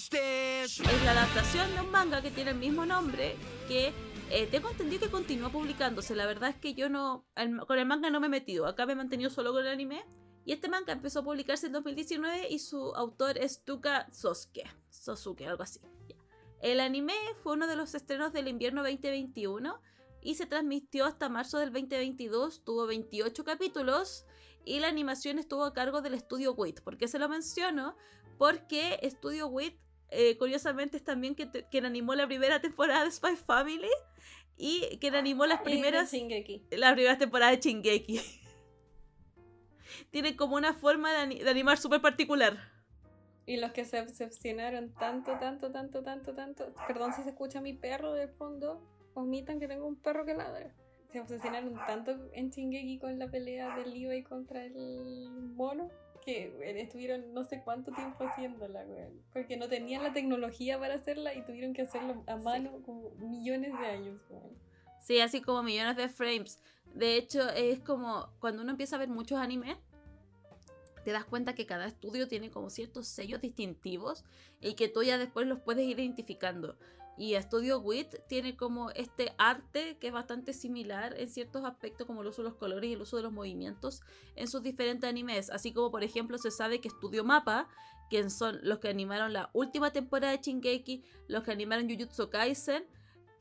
Es 0.00 0.78
la 1.04 1.10
adaptación 1.10 1.74
de 1.74 1.80
un 1.80 1.90
manga 1.90 2.22
que 2.22 2.30
tiene 2.30 2.52
el 2.52 2.56
mismo 2.56 2.86
nombre 2.86 3.34
que 3.66 3.92
eh, 4.30 4.46
tengo 4.46 4.70
entendido 4.70 5.06
que 5.06 5.10
continúa 5.10 5.50
publicándose. 5.50 6.14
La 6.14 6.24
verdad 6.24 6.50
es 6.50 6.56
que 6.56 6.74
yo 6.74 6.88
no. 6.88 7.26
con 7.66 7.78
el 7.80 7.84
manga 7.84 8.08
no 8.08 8.20
me 8.20 8.28
he 8.28 8.30
metido. 8.30 8.68
Acá 8.68 8.86
me 8.86 8.92
he 8.92 8.96
mantenido 8.96 9.28
solo 9.28 9.50
con 9.50 9.62
el 9.62 9.72
anime. 9.72 10.04
Y 10.44 10.52
este 10.52 10.68
manga 10.68 10.92
empezó 10.92 11.18
a 11.18 11.24
publicarse 11.24 11.66
en 11.66 11.72
2019 11.72 12.46
y 12.48 12.60
su 12.60 12.94
autor 12.94 13.38
es 13.38 13.64
Tuka 13.64 14.08
Sosuke. 14.12 14.70
Sosuke, 14.88 15.48
algo 15.48 15.64
así. 15.64 15.80
El 16.60 16.78
anime 16.78 17.14
fue 17.42 17.54
uno 17.54 17.66
de 17.66 17.74
los 17.74 17.96
estrenos 17.96 18.32
del 18.32 18.46
invierno 18.46 18.84
2021 18.84 19.82
y 20.22 20.36
se 20.36 20.46
transmitió 20.46 21.06
hasta 21.06 21.28
marzo 21.28 21.58
del 21.58 21.72
2022. 21.72 22.62
Tuvo 22.64 22.86
28 22.86 23.44
capítulos 23.44 24.26
y 24.64 24.78
la 24.78 24.86
animación 24.86 25.40
estuvo 25.40 25.64
a 25.64 25.74
cargo 25.74 26.02
del 26.02 26.14
estudio 26.14 26.52
WIT. 26.52 26.82
¿Por 26.82 26.98
qué 26.98 27.08
se 27.08 27.18
lo 27.18 27.28
menciono? 27.28 27.96
Porque 28.38 29.00
Estudio 29.02 29.48
WIT, 29.48 29.87
eh, 30.10 30.36
curiosamente, 30.38 30.96
es 30.96 31.04
también 31.04 31.34
que 31.34 31.46
te- 31.46 31.64
quien 31.68 31.84
animó 31.86 32.14
la 32.14 32.26
primera 32.26 32.60
temporada 32.60 33.04
de 33.04 33.10
Spy 33.10 33.36
Family 33.36 33.90
y 34.56 34.98
quien 35.00 35.14
animó 35.14 35.46
las 35.46 35.60
primeras 35.62 36.12
Y 36.12 36.16
de 36.18 36.22
Shingeki. 36.40 36.66
la 36.76 36.92
primera 36.94 37.18
temporada 37.18 37.50
de 37.52 37.60
Chingeki. 37.60 38.20
Tiene 40.10 40.36
como 40.36 40.56
una 40.56 40.74
forma 40.74 41.10
de, 41.12 41.18
ani- 41.18 41.38
de 41.42 41.50
animar 41.50 41.78
súper 41.78 42.00
particular. 42.00 42.56
Y 43.46 43.56
los 43.56 43.72
que 43.72 43.84
se 43.84 44.00
obsesionaron 44.00 44.92
tanto, 44.94 45.38
tanto, 45.38 45.70
tanto, 45.72 46.02
tanto, 46.02 46.34
tanto. 46.34 46.74
Perdón 46.86 47.12
si 47.14 47.22
se 47.22 47.30
escucha 47.30 47.60
mi 47.60 47.72
perro 47.72 48.12
de 48.12 48.28
fondo. 48.28 48.82
Omitan 49.14 49.58
que 49.58 49.66
tengo 49.68 49.86
un 49.86 49.96
perro 49.96 50.24
que 50.26 50.34
ladra. 50.34 50.74
Se 51.12 51.20
obsesionaron 51.20 51.74
tanto 51.86 52.28
en 52.32 52.50
Shingeki 52.50 52.98
con 52.98 53.18
la 53.18 53.30
pelea 53.30 53.74
del 53.76 53.90
Levi 53.92 54.22
contra 54.22 54.64
el 54.64 55.30
mono. 55.30 55.90
Que 56.28 56.52
weón, 56.58 56.76
estuvieron 56.76 57.32
no 57.32 57.42
sé 57.42 57.62
cuánto 57.64 57.90
tiempo 57.90 58.22
haciéndola, 58.22 58.84
weón. 58.84 59.18
Porque 59.32 59.56
no 59.56 59.66
tenían 59.66 60.02
la 60.02 60.12
tecnología 60.12 60.78
para 60.78 60.96
hacerla 60.96 61.32
y 61.32 61.40
tuvieron 61.40 61.72
que 61.72 61.80
hacerlo 61.80 62.22
a 62.26 62.36
mano 62.36 62.82
como 62.84 63.08
millones 63.12 63.72
de 63.78 63.86
años, 63.86 64.20
weón. 64.28 64.50
Sí, 65.00 65.20
así 65.20 65.40
como 65.40 65.62
millones 65.62 65.96
de 65.96 66.10
frames. 66.10 66.62
De 66.92 67.16
hecho, 67.16 67.48
es 67.48 67.80
como 67.80 68.28
cuando 68.40 68.60
uno 68.60 68.72
empieza 68.72 68.96
a 68.96 68.98
ver 68.98 69.08
muchos 69.08 69.38
animes, 69.38 69.78
te 71.02 71.12
das 71.12 71.24
cuenta 71.24 71.54
que 71.54 71.64
cada 71.64 71.86
estudio 71.86 72.28
tiene 72.28 72.50
como 72.50 72.68
ciertos 72.68 73.08
sellos 73.08 73.40
distintivos 73.40 74.26
y 74.60 74.74
que 74.74 74.88
tú 74.88 75.02
ya 75.02 75.16
después 75.16 75.46
los 75.46 75.60
puedes 75.60 75.86
ir 75.86 75.98
identificando. 75.98 76.76
Y 77.18 77.34
Studio 77.34 77.80
WIT 77.80 78.26
tiene 78.28 78.56
como 78.56 78.90
este 78.90 79.34
arte 79.38 79.98
que 79.98 80.06
es 80.06 80.12
bastante 80.12 80.52
similar 80.52 81.18
en 81.18 81.28
ciertos 81.28 81.64
aspectos 81.64 82.06
como 82.06 82.22
el 82.22 82.28
uso 82.28 82.42
de 82.42 82.48
los 82.48 82.58
colores 82.58 82.88
y 82.88 82.92
el 82.92 83.02
uso 83.02 83.16
de 83.16 83.24
los 83.24 83.32
movimientos 83.32 84.02
en 84.36 84.46
sus 84.46 84.62
diferentes 84.62 85.08
animes. 85.10 85.50
Así 85.50 85.72
como 85.72 85.90
por 85.90 86.04
ejemplo 86.04 86.38
se 86.38 86.52
sabe 86.52 86.80
que 86.80 86.90
Studio 86.90 87.24
Mapa, 87.24 87.68
que 88.08 88.30
son 88.30 88.60
los 88.62 88.78
que 88.78 88.88
animaron 88.88 89.32
la 89.32 89.50
última 89.52 89.90
temporada 89.92 90.32
de 90.32 90.40
Shingeki, 90.40 91.02
los 91.26 91.42
que 91.42 91.50
animaron 91.50 91.90
Jujutsu 91.90 92.30
Kaisen, 92.30 92.84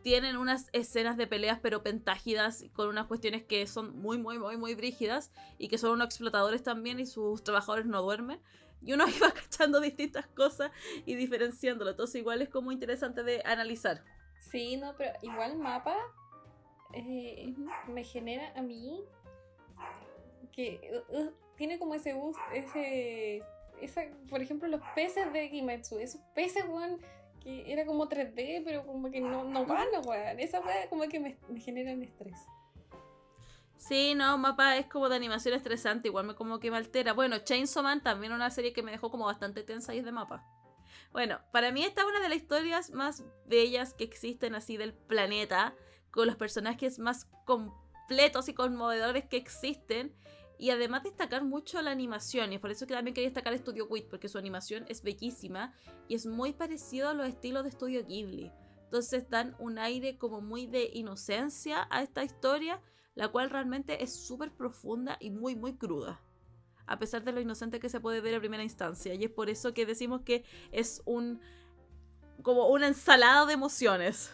tienen 0.02 0.38
unas 0.38 0.70
escenas 0.74 1.16
de 1.16 1.28
peleas 1.28 1.60
pero 1.62 1.84
pentágidas 1.84 2.66
con 2.74 2.88
unas 2.88 3.06
cuestiones 3.06 3.44
que 3.44 3.68
son 3.68 3.96
muy 4.00 4.18
muy 4.18 4.40
muy 4.40 4.58
muy 4.58 4.74
brígidas 4.74 5.32
y 5.60 5.68
que 5.68 5.78
son 5.78 5.92
unos 5.92 6.06
explotadores 6.06 6.64
también 6.64 7.00
y 7.00 7.06
sus 7.06 7.44
trabajadores 7.44 7.86
no 7.86 8.02
duermen 8.02 8.40
y 8.82 8.94
uno 8.94 9.06
iba 9.16 9.32
cachando 9.32 9.80
distintas 9.80 10.28
cosas 10.28 10.72
y 11.06 11.16
diferenciándolo. 11.16 11.92
Entonces 11.92 12.16
igual 12.16 12.42
es 12.42 12.50
como 12.50 12.72
interesante 12.72 13.24
de 13.24 13.42
analizar. 13.46 14.04
Sí, 14.40 14.78
no, 14.78 14.96
pero 14.98 15.14
igual 15.22 15.58
mapa 15.58 15.96
eh, 16.94 17.54
me 17.88 18.04
genera 18.04 18.54
a 18.56 18.62
mí 18.62 19.04
que 20.52 21.04
uh, 21.10 21.18
uh, 21.18 21.34
tiene 21.56 21.78
como 21.78 21.94
ese 21.94 22.14
bus, 22.14 22.36
ese, 22.54 23.44
esa, 23.82 24.04
por 24.30 24.42
ejemplo, 24.42 24.68
los 24.68 24.82
peces 24.96 25.32
de 25.34 25.50
Kimetsu, 25.50 26.00
esos 26.00 26.22
peces, 26.34 26.66
weón, 26.68 27.00
que 27.42 27.72
era 27.72 27.86
como 27.86 28.08
3D, 28.08 28.64
pero 28.64 28.86
como 28.86 29.12
que 29.12 29.22
no, 29.22 29.44
no 29.44 29.66
van, 29.66 29.88
weón. 30.06 30.40
Esa 30.40 30.60
weón 30.60 30.88
como 30.90 31.04
que 31.08 31.20
me, 31.20 31.38
me 31.50 31.60
generan 31.60 32.02
estrés. 32.02 32.40
Sí, 33.78 34.16
no, 34.16 34.38
Mapa 34.38 34.78
es 34.78 34.88
como 34.88 35.08
de 35.08 35.16
animación 35.16 35.54
estresante, 35.54 36.08
igual 36.08 36.26
me 36.26 36.36
como 36.36 36.60
que 36.60 36.72
me 36.72 36.78
altera. 36.78 37.14
Bueno, 37.14 37.38
Chainsaw 37.40 37.84
Man 37.84 38.02
también 38.02 38.34
una 38.34 38.50
serie 38.50 38.74
que 38.74 38.84
me 38.84 38.92
dejó 38.92 39.12
como 39.12 39.26
bastante 39.26 39.64
tensa 39.64 39.94
y 39.94 40.00
es 40.00 40.06
de 40.06 40.12
Mapa. 40.12 40.44
Bueno, 41.12 41.40
para 41.52 41.72
mí 41.72 41.84
esta 41.84 42.02
es 42.02 42.08
una 42.08 42.20
de 42.20 42.30
las 42.30 42.38
historias 42.38 42.92
más 42.92 43.24
bellas 43.46 43.94
que 43.94 44.04
existen 44.04 44.56
así 44.56 44.78
del 44.78 44.94
planeta, 44.94 45.76
con 46.12 46.26
los 46.28 46.36
personajes 46.36 47.00
más 47.00 47.26
completos 47.46 48.50
y 48.50 48.54
conmovedores 48.54 49.26
que 49.26 49.38
existen. 49.38 50.16
Y 50.60 50.72
además 50.72 51.04
destacar 51.04 51.44
mucho 51.44 51.80
la 51.84 51.92
animación, 51.92 52.52
y 52.52 52.58
por 52.58 52.72
eso 52.72 52.88
que 52.88 52.96
también 52.96 53.14
quería 53.14 53.30
destacar 53.30 53.56
Studio 53.56 53.86
Wit, 53.86 54.10
porque 54.10 54.28
su 54.28 54.40
animación 54.40 54.86
es 54.90 55.04
bellísima 55.04 55.76
y 56.08 56.16
es 56.16 56.26
muy 56.26 56.52
parecido 56.52 57.10
a 57.10 57.14
los 57.14 57.28
estilos 57.28 57.64
de 57.64 57.70
Studio 57.70 58.04
Ghibli. 58.04 58.52
Entonces 58.86 59.30
dan 59.30 59.56
un 59.60 59.78
aire 59.78 60.18
como 60.18 60.42
muy 60.42 60.66
de 60.66 60.90
inocencia 60.94 61.88
a 61.92 62.02
esta 62.02 62.24
historia, 62.24 62.82
la 63.18 63.30
cual 63.30 63.50
realmente 63.50 64.04
es 64.04 64.14
súper 64.14 64.52
profunda 64.52 65.18
y 65.20 65.32
muy, 65.32 65.56
muy 65.56 65.76
cruda. 65.76 66.22
A 66.86 67.00
pesar 67.00 67.24
de 67.24 67.32
lo 67.32 67.42
inocente 67.42 67.80
que 67.80 67.90
se 67.90 68.00
puede 68.00 68.22
ver 68.22 68.36
a 68.36 68.40
primera 68.40 68.62
instancia. 68.62 69.16
Y 69.16 69.24
es 69.24 69.32
por 69.32 69.50
eso 69.50 69.74
que 69.74 69.88
decimos 69.88 70.22
que 70.22 70.46
es 70.72 71.02
un. 71.06 71.42
como 72.44 72.68
una 72.68 72.88
ensalada 72.88 73.48
de 73.48 73.54
emociones. 73.54 74.32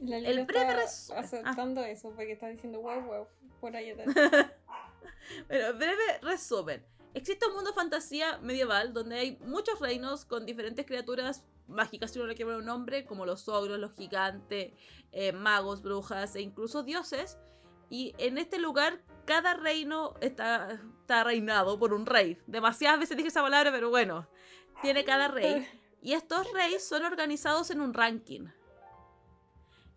La 0.00 0.18
El 0.18 0.46
breve 0.46 0.76
resumen. 0.76 1.18
Ah. 1.18 1.26
aceptando 1.26 1.82
eso 1.82 2.10
porque 2.10 2.32
está 2.32 2.46
diciendo 2.46 2.80
wow, 2.80 3.00
wow, 3.02 3.26
por 3.60 3.74
ahí. 3.74 3.92
Pero 5.48 5.74
breve 5.76 6.18
resumen. 6.22 6.86
Existe 7.12 7.44
un 7.46 7.54
mundo 7.54 7.72
fantasía 7.74 8.38
medieval 8.38 8.92
donde 8.92 9.18
hay 9.18 9.38
muchos 9.40 9.80
reinos 9.80 10.24
con 10.24 10.46
diferentes 10.46 10.86
criaturas 10.86 11.42
mágicas, 11.66 12.12
si 12.12 12.18
uno 12.18 12.28
le 12.28 12.34
quiere 12.34 12.56
un 12.56 12.64
nombre, 12.64 13.04
como 13.04 13.26
los 13.26 13.48
ogros, 13.48 13.78
los 13.78 13.94
gigantes, 13.94 14.72
eh, 15.12 15.32
magos, 15.32 15.82
brujas 15.82 16.34
e 16.36 16.40
incluso 16.40 16.82
dioses. 16.82 17.38
Y 17.90 18.14
en 18.18 18.38
este 18.38 18.58
lugar, 18.58 19.02
cada 19.24 19.54
reino 19.54 20.14
está, 20.20 20.80
está 21.00 21.24
reinado 21.24 21.78
por 21.78 21.92
un 21.92 22.06
rey. 22.06 22.38
Demasiadas 22.46 23.00
veces 23.00 23.16
dije 23.16 23.28
esa 23.28 23.42
palabra, 23.42 23.70
pero 23.70 23.90
bueno, 23.90 24.28
tiene 24.82 25.04
cada 25.04 25.28
rey. 25.28 25.66
Y 26.04 26.12
estos 26.12 26.52
reyes 26.52 26.86
son 26.86 27.02
organizados 27.06 27.70
en 27.70 27.80
un 27.80 27.94
ranking. 27.94 28.48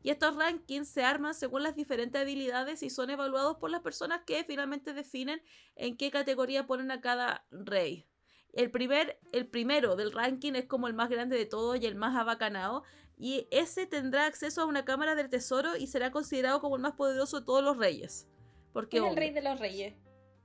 Y 0.03 0.09
estos 0.09 0.37
rankings 0.37 0.87
se 0.87 1.03
arman 1.03 1.33
según 1.33 1.63
las 1.63 1.75
diferentes 1.75 2.21
habilidades 2.21 2.81
y 2.81 2.89
son 2.89 3.09
evaluados 3.09 3.57
por 3.57 3.69
las 3.69 3.81
personas 3.81 4.21
que 4.25 4.45
finalmente 4.45 4.93
definen 4.93 5.41
en 5.75 5.97
qué 5.97 6.09
categoría 6.09 6.65
ponen 6.65 6.91
a 6.91 7.01
cada 7.01 7.45
rey. 7.51 8.07
El, 8.53 8.71
primer, 8.71 9.19
el 9.31 9.47
primero 9.47 9.95
del 9.95 10.11
ranking 10.11 10.53
es 10.53 10.65
como 10.65 10.87
el 10.87 10.93
más 10.93 11.09
grande 11.09 11.37
de 11.37 11.45
todos 11.45 11.79
y 11.79 11.85
el 11.85 11.95
más 11.95 12.15
abacanado. 12.15 12.83
Y 13.17 13.47
ese 13.51 13.85
tendrá 13.87 14.25
acceso 14.25 14.61
a 14.61 14.65
una 14.65 14.85
cámara 14.85 15.15
del 15.15 15.29
tesoro 15.29 15.75
y 15.75 15.87
será 15.87 16.11
considerado 16.11 16.61
como 16.61 16.75
el 16.75 16.81
más 16.81 16.93
poderoso 16.93 17.39
de 17.39 17.45
todos 17.45 17.63
los 17.63 17.77
reyes. 17.77 18.27
Porque 18.73 18.97
es 18.97 19.03
el 19.03 19.09
obvio. 19.09 19.19
rey 19.19 19.31
de 19.31 19.41
los 19.41 19.59
reyes. 19.59 19.95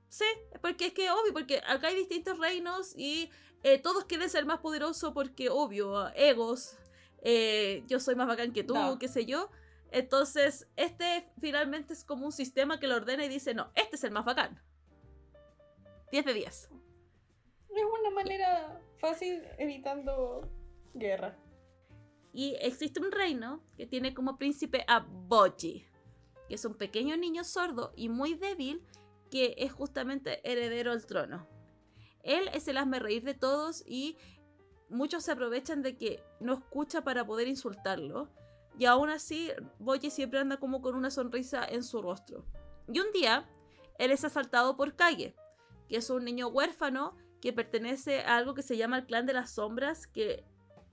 Sí, 0.09 0.25
porque 0.61 0.87
es 0.87 0.93
que 0.93 1.09
obvio, 1.09 1.33
porque 1.33 1.61
acá 1.67 1.87
hay 1.87 1.95
distintos 1.95 2.37
reinos 2.37 2.93
y 2.95 3.31
eh, 3.63 3.79
todos 3.79 4.05
quieren 4.05 4.29
ser 4.29 4.45
más 4.45 4.59
poderosos 4.59 5.11
porque 5.13 5.49
obvio, 5.49 6.09
egos, 6.15 6.77
eh, 7.23 7.83
yo 7.87 7.99
soy 7.99 8.15
más 8.15 8.27
bacán 8.27 8.53
que 8.53 8.63
tú, 8.63 8.73
No. 8.75 8.99
qué 8.99 9.07
sé 9.07 9.25
yo. 9.25 9.49
Entonces, 9.91 10.67
este 10.75 11.29
finalmente 11.39 11.93
es 11.93 12.03
como 12.03 12.25
un 12.25 12.31
sistema 12.31 12.79
que 12.79 12.87
lo 12.87 12.95
ordena 12.95 13.25
y 13.25 13.29
dice, 13.29 13.53
no, 13.53 13.71
este 13.75 13.95
es 13.95 14.03
el 14.03 14.11
más 14.11 14.25
bacán. 14.25 14.61
10 16.11 16.25
de 16.25 16.33
10. 16.33 16.69
Es 17.75 17.83
una 17.99 18.11
manera 18.11 18.79
fácil 18.99 19.41
evitando 19.57 20.47
guerra. 20.93 21.35
Y 22.31 22.55
existe 22.61 22.99
un 22.99 23.11
reino 23.11 23.63
que 23.77 23.87
tiene 23.87 24.13
como 24.13 24.37
príncipe 24.37 24.83
a 24.87 24.99
Boji, 24.99 25.85
que 26.47 26.55
es 26.55 26.65
un 26.65 26.75
pequeño 26.75 27.17
niño 27.17 27.43
sordo 27.43 27.93
y 27.95 28.09
muy 28.09 28.35
débil 28.35 28.85
que 29.31 29.55
es 29.57 29.71
justamente 29.71 30.39
heredero 30.49 30.91
al 30.91 31.05
trono. 31.05 31.47
Él 32.21 32.49
es 32.53 32.67
el 32.67 32.77
hazme 32.77 32.99
reír 32.99 33.23
de 33.23 33.33
todos 33.33 33.83
y 33.87 34.17
muchos 34.89 35.23
se 35.23 35.31
aprovechan 35.31 35.81
de 35.81 35.97
que 35.97 36.23
no 36.39 36.53
escucha 36.53 37.03
para 37.03 37.25
poder 37.25 37.47
insultarlo. 37.47 38.29
Y 38.77 38.85
aún 38.85 39.09
así, 39.09 39.51
Boji 39.79 40.11
siempre 40.11 40.39
anda 40.39 40.57
como 40.57 40.81
con 40.81 40.95
una 40.95 41.09
sonrisa 41.09 41.65
en 41.65 41.83
su 41.83 42.01
rostro. 42.01 42.45
Y 42.87 42.99
un 42.99 43.11
día, 43.11 43.49
él 43.97 44.11
es 44.11 44.23
asaltado 44.23 44.77
por 44.77 44.95
Kage, 44.95 45.35
que 45.87 45.97
es 45.97 46.09
un 46.09 46.23
niño 46.23 46.47
huérfano 46.47 47.15
que 47.43 47.51
pertenece 47.51 48.21
a 48.21 48.37
algo 48.37 48.53
que 48.53 48.61
se 48.61 48.77
llama 48.77 48.99
el 48.99 49.05
Clan 49.05 49.25
de 49.25 49.33
las 49.33 49.51
Sombras, 49.51 50.07
que 50.07 50.45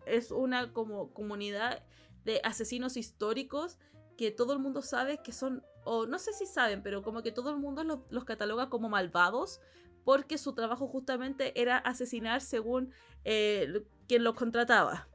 es 0.04 0.32
una 0.32 0.72
como 0.72 1.14
comunidad 1.14 1.84
de 2.24 2.40
asesinos 2.42 2.96
históricos 2.96 3.78
que 4.18 4.32
todo 4.32 4.52
el 4.52 4.58
mundo 4.58 4.82
sabe 4.82 5.18
que 5.22 5.30
son, 5.30 5.64
o 5.84 6.06
no 6.06 6.18
sé 6.18 6.32
si 6.32 6.46
saben, 6.46 6.82
pero 6.82 7.04
como 7.04 7.22
que 7.22 7.30
todo 7.30 7.50
el 7.50 7.56
mundo 7.58 7.84
los, 7.84 8.00
los 8.10 8.24
cataloga 8.24 8.68
como 8.68 8.88
malvados 8.88 9.60
porque 10.04 10.38
su 10.38 10.52
trabajo 10.52 10.88
justamente 10.88 11.52
era 11.54 11.78
asesinar 11.78 12.40
según 12.40 12.92
eh, 13.22 13.84
quien 14.08 14.24
los 14.24 14.34
contrataba. 14.34 15.08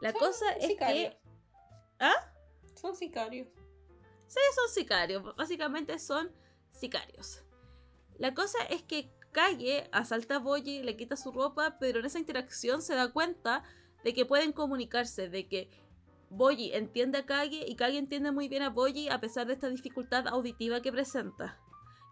La 0.00 0.12
Son 0.12 0.20
cosa 0.20 0.52
es 0.52 0.68
sicarios. 0.68 1.12
que... 1.12 1.20
¿Ah? 1.98 2.32
Son 2.76 2.96
sicarios. 2.96 3.48
Sí, 4.26 4.40
son 4.54 4.72
sicarios. 4.72 5.36
Básicamente 5.36 5.98
son 5.98 6.32
sicarios. 6.70 7.44
La 8.16 8.32
cosa 8.32 8.58
es 8.70 8.82
que 8.82 9.12
Kage 9.32 9.88
asalta 9.92 10.36
a 10.36 10.38
Boji, 10.38 10.82
le 10.82 10.96
quita 10.96 11.16
su 11.16 11.32
ropa, 11.32 11.76
pero 11.78 12.00
en 12.00 12.06
esa 12.06 12.18
interacción 12.18 12.82
se 12.82 12.94
da 12.94 13.12
cuenta 13.12 13.62
de 14.04 14.14
que 14.14 14.26
pueden 14.26 14.52
comunicarse, 14.52 15.28
de 15.28 15.46
que 15.46 15.70
Boji 16.30 16.72
entiende 16.72 17.18
a 17.18 17.26
Kage 17.26 17.64
y 17.66 17.76
Kage 17.76 17.98
entiende 17.98 18.32
muy 18.32 18.48
bien 18.48 18.62
a 18.62 18.70
Boji 18.70 19.08
a 19.08 19.20
pesar 19.20 19.46
de 19.46 19.54
esta 19.54 19.68
dificultad 19.68 20.26
auditiva 20.28 20.82
que 20.82 20.92
presenta. 20.92 21.58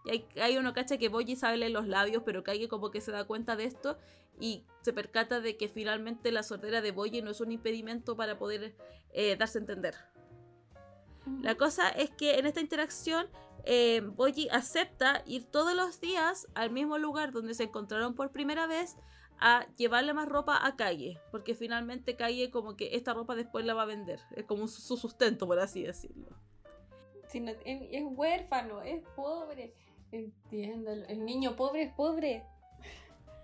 Y 0.05 0.11
hay, 0.11 0.27
hay 0.41 0.57
uno 0.57 0.73
cacha 0.73 0.97
que 0.97 1.09
Boji 1.09 1.35
sabe 1.35 1.57
leer 1.57 1.71
los 1.71 1.87
labios, 1.87 2.23
pero 2.25 2.43
Kage 2.43 2.67
como 2.67 2.91
que 2.91 3.01
se 3.01 3.11
da 3.11 3.25
cuenta 3.25 3.55
de 3.55 3.65
esto 3.65 3.97
y 4.39 4.63
se 4.81 4.93
percata 4.93 5.41
de 5.41 5.57
que 5.57 5.67
finalmente 5.67 6.31
la 6.31 6.43
sordera 6.43 6.81
de 6.81 6.91
Boji 6.91 7.21
no 7.21 7.31
es 7.31 7.41
un 7.41 7.51
impedimento 7.51 8.15
para 8.15 8.37
poder 8.37 8.75
eh, 9.11 9.35
darse 9.35 9.57
a 9.57 9.61
entender. 9.61 9.95
La 11.41 11.55
cosa 11.55 11.89
es 11.89 12.09
que 12.09 12.39
en 12.39 12.45
esta 12.45 12.61
interacción, 12.61 13.27
eh, 13.65 14.01
Boji 14.01 14.49
acepta 14.49 15.23
ir 15.25 15.45
todos 15.45 15.75
los 15.75 15.99
días 15.99 16.47
al 16.55 16.71
mismo 16.71 16.97
lugar 16.97 17.31
donde 17.31 17.53
se 17.53 17.63
encontraron 17.63 18.15
por 18.15 18.31
primera 18.31 18.67
vez 18.67 18.95
a 19.39 19.65
llevarle 19.77 20.13
más 20.13 20.27
ropa 20.27 20.59
a 20.65 20.75
Kage, 20.75 21.19
porque 21.31 21.55
finalmente 21.55 22.15
Kage 22.15 22.51
como 22.51 22.75
que 22.75 22.95
esta 22.95 23.13
ropa 23.13 23.35
después 23.35 23.65
la 23.65 23.73
va 23.73 23.83
a 23.83 23.85
vender, 23.85 24.19
es 24.35 24.45
como 24.45 24.67
su 24.67 24.81
su 24.81 24.97
sustento 24.97 25.47
por 25.47 25.59
así 25.59 25.83
decirlo. 25.83 26.27
Si 27.29 27.39
no- 27.39 27.51
es 27.63 28.03
huérfano, 28.03 28.81
es 28.81 29.03
pobre. 29.15 29.73
Entiendo, 30.11 30.91
el, 30.91 31.23
niño 31.23 31.55
pobre 31.55 31.83
es 31.83 31.93
pobre. 31.93 32.43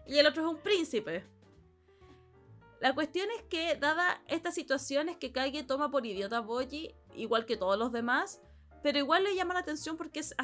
Y 0.08 0.18
el 0.18 0.26
otro 0.26 0.44
es 0.44 0.56
un 0.56 0.58
príncipe. 0.58 1.24
La 2.82 2.94
cuestión 2.94 3.28
es 3.38 3.44
que, 3.44 3.76
dada 3.76 4.22
esta 4.28 4.52
situación, 4.52 5.10
es 5.10 5.18
que 5.18 5.32
Kage 5.32 5.64
toma 5.64 5.92
por 5.92 6.06
idiota 6.06 6.38
a 6.38 6.42
Boji, 6.42 6.96
igual 7.14 7.46
que 7.46 7.58
todos 7.58 7.78
los 7.78 7.92
demás, 7.92 8.42
pero 8.86 8.99
igual 8.99 9.24
le 9.24 9.34
llama 9.36 9.56
la 9.56 9.62
atención 9.62 9.98
porque 9.98 10.20
es, 10.20 10.36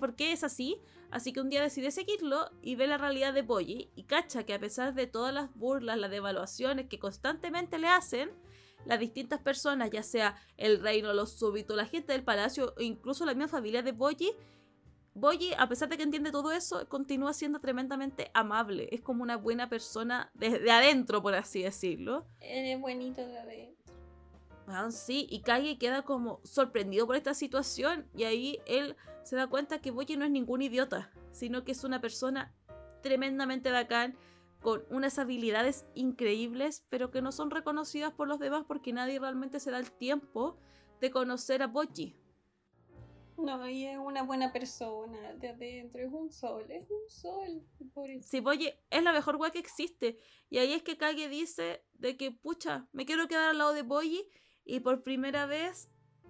porque 0.00 0.32
es 0.32 0.42
así, 0.42 0.80
así 1.12 1.32
que 1.32 1.40
un 1.40 1.48
día 1.48 1.62
decide 1.62 1.92
seguirlo 1.92 2.50
y 2.60 2.74
ve 2.74 2.88
la 2.88 2.98
realidad 2.98 3.32
de 3.32 3.42
Boji 3.42 3.92
y 3.94 4.02
cacha 4.02 4.42
que 4.42 4.54
a 4.54 4.58
pesar 4.58 4.92
de 4.92 5.06
todas 5.06 5.32
las 5.32 5.54
burlas, 5.54 5.96
las 5.96 6.10
devaluaciones 6.10 6.88
que 6.88 6.98
constantemente 6.98 7.78
le 7.78 7.86
hacen, 7.86 8.32
las 8.86 8.98
distintas 8.98 9.40
personas, 9.40 9.88
ya 9.92 10.02
sea 10.02 10.34
el 10.56 10.80
reino, 10.80 11.12
los 11.12 11.38
súbitos, 11.38 11.76
la 11.76 11.86
gente 11.86 12.12
del 12.12 12.24
palacio, 12.24 12.74
o 12.76 12.80
incluso 12.80 13.24
la 13.24 13.34
misma 13.34 13.46
familia 13.46 13.82
de 13.82 13.92
Boyi, 13.92 14.32
Boyi, 15.14 15.52
a 15.56 15.68
pesar 15.68 15.88
de 15.88 15.96
que 15.96 16.02
entiende 16.02 16.32
todo 16.32 16.50
eso, 16.50 16.88
continúa 16.88 17.34
siendo 17.34 17.60
tremendamente 17.60 18.32
amable. 18.34 18.88
Es 18.90 19.00
como 19.00 19.22
una 19.22 19.36
buena 19.36 19.68
persona 19.68 20.28
desde 20.34 20.72
adentro, 20.72 21.22
por 21.22 21.34
así 21.34 21.62
decirlo. 21.62 22.26
Eres 22.40 22.80
de 23.46 23.75
Weón, 24.66 24.92
sí, 24.92 25.26
y 25.30 25.42
Kage 25.42 25.78
queda 25.78 26.02
como 26.02 26.40
sorprendido 26.44 27.06
por 27.06 27.16
esta 27.16 27.34
situación 27.34 28.08
y 28.14 28.24
ahí 28.24 28.58
él 28.66 28.96
se 29.22 29.36
da 29.36 29.46
cuenta 29.46 29.80
que 29.80 29.90
Boyi 29.90 30.16
no 30.16 30.24
es 30.24 30.30
ningún 30.30 30.62
idiota, 30.62 31.12
sino 31.32 31.64
que 31.64 31.72
es 31.72 31.84
una 31.84 32.00
persona 32.00 32.54
tremendamente 33.02 33.70
bacán, 33.70 34.16
con 34.60 34.84
unas 34.90 35.18
habilidades 35.18 35.86
increíbles, 35.94 36.84
pero 36.88 37.12
que 37.12 37.22
no 37.22 37.30
son 37.30 37.50
reconocidas 37.50 38.12
por 38.12 38.26
los 38.26 38.40
demás 38.40 38.64
porque 38.66 38.92
nadie 38.92 39.20
realmente 39.20 39.60
se 39.60 39.70
da 39.70 39.78
el 39.78 39.92
tiempo 39.92 40.58
de 41.00 41.10
conocer 41.10 41.62
a 41.62 41.68
Boyi. 41.68 42.16
No, 43.38 43.68
y 43.68 43.84
es 43.84 43.98
una 43.98 44.22
buena 44.22 44.52
persona 44.52 45.34
de 45.34 45.50
adentro, 45.50 46.00
es 46.00 46.12
un 46.12 46.32
sol, 46.32 46.64
es 46.70 46.90
un 46.90 47.08
sol. 47.08 47.62
pobrecito. 47.92 48.26
Si 48.26 48.40
Boyi 48.40 48.72
es 48.90 49.02
la 49.02 49.12
mejor 49.12 49.36
wea 49.36 49.50
que 49.50 49.58
existe. 49.58 50.18
Y 50.48 50.58
ahí 50.58 50.72
es 50.72 50.82
que 50.82 50.96
Kage 50.96 51.28
dice 51.28 51.84
de 51.92 52.16
que, 52.16 52.32
pucha, 52.32 52.88
me 52.92 53.04
quiero 53.04 53.28
quedar 53.28 53.50
al 53.50 53.58
lado 53.58 53.74
de 53.74 53.82
Boyi 53.82 54.26
y 54.66 54.80
por 54.80 55.02
primera 55.02 55.46
vez 55.46 55.88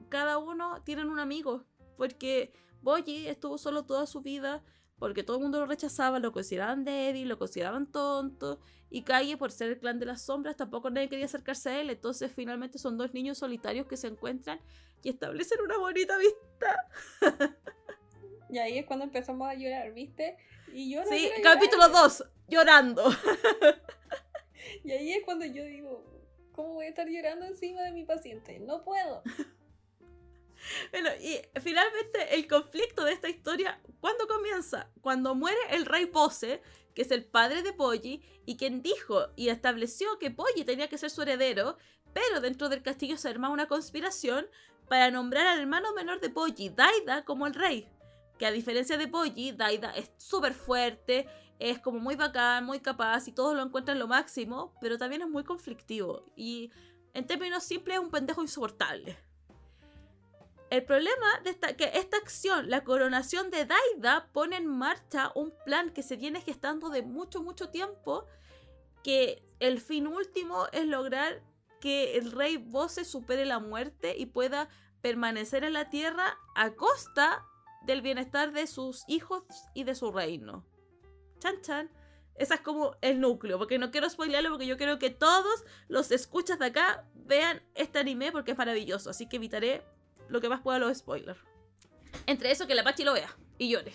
cada 0.09 0.39
uno 0.39 0.83
tienen 0.85 1.09
un 1.09 1.19
amigo. 1.19 1.65
Porque 1.97 2.53
Boyi 2.83 3.27
estuvo 3.27 3.59
solo 3.59 3.87
toda 3.87 4.07
su 4.07 4.21
vida 4.21 4.63
porque 4.99 5.23
todo 5.23 5.37
el 5.37 5.43
mundo 5.43 5.61
lo 5.61 5.67
rechazaba, 5.67 6.19
lo 6.19 6.33
consideraban 6.33 6.85
débil, 6.85 7.29
lo 7.29 7.39
consideraban 7.39 7.87
tonto. 7.87 8.61
Y 8.89 9.03
Kage, 9.03 9.37
por 9.37 9.53
ser 9.53 9.73
el 9.73 9.79
clan 9.79 9.99
de 9.99 10.07
las 10.07 10.23
sombras, 10.25 10.57
tampoco 10.57 10.89
nadie 10.91 11.09
quería 11.09 11.27
acercarse 11.27 11.69
a 11.71 11.81
él. 11.81 11.91
Entonces, 11.91 12.33
finalmente 12.35 12.79
son 12.79 12.97
dos 12.97 13.13
niños 13.13 13.39
solitarios 13.39 13.87
que 13.87 13.97
se 13.97 14.07
encuentran 14.07 14.59
y 15.03 15.11
establecen 15.11 15.61
una 15.61 15.79
bonita 15.79 16.15
amistad. 16.15 17.57
Y 18.49 18.59
ahí 18.59 18.79
es 18.79 18.87
cuando 18.87 19.05
empezamos 19.05 19.49
a 19.49 19.55
llorar, 19.55 19.93
¿viste? 19.93 20.37
Y 20.73 20.89
yo 20.89 21.03
no 21.03 21.11
Sí, 21.11 21.29
capítulo 21.43 21.89
2, 21.89 22.25
llorando. 22.49 23.03
Y 24.85 24.93
ahí 24.93 25.13
es 25.15 25.25
cuando 25.25 25.45
yo 25.45 25.65
digo, 25.65 26.05
¿cómo 26.57 26.75
voy 26.75 26.87
a 26.87 26.89
estar 26.89 27.07
llorando 27.07 27.45
encima 27.47 27.83
de 27.83 27.93
mi 27.93 28.05
paciente? 28.05 28.59
No 28.59 28.83
puedo. 28.83 29.23
Bueno, 30.91 31.11
y 31.21 31.39
finalmente 31.61 32.35
el 32.35 32.49
conflicto 32.49 33.05
de 33.05 33.13
esta 33.13 33.29
historia, 33.29 33.81
¿cuándo 34.01 34.27
comienza? 34.27 34.91
Cuando 35.01 35.35
muere 35.35 35.59
el 35.71 35.85
rey 35.85 36.07
Pose, 36.07 36.61
que 36.95 37.03
es 37.03 37.11
el 37.13 37.25
padre 37.25 37.63
de 37.63 37.73
Polly, 37.73 38.23
y 38.47 38.57
quien 38.57 38.83
dijo 38.83 39.29
y 39.37 39.51
estableció 39.51 40.19
que 40.19 40.33
Polly 40.33 40.65
tenía 40.65 40.89
que 40.89 40.99
ser 40.99 41.11
su 41.11 41.23
heredero, 41.23 41.77
pero 42.13 42.41
dentro 42.41 42.69
del 42.69 42.83
castillo 42.83 43.17
se 43.17 43.29
arma 43.29 43.51
una 43.51 43.69
conspiración 43.69 44.49
para 44.89 45.11
nombrar 45.11 45.47
al 45.47 45.61
hermano 45.61 45.93
menor 45.93 46.21
de 46.21 46.31
Polly, 46.31 46.71
Daida, 46.71 47.25
como 47.25 47.47
el 47.47 47.55
rey. 47.55 47.89
Que 48.39 48.47
a 48.47 48.51
diferencia 48.51 48.97
de 48.97 49.07
Polly, 49.07 49.53
Daida 49.53 49.91
es 49.91 50.11
súper 50.17 50.55
fuerte, 50.55 51.29
es 51.59 51.79
como 51.79 51.99
muy 51.99 52.17
bacán, 52.17 52.65
muy 52.65 52.81
capaz 52.81 53.29
y 53.29 53.33
todos 53.33 53.55
lo 53.57 53.63
encuentran 53.63 53.99
lo 53.99 54.07
máximo, 54.07 54.75
pero 54.81 54.99
también 54.99 55.23
es 55.23 55.29
muy 55.29 55.45
conflictivo 55.45 56.25
y 56.37 56.71
en 57.15 57.27
términos 57.27 57.65
simples 57.65 57.97
es 57.97 58.03
un 58.03 58.11
pendejo 58.11 58.43
insoportable. 58.43 59.17
El 60.69 60.85
problema 60.85 61.27
de 61.45 61.51
esta, 61.51 61.77
que 61.77 61.93
esta 61.95 62.17
acción, 62.17 62.69
la 62.69 62.83
coronación 62.83 63.51
de 63.51 63.67
Daida, 63.67 64.29
pone 64.33 64.57
en 64.57 64.67
marcha 64.67 65.31
un 65.35 65.53
plan 65.65 65.91
que 65.91 66.03
se 66.03 66.17
viene 66.17 66.41
gestando 66.41 66.91
de 66.91 67.03
mucho, 67.03 67.41
mucho 67.41 67.71
tiempo, 67.71 68.27
que 69.05 69.45
el 69.61 69.81
fin 69.81 70.09
último 70.09 70.67
es 70.73 70.85
lograr 70.87 71.41
que 71.81 72.17
el 72.19 72.33
rey 72.33 72.57
Bose 72.57 73.05
supere 73.05 73.45
la 73.45 73.61
muerte 73.61 74.17
y 74.19 74.27
pueda 74.27 74.69
permanecer 75.03 75.63
en 75.63 75.73
la 75.73 75.89
tierra 75.89 76.37
a 76.57 76.75
costa 76.75 77.45
del 77.83 78.03
bienestar 78.03 78.53
de 78.53 78.67
sus 78.67 79.05
hijos 79.07 79.45
y 79.73 79.85
de 79.85 79.95
su 79.95 80.11
reino. 80.11 80.65
Chan 81.39 81.61
chan. 81.63 81.91
Ese 82.37 82.55
es 82.55 82.61
como 82.61 82.97
el 83.01 83.21
núcleo, 83.21 83.59
porque 83.59 83.79
no 83.79 83.91
quiero 83.91 84.11
spoilearlo 84.11 84.51
porque 84.51 84.67
yo 84.67 84.77
quiero 84.77 84.99
que 84.99 85.11
todos 85.11 85.65
los 85.89 86.11
escuchas 86.11 86.59
de 86.59 86.67
acá 86.67 87.07
vean 87.15 87.63
este 87.75 87.99
anime 87.99 88.31
porque 88.31 88.53
es 88.53 88.59
maravilloso, 88.59 89.09
así 89.09 89.27
que 89.27 89.37
evitaré 89.37 89.83
lo 90.29 90.41
que 90.41 90.49
más 90.49 90.61
pueda 90.61 90.79
los 90.79 90.99
spoilers. 90.99 91.39
Entre 92.27 92.51
eso 92.51 92.67
que 92.67 92.75
la 92.75 92.85
Pachi 92.85 93.05
lo 93.05 93.15
vea 93.15 93.35
y 93.57 93.71
llore. 93.71 93.93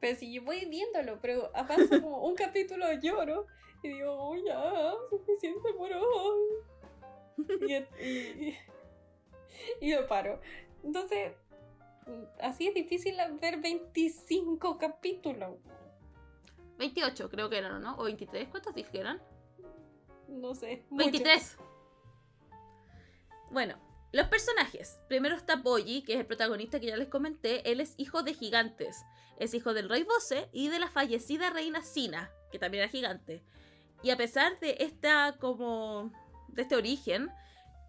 Pero 0.00 0.18
si 0.18 0.32
yo 0.32 0.42
voy 0.42 0.66
viéndolo, 0.66 1.18
pero 1.22 1.50
avanza 1.54 2.00
como 2.00 2.26
un 2.26 2.34
capítulo 2.34 2.86
lloro 3.00 3.46
y 3.82 3.88
digo, 3.88 4.12
oh, 4.12 4.36
ya, 4.36 4.92
suficiente 5.08 5.72
por 5.72 5.92
hoy. 5.92 6.40
Y, 7.68 7.74
y, 8.04 8.58
y 9.80 9.94
lo 9.94 10.06
paro. 10.06 10.40
Entonces, 10.84 11.32
así 12.40 12.68
es 12.68 12.74
difícil 12.74 13.16
ver 13.40 13.60
25 13.60 14.78
capítulos. 14.78 15.56
28 16.82 17.30
creo 17.30 17.48
que 17.48 17.58
eran, 17.58 17.80
¿no? 17.80 17.96
O 17.96 18.04
23, 18.04 18.48
¿cuántos 18.48 18.74
dije 18.74 18.90
que 18.90 18.98
eran? 18.98 19.22
No 20.28 20.54
sé. 20.54 20.84
mucho. 20.90 21.04
23. 21.04 21.56
Bueno, 23.52 23.76
los 24.12 24.26
personajes. 24.26 24.98
Primero 25.08 25.36
está 25.36 25.56
Boyi, 25.56 26.02
que 26.02 26.14
es 26.14 26.20
el 26.20 26.26
protagonista 26.26 26.80
que 26.80 26.86
ya 26.86 26.96
les 26.96 27.08
comenté. 27.08 27.70
Él 27.70 27.80
es 27.80 27.94
hijo 27.98 28.24
de 28.24 28.34
gigantes. 28.34 29.04
Es 29.38 29.54
hijo 29.54 29.74
del 29.74 29.88
rey 29.88 30.02
Bose 30.02 30.48
y 30.52 30.68
de 30.68 30.80
la 30.80 30.88
fallecida 30.88 31.50
reina 31.50 31.82
Sina, 31.82 32.30
que 32.50 32.58
también 32.58 32.82
era 32.82 32.90
gigante. 32.90 33.44
Y 34.02 34.10
a 34.10 34.16
pesar 34.16 34.58
de 34.58 34.78
esta 34.80 35.36
como 35.38 36.10
de 36.48 36.62
este 36.62 36.74
origen, 36.74 37.30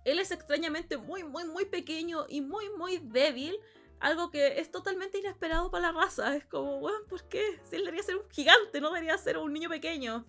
él 0.05 0.19
es 0.19 0.31
extrañamente 0.31 0.97
muy 0.97 1.23
muy 1.23 1.45
muy 1.45 1.65
pequeño 1.65 2.25
y 2.29 2.41
muy 2.41 2.69
muy 2.77 2.99
débil, 2.99 3.57
algo 4.03 4.29
que 4.29 4.59
es 4.59 4.69
totalmente 4.69 5.17
inesperado 5.17 5.71
para 5.71 5.91
la 5.91 5.99
raza. 5.99 6.35
Es 6.35 6.45
como, 6.45 6.77
weón, 6.79 7.07
¿por 7.07 7.23
qué? 7.29 7.41
Si 7.63 7.77
él 7.77 7.85
debería 7.85 8.03
ser 8.03 8.17
un 8.17 8.29
gigante, 8.29 8.81
no 8.81 8.91
debería 8.91 9.17
ser 9.17 9.37
un 9.37 9.53
niño 9.53 9.69
pequeño. 9.69 10.25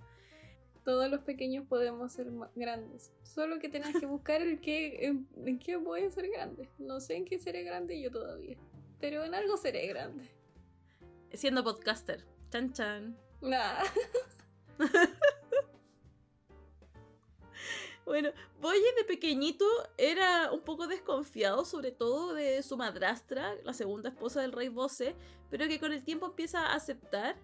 Todos 0.84 1.10
los 1.10 1.20
pequeños 1.22 1.66
podemos 1.66 2.12
ser 2.12 2.30
grandes. 2.54 3.12
Solo 3.24 3.58
que 3.58 3.68
tenés 3.68 3.98
que 3.98 4.06
buscar 4.06 4.42
el 4.42 4.60
que, 4.60 5.06
en, 5.06 5.28
en 5.44 5.58
qué 5.58 5.76
voy 5.76 6.04
a 6.04 6.10
ser 6.10 6.28
grande. 6.28 6.70
No 6.78 7.00
sé 7.00 7.16
en 7.16 7.24
qué 7.24 7.38
seré 7.38 7.64
grande 7.64 8.00
yo 8.00 8.12
todavía. 8.12 8.56
Pero 9.00 9.24
en 9.24 9.34
algo 9.34 9.56
seré 9.56 9.88
grande. 9.88 10.30
Siendo 11.32 11.64
podcaster. 11.64 12.24
Chan 12.50 12.72
chan. 12.72 13.18
Nah. 13.40 13.82
Bueno, 18.04 18.30
Boye 18.60 18.92
de 18.98 19.04
pequeñito 19.04 19.64
era 19.96 20.52
un 20.52 20.60
poco 20.60 20.86
desconfiado, 20.86 21.64
sobre 21.64 21.90
todo 21.90 22.34
de 22.34 22.62
su 22.62 22.76
madrastra, 22.76 23.54
la 23.64 23.72
segunda 23.72 24.10
esposa 24.10 24.42
del 24.42 24.52
rey 24.52 24.68
Bose, 24.68 25.16
pero 25.50 25.66
que 25.68 25.80
con 25.80 25.92
el 25.92 26.04
tiempo 26.04 26.26
empieza 26.26 26.66
a 26.66 26.74
aceptar. 26.74 27.36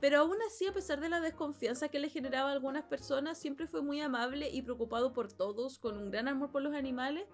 Pero 0.00 0.18
aún 0.18 0.36
así, 0.48 0.66
a 0.66 0.72
pesar 0.72 1.00
de 1.00 1.08
la 1.08 1.20
desconfianza 1.20 1.88
que 1.88 2.00
le 2.00 2.08
generaba 2.08 2.50
a 2.50 2.52
algunas 2.52 2.82
personas, 2.82 3.38
siempre 3.38 3.68
fue 3.68 3.82
muy 3.82 4.00
amable 4.00 4.50
y 4.50 4.62
preocupado 4.62 5.12
por 5.12 5.32
todos, 5.32 5.78
con 5.78 5.96
un 5.96 6.10
gran 6.10 6.26
amor 6.26 6.50
por 6.50 6.62
los 6.62 6.74
animales 6.74 7.24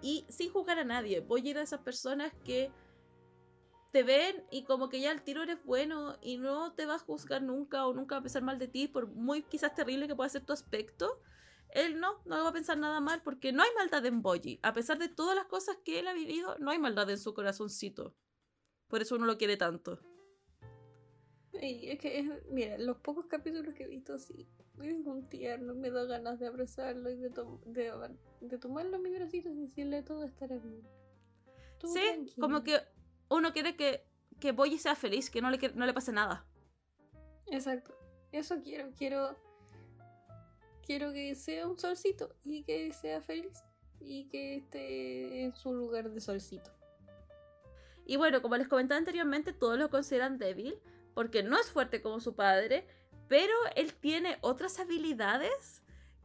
y 0.00 0.24
sin 0.28 0.52
juzgar 0.52 0.78
a 0.78 0.84
nadie. 0.84 1.18
Boye 1.18 1.50
era 1.50 1.60
de 1.60 1.64
esas 1.64 1.80
personas 1.80 2.32
que 2.44 2.70
te 3.90 4.04
ven 4.04 4.44
y 4.52 4.62
como 4.62 4.88
que 4.88 5.00
ya 5.00 5.10
al 5.10 5.22
tiro 5.22 5.42
eres 5.42 5.58
bueno 5.64 6.16
y 6.22 6.36
no 6.36 6.72
te 6.74 6.86
va 6.86 6.94
a 6.94 6.98
juzgar 7.00 7.42
nunca 7.42 7.84
o 7.86 7.92
nunca 7.92 8.14
va 8.14 8.18
a 8.20 8.22
pensar 8.22 8.42
mal 8.42 8.60
de 8.60 8.68
ti, 8.68 8.86
por 8.86 9.08
muy 9.08 9.42
quizás 9.42 9.74
terrible 9.74 10.06
que 10.06 10.14
pueda 10.14 10.28
ser 10.28 10.44
tu 10.44 10.52
aspecto 10.52 11.20
él 11.74 12.00
no, 12.00 12.22
no 12.24 12.42
va 12.42 12.48
a 12.48 12.52
pensar 12.52 12.78
nada 12.78 13.00
mal 13.00 13.22
porque 13.22 13.52
no 13.52 13.62
hay 13.62 13.70
maldad 13.76 14.04
en 14.06 14.22
Boyi. 14.22 14.58
A 14.62 14.72
pesar 14.72 14.98
de 14.98 15.08
todas 15.08 15.36
las 15.36 15.46
cosas 15.46 15.76
que 15.84 15.98
él 15.98 16.08
ha 16.08 16.12
vivido, 16.14 16.56
no 16.58 16.70
hay 16.70 16.78
maldad 16.78 17.10
en 17.10 17.18
su 17.18 17.34
corazoncito. 17.34 18.14
Por 18.88 19.02
eso 19.02 19.16
uno 19.16 19.26
lo 19.26 19.36
quiere 19.36 19.56
tanto. 19.56 19.98
Y 21.60 21.88
es 21.90 21.98
que, 21.98 22.18
es- 22.18 22.44
mira, 22.50 22.78
los 22.78 22.98
pocos 22.98 23.26
capítulos 23.26 23.74
que 23.74 23.84
he 23.84 23.88
visto, 23.88 24.18
sí. 24.18 24.48
Es 24.82 25.06
un 25.06 25.28
tierno, 25.28 25.74
me 25.74 25.90
da 25.90 26.04
ganas 26.04 26.40
de 26.40 26.48
abrazarlo 26.48 27.10
y 27.10 27.16
de, 27.16 27.30
to- 27.30 27.60
de, 27.66 27.92
de 28.40 28.58
tomarlo 28.58 28.96
en 28.96 29.02
mi 29.02 29.10
bracito 29.14 29.48
y 29.50 29.54
decirle 29.54 30.02
todo 30.02 30.24
estará 30.24 30.56
bien. 30.58 30.82
Tú 31.78 31.88
sí, 31.88 32.00
tranquilo". 32.00 32.36
como 32.40 32.64
que 32.64 32.80
uno 33.28 33.52
quiere 33.52 33.76
que, 33.76 34.04
que 34.40 34.50
Boyi 34.52 34.78
sea 34.78 34.96
feliz, 34.96 35.30
que 35.30 35.40
no 35.42 35.50
le, 35.50 35.58
no 35.74 35.86
le 35.86 35.94
pase 35.94 36.12
nada. 36.12 36.46
Exacto. 37.46 37.96
Eso 38.32 38.60
quiero, 38.62 38.90
quiero. 38.96 39.36
Quiero 40.86 41.12
que 41.12 41.34
sea 41.34 41.66
un 41.66 41.78
solcito 41.78 42.34
y 42.44 42.62
que 42.62 42.92
sea 42.92 43.20
feliz 43.20 43.62
y 44.00 44.28
que 44.28 44.56
esté 44.56 45.44
en 45.44 45.54
su 45.54 45.72
lugar 45.72 46.10
de 46.10 46.20
solcito. 46.20 46.70
Y 48.06 48.16
bueno, 48.16 48.42
como 48.42 48.56
les 48.56 48.68
comentaba 48.68 48.98
anteriormente, 48.98 49.52
todos 49.52 49.78
lo 49.78 49.88
consideran 49.88 50.38
débil 50.38 50.78
porque 51.14 51.42
no 51.42 51.58
es 51.58 51.70
fuerte 51.70 52.02
como 52.02 52.20
su 52.20 52.34
padre, 52.34 52.86
pero 53.28 53.54
él 53.76 53.94
tiene 53.94 54.36
otras 54.42 54.78
habilidades 54.78 55.82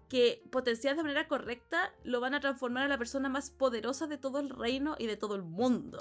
que 0.10 0.44
potenciadas 0.52 0.98
de 0.98 1.03
manera 1.03 1.27
correcta 1.27 1.94
lo 2.03 2.19
van 2.19 2.34
a 2.34 2.40
transformar 2.40 2.84
en 2.84 2.90
la 2.90 2.98
persona 2.98 3.30
más 3.30 3.52
poderosa 3.52 4.07
de 4.07 4.18
todo 4.18 4.40
el 4.40 4.49
reino 4.49 4.95
y 4.98 5.06
de 5.06 5.15
todo 5.15 5.36
el 5.36 5.44
mundo. 5.44 5.99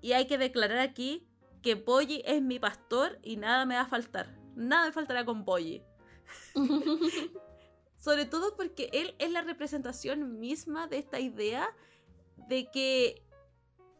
Y 0.00 0.12
hay 0.12 0.26
que 0.26 0.38
declarar 0.38 0.78
aquí 0.78 1.28
que 1.62 1.74
Boyi 1.74 2.22
es 2.24 2.42
mi 2.42 2.58
pastor 2.58 3.18
y 3.22 3.36
nada 3.36 3.66
me 3.66 3.74
va 3.74 3.82
a 3.82 3.86
faltar. 3.86 4.34
Nada 4.56 4.86
me 4.86 4.92
faltará 4.92 5.24
con 5.26 5.44
Boyi. 5.44 5.84
Sobre 7.96 8.24
todo 8.24 8.56
porque 8.56 8.88
él 8.92 9.14
es 9.18 9.30
la 9.30 9.42
representación 9.42 10.38
misma 10.40 10.86
de 10.86 10.98
esta 10.98 11.20
idea 11.20 11.68
de 12.48 12.70
que 12.70 13.22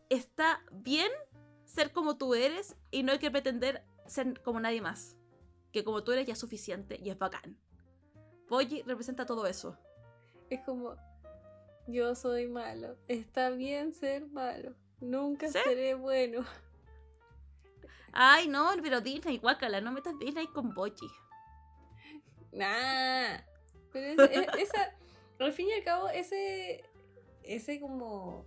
está 0.09 0.65
bien 0.73 1.11
ser 1.65 1.93
como 1.93 2.16
tú 2.16 2.35
eres 2.35 2.77
y 2.90 3.02
no 3.02 3.12
hay 3.12 3.19
que 3.19 3.31
pretender 3.31 3.85
ser 4.07 4.40
como 4.43 4.59
nadie 4.59 4.81
más. 4.81 5.16
Que 5.73 5.85
como 5.85 6.02
tú 6.02 6.12
eres 6.12 6.27
ya 6.27 6.32
es 6.32 6.39
suficiente 6.39 6.98
y 7.02 7.11
es 7.11 7.19
bacán. 7.19 7.59
Boyi 8.48 8.82
representa 8.82 9.24
todo 9.27 9.47
eso. 9.47 9.77
Es 10.48 10.61
como, 10.65 10.97
yo 11.86 12.15
soy 12.15 12.48
malo. 12.48 12.97
Está 13.07 13.51
bien 13.51 13.93
ser 13.93 14.27
malo. 14.27 14.74
Nunca 15.01 15.48
¿Sí? 15.48 15.59
seré 15.62 15.94
bueno. 15.94 16.44
Ay, 18.12 18.48
no, 18.48 18.70
pero 18.82 19.01
Disney, 19.01 19.39
guácala, 19.39 19.81
no 19.81 19.93
metas 19.93 20.19
Disney 20.19 20.48
con 20.48 20.74
Boyi. 20.74 21.09
Nah. 22.52 23.39
Pero 23.93 24.22
es- 24.24 24.31
es- 24.31 24.48
esa, 24.68 24.94
al 25.39 25.52
fin 25.52 25.68
y 25.68 25.72
al 25.72 25.82
cabo, 25.85 26.09
ese, 26.09 26.85
ese 27.43 27.81
como 27.81 28.44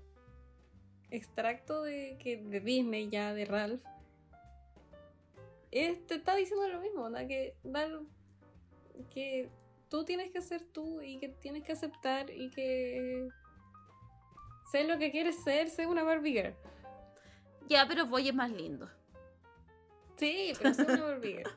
extracto 1.10 1.84
de, 1.84 2.18
que, 2.20 2.38
de 2.38 2.60
Disney 2.60 3.10
ya, 3.10 3.34
de 3.34 3.46
Ralph, 3.46 3.82
es- 5.72 6.06
te 6.08 6.16
está 6.16 6.36
diciendo 6.36 6.68
lo 6.68 6.80
mismo, 6.80 7.10
¿no? 7.10 7.18
que, 7.28 7.56
dar, 7.64 7.90
que 9.14 9.50
tú 9.90 10.04
tienes 10.06 10.32
que 10.32 10.42
ser 10.42 10.62
tú 10.64 11.02
y 11.02 11.18
que 11.20 11.30
tienes 11.30 11.64
que 11.64 11.72
aceptar 11.74 12.30
y 12.30 12.50
que 12.52 13.28
sé 14.72 14.84
lo 14.86 14.98
que 14.98 15.12
quieres 15.12 15.44
ser, 15.44 15.70
sé 15.70 15.88
una 15.88 16.04
Barbie 16.04 16.34
girl. 16.34 16.56
Ya, 17.70 17.86
pero 17.88 18.06
Boyi 18.08 18.30
es 18.30 18.36
más 18.36 18.52
lindo. 18.52 18.90
Sí, 20.18 20.54
pero 20.58 20.74
sé 20.74 20.84
una 20.84 21.02
Barbie 21.04 21.38
girl. 21.38 21.52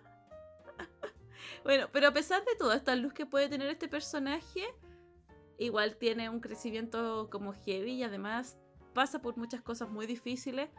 Bueno, 1.66 1.88
pero 1.90 2.06
a 2.06 2.12
pesar 2.12 2.44
de 2.44 2.54
toda 2.54 2.76
esta 2.76 2.94
luz 2.94 3.12
que 3.12 3.26
puede 3.26 3.48
tener 3.48 3.68
este 3.68 3.88
personaje, 3.88 4.72
igual 5.58 5.96
tiene 5.96 6.30
un 6.30 6.38
crecimiento 6.38 7.28
como 7.28 7.54
heavy 7.54 7.94
y 7.94 8.02
además 8.04 8.56
pasa 8.94 9.20
por 9.20 9.36
muchas 9.36 9.62
cosas 9.62 9.90
muy 9.90 10.06
difíciles 10.06 10.70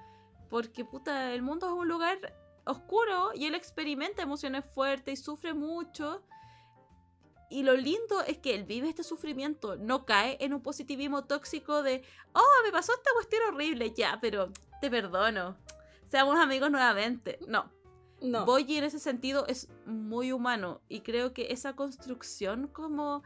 porque 0.49 0.85
puta, 0.85 1.33
el 1.33 1.41
mundo 1.41 1.67
es 1.67 1.73
un 1.73 1.89
lugar 1.89 2.33
oscuro 2.63 3.31
y 3.35 3.47
él 3.47 3.55
experimenta 3.55 4.21
emociones 4.21 4.63
fuertes 4.63 5.19
y 5.19 5.21
sufre 5.21 5.53
mucho. 5.53 6.23
Y 7.49 7.63
lo 7.63 7.75
lindo 7.75 8.21
es 8.25 8.37
que 8.37 8.55
él 8.55 8.63
vive 8.63 8.87
este 8.87 9.03
sufrimiento, 9.03 9.75
no 9.75 10.05
cae 10.05 10.37
en 10.39 10.53
un 10.53 10.63
positivismo 10.63 11.25
tóxico 11.25 11.83
de, 11.83 12.01
oh, 12.31 12.63
me 12.63 12.71
pasó 12.71 12.93
esta 12.93 13.11
cuestión 13.11 13.41
horrible, 13.49 13.93
ya, 13.93 14.19
pero 14.21 14.53
te 14.79 14.89
perdono, 14.89 15.57
seamos 16.07 16.39
amigos 16.39 16.71
nuevamente. 16.71 17.39
No, 17.45 17.73
No. 18.21 18.45
Boyi 18.45 18.77
en 18.77 18.83
ese 18.83 18.99
sentido 18.99 19.45
es 19.47 19.69
muy 19.85 20.31
humano 20.31 20.81
y 20.89 21.01
creo 21.01 21.33
que 21.33 21.51
esa 21.51 21.75
construcción 21.75 22.67
como 22.67 23.23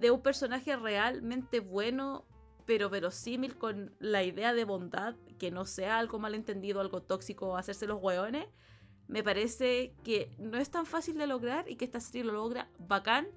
de 0.00 0.10
un 0.10 0.20
personaje 0.20 0.76
realmente 0.76 1.60
bueno 1.60 2.26
pero 2.66 2.88
verosímil 2.88 3.56
con 3.56 3.94
la 3.98 4.22
idea 4.22 4.54
de 4.54 4.64
bondad, 4.64 5.14
que 5.38 5.50
no 5.50 5.66
sea 5.66 5.98
algo 5.98 6.18
malentendido, 6.18 6.80
algo 6.80 7.02
tóxico 7.02 7.48
o 7.48 7.56
hacerse 7.56 7.86
los 7.86 8.02
hueones, 8.02 8.46
me 9.06 9.22
parece 9.22 9.94
que 10.02 10.34
no 10.38 10.58
es 10.58 10.70
tan 10.70 10.86
fácil 10.86 11.18
de 11.18 11.26
lograr 11.26 11.68
y 11.68 11.76
que 11.76 11.84
esta 11.84 12.00
serie 12.00 12.24
lo 12.24 12.32
logra 12.32 12.70
bacán, 12.78 13.28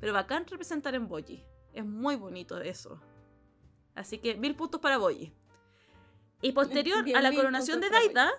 pero 0.00 0.12
bacán 0.12 0.46
representar 0.46 0.94
en 0.94 1.06
Boyi. 1.06 1.44
Es 1.72 1.84
muy 1.84 2.16
bonito 2.16 2.58
eso. 2.58 3.00
Así 3.94 4.18
que 4.18 4.34
mil 4.36 4.56
puntos 4.56 4.80
para 4.80 4.98
Boyi. 4.98 5.32
Y 6.40 6.52
posterior 6.52 7.04
a 7.14 7.22
la 7.22 7.32
coronación 7.32 7.80
de 7.80 7.88
Daida, 7.88 8.32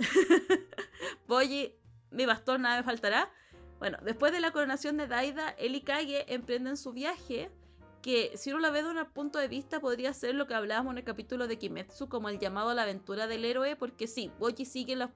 Boyi, 1.26 1.74
mi 2.10 2.26
bastón, 2.26 2.62
nada 2.62 2.78
me 2.78 2.82
faltará. 2.82 3.30
Bueno, 3.78 3.98
después 4.02 4.32
de 4.32 4.40
la 4.40 4.52
coronación 4.52 4.96
de 4.96 5.06
Daida, 5.06 5.50
él 5.50 5.74
y 5.74 5.80
Kage 5.82 6.32
emprenden 6.32 6.76
su 6.76 6.92
viaje, 6.92 7.50
que 8.02 8.32
si 8.36 8.50
uno 8.50 8.60
la 8.60 8.70
ve 8.70 8.82
de 8.82 8.90
un 8.90 9.04
punto 9.12 9.38
de 9.38 9.48
vista 9.48 9.80
podría 9.80 10.12
ser 10.12 10.34
lo 10.34 10.46
que 10.46 10.54
hablábamos 10.54 10.92
en 10.92 10.98
el 10.98 11.04
capítulo 11.04 11.46
de 11.46 11.58
Kimetsu, 11.58 12.08
como 12.08 12.28
el 12.28 12.38
llamado 12.38 12.70
a 12.70 12.74
la 12.74 12.82
aventura 12.82 13.26
del 13.26 13.44
héroe, 13.44 13.76
porque 13.76 14.06
sí, 14.06 14.30
Boyi 14.38 14.64
sigue 14.64 14.96
la- 14.96 15.12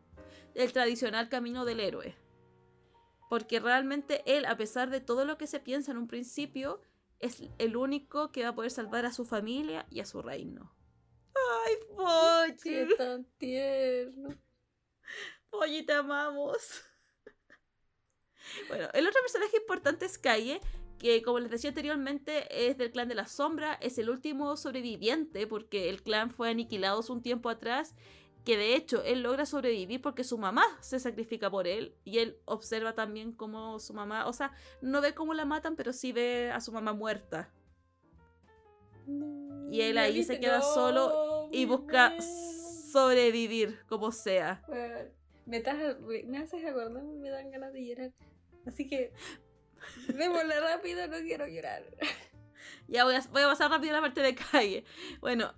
el 0.55 0.73
tradicional 0.73 1.29
camino 1.29 1.65
del 1.65 1.81
héroe. 1.81 2.17
Porque 3.29 3.59
realmente 3.61 4.23
él, 4.27 4.45
a 4.47 4.57
pesar 4.57 4.91
de 4.91 5.01
todo 5.01 5.25
lo 5.25 5.37
que 5.39 5.47
se 5.47 5.61
piensa 5.61 5.91
en 5.93 5.99
un 5.99 6.07
principio, 6.07 6.81
es 7.21 7.43
el 7.59 7.77
único 7.77 8.31
que 8.33 8.43
va 8.43 8.51
a 8.51 8.55
poder 8.55 8.71
salvar 8.71 9.07
a 9.07 9.13
su 9.13 9.25
familia 9.25 9.87
y 9.91 10.01
a 10.01 10.07
su 10.07 10.21
reino. 10.23 10.75
¡Ay, 11.67 11.75
Boyi! 11.97 12.57
Qué 12.63 12.89
tan 12.97 13.25
tierno. 13.39 14.37
Oye, 15.61 15.83
te 15.83 15.93
amamos. 15.93 16.85
Bueno, 18.69 18.89
el 18.93 19.07
otro 19.07 19.21
personaje 19.21 19.57
importante 19.57 20.05
es 20.07 20.19
Kaye, 20.19 20.61
que 20.99 21.23
como 21.23 21.39
les 21.41 21.51
decía 21.51 21.71
anteriormente 21.71 22.69
es 22.69 22.79
del 22.79 22.91
clan 22.91 23.09
de 23.09 23.15
la 23.15 23.27
sombra, 23.27 23.75
es 23.75 23.99
el 23.99 24.11
último 24.11 24.57
sobreviviente 24.57 25.47
porque 25.47 25.89
el 25.89 26.03
clan 26.03 26.31
fue 26.31 26.51
aniquilado 26.51 27.03
un 27.09 27.23
tiempo 27.23 27.49
atrás, 27.49 27.95
que 28.45 28.57
de 28.57 28.75
hecho 28.75 29.03
él 29.03 29.23
logra 29.23 29.47
sobrevivir 29.47 30.03
porque 30.03 30.25
su 30.25 30.39
mamá 30.39 30.65
se 30.81 31.01
sacrifica 31.01 31.51
por 31.51 31.67
él 31.67 31.97
y 32.05 32.19
él 32.19 32.39
observa 32.45 32.95
también 32.95 33.33
cómo 33.33 33.81
su 33.81 33.95
mamá, 33.95 34.27
o 34.27 34.33
sea, 34.33 34.53
no 34.83 35.01
ve 35.01 35.15
cómo 35.15 35.35
la 35.35 35.47
matan, 35.47 35.77
pero 35.77 35.93
sí 35.93 36.13
ve 36.13 36.51
a 36.53 36.61
su 36.61 36.73
mamá 36.73 36.93
muerta. 36.93 37.51
Y 39.71 39.81
él 39.81 39.97
¿Ya 39.97 40.03
ahí 40.03 40.23
se 40.23 40.39
queda 40.39 40.63
solo 40.63 41.49
y 41.53 41.65
busca 41.65 42.15
sobrevivir 42.93 43.81
como 43.89 44.13
sea. 44.13 44.63
Weón, 44.69 45.24
Me, 45.47 45.59
estás- 45.59 45.99
me 46.27 46.39
haces 46.39 46.65
acordar, 46.65 47.03
me 47.03 47.29
dan 47.29 47.51
ganas 47.51 47.73
de 47.73 47.87
llorar. 47.87 48.13
Así 48.67 48.87
que, 48.89 49.13
vémosla 50.15 50.61
rápido, 50.61 51.07
no 51.09 51.19
quiero 51.19 51.47
llorar. 51.47 51.85
Ya 52.89 53.05
voy 53.05 53.15
a, 53.15 53.21
voy 53.33 53.43
a 53.43 53.47
pasar 53.49 53.71
rápido 53.71 53.93
a 53.93 53.97
la 53.97 54.01
parte 54.03 54.21
de 54.23 54.35
calle. 54.35 54.85
Bueno, 55.21 55.55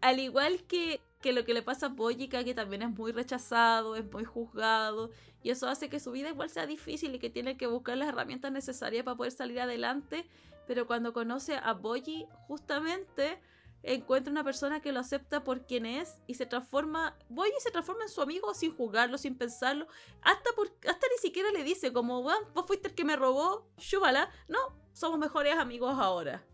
al 0.00 0.18
igual 0.20 0.64
que, 0.64 1.00
que 1.20 1.32
lo 1.32 1.44
que 1.44 1.54
le 1.54 1.62
pasa 1.62 1.86
a 1.86 1.88
Boyi, 1.88 2.28
que 2.28 2.54
también 2.54 2.82
es 2.82 2.90
muy 2.90 3.12
rechazado, 3.12 3.96
es 3.96 4.04
muy 4.12 4.24
juzgado, 4.24 5.10
y 5.42 5.50
eso 5.50 5.68
hace 5.68 5.88
que 5.88 6.00
su 6.00 6.12
vida 6.12 6.28
igual 6.30 6.50
sea 6.50 6.66
difícil 6.66 7.14
y 7.14 7.18
que 7.18 7.30
tiene 7.30 7.56
que 7.56 7.66
buscar 7.66 7.96
las 7.96 8.08
herramientas 8.08 8.52
necesarias 8.52 9.04
para 9.04 9.16
poder 9.16 9.32
salir 9.32 9.60
adelante, 9.60 10.24
pero 10.66 10.86
cuando 10.86 11.12
conoce 11.12 11.56
a 11.56 11.72
Boyi, 11.74 12.26
justamente 12.46 13.38
encuentra 13.82 14.30
una 14.30 14.44
persona 14.44 14.80
que 14.80 14.92
lo 14.92 15.00
acepta 15.00 15.44
por 15.44 15.66
quien 15.66 15.86
es 15.86 16.18
y 16.26 16.34
se 16.34 16.46
transforma, 16.46 17.16
Boyi 17.28 17.52
se 17.60 17.70
transforma 17.70 18.02
en 18.02 18.08
su 18.08 18.20
amigo 18.20 18.52
sin 18.54 18.76
juzgarlo, 18.76 19.18
sin 19.18 19.36
pensarlo, 19.36 19.86
hasta, 20.22 20.50
por, 20.56 20.68
hasta 20.68 21.06
ni 21.08 21.18
siquiera 21.20 21.50
le 21.52 21.64
dice 21.64 21.92
como, 21.92 22.20
"Weón, 22.20 22.42
vos 22.54 22.66
fuiste 22.66 22.88
el 22.88 22.94
que 22.94 23.04
me 23.04 23.16
robó, 23.16 23.70
chúbala, 23.76 24.30
no, 24.48 24.58
somos 24.92 25.18
mejores 25.18 25.56
amigos 25.56 25.96
ahora. 25.98 26.44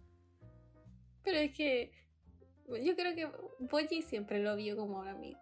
Pero 1.22 1.38
es 1.38 1.52
que, 1.54 1.92
yo 2.68 2.94
creo 2.94 3.14
que 3.14 3.30
Boyi 3.58 4.02
siempre 4.02 4.38
lo 4.40 4.54
vio 4.56 4.76
como 4.76 4.98
un 4.98 5.08
amigo. 5.08 5.40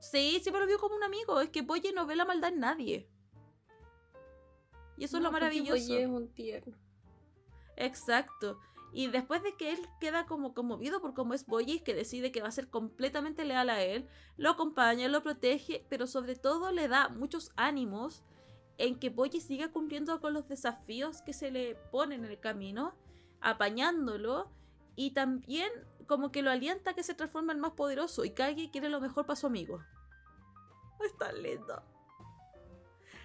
Sí, 0.00 0.38
siempre 0.42 0.60
lo 0.60 0.66
vio 0.66 0.78
como 0.78 0.96
un 0.96 1.02
amigo. 1.02 1.40
Es 1.40 1.50
que 1.50 1.62
Boye 1.62 1.92
no 1.92 2.06
ve 2.06 2.16
la 2.16 2.24
maldad 2.24 2.52
en 2.52 2.60
nadie. 2.60 3.08
Y 4.96 5.04
eso 5.04 5.16
es 5.18 5.22
lo 5.22 5.32
maravilloso. 5.32 5.72
Boyi 5.72 5.96
es 5.96 6.06
un 6.08 6.28
tierno. 6.32 6.76
Exacto. 7.76 8.58
Y 8.96 9.08
después 9.08 9.42
de 9.42 9.56
que 9.56 9.72
él 9.72 9.80
queda 9.98 10.24
como 10.24 10.54
conmovido 10.54 11.00
por 11.00 11.14
cómo 11.14 11.34
es 11.34 11.46
Boye, 11.46 11.82
que 11.82 11.94
decide 11.94 12.30
que 12.30 12.40
va 12.40 12.46
a 12.46 12.52
ser 12.52 12.68
completamente 12.68 13.44
leal 13.44 13.68
a 13.68 13.82
él, 13.82 14.08
lo 14.36 14.50
acompaña, 14.50 15.08
lo 15.08 15.20
protege, 15.20 15.84
pero 15.90 16.06
sobre 16.06 16.36
todo 16.36 16.70
le 16.70 16.86
da 16.86 17.08
muchos 17.08 17.50
ánimos 17.56 18.22
en 18.78 19.00
que 19.00 19.10
Boye 19.10 19.40
siga 19.40 19.72
cumpliendo 19.72 20.20
con 20.20 20.32
los 20.32 20.46
desafíos 20.46 21.22
que 21.22 21.32
se 21.32 21.50
le 21.50 21.74
ponen 21.90 22.24
en 22.24 22.30
el 22.30 22.38
camino, 22.38 22.94
apañándolo 23.40 24.48
y 24.94 25.10
también 25.10 25.72
como 26.06 26.30
que 26.30 26.42
lo 26.42 26.52
alienta 26.52 26.92
a 26.92 26.94
que 26.94 27.02
se 27.02 27.14
transforme 27.14 27.52
en 27.52 27.58
más 27.58 27.72
poderoso 27.72 28.24
y 28.24 28.30
Kage 28.30 28.70
quiere 28.70 28.90
lo 28.90 29.00
mejor 29.00 29.26
para 29.26 29.34
su 29.34 29.48
amigo. 29.48 29.82
Es 31.04 31.18
tan 31.18 31.42
lindo. 31.42 31.82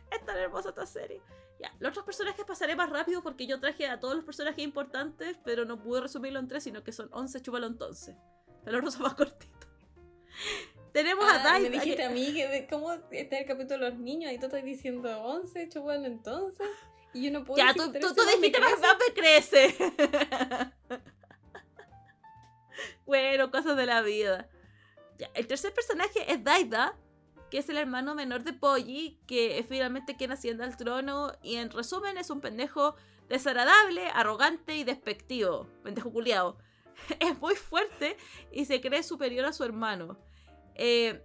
Es 0.10 0.26
tan 0.26 0.36
hermosa 0.36 0.70
esta 0.70 0.88
serie. 0.88 1.22
Ya, 1.60 1.74
los 1.80 1.90
otros 1.92 2.06
personajes 2.06 2.46
pasaré 2.46 2.76
más 2.76 2.90
rápido 2.90 3.22
porque 3.22 3.46
yo 3.46 3.60
traje 3.60 3.86
a 3.88 4.00
todos 4.00 4.16
los 4.16 4.24
personajes 4.24 4.64
importantes, 4.64 5.38
pero 5.44 5.66
no 5.66 5.82
pude 5.82 6.00
resumirlo 6.02 6.40
en 6.40 6.48
tres, 6.48 6.64
sino 6.64 6.84
que 6.86 6.94
son 6.94 7.10
11, 7.12 7.42
chúpalo 7.42 7.68
entonces. 7.68 8.16
Pero 8.64 8.78
los 8.80 8.80
otros 8.80 8.94
son 8.94 9.04
más 9.04 9.14
cortitos. 9.16 9.68
Tenemos 10.94 11.26
a 11.26 11.36
Ah, 11.36 11.44
Daida. 11.44 11.70
me 11.70 11.76
dijiste 11.78 12.04
a 12.04 12.10
mí 12.10 12.34
que 12.34 12.48
de 12.48 12.66
cómo 12.68 12.94
está 13.12 13.38
el 13.40 13.46
capítulo 13.46 13.86
de 13.86 13.92
los 13.92 14.00
niños 14.00 14.32
y 14.32 14.40
tú 14.40 14.46
estás 14.48 14.64
diciendo 14.64 15.22
11, 15.22 15.70
chupando 15.70 16.08
entonces. 16.08 16.68
Y 17.14 17.26
yo 17.26 17.32
no 17.32 17.44
puedo 17.44 17.58
Ya, 17.58 17.74
decir 17.74 17.82
tú, 17.84 17.92
13, 17.92 18.08
tú, 18.08 18.14
tú 18.14 18.22
¿dónde 18.22 18.36
dijiste 18.38 18.60
más 18.62 18.80
me 19.08 19.14
crece. 19.14 19.76
bueno, 23.06 23.52
cosas 23.52 23.76
de 23.78 23.86
la 23.86 24.02
vida. 24.02 24.48
Ya, 25.18 25.30
el 25.34 25.48
tercer 25.48 25.74
personaje 25.74 26.32
es 26.32 26.44
Daida, 26.44 26.96
que 27.50 27.60
es 27.60 27.70
el 27.70 27.78
hermano 27.78 28.16
menor 28.16 28.44
de 28.44 28.54
Polly, 28.54 29.20
que 29.28 29.66
finalmente 29.68 30.16
quien 30.16 30.32
asciende 30.32 30.64
al 30.64 30.78
trono. 30.78 31.32
Y 31.42 31.56
en 31.56 31.70
resumen, 31.70 32.18
es 32.18 32.30
un 32.30 32.42
pendejo 32.42 32.96
desagradable, 33.28 34.08
arrogante 34.14 34.76
y 34.78 34.84
despectivo. 34.84 35.68
Pendejo 35.84 36.12
culiao. 36.12 36.58
Es 37.20 37.40
muy 37.40 37.56
fuerte 37.56 38.18
y 38.52 38.66
se 38.66 38.82
cree 38.82 39.04
superior 39.04 39.46
a 39.46 39.54
su 39.54 39.64
hermano. 39.64 40.18
Eh, 40.76 41.24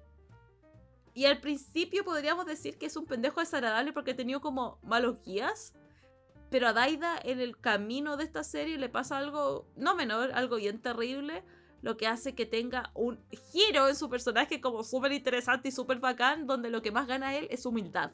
y 1.15 1.27
al 1.27 1.41
principio 1.41 2.05
podríamos 2.05 2.47
decir 2.47 2.79
que 2.79 2.87
es 2.87 2.97
un 2.97 3.07
pendejo 3.07 3.41
desagradable 3.41 3.93
porque 3.93 4.13
ha 4.13 4.17
tenido 4.17 4.41
como 4.41 4.79
malos 4.83 5.23
guías. 5.23 5.75
Pero 6.51 6.69
a 6.69 6.73
Daida 6.73 7.19
en 7.23 7.41
el 7.41 7.59
camino 7.59 8.17
de 8.17 8.25
esta 8.25 8.45
serie 8.45 8.79
le 8.79 8.89
pasa 8.89 9.19
algo, 9.19 9.67
no 9.77 9.97
menor, 9.97 10.33
algo 10.33 10.57
bien 10.57 10.81
terrible, 10.81 11.45
lo 11.85 11.99
que 11.99 12.07
hace 12.07 12.35
que 12.35 12.47
tenga 12.47 12.91
un 12.95 13.23
giro 13.53 13.89
en 13.89 13.95
su 13.95 14.09
personaje 14.09 14.59
como 14.59 14.83
súper 14.83 15.13
interesante 15.13 15.69
y 15.69 15.71
súper 15.71 16.01
bacán, 16.01 16.47
donde 16.47 16.71
lo 16.71 16.81
que 16.81 16.91
más 16.91 17.07
gana 17.07 17.37
él 17.37 17.47
es 17.51 17.67
humildad. 17.67 18.13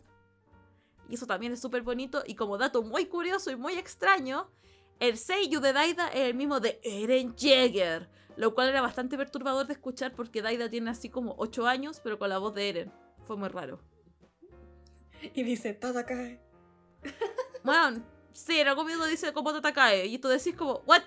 Y 1.09 1.15
eso 1.15 1.25
también 1.25 1.53
es 1.53 1.61
súper 1.61 1.83
bonito. 1.83 2.25
Y 2.27 2.35
como 2.35 2.59
dato 2.59 2.83
muy 2.83 3.07
curioso 3.07 3.49
y 3.53 3.55
muy 3.55 3.75
extraño, 3.75 4.51
el 4.99 5.17
seiyuu 5.17 5.61
de 5.61 5.73
Daida 5.73 6.09
es 6.09 6.23
el 6.23 6.35
mismo 6.35 6.59
de 6.59 6.81
Eren 6.83 7.37
Jaeger. 7.37 8.11
Lo 8.37 8.57
cual 8.57 8.71
era 8.71 8.83
bastante 8.83 9.17
perturbador 9.17 9.69
de 9.69 9.75
escuchar 9.75 10.17
porque 10.17 10.43
Daida 10.43 10.69
tiene 10.69 10.91
así 10.91 11.09
como 11.09 11.37
8 11.39 11.69
años, 11.69 12.01
pero 12.03 12.19
con 12.19 12.29
la 12.29 12.39
voz 12.39 12.55
de 12.55 12.69
Eren. 12.69 12.93
Fue 13.25 13.37
muy 13.37 13.51
raro. 13.51 13.81
Y 15.33 15.45
dice, 15.45 15.75
Tatakae. 15.75 16.41
Bueno, 17.63 18.03
sí, 18.33 18.59
en 18.59 18.67
algún 18.67 18.87
momento 18.87 19.07
dice 19.07 19.33
como 19.33 19.53
Tatakae. 19.53 20.07
Y 20.07 20.19
tú 20.19 20.27
decís 20.27 20.57
como, 20.57 20.83
¿what? 20.87 21.03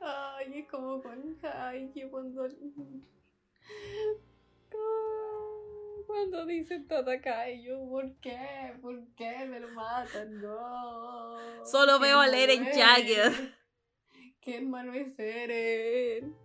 Ay, 0.00 0.60
es 0.60 0.68
como 0.68 1.02
con 1.02 1.38
Haiki 1.42 2.02
cuando. 2.10 2.48
Cuando 6.06 6.46
dice 6.46 6.80
Tatakae, 6.80 7.62
yo, 7.62 7.78
¿por 7.88 8.14
qué? 8.16 8.74
¿Por 8.82 9.06
qué 9.14 9.46
me 9.46 9.60
lo 9.60 9.68
matan? 9.68 10.40
No. 10.40 11.64
Solo 11.64 11.98
veo 11.98 12.18
malo 12.18 12.34
Eren. 12.34 12.64
Jagger. 12.66 13.54
Qué 14.40 14.60
malo 14.60 14.92
es 14.92 15.18
Eren. 15.18 16.36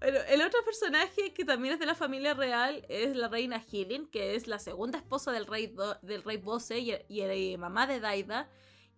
Bueno, 0.00 0.18
el 0.28 0.40
otro 0.42 0.64
personaje 0.64 1.32
que 1.34 1.44
también 1.44 1.74
es 1.74 1.80
de 1.80 1.86
la 1.86 1.94
familia 1.94 2.32
real 2.34 2.84
es 2.88 3.14
la 3.14 3.28
reina 3.28 3.62
Hilin, 3.70 4.06
que 4.10 4.34
es 4.34 4.46
la 4.46 4.58
segunda 4.58 4.98
esposa 4.98 5.30
del 5.30 5.46
rey, 5.46 5.66
Do- 5.68 5.98
del 6.00 6.22
rey 6.22 6.38
Bose 6.38 6.78
y, 6.78 6.92
y 7.08 7.20
eh, 7.20 7.58
mamá 7.58 7.86
de 7.86 8.00
Daida. 8.00 8.48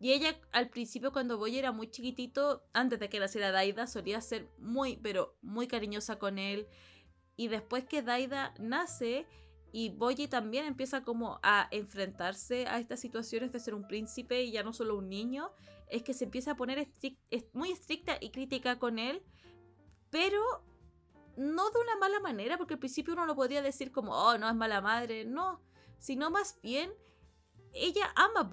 Y 0.03 0.13
ella 0.15 0.37
al 0.51 0.69
principio 0.69 1.13
cuando 1.13 1.39
Boy 1.39 1.57
era 1.57 1.71
muy 1.71 1.89
chiquitito, 1.89 2.65
antes 2.73 2.99
de 2.99 3.09
que 3.09 3.21
naciera 3.21 3.53
Daida, 3.53 3.87
solía 3.87 4.21
ser 4.21 4.51
muy, 4.59 4.97
pero 4.97 5.39
muy 5.43 5.69
cariñosa 5.69 6.19
con 6.19 6.41
él. 6.41 6.67
Y 7.37 7.47
después 7.47 7.85
que 7.85 8.03
Daida 8.03 8.53
nace 8.59 9.29
y 9.71 9.91
Boyi 9.91 10.27
también 10.27 10.67
empieza 10.67 11.05
como 11.05 11.39
a 11.45 11.69
enfrentarse 11.71 12.67
a 12.67 12.81
estas 12.81 12.99
situaciones 12.99 13.53
de 13.53 13.61
ser 13.61 13.75
un 13.75 13.87
príncipe 13.87 14.43
y 14.43 14.51
ya 14.51 14.65
no 14.65 14.73
solo 14.73 14.99
un 14.99 15.09
niño, 15.09 15.53
es 15.89 16.03
que 16.03 16.15
se 16.15 16.25
empieza 16.25 16.51
a 16.51 16.57
poner 16.57 16.85
muy 17.53 17.71
estricta 17.71 18.19
y 18.21 18.31
crítica 18.31 18.81
con 18.81 18.99
él, 18.99 19.23
pero 20.11 20.43
no 21.37 21.71
de 21.71 21.79
una 21.79 21.95
mala 21.95 22.19
manera, 22.19 22.59
porque 22.59 22.75
al 22.75 22.81
principio 22.81 23.15
uno 23.15 23.25
lo 23.25 23.37
podría 23.37 23.63
decir 23.63 23.93
como, 23.93 24.11
oh, 24.17 24.37
no 24.37 24.49
es 24.49 24.57
mala 24.57 24.81
madre, 24.81 25.25
no, 25.25 25.63
sino 26.01 26.29
más 26.29 26.59
bien, 26.61 26.93
ella 27.73 28.13
ama 28.17 28.41
a 28.41 28.51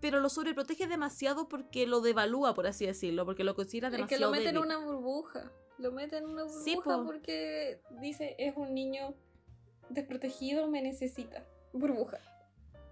pero 0.00 0.20
lo 0.20 0.28
sobreprotege 0.28 0.86
demasiado 0.86 1.48
porque 1.48 1.86
lo 1.86 2.00
devalúa, 2.00 2.54
por 2.54 2.66
así 2.66 2.86
decirlo, 2.86 3.24
porque 3.24 3.44
lo 3.44 3.54
considera 3.54 3.88
Es 3.88 3.94
que 3.94 4.16
demasiado 4.16 4.24
lo 4.24 4.30
mete 4.30 4.48
en 4.48 4.58
una 4.58 4.78
burbuja. 4.78 5.52
Lo 5.78 5.92
mete 5.92 6.18
en 6.18 6.26
una 6.26 6.44
burbuja 6.44 6.64
Sí, 6.64 6.76
po. 6.76 7.04
porque 7.04 7.80
dice, 8.00 8.34
es 8.38 8.56
un 8.56 8.74
niño 8.74 9.14
desprotegido, 9.88 10.68
me 10.68 10.82
necesita. 10.82 11.46
Burbuja. 11.72 12.18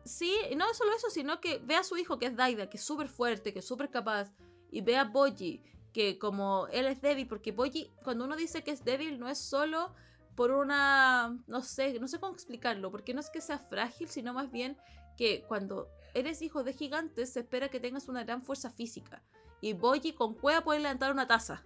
Sí, 0.05 0.35
y 0.51 0.56
no 0.56 0.72
solo 0.74 0.94
eso, 0.97 1.10
sino 1.10 1.40
que 1.40 1.59
ve 1.59 1.74
a 1.76 1.85
su 1.85 1.97
hijo 1.97 2.18
que 2.18 2.26
es 2.26 2.36
Daida, 2.36 2.70
que 2.70 2.76
es 2.76 2.82
súper 2.82 3.09
fuerte, 3.09 3.52
que 3.52 3.59
es 3.59 3.64
súper 3.66 3.90
capaz, 3.90 4.32
y 4.70 4.80
ve 4.80 4.97
a 4.97 5.05
Boji, 5.05 5.62
que 5.93 6.18
como 6.18 6.66
él 6.68 6.86
es 6.86 7.01
débil, 7.01 7.26
porque 7.26 7.52
Boji, 7.52 7.90
cuando 8.05 8.24
uno 8.24 8.36
dice 8.36 8.62
que 8.62 8.70
es 8.70 8.85
débil, 8.85 9.18
no 9.18 9.28
es 9.28 9.39
solo 9.39 9.94
por 10.35 10.52
una, 10.52 11.36
no 11.47 11.62
sé, 11.62 11.98
no 11.98 12.09
sé 12.09 12.20
cómo 12.20 12.32
explicarlo, 12.32 12.90
porque 12.90 13.12
no 13.12 13.20
es 13.20 13.28
que 13.28 13.40
sea 13.40 13.59
frágil, 13.59 14.09
sino 14.09 14.32
más 14.32 14.51
bien 14.51 14.78
que 15.16 15.43
cuando 15.43 15.89
eres 16.14 16.43
hijo 16.43 16.62
de 16.64 16.72
gigantes 16.72 17.32
se 17.32 17.40
espera 17.40 17.68
que 17.68 17.80
tengas 17.80 18.09
una 18.09 18.24
gran 18.24 18.43
fuerza 18.43 18.70
física. 18.70 19.22
Y 19.60 19.72
Boji 19.72 20.12
con 20.12 20.35
cueva 20.35 20.62
puede 20.62 20.80
levantar 20.80 21.12
una 21.12 21.26
taza. 21.26 21.64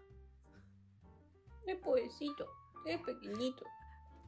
Es 1.67 1.79
pobrecito, 1.79 2.47
es 2.87 3.01
pequeñito. 3.03 3.65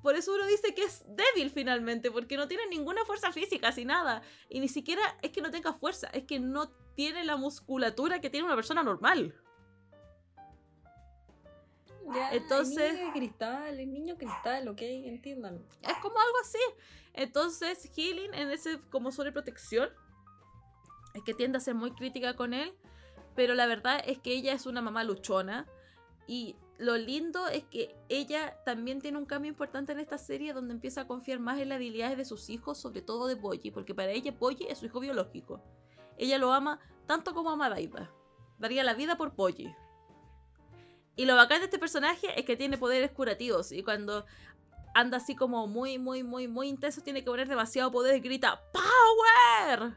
Por 0.02 0.16
eso 0.16 0.34
uno 0.34 0.46
dice 0.46 0.74
que 0.74 0.82
es 0.84 1.02
débil 1.08 1.50
finalmente, 1.50 2.10
porque 2.10 2.36
no 2.36 2.46
tiene 2.46 2.66
ninguna 2.66 3.04
fuerza 3.06 3.32
física, 3.32 3.68
así 3.68 3.86
nada. 3.86 4.22
Y 4.50 4.60
ni 4.60 4.68
siquiera 4.68 5.02
es 5.22 5.30
que 5.30 5.40
no 5.40 5.50
tenga 5.50 5.72
fuerza, 5.72 6.08
es 6.08 6.24
que 6.24 6.38
no 6.38 6.68
tiene 6.94 7.24
la 7.24 7.36
musculatura 7.36 8.20
que 8.20 8.28
tiene 8.28 8.44
una 8.46 8.54
persona 8.54 8.82
normal. 8.82 9.34
Ya, 12.14 12.32
Entonces- 12.32 12.92
Es 12.92 12.94
niño 12.98 13.06
de 13.06 13.12
cristal, 13.18 13.80
es 13.80 13.88
niño 13.88 14.16
cristal, 14.18 14.68
ok, 14.68 14.80
entiendan. 14.82 15.64
Es 15.80 15.96
como 16.02 16.18
algo 16.18 16.38
así. 16.42 16.58
Entonces, 17.14 17.90
Healing 17.96 18.34
en 18.34 18.50
ese 18.50 18.80
como 18.90 19.10
sobreprotección 19.10 19.88
es 21.14 21.22
que 21.22 21.34
tiende 21.34 21.58
a 21.58 21.60
ser 21.60 21.74
muy 21.74 21.92
crítica 21.92 22.34
con 22.34 22.52
él, 22.52 22.74
pero 23.34 23.54
la 23.54 23.66
verdad 23.66 24.02
es 24.06 24.18
que 24.18 24.32
ella 24.32 24.52
es 24.52 24.66
una 24.66 24.82
mamá 24.82 25.04
luchona 25.04 25.66
y 26.26 26.56
lo 26.78 26.96
lindo 26.96 27.46
es 27.48 27.64
que 27.64 27.94
ella 28.08 28.58
también 28.64 29.00
tiene 29.00 29.18
un 29.18 29.26
cambio 29.26 29.48
importante 29.48 29.92
en 29.92 30.00
esta 30.00 30.18
serie 30.18 30.52
donde 30.52 30.74
empieza 30.74 31.02
a 31.02 31.06
confiar 31.06 31.38
más 31.38 31.60
en 31.60 31.68
las 31.68 31.76
habilidades 31.76 32.16
de 32.16 32.24
sus 32.24 32.50
hijos, 32.50 32.78
sobre 32.78 33.00
todo 33.00 33.26
de 33.26 33.36
Boyi, 33.36 33.70
porque 33.70 33.94
para 33.94 34.10
ella 34.10 34.32
Boyi 34.32 34.66
es 34.68 34.78
su 34.78 34.86
hijo 34.86 35.00
biológico. 35.00 35.62
Ella 36.18 36.38
lo 36.38 36.52
ama 36.52 36.80
tanto 37.06 37.32
como 37.32 37.50
ama 37.50 37.66
a 37.66 37.70
Daida. 37.70 38.10
Daría 38.58 38.82
la 38.82 38.94
vida 38.94 39.16
por 39.16 39.34
Boyi. 39.34 39.74
Y 41.16 41.26
lo 41.26 41.36
bacán 41.36 41.60
de 41.60 41.66
este 41.66 41.78
personaje 41.78 42.38
es 42.38 42.44
que 42.44 42.56
tiene 42.56 42.76
poderes 42.76 43.12
curativos 43.12 43.70
y 43.70 43.84
cuando 43.84 44.24
anda 44.94 45.18
así 45.18 45.36
como 45.36 45.68
muy, 45.68 45.98
muy, 45.98 46.24
muy, 46.24 46.48
muy 46.48 46.68
intenso, 46.68 47.02
tiene 47.02 47.22
que 47.22 47.30
poner 47.30 47.48
demasiado 47.48 47.92
poder 47.92 48.16
y 48.16 48.20
grita 48.20 48.60
¡Power! 48.72 49.96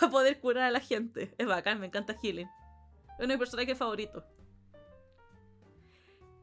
Para 0.00 0.10
poder 0.10 0.40
curar 0.40 0.64
a 0.64 0.70
la 0.70 0.80
gente. 0.80 1.34
Es 1.38 1.46
bacán, 1.46 1.80
me 1.80 1.86
encanta 1.86 2.14
Healing. 2.14 2.46
Es 2.46 3.18
uno 3.18 3.28
de 3.28 3.38
mis 3.38 3.38
personajes. 3.38 3.78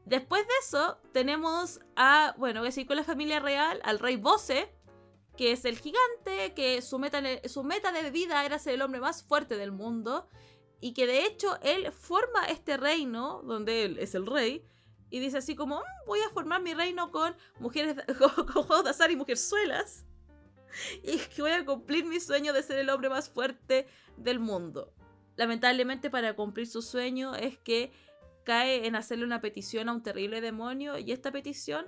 Después 0.04 0.42
de 0.42 0.52
eso, 0.62 0.98
tenemos 1.12 1.80
a, 1.94 2.34
bueno, 2.36 2.60
voy 2.60 2.68
a 2.68 2.86
con 2.86 2.96
la 2.96 3.04
familia 3.04 3.38
real, 3.38 3.80
al 3.84 3.98
rey 3.98 4.16
Bose, 4.16 4.74
que 5.36 5.52
es 5.52 5.64
el 5.64 5.78
gigante, 5.78 6.52
que 6.54 6.82
su 6.82 6.98
meta, 6.98 7.22
su 7.48 7.62
meta 7.62 7.92
de 7.92 8.10
vida 8.10 8.44
era 8.44 8.58
ser 8.58 8.74
el 8.74 8.82
hombre 8.82 9.00
más 9.00 9.22
fuerte 9.22 9.56
del 9.56 9.72
mundo, 9.72 10.28
y 10.80 10.94
que 10.94 11.06
de 11.06 11.24
hecho 11.26 11.58
él 11.62 11.92
forma 11.92 12.46
este 12.46 12.76
reino, 12.76 13.42
donde 13.44 13.84
él 13.84 13.98
es 13.98 14.14
el 14.14 14.26
rey, 14.26 14.66
y 15.10 15.20
dice 15.20 15.38
así 15.38 15.54
como, 15.54 15.76
"Mm, 15.76 16.06
voy 16.06 16.20
a 16.20 16.30
formar 16.30 16.60
mi 16.60 16.74
reino 16.74 17.10
con 17.12 17.36
mujeres, 17.58 17.94
con, 18.18 18.46
con 18.46 18.64
juegos 18.64 18.84
de 18.84 18.90
azar 18.90 19.10
y 19.10 19.16
mujerzuelas, 19.16 20.04
y 21.02 21.18
que 21.18 21.42
voy 21.42 21.52
a 21.52 21.64
cumplir 21.64 22.04
mi 22.04 22.20
sueño 22.20 22.52
de 22.52 22.62
ser 22.62 22.78
el 22.78 22.90
hombre 22.90 23.08
más 23.08 23.28
fuerte 23.28 23.86
del 24.16 24.38
mundo. 24.38 24.92
Lamentablemente 25.36 26.10
para 26.10 26.34
cumplir 26.34 26.66
su 26.66 26.82
sueño 26.82 27.34
es 27.34 27.58
que 27.58 27.92
cae 28.44 28.86
en 28.86 28.96
hacerle 28.96 29.24
una 29.24 29.40
petición 29.40 29.88
a 29.88 29.92
un 29.92 30.02
terrible 30.02 30.40
demonio 30.40 30.98
y 30.98 31.12
esta 31.12 31.30
petición 31.30 31.86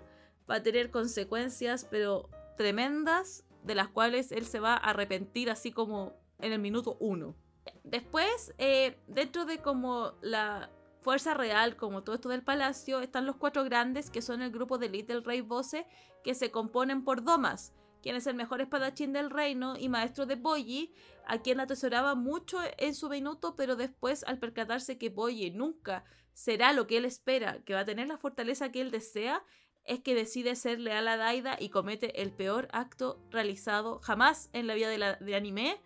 va 0.51 0.57
a 0.57 0.63
tener 0.63 0.91
consecuencias 0.91 1.87
pero 1.91 2.31
tremendas 2.57 3.45
de 3.65 3.75
las 3.75 3.89
cuales 3.89 4.33
él 4.33 4.45
se 4.45 4.61
va 4.61 4.75
a 4.75 4.91
arrepentir 4.91 5.51
así 5.51 5.73
como 5.73 6.15
en 6.39 6.53
el 6.53 6.59
minuto 6.59 6.97
uno. 7.01 7.37
Después, 7.85 8.55
eh, 8.59 8.99
dentro 9.07 9.45
de 9.45 9.59
como 9.59 10.15
la 10.21 10.71
fuerza 11.01 11.35
real, 11.35 11.77
como 11.77 12.03
todo 12.03 12.15
esto 12.15 12.29
del 12.29 12.43
palacio, 12.43 13.01
están 13.01 13.27
los 13.27 13.37
cuatro 13.37 13.65
grandes 13.65 14.11
que 14.11 14.23
son 14.23 14.43
el 14.43 14.51
grupo 14.51 14.79
de 14.79 14.87
elite 14.87 15.13
del 15.13 15.25
rey 15.25 15.41
Bose 15.41 15.87
que 16.25 16.35
se 16.35 16.51
componen 16.51 17.05
por 17.05 17.23
Domas, 17.23 17.73
quien 18.03 18.17
es 18.17 18.27
el 18.27 18.35
mejor 18.35 18.61
espadachín 18.61 19.13
del 19.13 19.31
reino 19.31 19.77
y 19.79 19.89
maestro 19.89 20.27
de 20.27 20.35
Boyi, 20.35 20.93
a 21.27 21.41
quien 21.41 21.61
atesoraba 21.61 22.15
mucho 22.15 22.59
en 22.79 22.95
su 22.95 23.09
minuto, 23.09 23.55
pero 23.57 23.77
después 23.77 24.25
al 24.25 24.39
percatarse 24.39 24.99
que 24.99 25.09
Boyi 25.09 25.51
nunca 25.51 26.05
será 26.35 26.73
lo 26.73 26.87
que 26.87 26.99
él 26.99 27.05
espera, 27.05 27.63
que 27.65 27.75
va 27.75 27.81
a 27.81 27.85
tener 27.85 28.09
la 28.09 28.19
fortaleza 28.19 28.73
que 28.73 28.81
él 28.81 28.91
desea, 28.91 29.45
es 29.85 30.01
que 30.01 30.15
decide 30.15 30.55
ser 30.57 30.79
leal 30.79 31.09
a 31.09 31.17
Daida 31.17 31.57
y 31.59 31.71
comete 31.71 32.23
el 32.23 32.33
peor 32.33 32.69
acto 32.73 33.21
realizado 33.31 34.01
jamás 34.01 34.49
en 34.53 34.67
la 34.67 34.75
vida 34.75 34.89
de, 34.89 35.35
anime, 35.35 35.81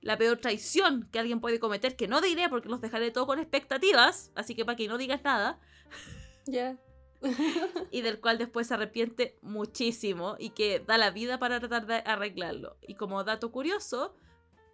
la 0.00 0.16
peor 0.16 0.38
traición 0.38 1.08
que 1.12 1.18
alguien 1.18 1.40
puede 1.40 1.60
cometer, 1.60 1.96
que 1.96 2.08
no 2.08 2.20
diré 2.20 2.48
porque 2.48 2.68
los 2.68 2.80
dejaré 2.80 3.10
todo 3.10 3.26
con 3.26 3.38
expectativas, 3.38 4.32
así 4.34 4.54
que 4.54 4.64
para 4.64 4.76
que 4.76 4.88
no 4.88 4.98
digas 4.98 5.22
nada, 5.22 5.60
Ya. 6.46 6.76
y 7.90 8.00
del 8.02 8.20
cual 8.20 8.38
después 8.38 8.66
se 8.66 8.74
arrepiente 8.74 9.38
muchísimo 9.42 10.36
y 10.38 10.50
que 10.50 10.80
da 10.80 10.98
la 10.98 11.10
vida 11.10 11.38
para 11.38 11.60
tratar 11.60 11.86
de 11.86 11.96
arreglarlo. 12.04 12.76
Y 12.82 12.94
como 12.94 13.22
dato 13.24 13.52
curioso, 13.52 14.14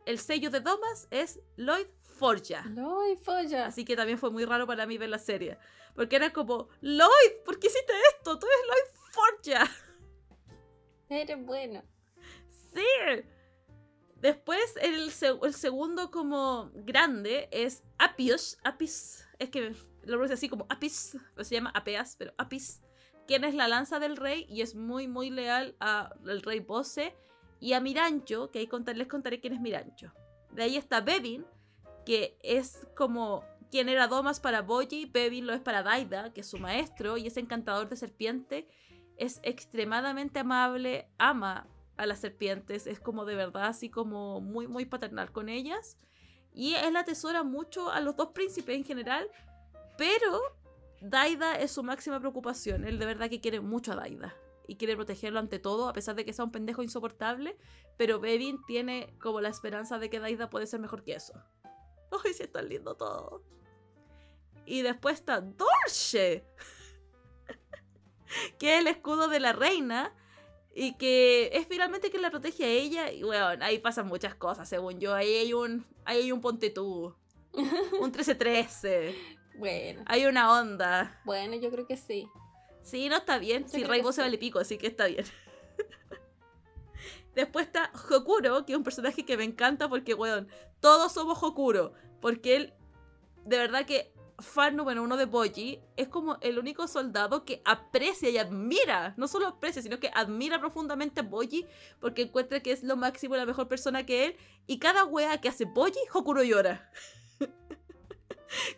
el 0.06 0.18
sello 0.18 0.50
de 0.50 0.60
Domas 0.60 1.08
es 1.10 1.40
Lloyd 1.56 1.86
Forja. 2.02 2.62
No, 2.64 3.06
y 3.10 3.16
folla. 3.16 3.66
Así 3.66 3.84
que 3.84 3.94
también 3.96 4.18
fue 4.18 4.30
muy 4.30 4.44
raro 4.44 4.66
para 4.66 4.86
mí 4.86 4.98
ver 4.98 5.08
la 5.10 5.18
serie. 5.18 5.58
Porque 5.94 6.16
era 6.16 6.32
como, 6.32 6.68
Lloyd, 6.80 7.42
¿por 7.44 7.58
qué 7.58 7.68
hiciste 7.68 7.92
esto? 8.16 8.38
Tú 8.38 8.46
eres 8.46 8.66
Lloyd 8.66 9.00
Forja. 9.12 9.70
Eres 11.10 11.44
bueno. 11.46 11.82
Sí. 12.74 12.82
Después 14.16 14.74
el, 14.82 15.10
se- 15.10 15.38
el 15.42 15.54
segundo 15.54 16.10
como 16.10 16.70
grande 16.74 17.48
es 17.52 17.82
Apios. 17.98 18.58
Apis. 18.64 19.26
Es 19.38 19.48
que 19.50 19.74
lo 20.09 20.16
pronuncia 20.16 20.35
así 20.35 20.48
como 20.48 20.66
Apis. 20.68 21.16
se 21.40 21.55
llama 21.55 21.70
Apeas, 21.74 22.16
pero 22.18 22.35
Apis. 22.39 22.80
Quien 23.26 23.44
es 23.44 23.55
la 23.55 23.68
lanza 23.68 23.98
del 23.98 24.16
rey 24.16 24.47
y 24.48 24.62
es 24.62 24.74
muy, 24.74 25.06
muy 25.06 25.30
leal 25.30 25.76
al 25.80 26.43
rey 26.43 26.60
Bose. 26.60 27.14
Y 27.60 27.72
a 27.72 27.80
Mirancho, 27.80 28.51
que 28.51 28.60
ahí 28.60 28.68
les 28.94 29.09
contaré 29.09 29.40
quién 29.40 29.52
es 29.52 29.60
Mirancho. 29.60 30.12
De 30.52 30.62
ahí 30.62 30.76
está 30.76 31.01
Bevin, 31.01 31.44
que 32.06 32.39
es 32.43 32.86
como 32.97 33.44
quien 33.70 33.89
era 33.89 34.09
Domas 34.09 34.40
para 34.40 34.62
Boji, 34.62 35.06
Bevin 35.06 35.47
lo 35.47 35.52
es 35.52 35.60
para 35.60 35.82
Daida, 35.82 36.32
que 36.32 36.40
es 36.40 36.47
su 36.47 36.59
maestro, 36.59 37.16
y 37.18 37.26
es 37.26 37.36
encantador 37.36 37.89
de 37.89 37.97
serpiente. 37.97 38.68
Es 39.16 39.40
extremadamente 39.43 40.39
amable, 40.39 41.10
ama 41.18 41.66
a 41.97 42.06
las 42.06 42.20
serpientes, 42.20 42.86
es 42.86 43.01
como 43.01 43.24
de 43.24 43.35
verdad 43.35 43.64
así 43.64 43.90
como 43.90 44.40
muy, 44.40 44.68
muy 44.68 44.86
paternal 44.86 45.32
con 45.32 45.48
ellas. 45.48 45.98
Y 46.55 46.74
él 46.74 46.97
atesora 46.97 47.43
mucho 47.43 47.90
a 47.90 48.01
los 48.01 48.16
dos 48.16 48.28
príncipes 48.28 48.76
en 48.76 48.85
general, 48.85 49.28
pero 49.98 50.40
Daida 51.02 51.56
es 51.56 51.72
su 51.72 51.82
máxima 51.82 52.18
preocupación. 52.20 52.84
Él 52.84 52.98
de 52.98 53.04
verdad 53.04 53.28
que 53.28 53.40
quiere 53.40 53.60
mucho 53.60 53.92
a 53.92 53.96
Daida 53.96 54.34
y 54.66 54.76
quiere 54.76 54.96
protegerlo 54.96 55.40
ante 55.40 55.58
todo, 55.58 55.88
a 55.88 55.92
pesar 55.92 56.14
de 56.14 56.24
que 56.24 56.32
sea 56.32 56.44
un 56.44 56.52
pendejo 56.52 56.82
insoportable. 56.82 57.58
Pero 57.98 58.20
Bevin 58.20 58.60
tiene 58.66 59.12
como 59.20 59.40
la 59.40 59.48
esperanza 59.48 59.98
de 59.98 60.08
que 60.08 60.20
Daida 60.20 60.48
puede 60.48 60.66
ser 60.66 60.80
mejor 60.80 61.02
que 61.02 61.14
eso. 61.14 61.34
¡Ay, 62.24 62.32
sí, 62.32 62.44
está 62.44 62.62
lindo 62.62 62.94
todo! 62.94 63.42
Y 64.64 64.82
después 64.82 65.16
está 65.16 65.40
Dorche, 65.40 66.44
que 68.58 68.74
es 68.74 68.80
el 68.80 68.86
escudo 68.86 69.28
de 69.28 69.40
la 69.40 69.52
reina 69.52 70.14
y 70.74 70.94
que 70.96 71.50
es 71.54 71.66
finalmente 71.66 72.10
quien 72.10 72.22
la 72.22 72.30
protege 72.30 72.64
a 72.64 72.68
ella. 72.68 73.10
Y 73.10 73.24
bueno, 73.24 73.46
ahí 73.64 73.78
pasan 73.78 74.06
muchas 74.06 74.34
cosas, 74.34 74.68
según 74.68 75.00
yo. 75.00 75.14
Ahí 75.14 75.34
hay 75.34 75.54
un, 75.54 75.86
ahí 76.04 76.18
hay 76.18 76.32
un 76.32 76.40
ponte 76.40 76.70
tú, 76.70 77.16
un 78.00 78.12
13-13. 78.12 79.38
Bueno, 79.59 80.02
Hay 80.06 80.26
una 80.26 80.52
onda. 80.60 81.20
bueno, 81.24 81.56
yo 81.56 81.70
creo 81.70 81.86
que 81.86 81.97
sí. 81.97 82.28
Sí, 82.82 83.09
no 83.09 83.16
está 83.16 83.39
bien. 83.39 83.64
Yo 83.64 83.68
Si 83.70 83.76
creo 83.78 83.89
Raibo 83.89 84.12
se 84.12 84.16
sí. 84.16 84.20
vale 84.22 84.39
pico, 84.39 84.59
así 84.59 84.78
que 84.78 84.86
está 84.86 85.06
bien. 85.06 85.24
Después 87.35 87.66
está 87.66 87.90
Hokuro, 88.10 88.64
que 88.64 88.72
es 88.72 88.78
un 88.78 88.85
personaje 88.85 89.24
que 89.24 89.36
me 89.36 89.44
encanta 89.44 89.89
porque, 89.89 90.14
weón, 90.14 90.48
todos 90.80 91.12
somos 91.12 91.40
Hokuro. 91.43 91.93
Porque 92.20 92.56
él, 92.56 92.74
de 93.44 93.59
verdad 93.59 93.85
que, 93.86 94.12
fan 94.40 94.76
número 94.76 95.02
uno 95.02 95.16
de 95.16 95.24
Boji, 95.24 95.80
es 95.97 96.09
como 96.09 96.39
el 96.40 96.59
único 96.59 96.86
soldado 96.89 97.44
que 97.44 97.60
aprecia 97.64 98.30
y 98.30 98.39
admira, 98.39 99.14
no 99.16 99.26
solo 99.28 99.48
aprecia, 99.48 99.82
sino 99.82 99.98
que 99.98 100.10
admira 100.14 100.60
profundamente 100.60 101.20
a 101.20 101.24
Boji 101.24 101.66
porque 102.01 102.22
encuentra 102.22 102.60
que 102.60 102.70
es 102.72 102.82
lo 102.85 102.97
máximo 102.97 103.35
y 103.35 103.39
la 103.39 103.47
mejor 103.47 103.68
persona 103.68 104.06
que 104.06 104.26
él. 104.26 104.36
Y 104.66 104.78
cada 104.78 105.05
wea 105.05 105.40
que 105.40 105.48
hace 105.48 105.64
Boji, 105.64 105.98
Hokuro 106.12 106.43
llora. 106.43 106.90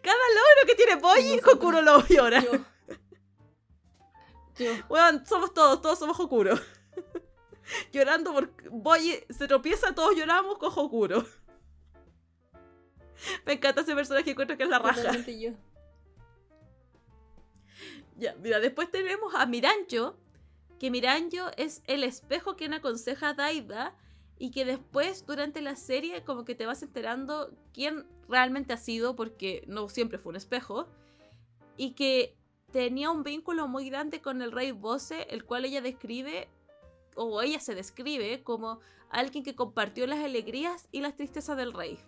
cada 0.03 0.17
logro 0.17 0.67
que 0.67 0.75
tiene 0.75 0.97
Nosotros. 0.97 1.55
Hokuro 1.55 1.83
lo 1.83 2.07
llora. 2.07 2.43
Yo. 2.43 2.53
Yo. 4.59 4.73
Weón, 4.89 5.25
somos 5.27 5.55
todos, 5.55 5.81
todos 5.81 5.99
somos 5.99 6.19
Hokuro. 6.19 6.59
Llorando 7.93 8.33
por 8.33 8.51
Boy 8.71 9.25
se 9.31 9.47
tropieza, 9.47 9.95
todos 9.95 10.17
lloramos 10.17 10.59
con 10.59 10.73
Hokuro. 10.75 11.25
Me 13.47 13.55
encanta 13.55 13.83
ese 13.83 13.95
personaje, 13.95 14.31
encuentro 14.31 14.57
que 14.57 14.65
es 14.65 14.69
la 14.69 14.79
raja. 14.79 15.13
Yo. 15.27 15.53
Ya, 18.17 18.35
mira, 18.35 18.61
después 18.61 18.91
tenemos 18.91 19.35
a 19.35 19.47
Miranjo, 19.47 20.17
que 20.79 20.91
Miranjo 20.91 21.51
es 21.57 21.83
el 21.87 22.05
espejo 22.05 22.57
quien 22.57 22.75
aconseja 22.75 23.31
a 23.31 23.35
Daida 23.35 23.97
y 24.41 24.51
que 24.51 24.65
después 24.65 25.27
durante 25.27 25.61
la 25.61 25.77
serie 25.77 26.25
como 26.25 26.47
que 26.47 26.55
te 26.55 26.65
vas 26.65 26.83
enterando 26.83 27.53
quién 27.75 28.07
realmente 28.27 28.73
ha 28.73 28.79
sido 28.79 29.15
porque 29.15 29.63
no 29.67 29.89
siempre 29.91 30.19
fue 30.19 30.31
un 30.31 30.37
espejo 30.37 30.89
y 31.77 31.93
que 31.93 32.35
tenía 32.73 33.11
un 33.11 33.23
vínculo 33.23 33.69
muy 33.69 33.91
grande 33.91 34.23
con 34.23 34.41
el 34.41 34.51
rey 34.51 34.73
Bose, 34.73 35.27
el 35.29 35.45
cual 35.45 35.67
ella 35.67 35.83
describe 35.83 36.49
o 37.17 37.43
ella 37.43 37.61
se 37.61 37.75
describe 37.75 38.43
como 38.43 38.81
alguien 39.11 39.45
que 39.45 39.55
compartió 39.55 40.07
las 40.07 40.25
alegrías 40.25 40.89
y 40.91 41.03
las 41.03 41.17
tristezas 41.17 41.59
del 41.59 41.75
rey. 41.75 41.99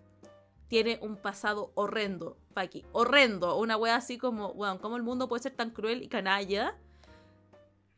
Tiene 0.68 0.98
un 1.02 1.16
pasado 1.16 1.70
horrendo, 1.74 2.38
Paki. 2.54 2.86
Horrendo. 2.92 3.58
Una 3.58 3.76
wea 3.76 3.96
así 3.96 4.16
como, 4.16 4.52
weón, 4.52 4.78
¿cómo 4.78 4.96
el 4.96 5.02
mundo 5.02 5.28
puede 5.28 5.42
ser 5.42 5.54
tan 5.54 5.70
cruel 5.70 6.02
y 6.02 6.08
canalla? 6.08 6.78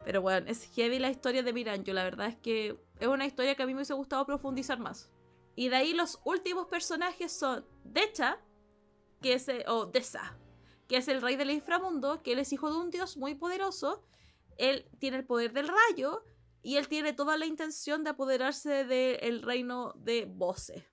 Pero 0.04 0.20
bueno, 0.20 0.46
es 0.48 0.66
heavy 0.74 0.98
la 0.98 1.10
historia 1.10 1.42
de 1.42 1.52
Miranjo. 1.52 1.92
La 1.92 2.04
verdad 2.04 2.28
es 2.28 2.36
que 2.36 2.78
es 3.00 3.08
una 3.08 3.26
historia 3.26 3.54
que 3.54 3.62
a 3.62 3.66
mí 3.66 3.72
me 3.72 3.78
hubiese 3.78 3.94
gustado 3.94 4.26
profundizar 4.26 4.78
más. 4.78 5.10
Y 5.56 5.68
de 5.68 5.76
ahí 5.76 5.94
los 5.94 6.20
últimos 6.24 6.66
personajes 6.66 7.32
son 7.32 7.64
Decha, 7.84 8.38
que 9.22 9.34
es, 9.34 9.48
eh, 9.48 9.64
o 9.68 9.86
Desa, 9.86 10.36
que 10.88 10.96
es 10.96 11.08
el 11.08 11.22
rey 11.22 11.36
del 11.36 11.50
inframundo, 11.50 12.22
que 12.22 12.32
él 12.32 12.38
es 12.38 12.52
hijo 12.52 12.70
de 12.70 12.78
un 12.78 12.90
dios 12.90 13.16
muy 13.16 13.34
poderoso. 13.34 14.04
Él 14.58 14.88
tiene 14.98 15.18
el 15.18 15.24
poder 15.24 15.52
del 15.52 15.68
rayo 15.68 16.24
y 16.62 16.76
él 16.76 16.88
tiene 16.88 17.12
toda 17.12 17.36
la 17.36 17.46
intención 17.46 18.04
de 18.04 18.10
apoderarse 18.10 18.84
del 18.84 19.42
reino 19.42 19.94
de 19.96 20.26
Bose. 20.26 20.88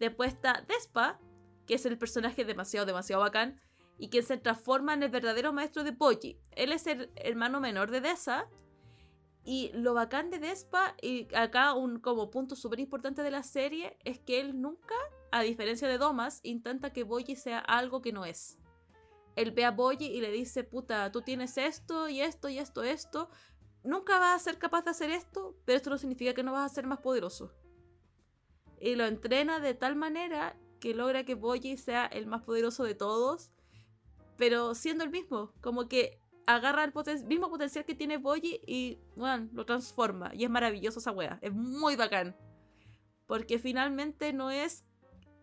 Después 0.00 0.34
está 0.34 0.64
Despa, 0.66 1.20
que 1.66 1.74
es 1.74 1.84
el 1.86 1.98
personaje 1.98 2.44
demasiado, 2.44 2.86
demasiado 2.86 3.22
bacán, 3.22 3.60
y 3.98 4.08
quien 4.10 4.22
se 4.22 4.38
transforma 4.38 4.94
en 4.94 5.02
el 5.02 5.10
verdadero 5.10 5.52
maestro 5.52 5.84
de 5.84 5.92
Poji. 5.92 6.40
Él 6.52 6.72
es 6.72 6.86
el 6.86 7.10
hermano 7.16 7.60
menor 7.60 7.90
de 7.90 8.00
Desa. 8.00 8.48
Y 9.44 9.70
lo 9.72 9.94
bacán 9.94 10.28
de 10.28 10.38
Despa, 10.38 10.94
y 11.00 11.34
acá 11.34 11.72
un 11.72 12.00
como 12.00 12.30
punto 12.30 12.54
súper 12.54 12.80
importante 12.80 13.22
de 13.22 13.30
la 13.30 13.42
serie, 13.42 13.96
es 14.04 14.18
que 14.18 14.40
él 14.40 14.60
nunca, 14.60 14.94
a 15.32 15.40
diferencia 15.40 15.88
de 15.88 15.96
Domas, 15.96 16.40
intenta 16.42 16.92
que 16.92 17.02
Boji 17.02 17.34
sea 17.34 17.58
algo 17.58 18.02
que 18.02 18.12
no 18.12 18.26
es. 18.26 18.58
Él 19.36 19.52
ve 19.52 19.64
a 19.64 19.70
Boji 19.70 20.04
y 20.04 20.20
le 20.20 20.30
dice, 20.32 20.64
puta, 20.64 21.10
tú 21.12 21.22
tienes 21.22 21.56
esto 21.56 22.10
y 22.10 22.20
esto 22.20 22.50
y 22.50 22.58
esto, 22.58 22.82
esto. 22.82 23.30
Nunca 23.84 24.18
vas 24.18 24.38
a 24.38 24.44
ser 24.44 24.58
capaz 24.58 24.84
de 24.84 24.90
hacer 24.90 25.10
esto, 25.10 25.56
pero 25.64 25.78
esto 25.78 25.88
no 25.88 25.96
significa 25.96 26.34
que 26.34 26.42
no 26.42 26.52
vas 26.52 26.70
a 26.70 26.74
ser 26.74 26.86
más 26.86 26.98
poderoso. 26.98 27.50
Y 28.78 28.96
lo 28.96 29.06
entrena 29.06 29.60
de 29.60 29.72
tal 29.72 29.96
manera 29.96 30.58
que 30.78 30.92
logra 30.92 31.24
que 31.24 31.36
Boji 31.36 31.78
sea 31.78 32.04
el 32.04 32.26
más 32.26 32.42
poderoso 32.42 32.84
de 32.84 32.94
todos, 32.94 33.50
pero 34.38 34.74
siendo 34.74 35.04
el 35.04 35.10
mismo, 35.10 35.52
como 35.60 35.86
que 35.88 36.18
agarra 36.46 36.84
el 36.84 36.94
poten- 36.94 37.26
mismo 37.26 37.50
potencial 37.50 37.84
que 37.84 37.94
tiene 37.94 38.16
Boji 38.16 38.62
y 38.66 38.98
bueno, 39.16 39.50
lo 39.52 39.66
transforma. 39.66 40.30
Y 40.34 40.44
es 40.44 40.50
maravilloso 40.50 41.00
esa 41.00 41.12
wea, 41.12 41.38
es 41.42 41.52
muy 41.52 41.96
bacán. 41.96 42.34
Porque 43.26 43.58
finalmente 43.58 44.32
no 44.32 44.50
es 44.50 44.84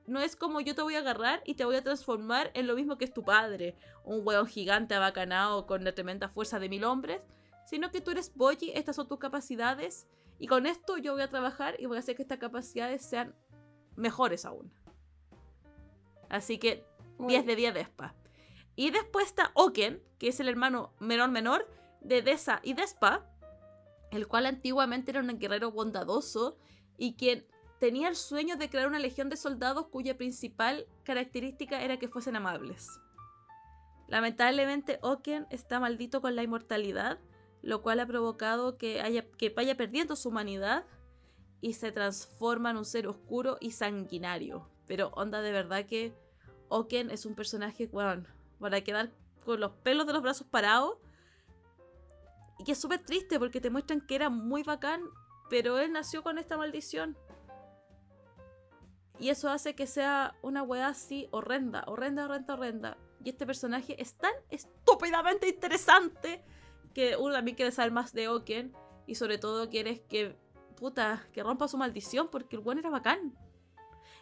no 0.07 0.19
es 0.19 0.35
como 0.35 0.61
yo 0.61 0.75
te 0.75 0.83
voy 0.83 0.93
a 0.95 0.99
agarrar 0.99 1.41
y 1.45 1.55
te 1.55 1.65
voy 1.65 1.75
a 1.75 1.83
transformar 1.83 2.51
en 2.53 2.67
lo 2.67 2.75
mismo 2.75 2.97
que 2.97 3.05
es 3.05 3.13
tu 3.13 3.23
padre, 3.23 3.75
un 4.03 4.21
weón 4.23 4.45
gigante 4.45 4.93
abacanado 4.93 5.65
con 5.65 5.83
la 5.83 5.93
tremenda 5.95 6.29
fuerza 6.29 6.59
de 6.59 6.69
mil 6.69 6.83
hombres, 6.83 7.21
sino 7.65 7.89
que 7.91 8.01
tú 8.01 8.11
eres 8.11 8.31
Boji, 8.35 8.71
estas 8.75 8.95
son 8.95 9.07
tus 9.07 9.17
capacidades 9.17 10.07
y 10.37 10.45
con 10.45 10.67
esto 10.67 10.97
yo 10.97 11.13
voy 11.13 11.23
a 11.23 11.29
trabajar 11.29 11.75
y 11.79 11.87
voy 11.87 11.97
a 11.97 12.01
hacer 12.01 12.15
que 12.15 12.21
estas 12.21 12.37
capacidades 12.37 13.03
sean 13.03 13.33
mejores 13.95 14.45
aún. 14.45 14.71
Así 16.29 16.57
que 16.59 16.85
10 17.19 17.45
de 17.45 17.55
10 17.55 17.73
de 17.73 17.79
Despa. 17.79 18.13
Y 18.75 18.91
después 18.91 19.27
está 19.27 19.51
Oken, 19.53 20.01
que 20.19 20.29
es 20.29 20.39
el 20.39 20.49
hermano 20.49 20.93
menor 20.99 21.29
menor 21.29 21.67
de 22.01 22.21
Desa 22.21 22.59
y 22.63 22.73
Despa, 22.73 23.25
el 24.11 24.27
cual 24.27 24.45
antiguamente 24.45 25.11
era 25.11 25.21
un 25.21 25.39
guerrero 25.39 25.71
bondadoso 25.71 26.57
y 26.97 27.15
quien 27.15 27.45
tenía 27.79 28.07
el 28.07 28.15
sueño 28.15 28.55
de 28.55 28.69
crear 28.69 28.87
una 28.87 28.99
legión 28.99 29.29
de 29.29 29.37
soldados 29.37 29.87
cuya 29.87 30.17
principal 30.17 30.87
característica 31.03 31.81
era 31.81 31.97
que 31.97 32.07
fuesen 32.07 32.35
amables. 32.35 32.89
Lamentablemente 34.07 34.99
Oken 35.01 35.47
está 35.49 35.79
maldito 35.79 36.21
con 36.21 36.35
la 36.35 36.43
inmortalidad, 36.43 37.19
lo 37.61 37.81
cual 37.81 37.99
ha 37.99 38.05
provocado 38.05 38.77
que, 38.77 39.01
haya, 39.01 39.25
que 39.31 39.49
vaya 39.49 39.75
perdiendo 39.75 40.15
su 40.15 40.29
humanidad 40.29 40.85
y 41.61 41.73
se 41.73 41.91
transforma 41.91 42.69
en 42.69 42.77
un 42.77 42.85
ser 42.85 43.07
oscuro 43.07 43.57
y 43.59 43.71
sanguinario. 43.71 44.69
Pero 44.85 45.09
onda 45.09 45.41
de 45.41 45.51
verdad 45.51 45.85
que 45.87 46.13
Oken 46.69 47.09
es 47.09 47.25
un 47.25 47.33
personaje, 47.33 47.89
weón, 47.91 48.27
para 48.59 48.81
quedar 48.81 49.11
con 49.45 49.59
los 49.59 49.71
pelos 49.71 50.07
de 50.07 50.13
los 50.13 50.21
brazos 50.21 50.47
parados. 50.47 50.97
Y 52.59 52.63
que 52.63 52.71
es 52.71 52.79
súper 52.79 52.99
triste 52.99 53.39
porque 53.39 53.61
te 53.61 53.69
muestran 53.69 54.01
que 54.01 54.15
era 54.15 54.29
muy 54.29 54.63
bacán, 54.63 55.01
pero 55.49 55.79
él 55.79 55.91
nació 55.91 56.23
con 56.23 56.37
esta 56.37 56.57
maldición. 56.57 57.17
Y 59.19 59.29
eso 59.29 59.49
hace 59.49 59.75
que 59.75 59.87
sea 59.87 60.35
una 60.41 60.63
weá 60.63 60.87
así 60.87 61.27
horrenda, 61.31 61.83
horrenda, 61.87 62.25
horrenda, 62.25 62.53
horrenda. 62.53 62.97
Y 63.23 63.29
este 63.29 63.45
personaje 63.45 64.01
es 64.01 64.15
tan 64.15 64.33
estúpidamente 64.49 65.47
interesante 65.47 66.43
que 66.93 67.15
uno 67.17 67.33
también 67.33 67.55
quiere 67.55 67.71
saber 67.71 67.91
más 67.91 68.13
de 68.13 68.27
Oken. 68.27 68.73
Y 69.07 69.15
sobre 69.15 69.37
todo 69.37 69.69
quieres 69.69 70.01
que, 70.01 70.35
puta, 70.75 71.27
que 71.31 71.43
rompa 71.43 71.67
su 71.67 71.77
maldición 71.77 72.29
porque 72.29 72.55
el 72.55 72.61
buen 72.61 72.77
era 72.77 72.89
bacán. 72.89 73.37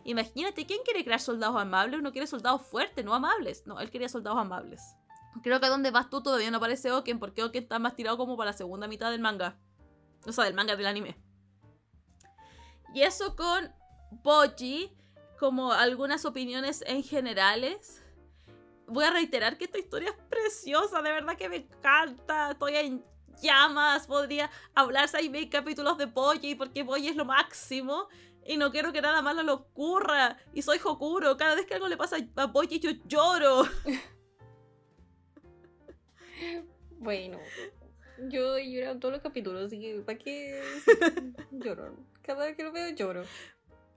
Imagínate, 0.05 0.65
¿quién 0.65 0.81
quiere 0.83 1.03
crear 1.03 1.19
soldados 1.19 1.55
amables? 1.55 1.99
Uno 1.99 2.11
quiere 2.11 2.27
soldados 2.27 2.61
fuertes, 2.61 3.05
no 3.05 3.13
amables. 3.13 3.65
No, 3.65 3.79
él 3.79 3.89
quería 3.89 4.09
soldados 4.09 4.37
amables. 4.37 4.81
Creo 5.41 5.59
que 5.59 5.65
a 5.65 5.69
donde 5.69 5.91
vas 5.91 6.09
tú 6.09 6.21
todavía 6.21 6.51
no 6.51 6.57
aparece 6.57 6.91
Oken, 6.91 7.19
porque 7.19 7.43
Oken 7.43 7.63
está 7.63 7.79
más 7.79 7.95
tirado 7.95 8.17
como 8.17 8.37
para 8.37 8.51
la 8.51 8.57
segunda 8.57 8.87
mitad 8.87 9.11
del 9.11 9.21
manga. 9.21 9.57
O 10.25 10.31
sea, 10.31 10.43
del 10.43 10.53
manga 10.53 10.75
del 10.75 10.85
anime. 10.85 11.17
Y 12.93 13.01
eso 13.01 13.35
con 13.35 13.73
Boji, 14.23 14.91
como 15.39 15.71
algunas 15.71 16.25
opiniones 16.25 16.83
en 16.85 17.03
generales. 17.03 18.01
Voy 18.87 19.05
a 19.05 19.11
reiterar 19.11 19.57
que 19.57 19.65
esta 19.65 19.79
historia 19.79 20.09
es 20.09 20.15
preciosa, 20.29 21.01
de 21.01 21.11
verdad 21.11 21.35
que 21.35 21.49
me 21.49 21.55
encanta. 21.55 22.51
Estoy 22.51 22.75
en 22.75 23.03
llamas, 23.41 24.05
podría 24.05 24.51
hablar 24.75 25.07
seis 25.07 25.31
mil 25.31 25.49
capítulos 25.49 25.97
de 25.97 26.05
Boji 26.05 26.55
porque 26.55 26.83
Boji 26.83 27.07
es 27.07 27.15
lo 27.15 27.25
máximo. 27.25 28.07
Y 28.45 28.57
no 28.57 28.71
quiero 28.71 28.91
que 28.91 29.01
nada 29.01 29.21
malo 29.21 29.43
le 29.43 29.51
ocurra. 29.51 30.37
Y 30.53 30.61
soy 30.61 30.79
Hokuro. 30.83 31.37
Cada 31.37 31.55
vez 31.55 31.65
que 31.65 31.75
algo 31.75 31.87
le 31.87 31.97
pasa 31.97 32.17
a 32.35 32.45
Boji, 32.47 32.79
yo 32.79 32.91
lloro. 33.07 33.63
Bueno, 36.99 37.37
yo 38.29 38.55
he 38.55 38.71
llorado 38.71 38.93
en 38.93 38.99
todos 39.01 39.13
los 39.13 39.21
capítulos, 39.21 39.65
así 39.65 39.77
que 39.77 39.99
¿para 40.05 40.17
qué 40.17 40.61
lloro? 41.51 41.97
Cada 42.21 42.45
vez 42.45 42.55
que 42.55 42.63
lo 42.63 42.71
veo 42.71 42.89
lloro. 42.95 43.23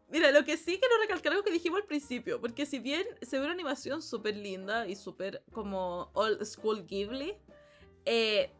Mira, 0.08 0.30
lo 0.30 0.44
que 0.44 0.56
sí 0.56 0.78
quiero 0.78 0.98
recalcar 1.00 1.32
algo 1.32 1.44
que 1.44 1.52
dijimos 1.52 1.80
al 1.80 1.86
principio, 1.86 2.40
porque 2.40 2.66
si 2.66 2.78
bien 2.78 3.04
se 3.22 3.38
ve 3.38 3.44
una 3.44 3.54
animación 3.54 4.02
súper 4.02 4.36
linda 4.36 4.86
y 4.86 4.96
súper 4.96 5.44
como 5.52 6.10
old 6.14 6.44
school 6.44 6.84
Ghibli, 6.84 7.34
eh, 8.04 8.50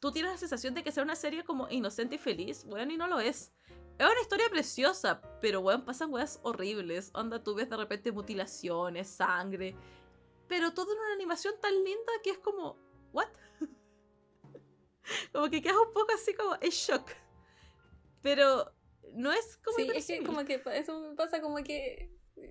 tú 0.00 0.12
tienes 0.12 0.32
la 0.32 0.38
sensación 0.38 0.74
de 0.74 0.82
que 0.82 0.92
sea 0.92 1.02
una 1.02 1.16
serie 1.16 1.44
como 1.44 1.68
inocente 1.70 2.16
y 2.16 2.18
feliz, 2.18 2.64
bueno, 2.64 2.92
y 2.92 2.96
no 2.96 3.08
lo 3.08 3.20
es. 3.20 3.52
Es 3.98 4.06
una 4.06 4.20
historia 4.20 4.48
preciosa, 4.50 5.22
pero 5.40 5.60
weón, 5.60 5.84
pasan 5.84 6.12
weas 6.12 6.38
horribles. 6.42 7.10
Onda, 7.14 7.42
tú 7.42 7.54
ves 7.54 7.70
de 7.70 7.76
repente 7.76 8.12
mutilaciones, 8.12 9.08
sangre, 9.08 9.74
pero 10.48 10.74
todo 10.74 10.92
en 10.92 10.98
una 10.98 11.12
animación 11.14 11.54
tan 11.60 11.72
linda 11.72 12.12
que 12.22 12.30
es 12.30 12.38
como, 12.38 12.76
¿what? 13.12 13.28
como 15.32 15.48
que 15.48 15.62
quedas 15.62 15.78
un 15.78 15.92
poco 15.94 16.12
así 16.14 16.34
como 16.34 16.56
en 16.60 16.70
shock. 16.70 17.10
Pero 18.22 18.70
no 19.14 19.32
es 19.32 19.56
como... 19.64 19.76
Sí, 19.76 19.90
es 19.94 20.06
que 20.06 20.22
como 20.24 20.44
que 20.44 20.62
eso 20.72 21.00
me 21.00 21.14
pasa 21.14 21.40
como 21.40 21.56
que 21.64 22.10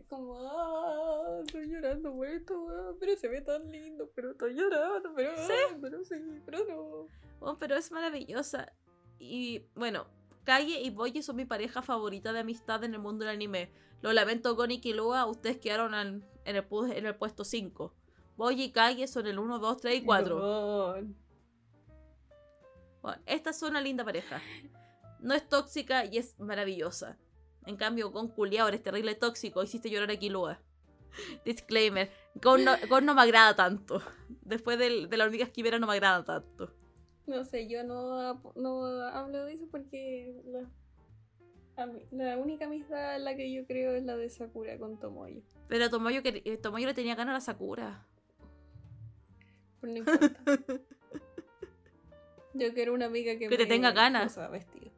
como 0.09 0.35
ah, 0.39 1.41
estoy 1.45 1.67
llorando 1.67 2.13
por 2.13 2.27
esto, 2.27 2.97
pero 2.99 3.15
se 3.15 3.27
ve 3.27 3.41
tan 3.41 3.69
lindo, 3.71 4.09
pero 4.15 4.31
estoy 4.31 4.55
llorando, 4.55 5.13
pero 5.15 5.31
ah, 5.37 5.77
pero 5.79 6.03
sí, 6.03 6.15
pero 6.45 6.65
no. 6.65 7.07
Oh, 7.39 7.57
pero 7.57 7.75
es 7.75 7.91
maravillosa. 7.91 8.73
Y 9.19 9.67
bueno, 9.75 10.07
Kage 10.45 10.79
y 10.81 10.89
Boji 10.91 11.21
son 11.21 11.35
mi 11.35 11.45
pareja 11.45 11.81
favorita 11.81 12.31
de 12.31 12.39
amistad 12.39 12.83
en 12.85 12.93
el 12.93 12.99
mundo 13.01 13.25
del 13.25 13.33
anime. 13.35 13.69
Lo 14.01 14.13
lamento, 14.13 14.55
Gon 14.55 14.71
y 14.71 14.79
Killua, 14.79 15.25
ustedes 15.25 15.57
quedaron 15.57 15.93
en, 15.95 16.23
el, 16.45 16.63
en 16.93 17.05
el 17.05 17.15
puesto 17.15 17.43
5. 17.43 17.93
Boji 18.37 18.63
y 18.65 18.71
Kage 18.71 19.07
son 19.07 19.27
el 19.27 19.39
1, 19.39 19.59
2, 19.59 19.77
3 19.81 19.95
y 20.01 20.05
4. 20.05 20.35
Weón. 20.37 21.15
Bueno, 23.01 23.21
esta 23.25 23.49
es 23.51 23.61
una 23.61 23.81
linda 23.81 24.03
pareja. 24.03 24.41
No 25.19 25.33
es 25.33 25.47
tóxica 25.47 26.05
y 26.05 26.17
es 26.17 26.39
maravillosa. 26.39 27.17
En 27.65 27.77
cambio, 27.77 28.11
Gon 28.11 28.27
culiao 28.27 28.67
eres 28.67 28.83
terrible 28.83 29.15
tóxico, 29.15 29.63
hiciste 29.63 29.89
llorar 29.89 30.11
a 30.11 30.17
Killua. 30.17 30.59
Disclaimer, 31.45 32.11
Gon 32.35 32.63
no, 32.65 32.73
Gon 32.89 33.05
no 33.05 33.15
me 33.15 33.21
agrada 33.21 33.55
tanto. 33.55 34.01
Después 34.41 34.77
del- 34.77 35.09
de 35.09 35.17
la 35.17 35.23
hormiga 35.23 35.45
esquivera 35.45 35.79
no 35.79 35.87
me 35.87 35.93
agrada 35.93 36.23
tanto. 36.23 36.71
No 37.27 37.43
sé, 37.43 37.67
yo 37.67 37.83
no, 37.83 38.41
no 38.55 38.85
hablo 39.07 39.45
de 39.45 39.53
eso 39.53 39.67
porque 39.71 40.41
la, 41.75 41.85
mí- 41.87 42.05
la 42.11 42.37
única 42.37 42.65
amistad 42.65 43.15
en 43.15 43.23
la 43.23 43.35
que 43.35 43.51
yo 43.51 43.65
creo 43.65 43.93
es 43.95 44.03
la 44.03 44.15
de 44.15 44.29
Sakura 44.29 44.77
con 44.77 44.99
Tomoyo. 44.99 45.41
Pero 45.67 45.89
Tomoyo, 45.89 46.21
que, 46.21 46.41
eh, 46.45 46.57
Tomoyo 46.57 46.85
le 46.87 46.93
tenía 46.93 47.15
ganas 47.15 47.31
a 47.31 47.37
la 47.37 47.41
Sakura. 47.41 48.05
Pero 49.81 49.93
no 49.93 49.99
importa. 49.99 50.39
Yo 52.53 52.73
quiero 52.73 52.93
una 52.93 53.07
amiga 53.07 53.33
que, 53.33 53.49
Que 53.49 53.57
te 53.57 53.63
me 53.63 53.69
tenga 53.69 53.91
ganas. 53.91 54.33
cosa 54.33 54.47
vestidos. 54.47 54.93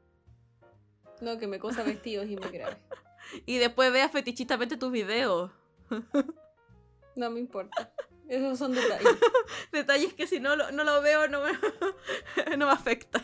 No, 1.21 1.37
que 1.39 1.47
me 1.47 1.57
cosa 1.59 1.81
vestidos 1.83 2.27
y 2.27 2.35
me 2.35 2.49
grabe. 2.49 2.77
Y 3.45 3.57
después 3.57 3.91
veas 3.91 4.11
fetichistamente 4.11 4.77
tus 4.77 4.91
videos. 4.91 5.51
No 7.15 7.31
me 7.31 7.39
importa. 7.39 7.91
Esos 8.27 8.59
son 8.59 8.73
detalles. 8.73 9.07
Detalles 9.71 10.13
que 10.13 10.27
si 10.27 10.39
no 10.39 10.55
lo, 10.55 10.71
no 10.71 10.83
lo 10.83 11.01
veo 11.01 11.27
no 11.27 11.41
me, 11.43 11.51
no 12.57 12.65
me 12.65 12.71
afecta. 12.71 13.23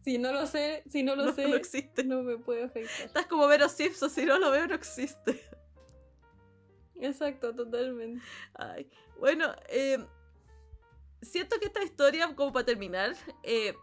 Si 0.00 0.18
no 0.18 0.32
lo 0.32 0.46
sé, 0.46 0.82
si 0.88 1.02
no 1.02 1.14
lo 1.16 1.26
No, 1.26 1.32
sé, 1.34 1.48
no 1.48 1.56
existe. 1.56 2.02
no 2.04 2.22
me 2.22 2.38
puede 2.38 2.64
afectar. 2.64 3.06
Estás 3.06 3.26
como 3.26 3.46
Vero 3.46 3.68
Simpson, 3.68 4.10
si 4.10 4.24
no 4.24 4.38
lo 4.38 4.50
veo 4.50 4.66
no 4.66 4.74
existe. 4.74 5.42
Exacto, 6.96 7.54
totalmente. 7.54 8.24
Ay, 8.54 8.90
bueno, 9.20 9.54
eh, 9.68 10.04
siento 11.22 11.58
que 11.60 11.66
esta 11.66 11.82
historia, 11.82 12.34
como 12.34 12.52
para 12.52 12.66
terminar, 12.66 13.14
eh, 13.42 13.74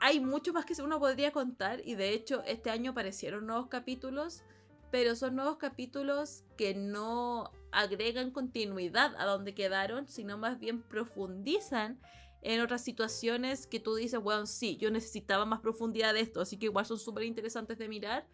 hay 0.00 0.20
mucho 0.20 0.52
más 0.52 0.64
que 0.64 0.74
uno 0.82 0.98
podría 0.98 1.30
contar 1.30 1.80
y 1.84 1.94
de 1.94 2.10
hecho 2.10 2.42
este 2.46 2.70
año 2.70 2.92
aparecieron 2.92 3.46
nuevos 3.46 3.68
capítulos, 3.68 4.42
pero 4.90 5.14
son 5.14 5.36
nuevos 5.36 5.58
capítulos 5.58 6.44
que 6.56 6.74
no 6.74 7.52
agregan 7.72 8.30
continuidad 8.30 9.14
a 9.16 9.24
donde 9.24 9.54
quedaron, 9.54 10.06
sino 10.08 10.38
más 10.38 10.58
bien 10.58 10.82
profundizan 10.82 12.00
en 12.42 12.60
otras 12.60 12.82
situaciones 12.82 13.66
que 13.66 13.80
tú 13.80 13.94
dices, 13.94 14.20
bueno, 14.20 14.46
sí, 14.46 14.76
yo 14.78 14.90
necesitaba 14.90 15.44
más 15.44 15.60
profundidad 15.60 16.14
de 16.14 16.20
esto, 16.20 16.40
así 16.40 16.56
que 16.58 16.66
igual 16.66 16.86
son 16.86 16.98
súper 16.98 17.24
interesantes 17.24 17.78
de 17.78 17.88
mirar. 17.88 18.26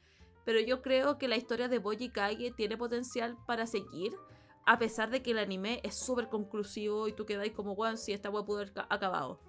Pero 0.45 0.61
yo 0.61 0.81
creo 0.81 1.19
que 1.19 1.27
la 1.27 1.37
historia 1.37 1.67
de 1.69 1.81
Boji 1.81 2.11
Kage 2.11 2.53
tiene 2.53 2.77
potencial 2.77 3.37
para 3.47 3.67
seguir, 3.67 4.13
a 4.65 4.79
pesar 4.79 5.11
de 5.11 5.21
que 5.23 5.33
el 5.33 5.39
anime 5.39 5.81
es 5.83 5.97
súper 5.97 6.29
conclusivo 6.29 7.09
y 7.09 7.13
tú 7.13 7.27
quedáis 7.27 7.53
como, 7.53 7.75
bueno, 7.75 7.97
si 7.97 8.13
esta 8.13 8.31
wea 8.31 8.45
pudo 8.45 8.59
haber 8.59 8.73
ca- 8.73 8.87
acabado. 8.89 9.41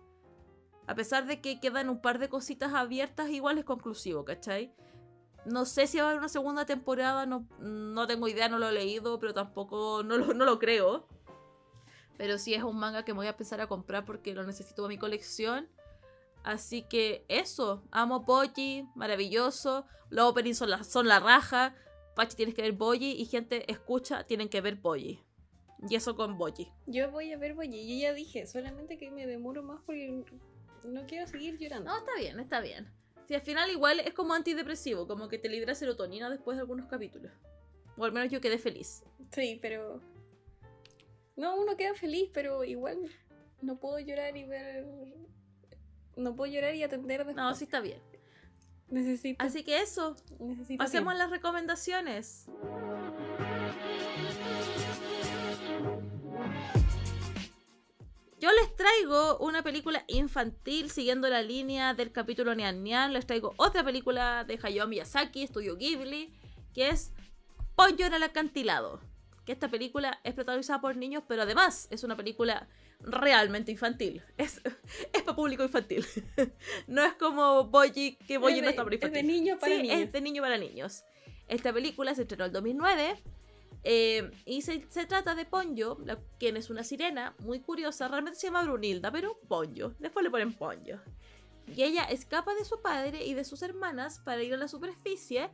A 0.88 0.96
pesar 0.96 1.28
de 1.28 1.40
que 1.42 1.60
quedan 1.60 1.90
un 1.90 2.02
par 2.02 2.18
de 2.18 2.30
cositas 2.30 2.74
abiertas, 2.74 3.30
igual 3.30 3.58
es 3.60 3.66
conclusivo, 3.66 4.26
¿cachai? 4.26 4.74
No 5.48 5.66
sé 5.66 5.88
si 5.88 5.98
va 5.98 6.04
a 6.04 6.08
haber 6.08 6.20
una 6.20 6.30
segunda 6.30 6.66
temporada, 6.66 7.26
no, 7.26 7.48
no 7.60 8.06
tengo 8.06 8.28
idea, 8.28 8.50
no 8.50 8.60
lo 8.60 8.70
he 8.70 8.74
leído, 8.74 9.18
pero 9.20 9.34
tampoco 9.34 10.04
no 10.04 10.18
lo, 10.18 10.34
no 10.34 10.46
lo 10.46 10.60
creo. 10.60 11.08
Pero 12.18 12.38
sí 12.38 12.54
es 12.54 12.64
un 12.64 12.78
manga 12.78 13.06
que 13.06 13.14
me 13.14 13.18
voy 13.18 13.28
a 13.28 13.32
empezar 13.32 13.62
a 13.62 13.68
comprar 13.68 14.04
porque 14.06 14.34
lo 14.34 14.44
necesito 14.44 14.84
para 14.84 14.90
mi 14.90 14.98
colección. 14.98 15.70
Así 16.44 16.82
que 16.82 17.26
eso, 17.28 17.84
amo 17.92 18.22
Boji, 18.22 18.88
maravilloso. 18.96 19.86
Los 20.10 20.30
openings 20.30 20.58
son 20.58 20.70
la, 20.70 20.84
son 20.84 21.08
la 21.08 21.20
raja. 21.20 21.76
Pachi, 22.16 22.36
tienes 22.36 22.56
que 22.56 22.62
ver 22.62 22.74
Boji 22.74 23.12
y 23.12 23.26
gente 23.26 23.72
escucha, 23.72 24.24
tienen 24.24 24.50
que 24.50 24.62
ver 24.62 24.76
Boji. 24.76 25.24
Y 25.88 25.96
eso 25.96 26.16
con 26.16 26.38
Boji. 26.38 26.72
Yo 26.88 27.12
voy 27.12 27.32
a 27.32 27.38
ver 27.38 27.54
Boye, 27.54 27.88
yo 27.88 28.02
ya 28.02 28.14
dije, 28.14 28.48
solamente 28.48 28.98
que 28.98 29.12
me 29.12 29.28
demoro 29.28 29.62
más 29.62 29.82
porque 29.86 30.24
no 30.84 31.06
quiero 31.06 31.28
seguir 31.28 31.58
llorando. 31.60 31.92
No, 31.92 31.98
está 31.98 32.12
bien, 32.18 32.40
está 32.40 32.60
bien. 32.60 32.92
Si 33.28 33.36
al 33.36 33.42
final 33.42 33.70
igual 33.70 34.00
es 34.00 34.14
como 34.14 34.34
antidepresivo, 34.34 35.06
como 35.06 35.28
que 35.28 35.38
te 35.38 35.50
libra 35.50 35.76
serotonina 35.76 36.30
después 36.30 36.56
de 36.56 36.62
algunos 36.62 36.88
capítulos. 36.88 37.32
O 37.98 38.06
al 38.06 38.14
menos 38.14 38.32
yo 38.32 38.40
quedé 38.40 38.58
feliz. 38.58 39.04
Sí, 39.32 39.60
pero. 39.62 40.00
No, 41.36 41.60
uno 41.60 41.76
queda 41.76 41.94
feliz, 41.94 42.30
pero 42.34 42.64
igual 42.64 43.10
no 43.62 43.80
puedo 43.80 44.00
llorar 44.00 44.38
y 44.38 44.46
ver. 44.46 44.86
No 46.16 46.36
puedo 46.36 46.52
llorar 46.52 46.74
y 46.76 46.84
atender 46.84 47.26
después. 47.26 47.36
No, 47.36 47.54
sí 47.54 47.66
está 47.66 47.82
bien. 47.82 48.00
Necesito. 48.90 49.44
Así 49.44 49.64
que 49.66 49.82
eso, 49.82 50.16
necesito 50.40 50.78
pasemos 50.78 51.14
a 51.14 51.18
tiempo. 51.18 51.24
las 51.24 51.30
recomendaciones. 51.30 52.46
Les 58.60 58.76
traigo 58.76 59.38
una 59.40 59.62
película 59.64 60.04
infantil 60.08 60.90
siguiendo 60.90 61.30
la 61.30 61.42
línea 61.42 61.94
del 61.94 62.12
capítulo 62.12 62.56
Nyan 62.56 62.84
Nyan. 62.84 63.14
Les 63.14 63.26
traigo 63.26 63.54
otra 63.58 63.84
película 63.84 64.44
de 64.46 64.60
Hayao 64.62 64.88
Miyazaki, 64.88 65.44
estudio 65.44 65.76
Ghibli, 65.78 66.34
que 66.74 66.90
es 66.90 67.12
Pollo 67.76 68.06
en 68.06 68.14
el 68.14 68.24
acantilado. 68.24 69.00
Que 69.46 69.52
esta 69.52 69.68
película 69.70 70.20
es 70.24 70.34
protagonizada 70.34 70.82
por 70.82 70.96
niños, 70.96 71.24
pero 71.28 71.44
además 71.44 71.88
es 71.92 72.04
una 72.04 72.18
película 72.18 72.68
realmente 73.00 73.72
infantil. 73.72 74.24
Es, 74.38 74.62
es 75.14 75.22
para 75.22 75.36
público 75.36 75.64
infantil. 75.64 76.06
no 76.88 77.04
es 77.04 77.14
como 77.14 77.66
Boyi, 77.66 78.16
que 78.28 78.38
Boyi 78.38 78.62
no 78.62 78.70
está 78.70 78.84
para 78.84 78.96
es 78.96 79.02
de 79.02 79.08
infantil. 79.08 79.28
niño 79.28 79.60
para 79.60 79.76
Sí, 79.76 79.82
niños. 79.84 80.00
es 80.00 80.12
de 80.12 80.22
niño 80.22 80.42
para 80.42 80.58
niños. 80.58 81.04
Esta 81.48 81.72
película 81.72 82.14
se 82.16 82.24
estrenó 82.24 82.46
en 82.46 82.50
el 82.50 82.54
2009 82.54 83.24
eh, 83.90 84.32
y 84.46 84.64
se, 84.64 84.80
trata 85.06 85.34
de 85.34 85.46
Ponyo, 85.46 85.98
la- 86.04 86.20
quien 86.40 86.58
es 86.58 86.70
una 86.70 86.84
sirena 86.84 87.34
muy 87.40 87.62
curiosa. 87.62 88.10
Realmente 88.10 88.38
se 88.38 88.48
llama 88.48 88.64
Brunilda, 88.64 89.12
pero 89.12 89.40
Ponyo. 89.48 89.94
Después 90.00 90.24
le 90.24 90.30
ponen 90.30 90.54
Ponyo. 90.54 91.00
Y 91.74 91.84
ella 91.84 92.04
escapa 92.04 92.54
de 92.54 92.66
su 92.66 92.82
padre 92.82 93.26
y 93.26 93.34
de 93.34 93.44
sus 93.46 93.62
hermanas 93.62 94.20
para 94.20 94.44
ir 94.44 94.54
a 94.54 94.58
la 94.58 94.68
superficie 94.68 95.50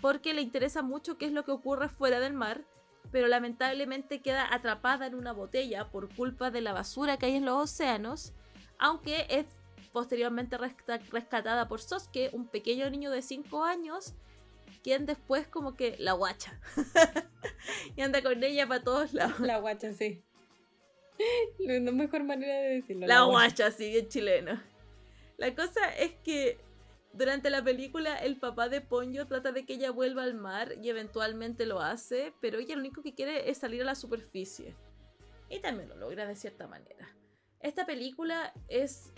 porque 0.00 0.32
le 0.32 0.40
interesa 0.42 0.82
mucho 0.82 1.18
qué 1.18 1.26
es 1.26 1.32
lo 1.32 1.44
que 1.44 1.50
ocurre 1.50 1.88
fuera 1.88 2.20
del 2.20 2.32
mar, 2.32 2.64
pero 3.10 3.26
lamentablemente 3.26 4.20
queda 4.22 4.52
atrapada 4.54 5.06
en 5.06 5.14
una 5.14 5.32
botella 5.32 5.90
por 5.90 6.14
culpa 6.14 6.50
de 6.50 6.60
la 6.60 6.72
basura 6.72 7.16
que 7.16 7.26
hay 7.26 7.34
en 7.36 7.44
los 7.44 7.64
océanos, 7.64 8.32
aunque 8.78 9.26
es 9.28 9.46
posteriormente 9.92 10.56
resca- 10.58 11.00
rescatada 11.10 11.68
por 11.68 11.80
Sosuke, 11.80 12.30
un 12.32 12.46
pequeño 12.46 12.88
niño 12.90 13.10
de 13.10 13.22
5 13.22 13.64
años, 13.64 14.14
quien 14.82 15.06
después 15.06 15.46
como 15.46 15.76
que 15.76 15.96
la 15.98 16.12
guacha. 16.12 16.60
y 17.96 18.02
anda 18.02 18.22
con 18.22 18.42
ella 18.42 18.66
para 18.66 18.82
todos 18.82 19.12
lados. 19.12 19.40
La 19.40 19.58
guacha, 19.58 19.92
sí. 19.92 20.24
La 21.58 21.92
mejor 21.92 22.24
manera 22.24 22.54
de 22.54 22.68
decirlo. 22.76 23.06
La 23.06 23.22
guacha, 23.22 23.70
sí, 23.70 23.96
en 23.96 24.08
chileno. 24.08 24.62
La 25.36 25.54
cosa 25.54 25.88
es 25.96 26.12
que 26.24 26.58
durante 27.12 27.50
la 27.50 27.62
película 27.62 28.16
el 28.16 28.38
papá 28.38 28.68
de 28.68 28.80
Ponyo 28.80 29.26
trata 29.26 29.52
de 29.52 29.64
que 29.64 29.74
ella 29.74 29.90
vuelva 29.90 30.22
al 30.22 30.34
mar 30.34 30.74
y 30.82 30.88
eventualmente 30.88 31.66
lo 31.66 31.80
hace, 31.80 32.32
pero 32.40 32.58
ella 32.58 32.74
lo 32.74 32.80
único 32.80 33.02
que 33.02 33.14
quiere 33.14 33.50
es 33.50 33.58
salir 33.58 33.82
a 33.82 33.86
la 33.86 33.94
superficie. 33.94 34.74
Y 35.48 35.60
también 35.60 35.88
lo 35.88 35.96
logra 35.96 36.26
de 36.26 36.36
cierta 36.36 36.66
manera. 36.66 37.08
Esta 37.60 37.86
película 37.86 38.52
es 38.68 39.12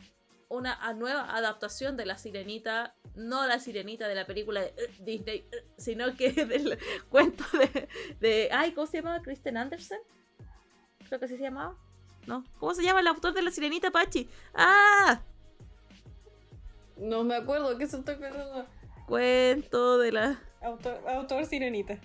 una 0.51 0.93
nueva 0.95 1.35
adaptación 1.35 1.97
de 1.97 2.05
La 2.05 2.19
Sirenita, 2.19 2.95
no 3.15 3.47
la 3.47 3.61
Sirenita 3.61 4.09
de 4.09 4.17
la 4.17 4.27
película 4.27 4.61
de 4.61 4.75
eh, 4.77 4.91
Disney, 4.99 5.47
eh, 5.51 5.65
sino 5.79 6.15
que 6.17 6.33
del 6.45 6.77
cuento 7.09 7.45
de, 7.57 7.89
de... 8.21 8.51
Ay, 8.53 8.73
¿cómo 8.73 8.87
se 8.89 8.99
llamaba? 8.99 9.23
Kristen 9.23 9.57
Anderson. 9.57 9.99
Creo 11.07 11.21
que 11.21 11.27
así 11.27 11.37
se 11.37 11.45
llamaba. 11.45 11.79
¿No? 12.27 12.45
¿Cómo 12.59 12.75
se 12.75 12.83
llama 12.83 12.99
el 13.01 13.07
autor 13.07 13.33
de 13.33 13.43
La 13.43 13.53
Sirenita, 13.53 13.93
Pachi? 13.93 14.29
¡Ah! 14.53 15.23
No 16.97 17.23
me 17.25 17.37
acuerdo 17.37 17.79
qué 17.79 17.85
eso 17.85 17.99
estoy 17.99 18.17
pensando. 18.17 18.67
Cuento 19.07 19.99
de 19.99 20.13
la... 20.13 20.43
Autor, 20.63 21.01
autor 21.09 21.47
Sirenita. 21.47 21.99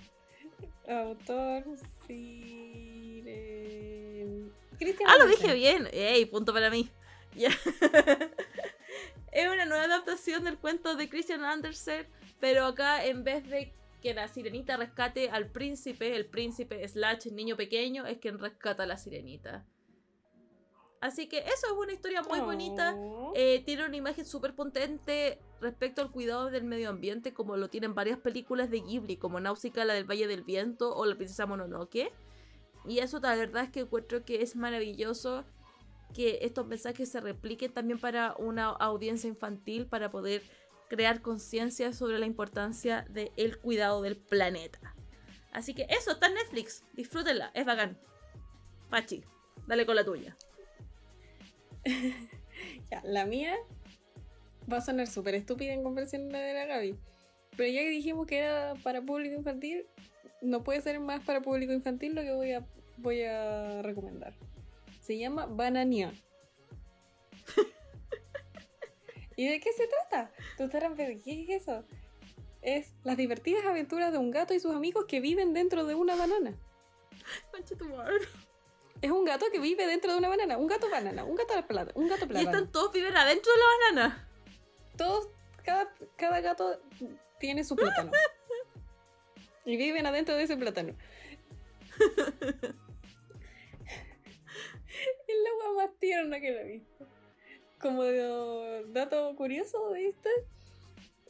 Autor 0.87 1.63
Siren... 2.07 3.25
Cristian 4.77 5.09
Ah, 5.09 5.15
lo 5.17 5.25
dije 5.27 5.51
bien. 5.53 5.89
¡Ey! 5.91 6.25
Punto 6.25 6.53
para 6.53 6.69
mí. 6.69 6.91
Ya. 7.35 7.49
es 9.31 9.47
una 9.47 9.65
nueva 9.65 9.83
adaptación 9.83 10.43
del 10.43 10.57
cuento 10.57 10.95
de 10.95 11.09
Christian 11.09 11.43
Andersen, 11.43 12.07
pero 12.39 12.65
acá 12.65 13.05
en 13.05 13.23
vez 13.23 13.47
de 13.49 13.73
que 14.01 14.13
la 14.13 14.27
sirenita 14.27 14.77
rescate 14.77 15.29
al 15.29 15.49
príncipe, 15.49 16.15
el 16.15 16.27
príncipe 16.27 16.87
slash 16.87 17.27
niño 17.27 17.57
pequeño 17.57 18.05
es 18.05 18.19
quien 18.19 18.39
rescata 18.39 18.83
a 18.83 18.85
la 18.85 18.97
sirenita. 18.97 19.65
Así 21.01 21.27
que 21.27 21.39
eso 21.39 21.67
es 21.67 21.73
una 21.73 21.93
historia 21.93 22.23
muy 22.23 22.39
bonita. 22.39 22.95
Oh. 22.97 23.33
Eh, 23.35 23.61
tiene 23.65 23.85
una 23.85 23.95
imagen 23.95 24.25
súper 24.25 24.55
potente 24.55 25.39
respecto 25.61 26.01
al 26.01 26.11
cuidado 26.11 26.49
del 26.49 26.63
medio 26.63 26.89
ambiente, 26.89 27.33
como 27.33 27.57
lo 27.57 27.69
tienen 27.69 27.93
varias 27.93 28.17
películas 28.19 28.69
de 28.71 28.79
Ghibli, 28.81 29.17
como 29.17 29.39
Náusica, 29.39 29.85
la 29.85 29.93
del 29.93 30.09
Valle 30.09 30.27
del 30.27 30.43
Viento 30.43 30.95
o 30.95 31.05
La 31.05 31.15
Princesa 31.15 31.45
Mononoke. 31.45 32.11
Y 32.87 32.99
eso 32.99 33.19
la 33.19 33.35
verdad 33.35 33.63
es 33.63 33.69
que 33.71 33.81
encuentro 33.81 34.23
que 34.23 34.41
es 34.41 34.55
maravilloso 34.55 35.45
que 36.13 36.39
estos 36.41 36.65
mensajes 36.67 37.11
se 37.11 37.19
repliquen 37.19 37.73
también 37.73 37.99
para 37.99 38.35
una 38.37 38.67
audiencia 38.67 39.27
infantil 39.27 39.85
para 39.85 40.09
poder 40.09 40.41
crear 40.89 41.21
conciencia 41.21 41.93
sobre 41.93 42.19
la 42.19 42.25
importancia 42.25 43.05
del 43.09 43.57
cuidado 43.59 44.01
del 44.01 44.17
planeta. 44.17 44.95
Así 45.51 45.73
que 45.73 45.87
eso 45.89 46.11
está 46.11 46.27
en 46.27 46.35
Netflix, 46.35 46.83
disfrútenla, 46.93 47.51
es 47.53 47.65
bacán. 47.65 47.97
Pachi, 48.89 49.23
dale 49.67 49.85
con 49.85 49.95
la 49.95 50.05
tuya. 50.05 50.37
Ya, 52.89 53.01
la 53.03 53.25
mía 53.25 53.53
va 54.71 54.77
a 54.77 54.81
sonar 54.81 55.07
súper 55.07 55.35
estúpida 55.35 55.73
en 55.73 55.83
comparación 55.83 56.29
a 56.29 56.39
la 56.39 56.39
de 56.39 56.53
la 56.53 56.65
Gaby. 56.65 56.95
Pero 57.57 57.69
ya 57.69 57.81
que 57.81 57.89
dijimos 57.89 58.27
que 58.27 58.37
era 58.37 58.75
para 58.81 59.01
público 59.01 59.35
infantil, 59.35 59.85
no 60.41 60.63
puede 60.63 60.79
ser 60.81 61.01
más 61.01 61.21
para 61.25 61.41
público 61.41 61.73
infantil 61.73 62.15
lo 62.15 62.21
que 62.21 62.63
voy 62.97 63.23
a 63.23 63.81
recomendar. 63.81 64.33
Se 65.05 65.17
llama 65.19 65.45
Banania. 65.45 66.11
¿Y 69.35 69.47
de 69.47 69.59
qué 69.59 69.71
se 69.73 69.87
trata? 69.87 70.31
Tú 70.57 70.63
estarás 70.63 70.93
¿qué 70.97 71.43
es 71.43 71.61
eso? 71.61 71.85
Es 72.63 72.91
las 73.03 73.15
divertidas 73.15 73.63
aventuras 73.65 74.11
de 74.11 74.17
un 74.17 74.31
gato 74.31 74.55
y 74.55 74.59
sus 74.59 74.73
amigos 74.73 75.05
que 75.07 75.19
viven 75.19 75.53
dentro 75.53 75.85
de 75.85 75.93
una 75.93 76.15
banana. 76.15 76.57
Es 78.99 79.11
un 79.11 79.25
gato 79.25 79.45
que 79.51 79.59
vive 79.59 79.85
dentro 79.85 80.11
de 80.11 80.17
una 80.17 80.29
banana. 80.29 80.57
Un 80.57 80.65
gato 80.65 80.89
banana, 80.89 81.23
un 81.23 81.35
gato 81.35 81.53
plata, 81.67 81.91
un 81.93 82.07
gato 82.07 82.25
Y 82.25 82.29
plátano. 82.29 82.49
están 82.49 82.71
todos 82.71 82.91
viven 82.91 83.15
adentro 83.15 83.51
de 83.51 83.59
la 83.59 83.65
banana. 83.77 84.27
todos, 84.97 85.29
cada, 85.63 85.93
cada 86.15 86.41
gato 86.41 86.81
tiene 87.39 87.63
su 87.63 87.75
plátano. 87.75 88.09
y 89.65 89.77
viven 89.77 90.07
adentro 90.07 90.35
de 90.35 90.43
ese 90.43 90.57
plátano. 90.57 90.95
es 95.35 95.43
la 95.43 95.67
agua 95.69 95.83
más 95.85 95.97
tierna 95.99 96.39
que 96.39 96.51
la 96.51 96.61
he 96.61 96.65
visto. 96.65 97.07
Como 97.79 98.03
de- 98.03 98.83
dato 98.87 99.35
curioso 99.35 99.89
de 99.91 100.07
esta, 100.09 100.29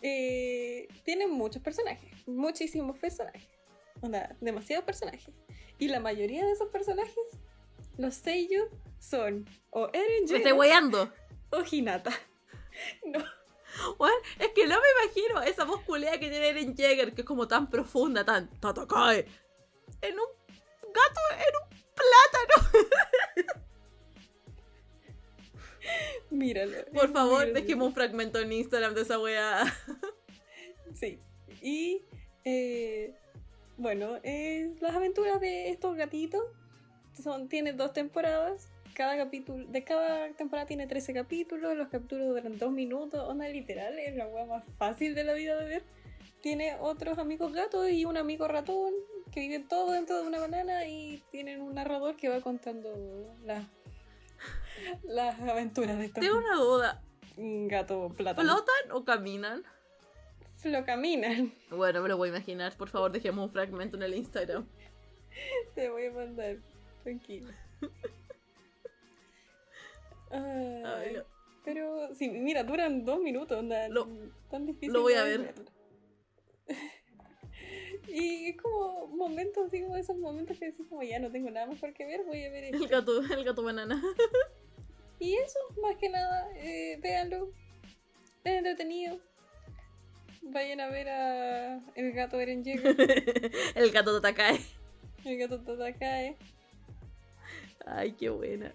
eh, 0.01 0.87
tienen 1.03 1.31
muchos 1.31 1.61
personajes, 1.61 2.11
muchísimos 2.27 2.97
personajes. 2.99 3.47
Onda, 4.01 4.35
demasiados 4.41 4.85
personajes. 4.85 5.33
Y 5.79 5.87
la 5.87 5.99
mayoría 5.99 6.45
de 6.45 6.51
esos 6.51 6.69
personajes, 6.69 7.15
los 7.97 8.13
sellos 8.15 8.67
son 8.99 9.47
o 9.71 9.87
Eren 9.93 10.25
Me 10.29 10.37
estoy 10.37 10.51
weyando. 10.51 11.11
o 11.51 11.63
Hinata. 11.69 12.11
No. 13.05 13.19
Weón, 13.97 14.13
es 14.39 14.49
que 14.49 14.67
no 14.67 14.75
me 14.75 15.03
imagino 15.03 15.41
esa 15.43 15.63
voz 15.63 15.81
culeada 15.83 16.19
que 16.19 16.29
tiene 16.29 16.49
Eren 16.49 16.75
Jaeger, 16.75 17.13
que 17.13 17.21
es 17.21 17.27
como 17.27 17.47
tan 17.47 17.69
profunda, 17.69 18.23
tan 18.25 18.49
Tatakae. 18.59 19.25
En 20.01 20.19
un 20.19 20.27
gato, 20.93 21.21
en 21.31 21.55
un 21.61 21.85
plátano. 21.95 23.64
Míralo. 26.29 26.73
Por 26.93 27.11
favor, 27.11 27.45
muy 27.45 27.53
dejemos 27.53 27.87
un 27.87 27.93
fragmento 27.93 28.39
en 28.39 28.51
Instagram 28.51 28.93
de 28.93 29.01
esa 29.01 29.17
gracioso. 29.17 29.73
Sí. 30.93 31.19
Y 31.61 32.03
eh, 32.45 33.13
bueno, 33.75 34.17
eh, 34.23 34.73
las 34.79 34.95
aventuras 34.95 35.41
de 35.41 35.69
estos 35.69 35.97
gatitos 35.97 36.41
son, 37.21 37.49
tiene 37.49 37.73
dos 37.73 37.91
temporadas. 37.91 38.69
Cada 38.93 39.17
capítulo, 39.17 39.65
de 39.65 39.83
cada 39.83 40.31
temporada 40.33 40.65
tiene 40.65 40.87
13 40.87 41.13
capítulos. 41.13 41.75
Los 41.75 41.89
capítulos 41.89 42.29
duran 42.29 42.57
dos 42.57 42.71
minutos. 42.71 43.27
Onda 43.27 43.49
literal, 43.49 43.99
es 43.99 44.15
la 44.15 44.27
wea 44.27 44.45
más 44.45 44.63
fácil 44.77 45.15
de 45.15 45.25
la 45.25 45.33
vida 45.33 45.59
de 45.59 45.65
ver. 45.65 45.83
Tiene 46.41 46.77
otros 46.79 47.17
amigos 47.17 47.51
gatos 47.51 47.89
y 47.89 48.05
un 48.05 48.15
amigo 48.15 48.47
ratón 48.47 48.93
que 49.31 49.41
viven 49.41 49.67
todos 49.67 49.91
dentro 49.91 50.21
de 50.21 50.27
una 50.27 50.39
banana 50.39 50.87
y 50.87 51.21
tienen 51.31 51.61
un 51.61 51.73
narrador 51.75 52.15
que 52.15 52.29
va 52.29 52.39
contando 52.39 53.35
las, 53.43 53.65
las 55.03 55.39
aventuras 55.39 55.97
de 55.97 56.05
estos 56.05 56.21
Tengo 56.21 56.37
una 56.37 56.55
duda. 56.55 57.01
gatos 57.37 58.13
plátano. 58.15 58.49
¿Flotan 58.53 58.91
o 58.91 59.05
caminan? 59.05 59.63
Flocaminan. 60.57 61.53
Bueno, 61.69 62.01
me 62.01 62.09
lo 62.09 62.17
voy 62.17 62.29
a 62.29 62.31
imaginar. 62.31 62.75
Por 62.77 62.89
favor, 62.89 63.11
dejemos 63.11 63.45
un 63.45 63.51
fragmento 63.51 63.97
en 63.97 64.03
el 64.03 64.13
Instagram. 64.15 64.65
Te 65.75 65.89
voy 65.89 66.05
a 66.05 66.11
mandar. 66.11 66.57
Tranquilo. 67.03 67.51
Ay, 70.31 71.13
no. 71.15 71.23
Pero, 71.63 72.13
sí, 72.13 72.29
mira, 72.29 72.63
duran 72.63 73.05
dos 73.05 73.19
minutos. 73.19 73.57
Onda, 73.57 73.87
Lo- 73.89 74.07
tan 74.49 74.65
difícil. 74.65 74.93
lo 74.93 75.01
voy 75.01 75.13
a 75.13 75.23
ver. 75.23 75.53
Y 78.07 78.49
es 78.49 78.57
como 78.61 79.07
momentos, 79.07 79.69
como 79.71 79.97
esos 79.97 80.15
momentos 80.17 80.57
que 80.59 80.65
decís 80.67 80.85
como 80.87 81.01
ya 81.01 81.17
no 81.19 81.31
tengo 81.31 81.49
nada 81.49 81.65
mejor 81.65 81.91
que 81.93 82.05
ver, 82.05 82.23
voy 82.23 82.43
a 82.45 82.51
ver 82.51 82.65
El 82.65 82.75
esto. 82.75 82.87
gato, 82.87 83.19
el 83.21 83.43
gato 83.43 83.63
banana. 83.63 84.01
Y 85.19 85.35
eso, 85.35 85.59
más 85.81 85.95
que 85.97 86.09
nada, 86.09 86.49
eh, 86.55 86.99
véanlo. 87.01 87.51
Es 88.43 88.57
entretenido. 88.57 89.19
Vayan 90.41 90.79
a 90.79 90.87
ver 90.89 91.09
a 91.09 91.79
el 91.95 92.11
gato 92.13 92.39
Eren 92.39 92.63
Jaeger, 92.63 92.95
el 93.75 93.91
gato 93.91 94.21
Tatakae. 94.21 94.59
el 95.25 95.37
gato 95.39 95.59
Tatakae. 95.61 96.37
Ay, 97.85 98.11
qué 98.13 98.29
buena. 98.29 98.73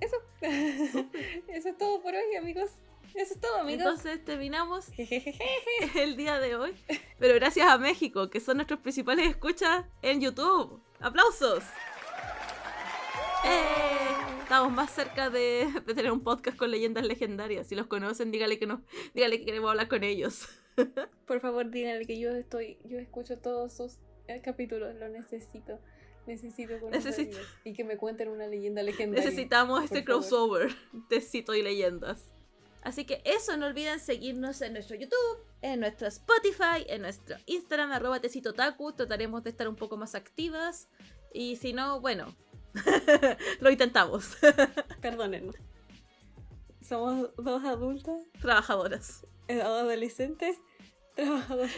Eso. 0.00 0.16
Eso 1.48 1.68
es 1.68 1.78
todo 1.78 2.02
por 2.02 2.14
hoy, 2.14 2.36
amigos. 2.36 2.70
Eso 3.14 3.34
es 3.34 3.40
todo, 3.40 3.60
amigos. 3.60 3.82
Entonces 3.82 4.24
terminamos 4.24 4.88
el 5.96 6.16
día 6.16 6.38
de 6.38 6.54
hoy. 6.56 6.74
Pero 7.18 7.34
gracias 7.34 7.66
a 7.68 7.78
México, 7.78 8.28
que 8.30 8.40
son 8.40 8.56
nuestros 8.56 8.80
principales 8.80 9.28
escuchas 9.28 9.86
en 10.02 10.20
YouTube. 10.20 10.80
¡Aplausos! 11.00 11.64
¡Eh! 13.44 14.14
Estamos 14.42 14.72
más 14.72 14.92
cerca 14.92 15.28
de, 15.30 15.68
de 15.86 15.94
tener 15.94 16.12
un 16.12 16.22
podcast 16.22 16.56
con 16.56 16.70
leyendas 16.70 17.04
legendarias. 17.04 17.66
Si 17.66 17.74
los 17.74 17.86
conocen, 17.86 18.30
dígale 18.30 18.58
que 18.58 18.66
no, 18.66 18.82
dígale 19.14 19.38
que 19.38 19.44
queremos 19.44 19.70
hablar 19.70 19.88
con 19.88 20.04
ellos. 20.04 20.46
Por 21.26 21.40
favor, 21.40 21.70
díganle 21.70 22.06
que 22.06 22.18
yo 22.18 22.30
estoy, 22.30 22.78
yo 22.84 22.98
escucho 22.98 23.38
todos 23.38 23.72
sus 23.76 23.98
eh, 24.28 24.40
capítulos, 24.42 24.94
lo 24.96 25.08
necesito. 25.08 25.78
Necesito 26.26 26.74
Necesito- 26.90 27.38
y 27.64 27.72
que 27.72 27.84
me 27.84 27.96
cuenten 27.96 28.28
una 28.28 28.46
leyenda 28.48 28.82
legendaria. 28.82 29.24
Necesitamos 29.24 29.84
este 29.84 30.02
favor. 30.02 30.20
crossover 30.22 30.76
de 31.08 31.20
Cito 31.20 31.54
y 31.54 31.62
leyendas. 31.62 32.32
Así 32.82 33.04
que 33.04 33.20
eso, 33.24 33.56
no 33.56 33.66
olviden 33.66 33.98
seguirnos 34.00 34.60
en 34.62 34.72
nuestro 34.72 34.96
YouTube, 34.96 35.44
en 35.62 35.80
nuestro 35.80 36.06
Spotify, 36.08 36.84
en 36.88 37.02
nuestro 37.02 37.36
Instagram, 37.46 37.92
arroba 37.92 38.20
tecitotaku. 38.20 38.92
Trataremos 38.92 39.42
de 39.44 39.50
estar 39.50 39.68
un 39.68 39.76
poco 39.76 39.96
más 39.96 40.14
activas. 40.16 40.88
Y 41.32 41.56
si 41.56 41.72
no, 41.72 42.00
bueno, 42.00 42.34
lo 43.60 43.70
intentamos. 43.70 44.36
Perdónennos. 45.00 45.56
Somos 46.80 47.30
dos 47.36 47.64
adultas, 47.64 48.20
Trabajadoras. 48.40 49.26
eh, 49.48 49.60
adolescentes, 49.60 50.56
trabajadoras. 51.16 51.72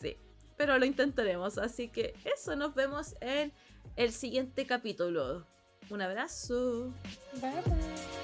Sí, 0.00 0.16
pero 0.56 0.78
lo 0.78 0.84
intentaremos. 0.84 1.58
Así 1.58 1.88
que 1.88 2.14
eso, 2.24 2.54
nos 2.54 2.74
vemos 2.74 3.16
en 3.20 3.52
el 3.96 4.12
siguiente 4.12 4.64
capítulo. 4.66 5.46
Un 5.90 6.02
abrazo. 6.02 6.92
Bye 7.40 7.50
bye. 7.66 8.23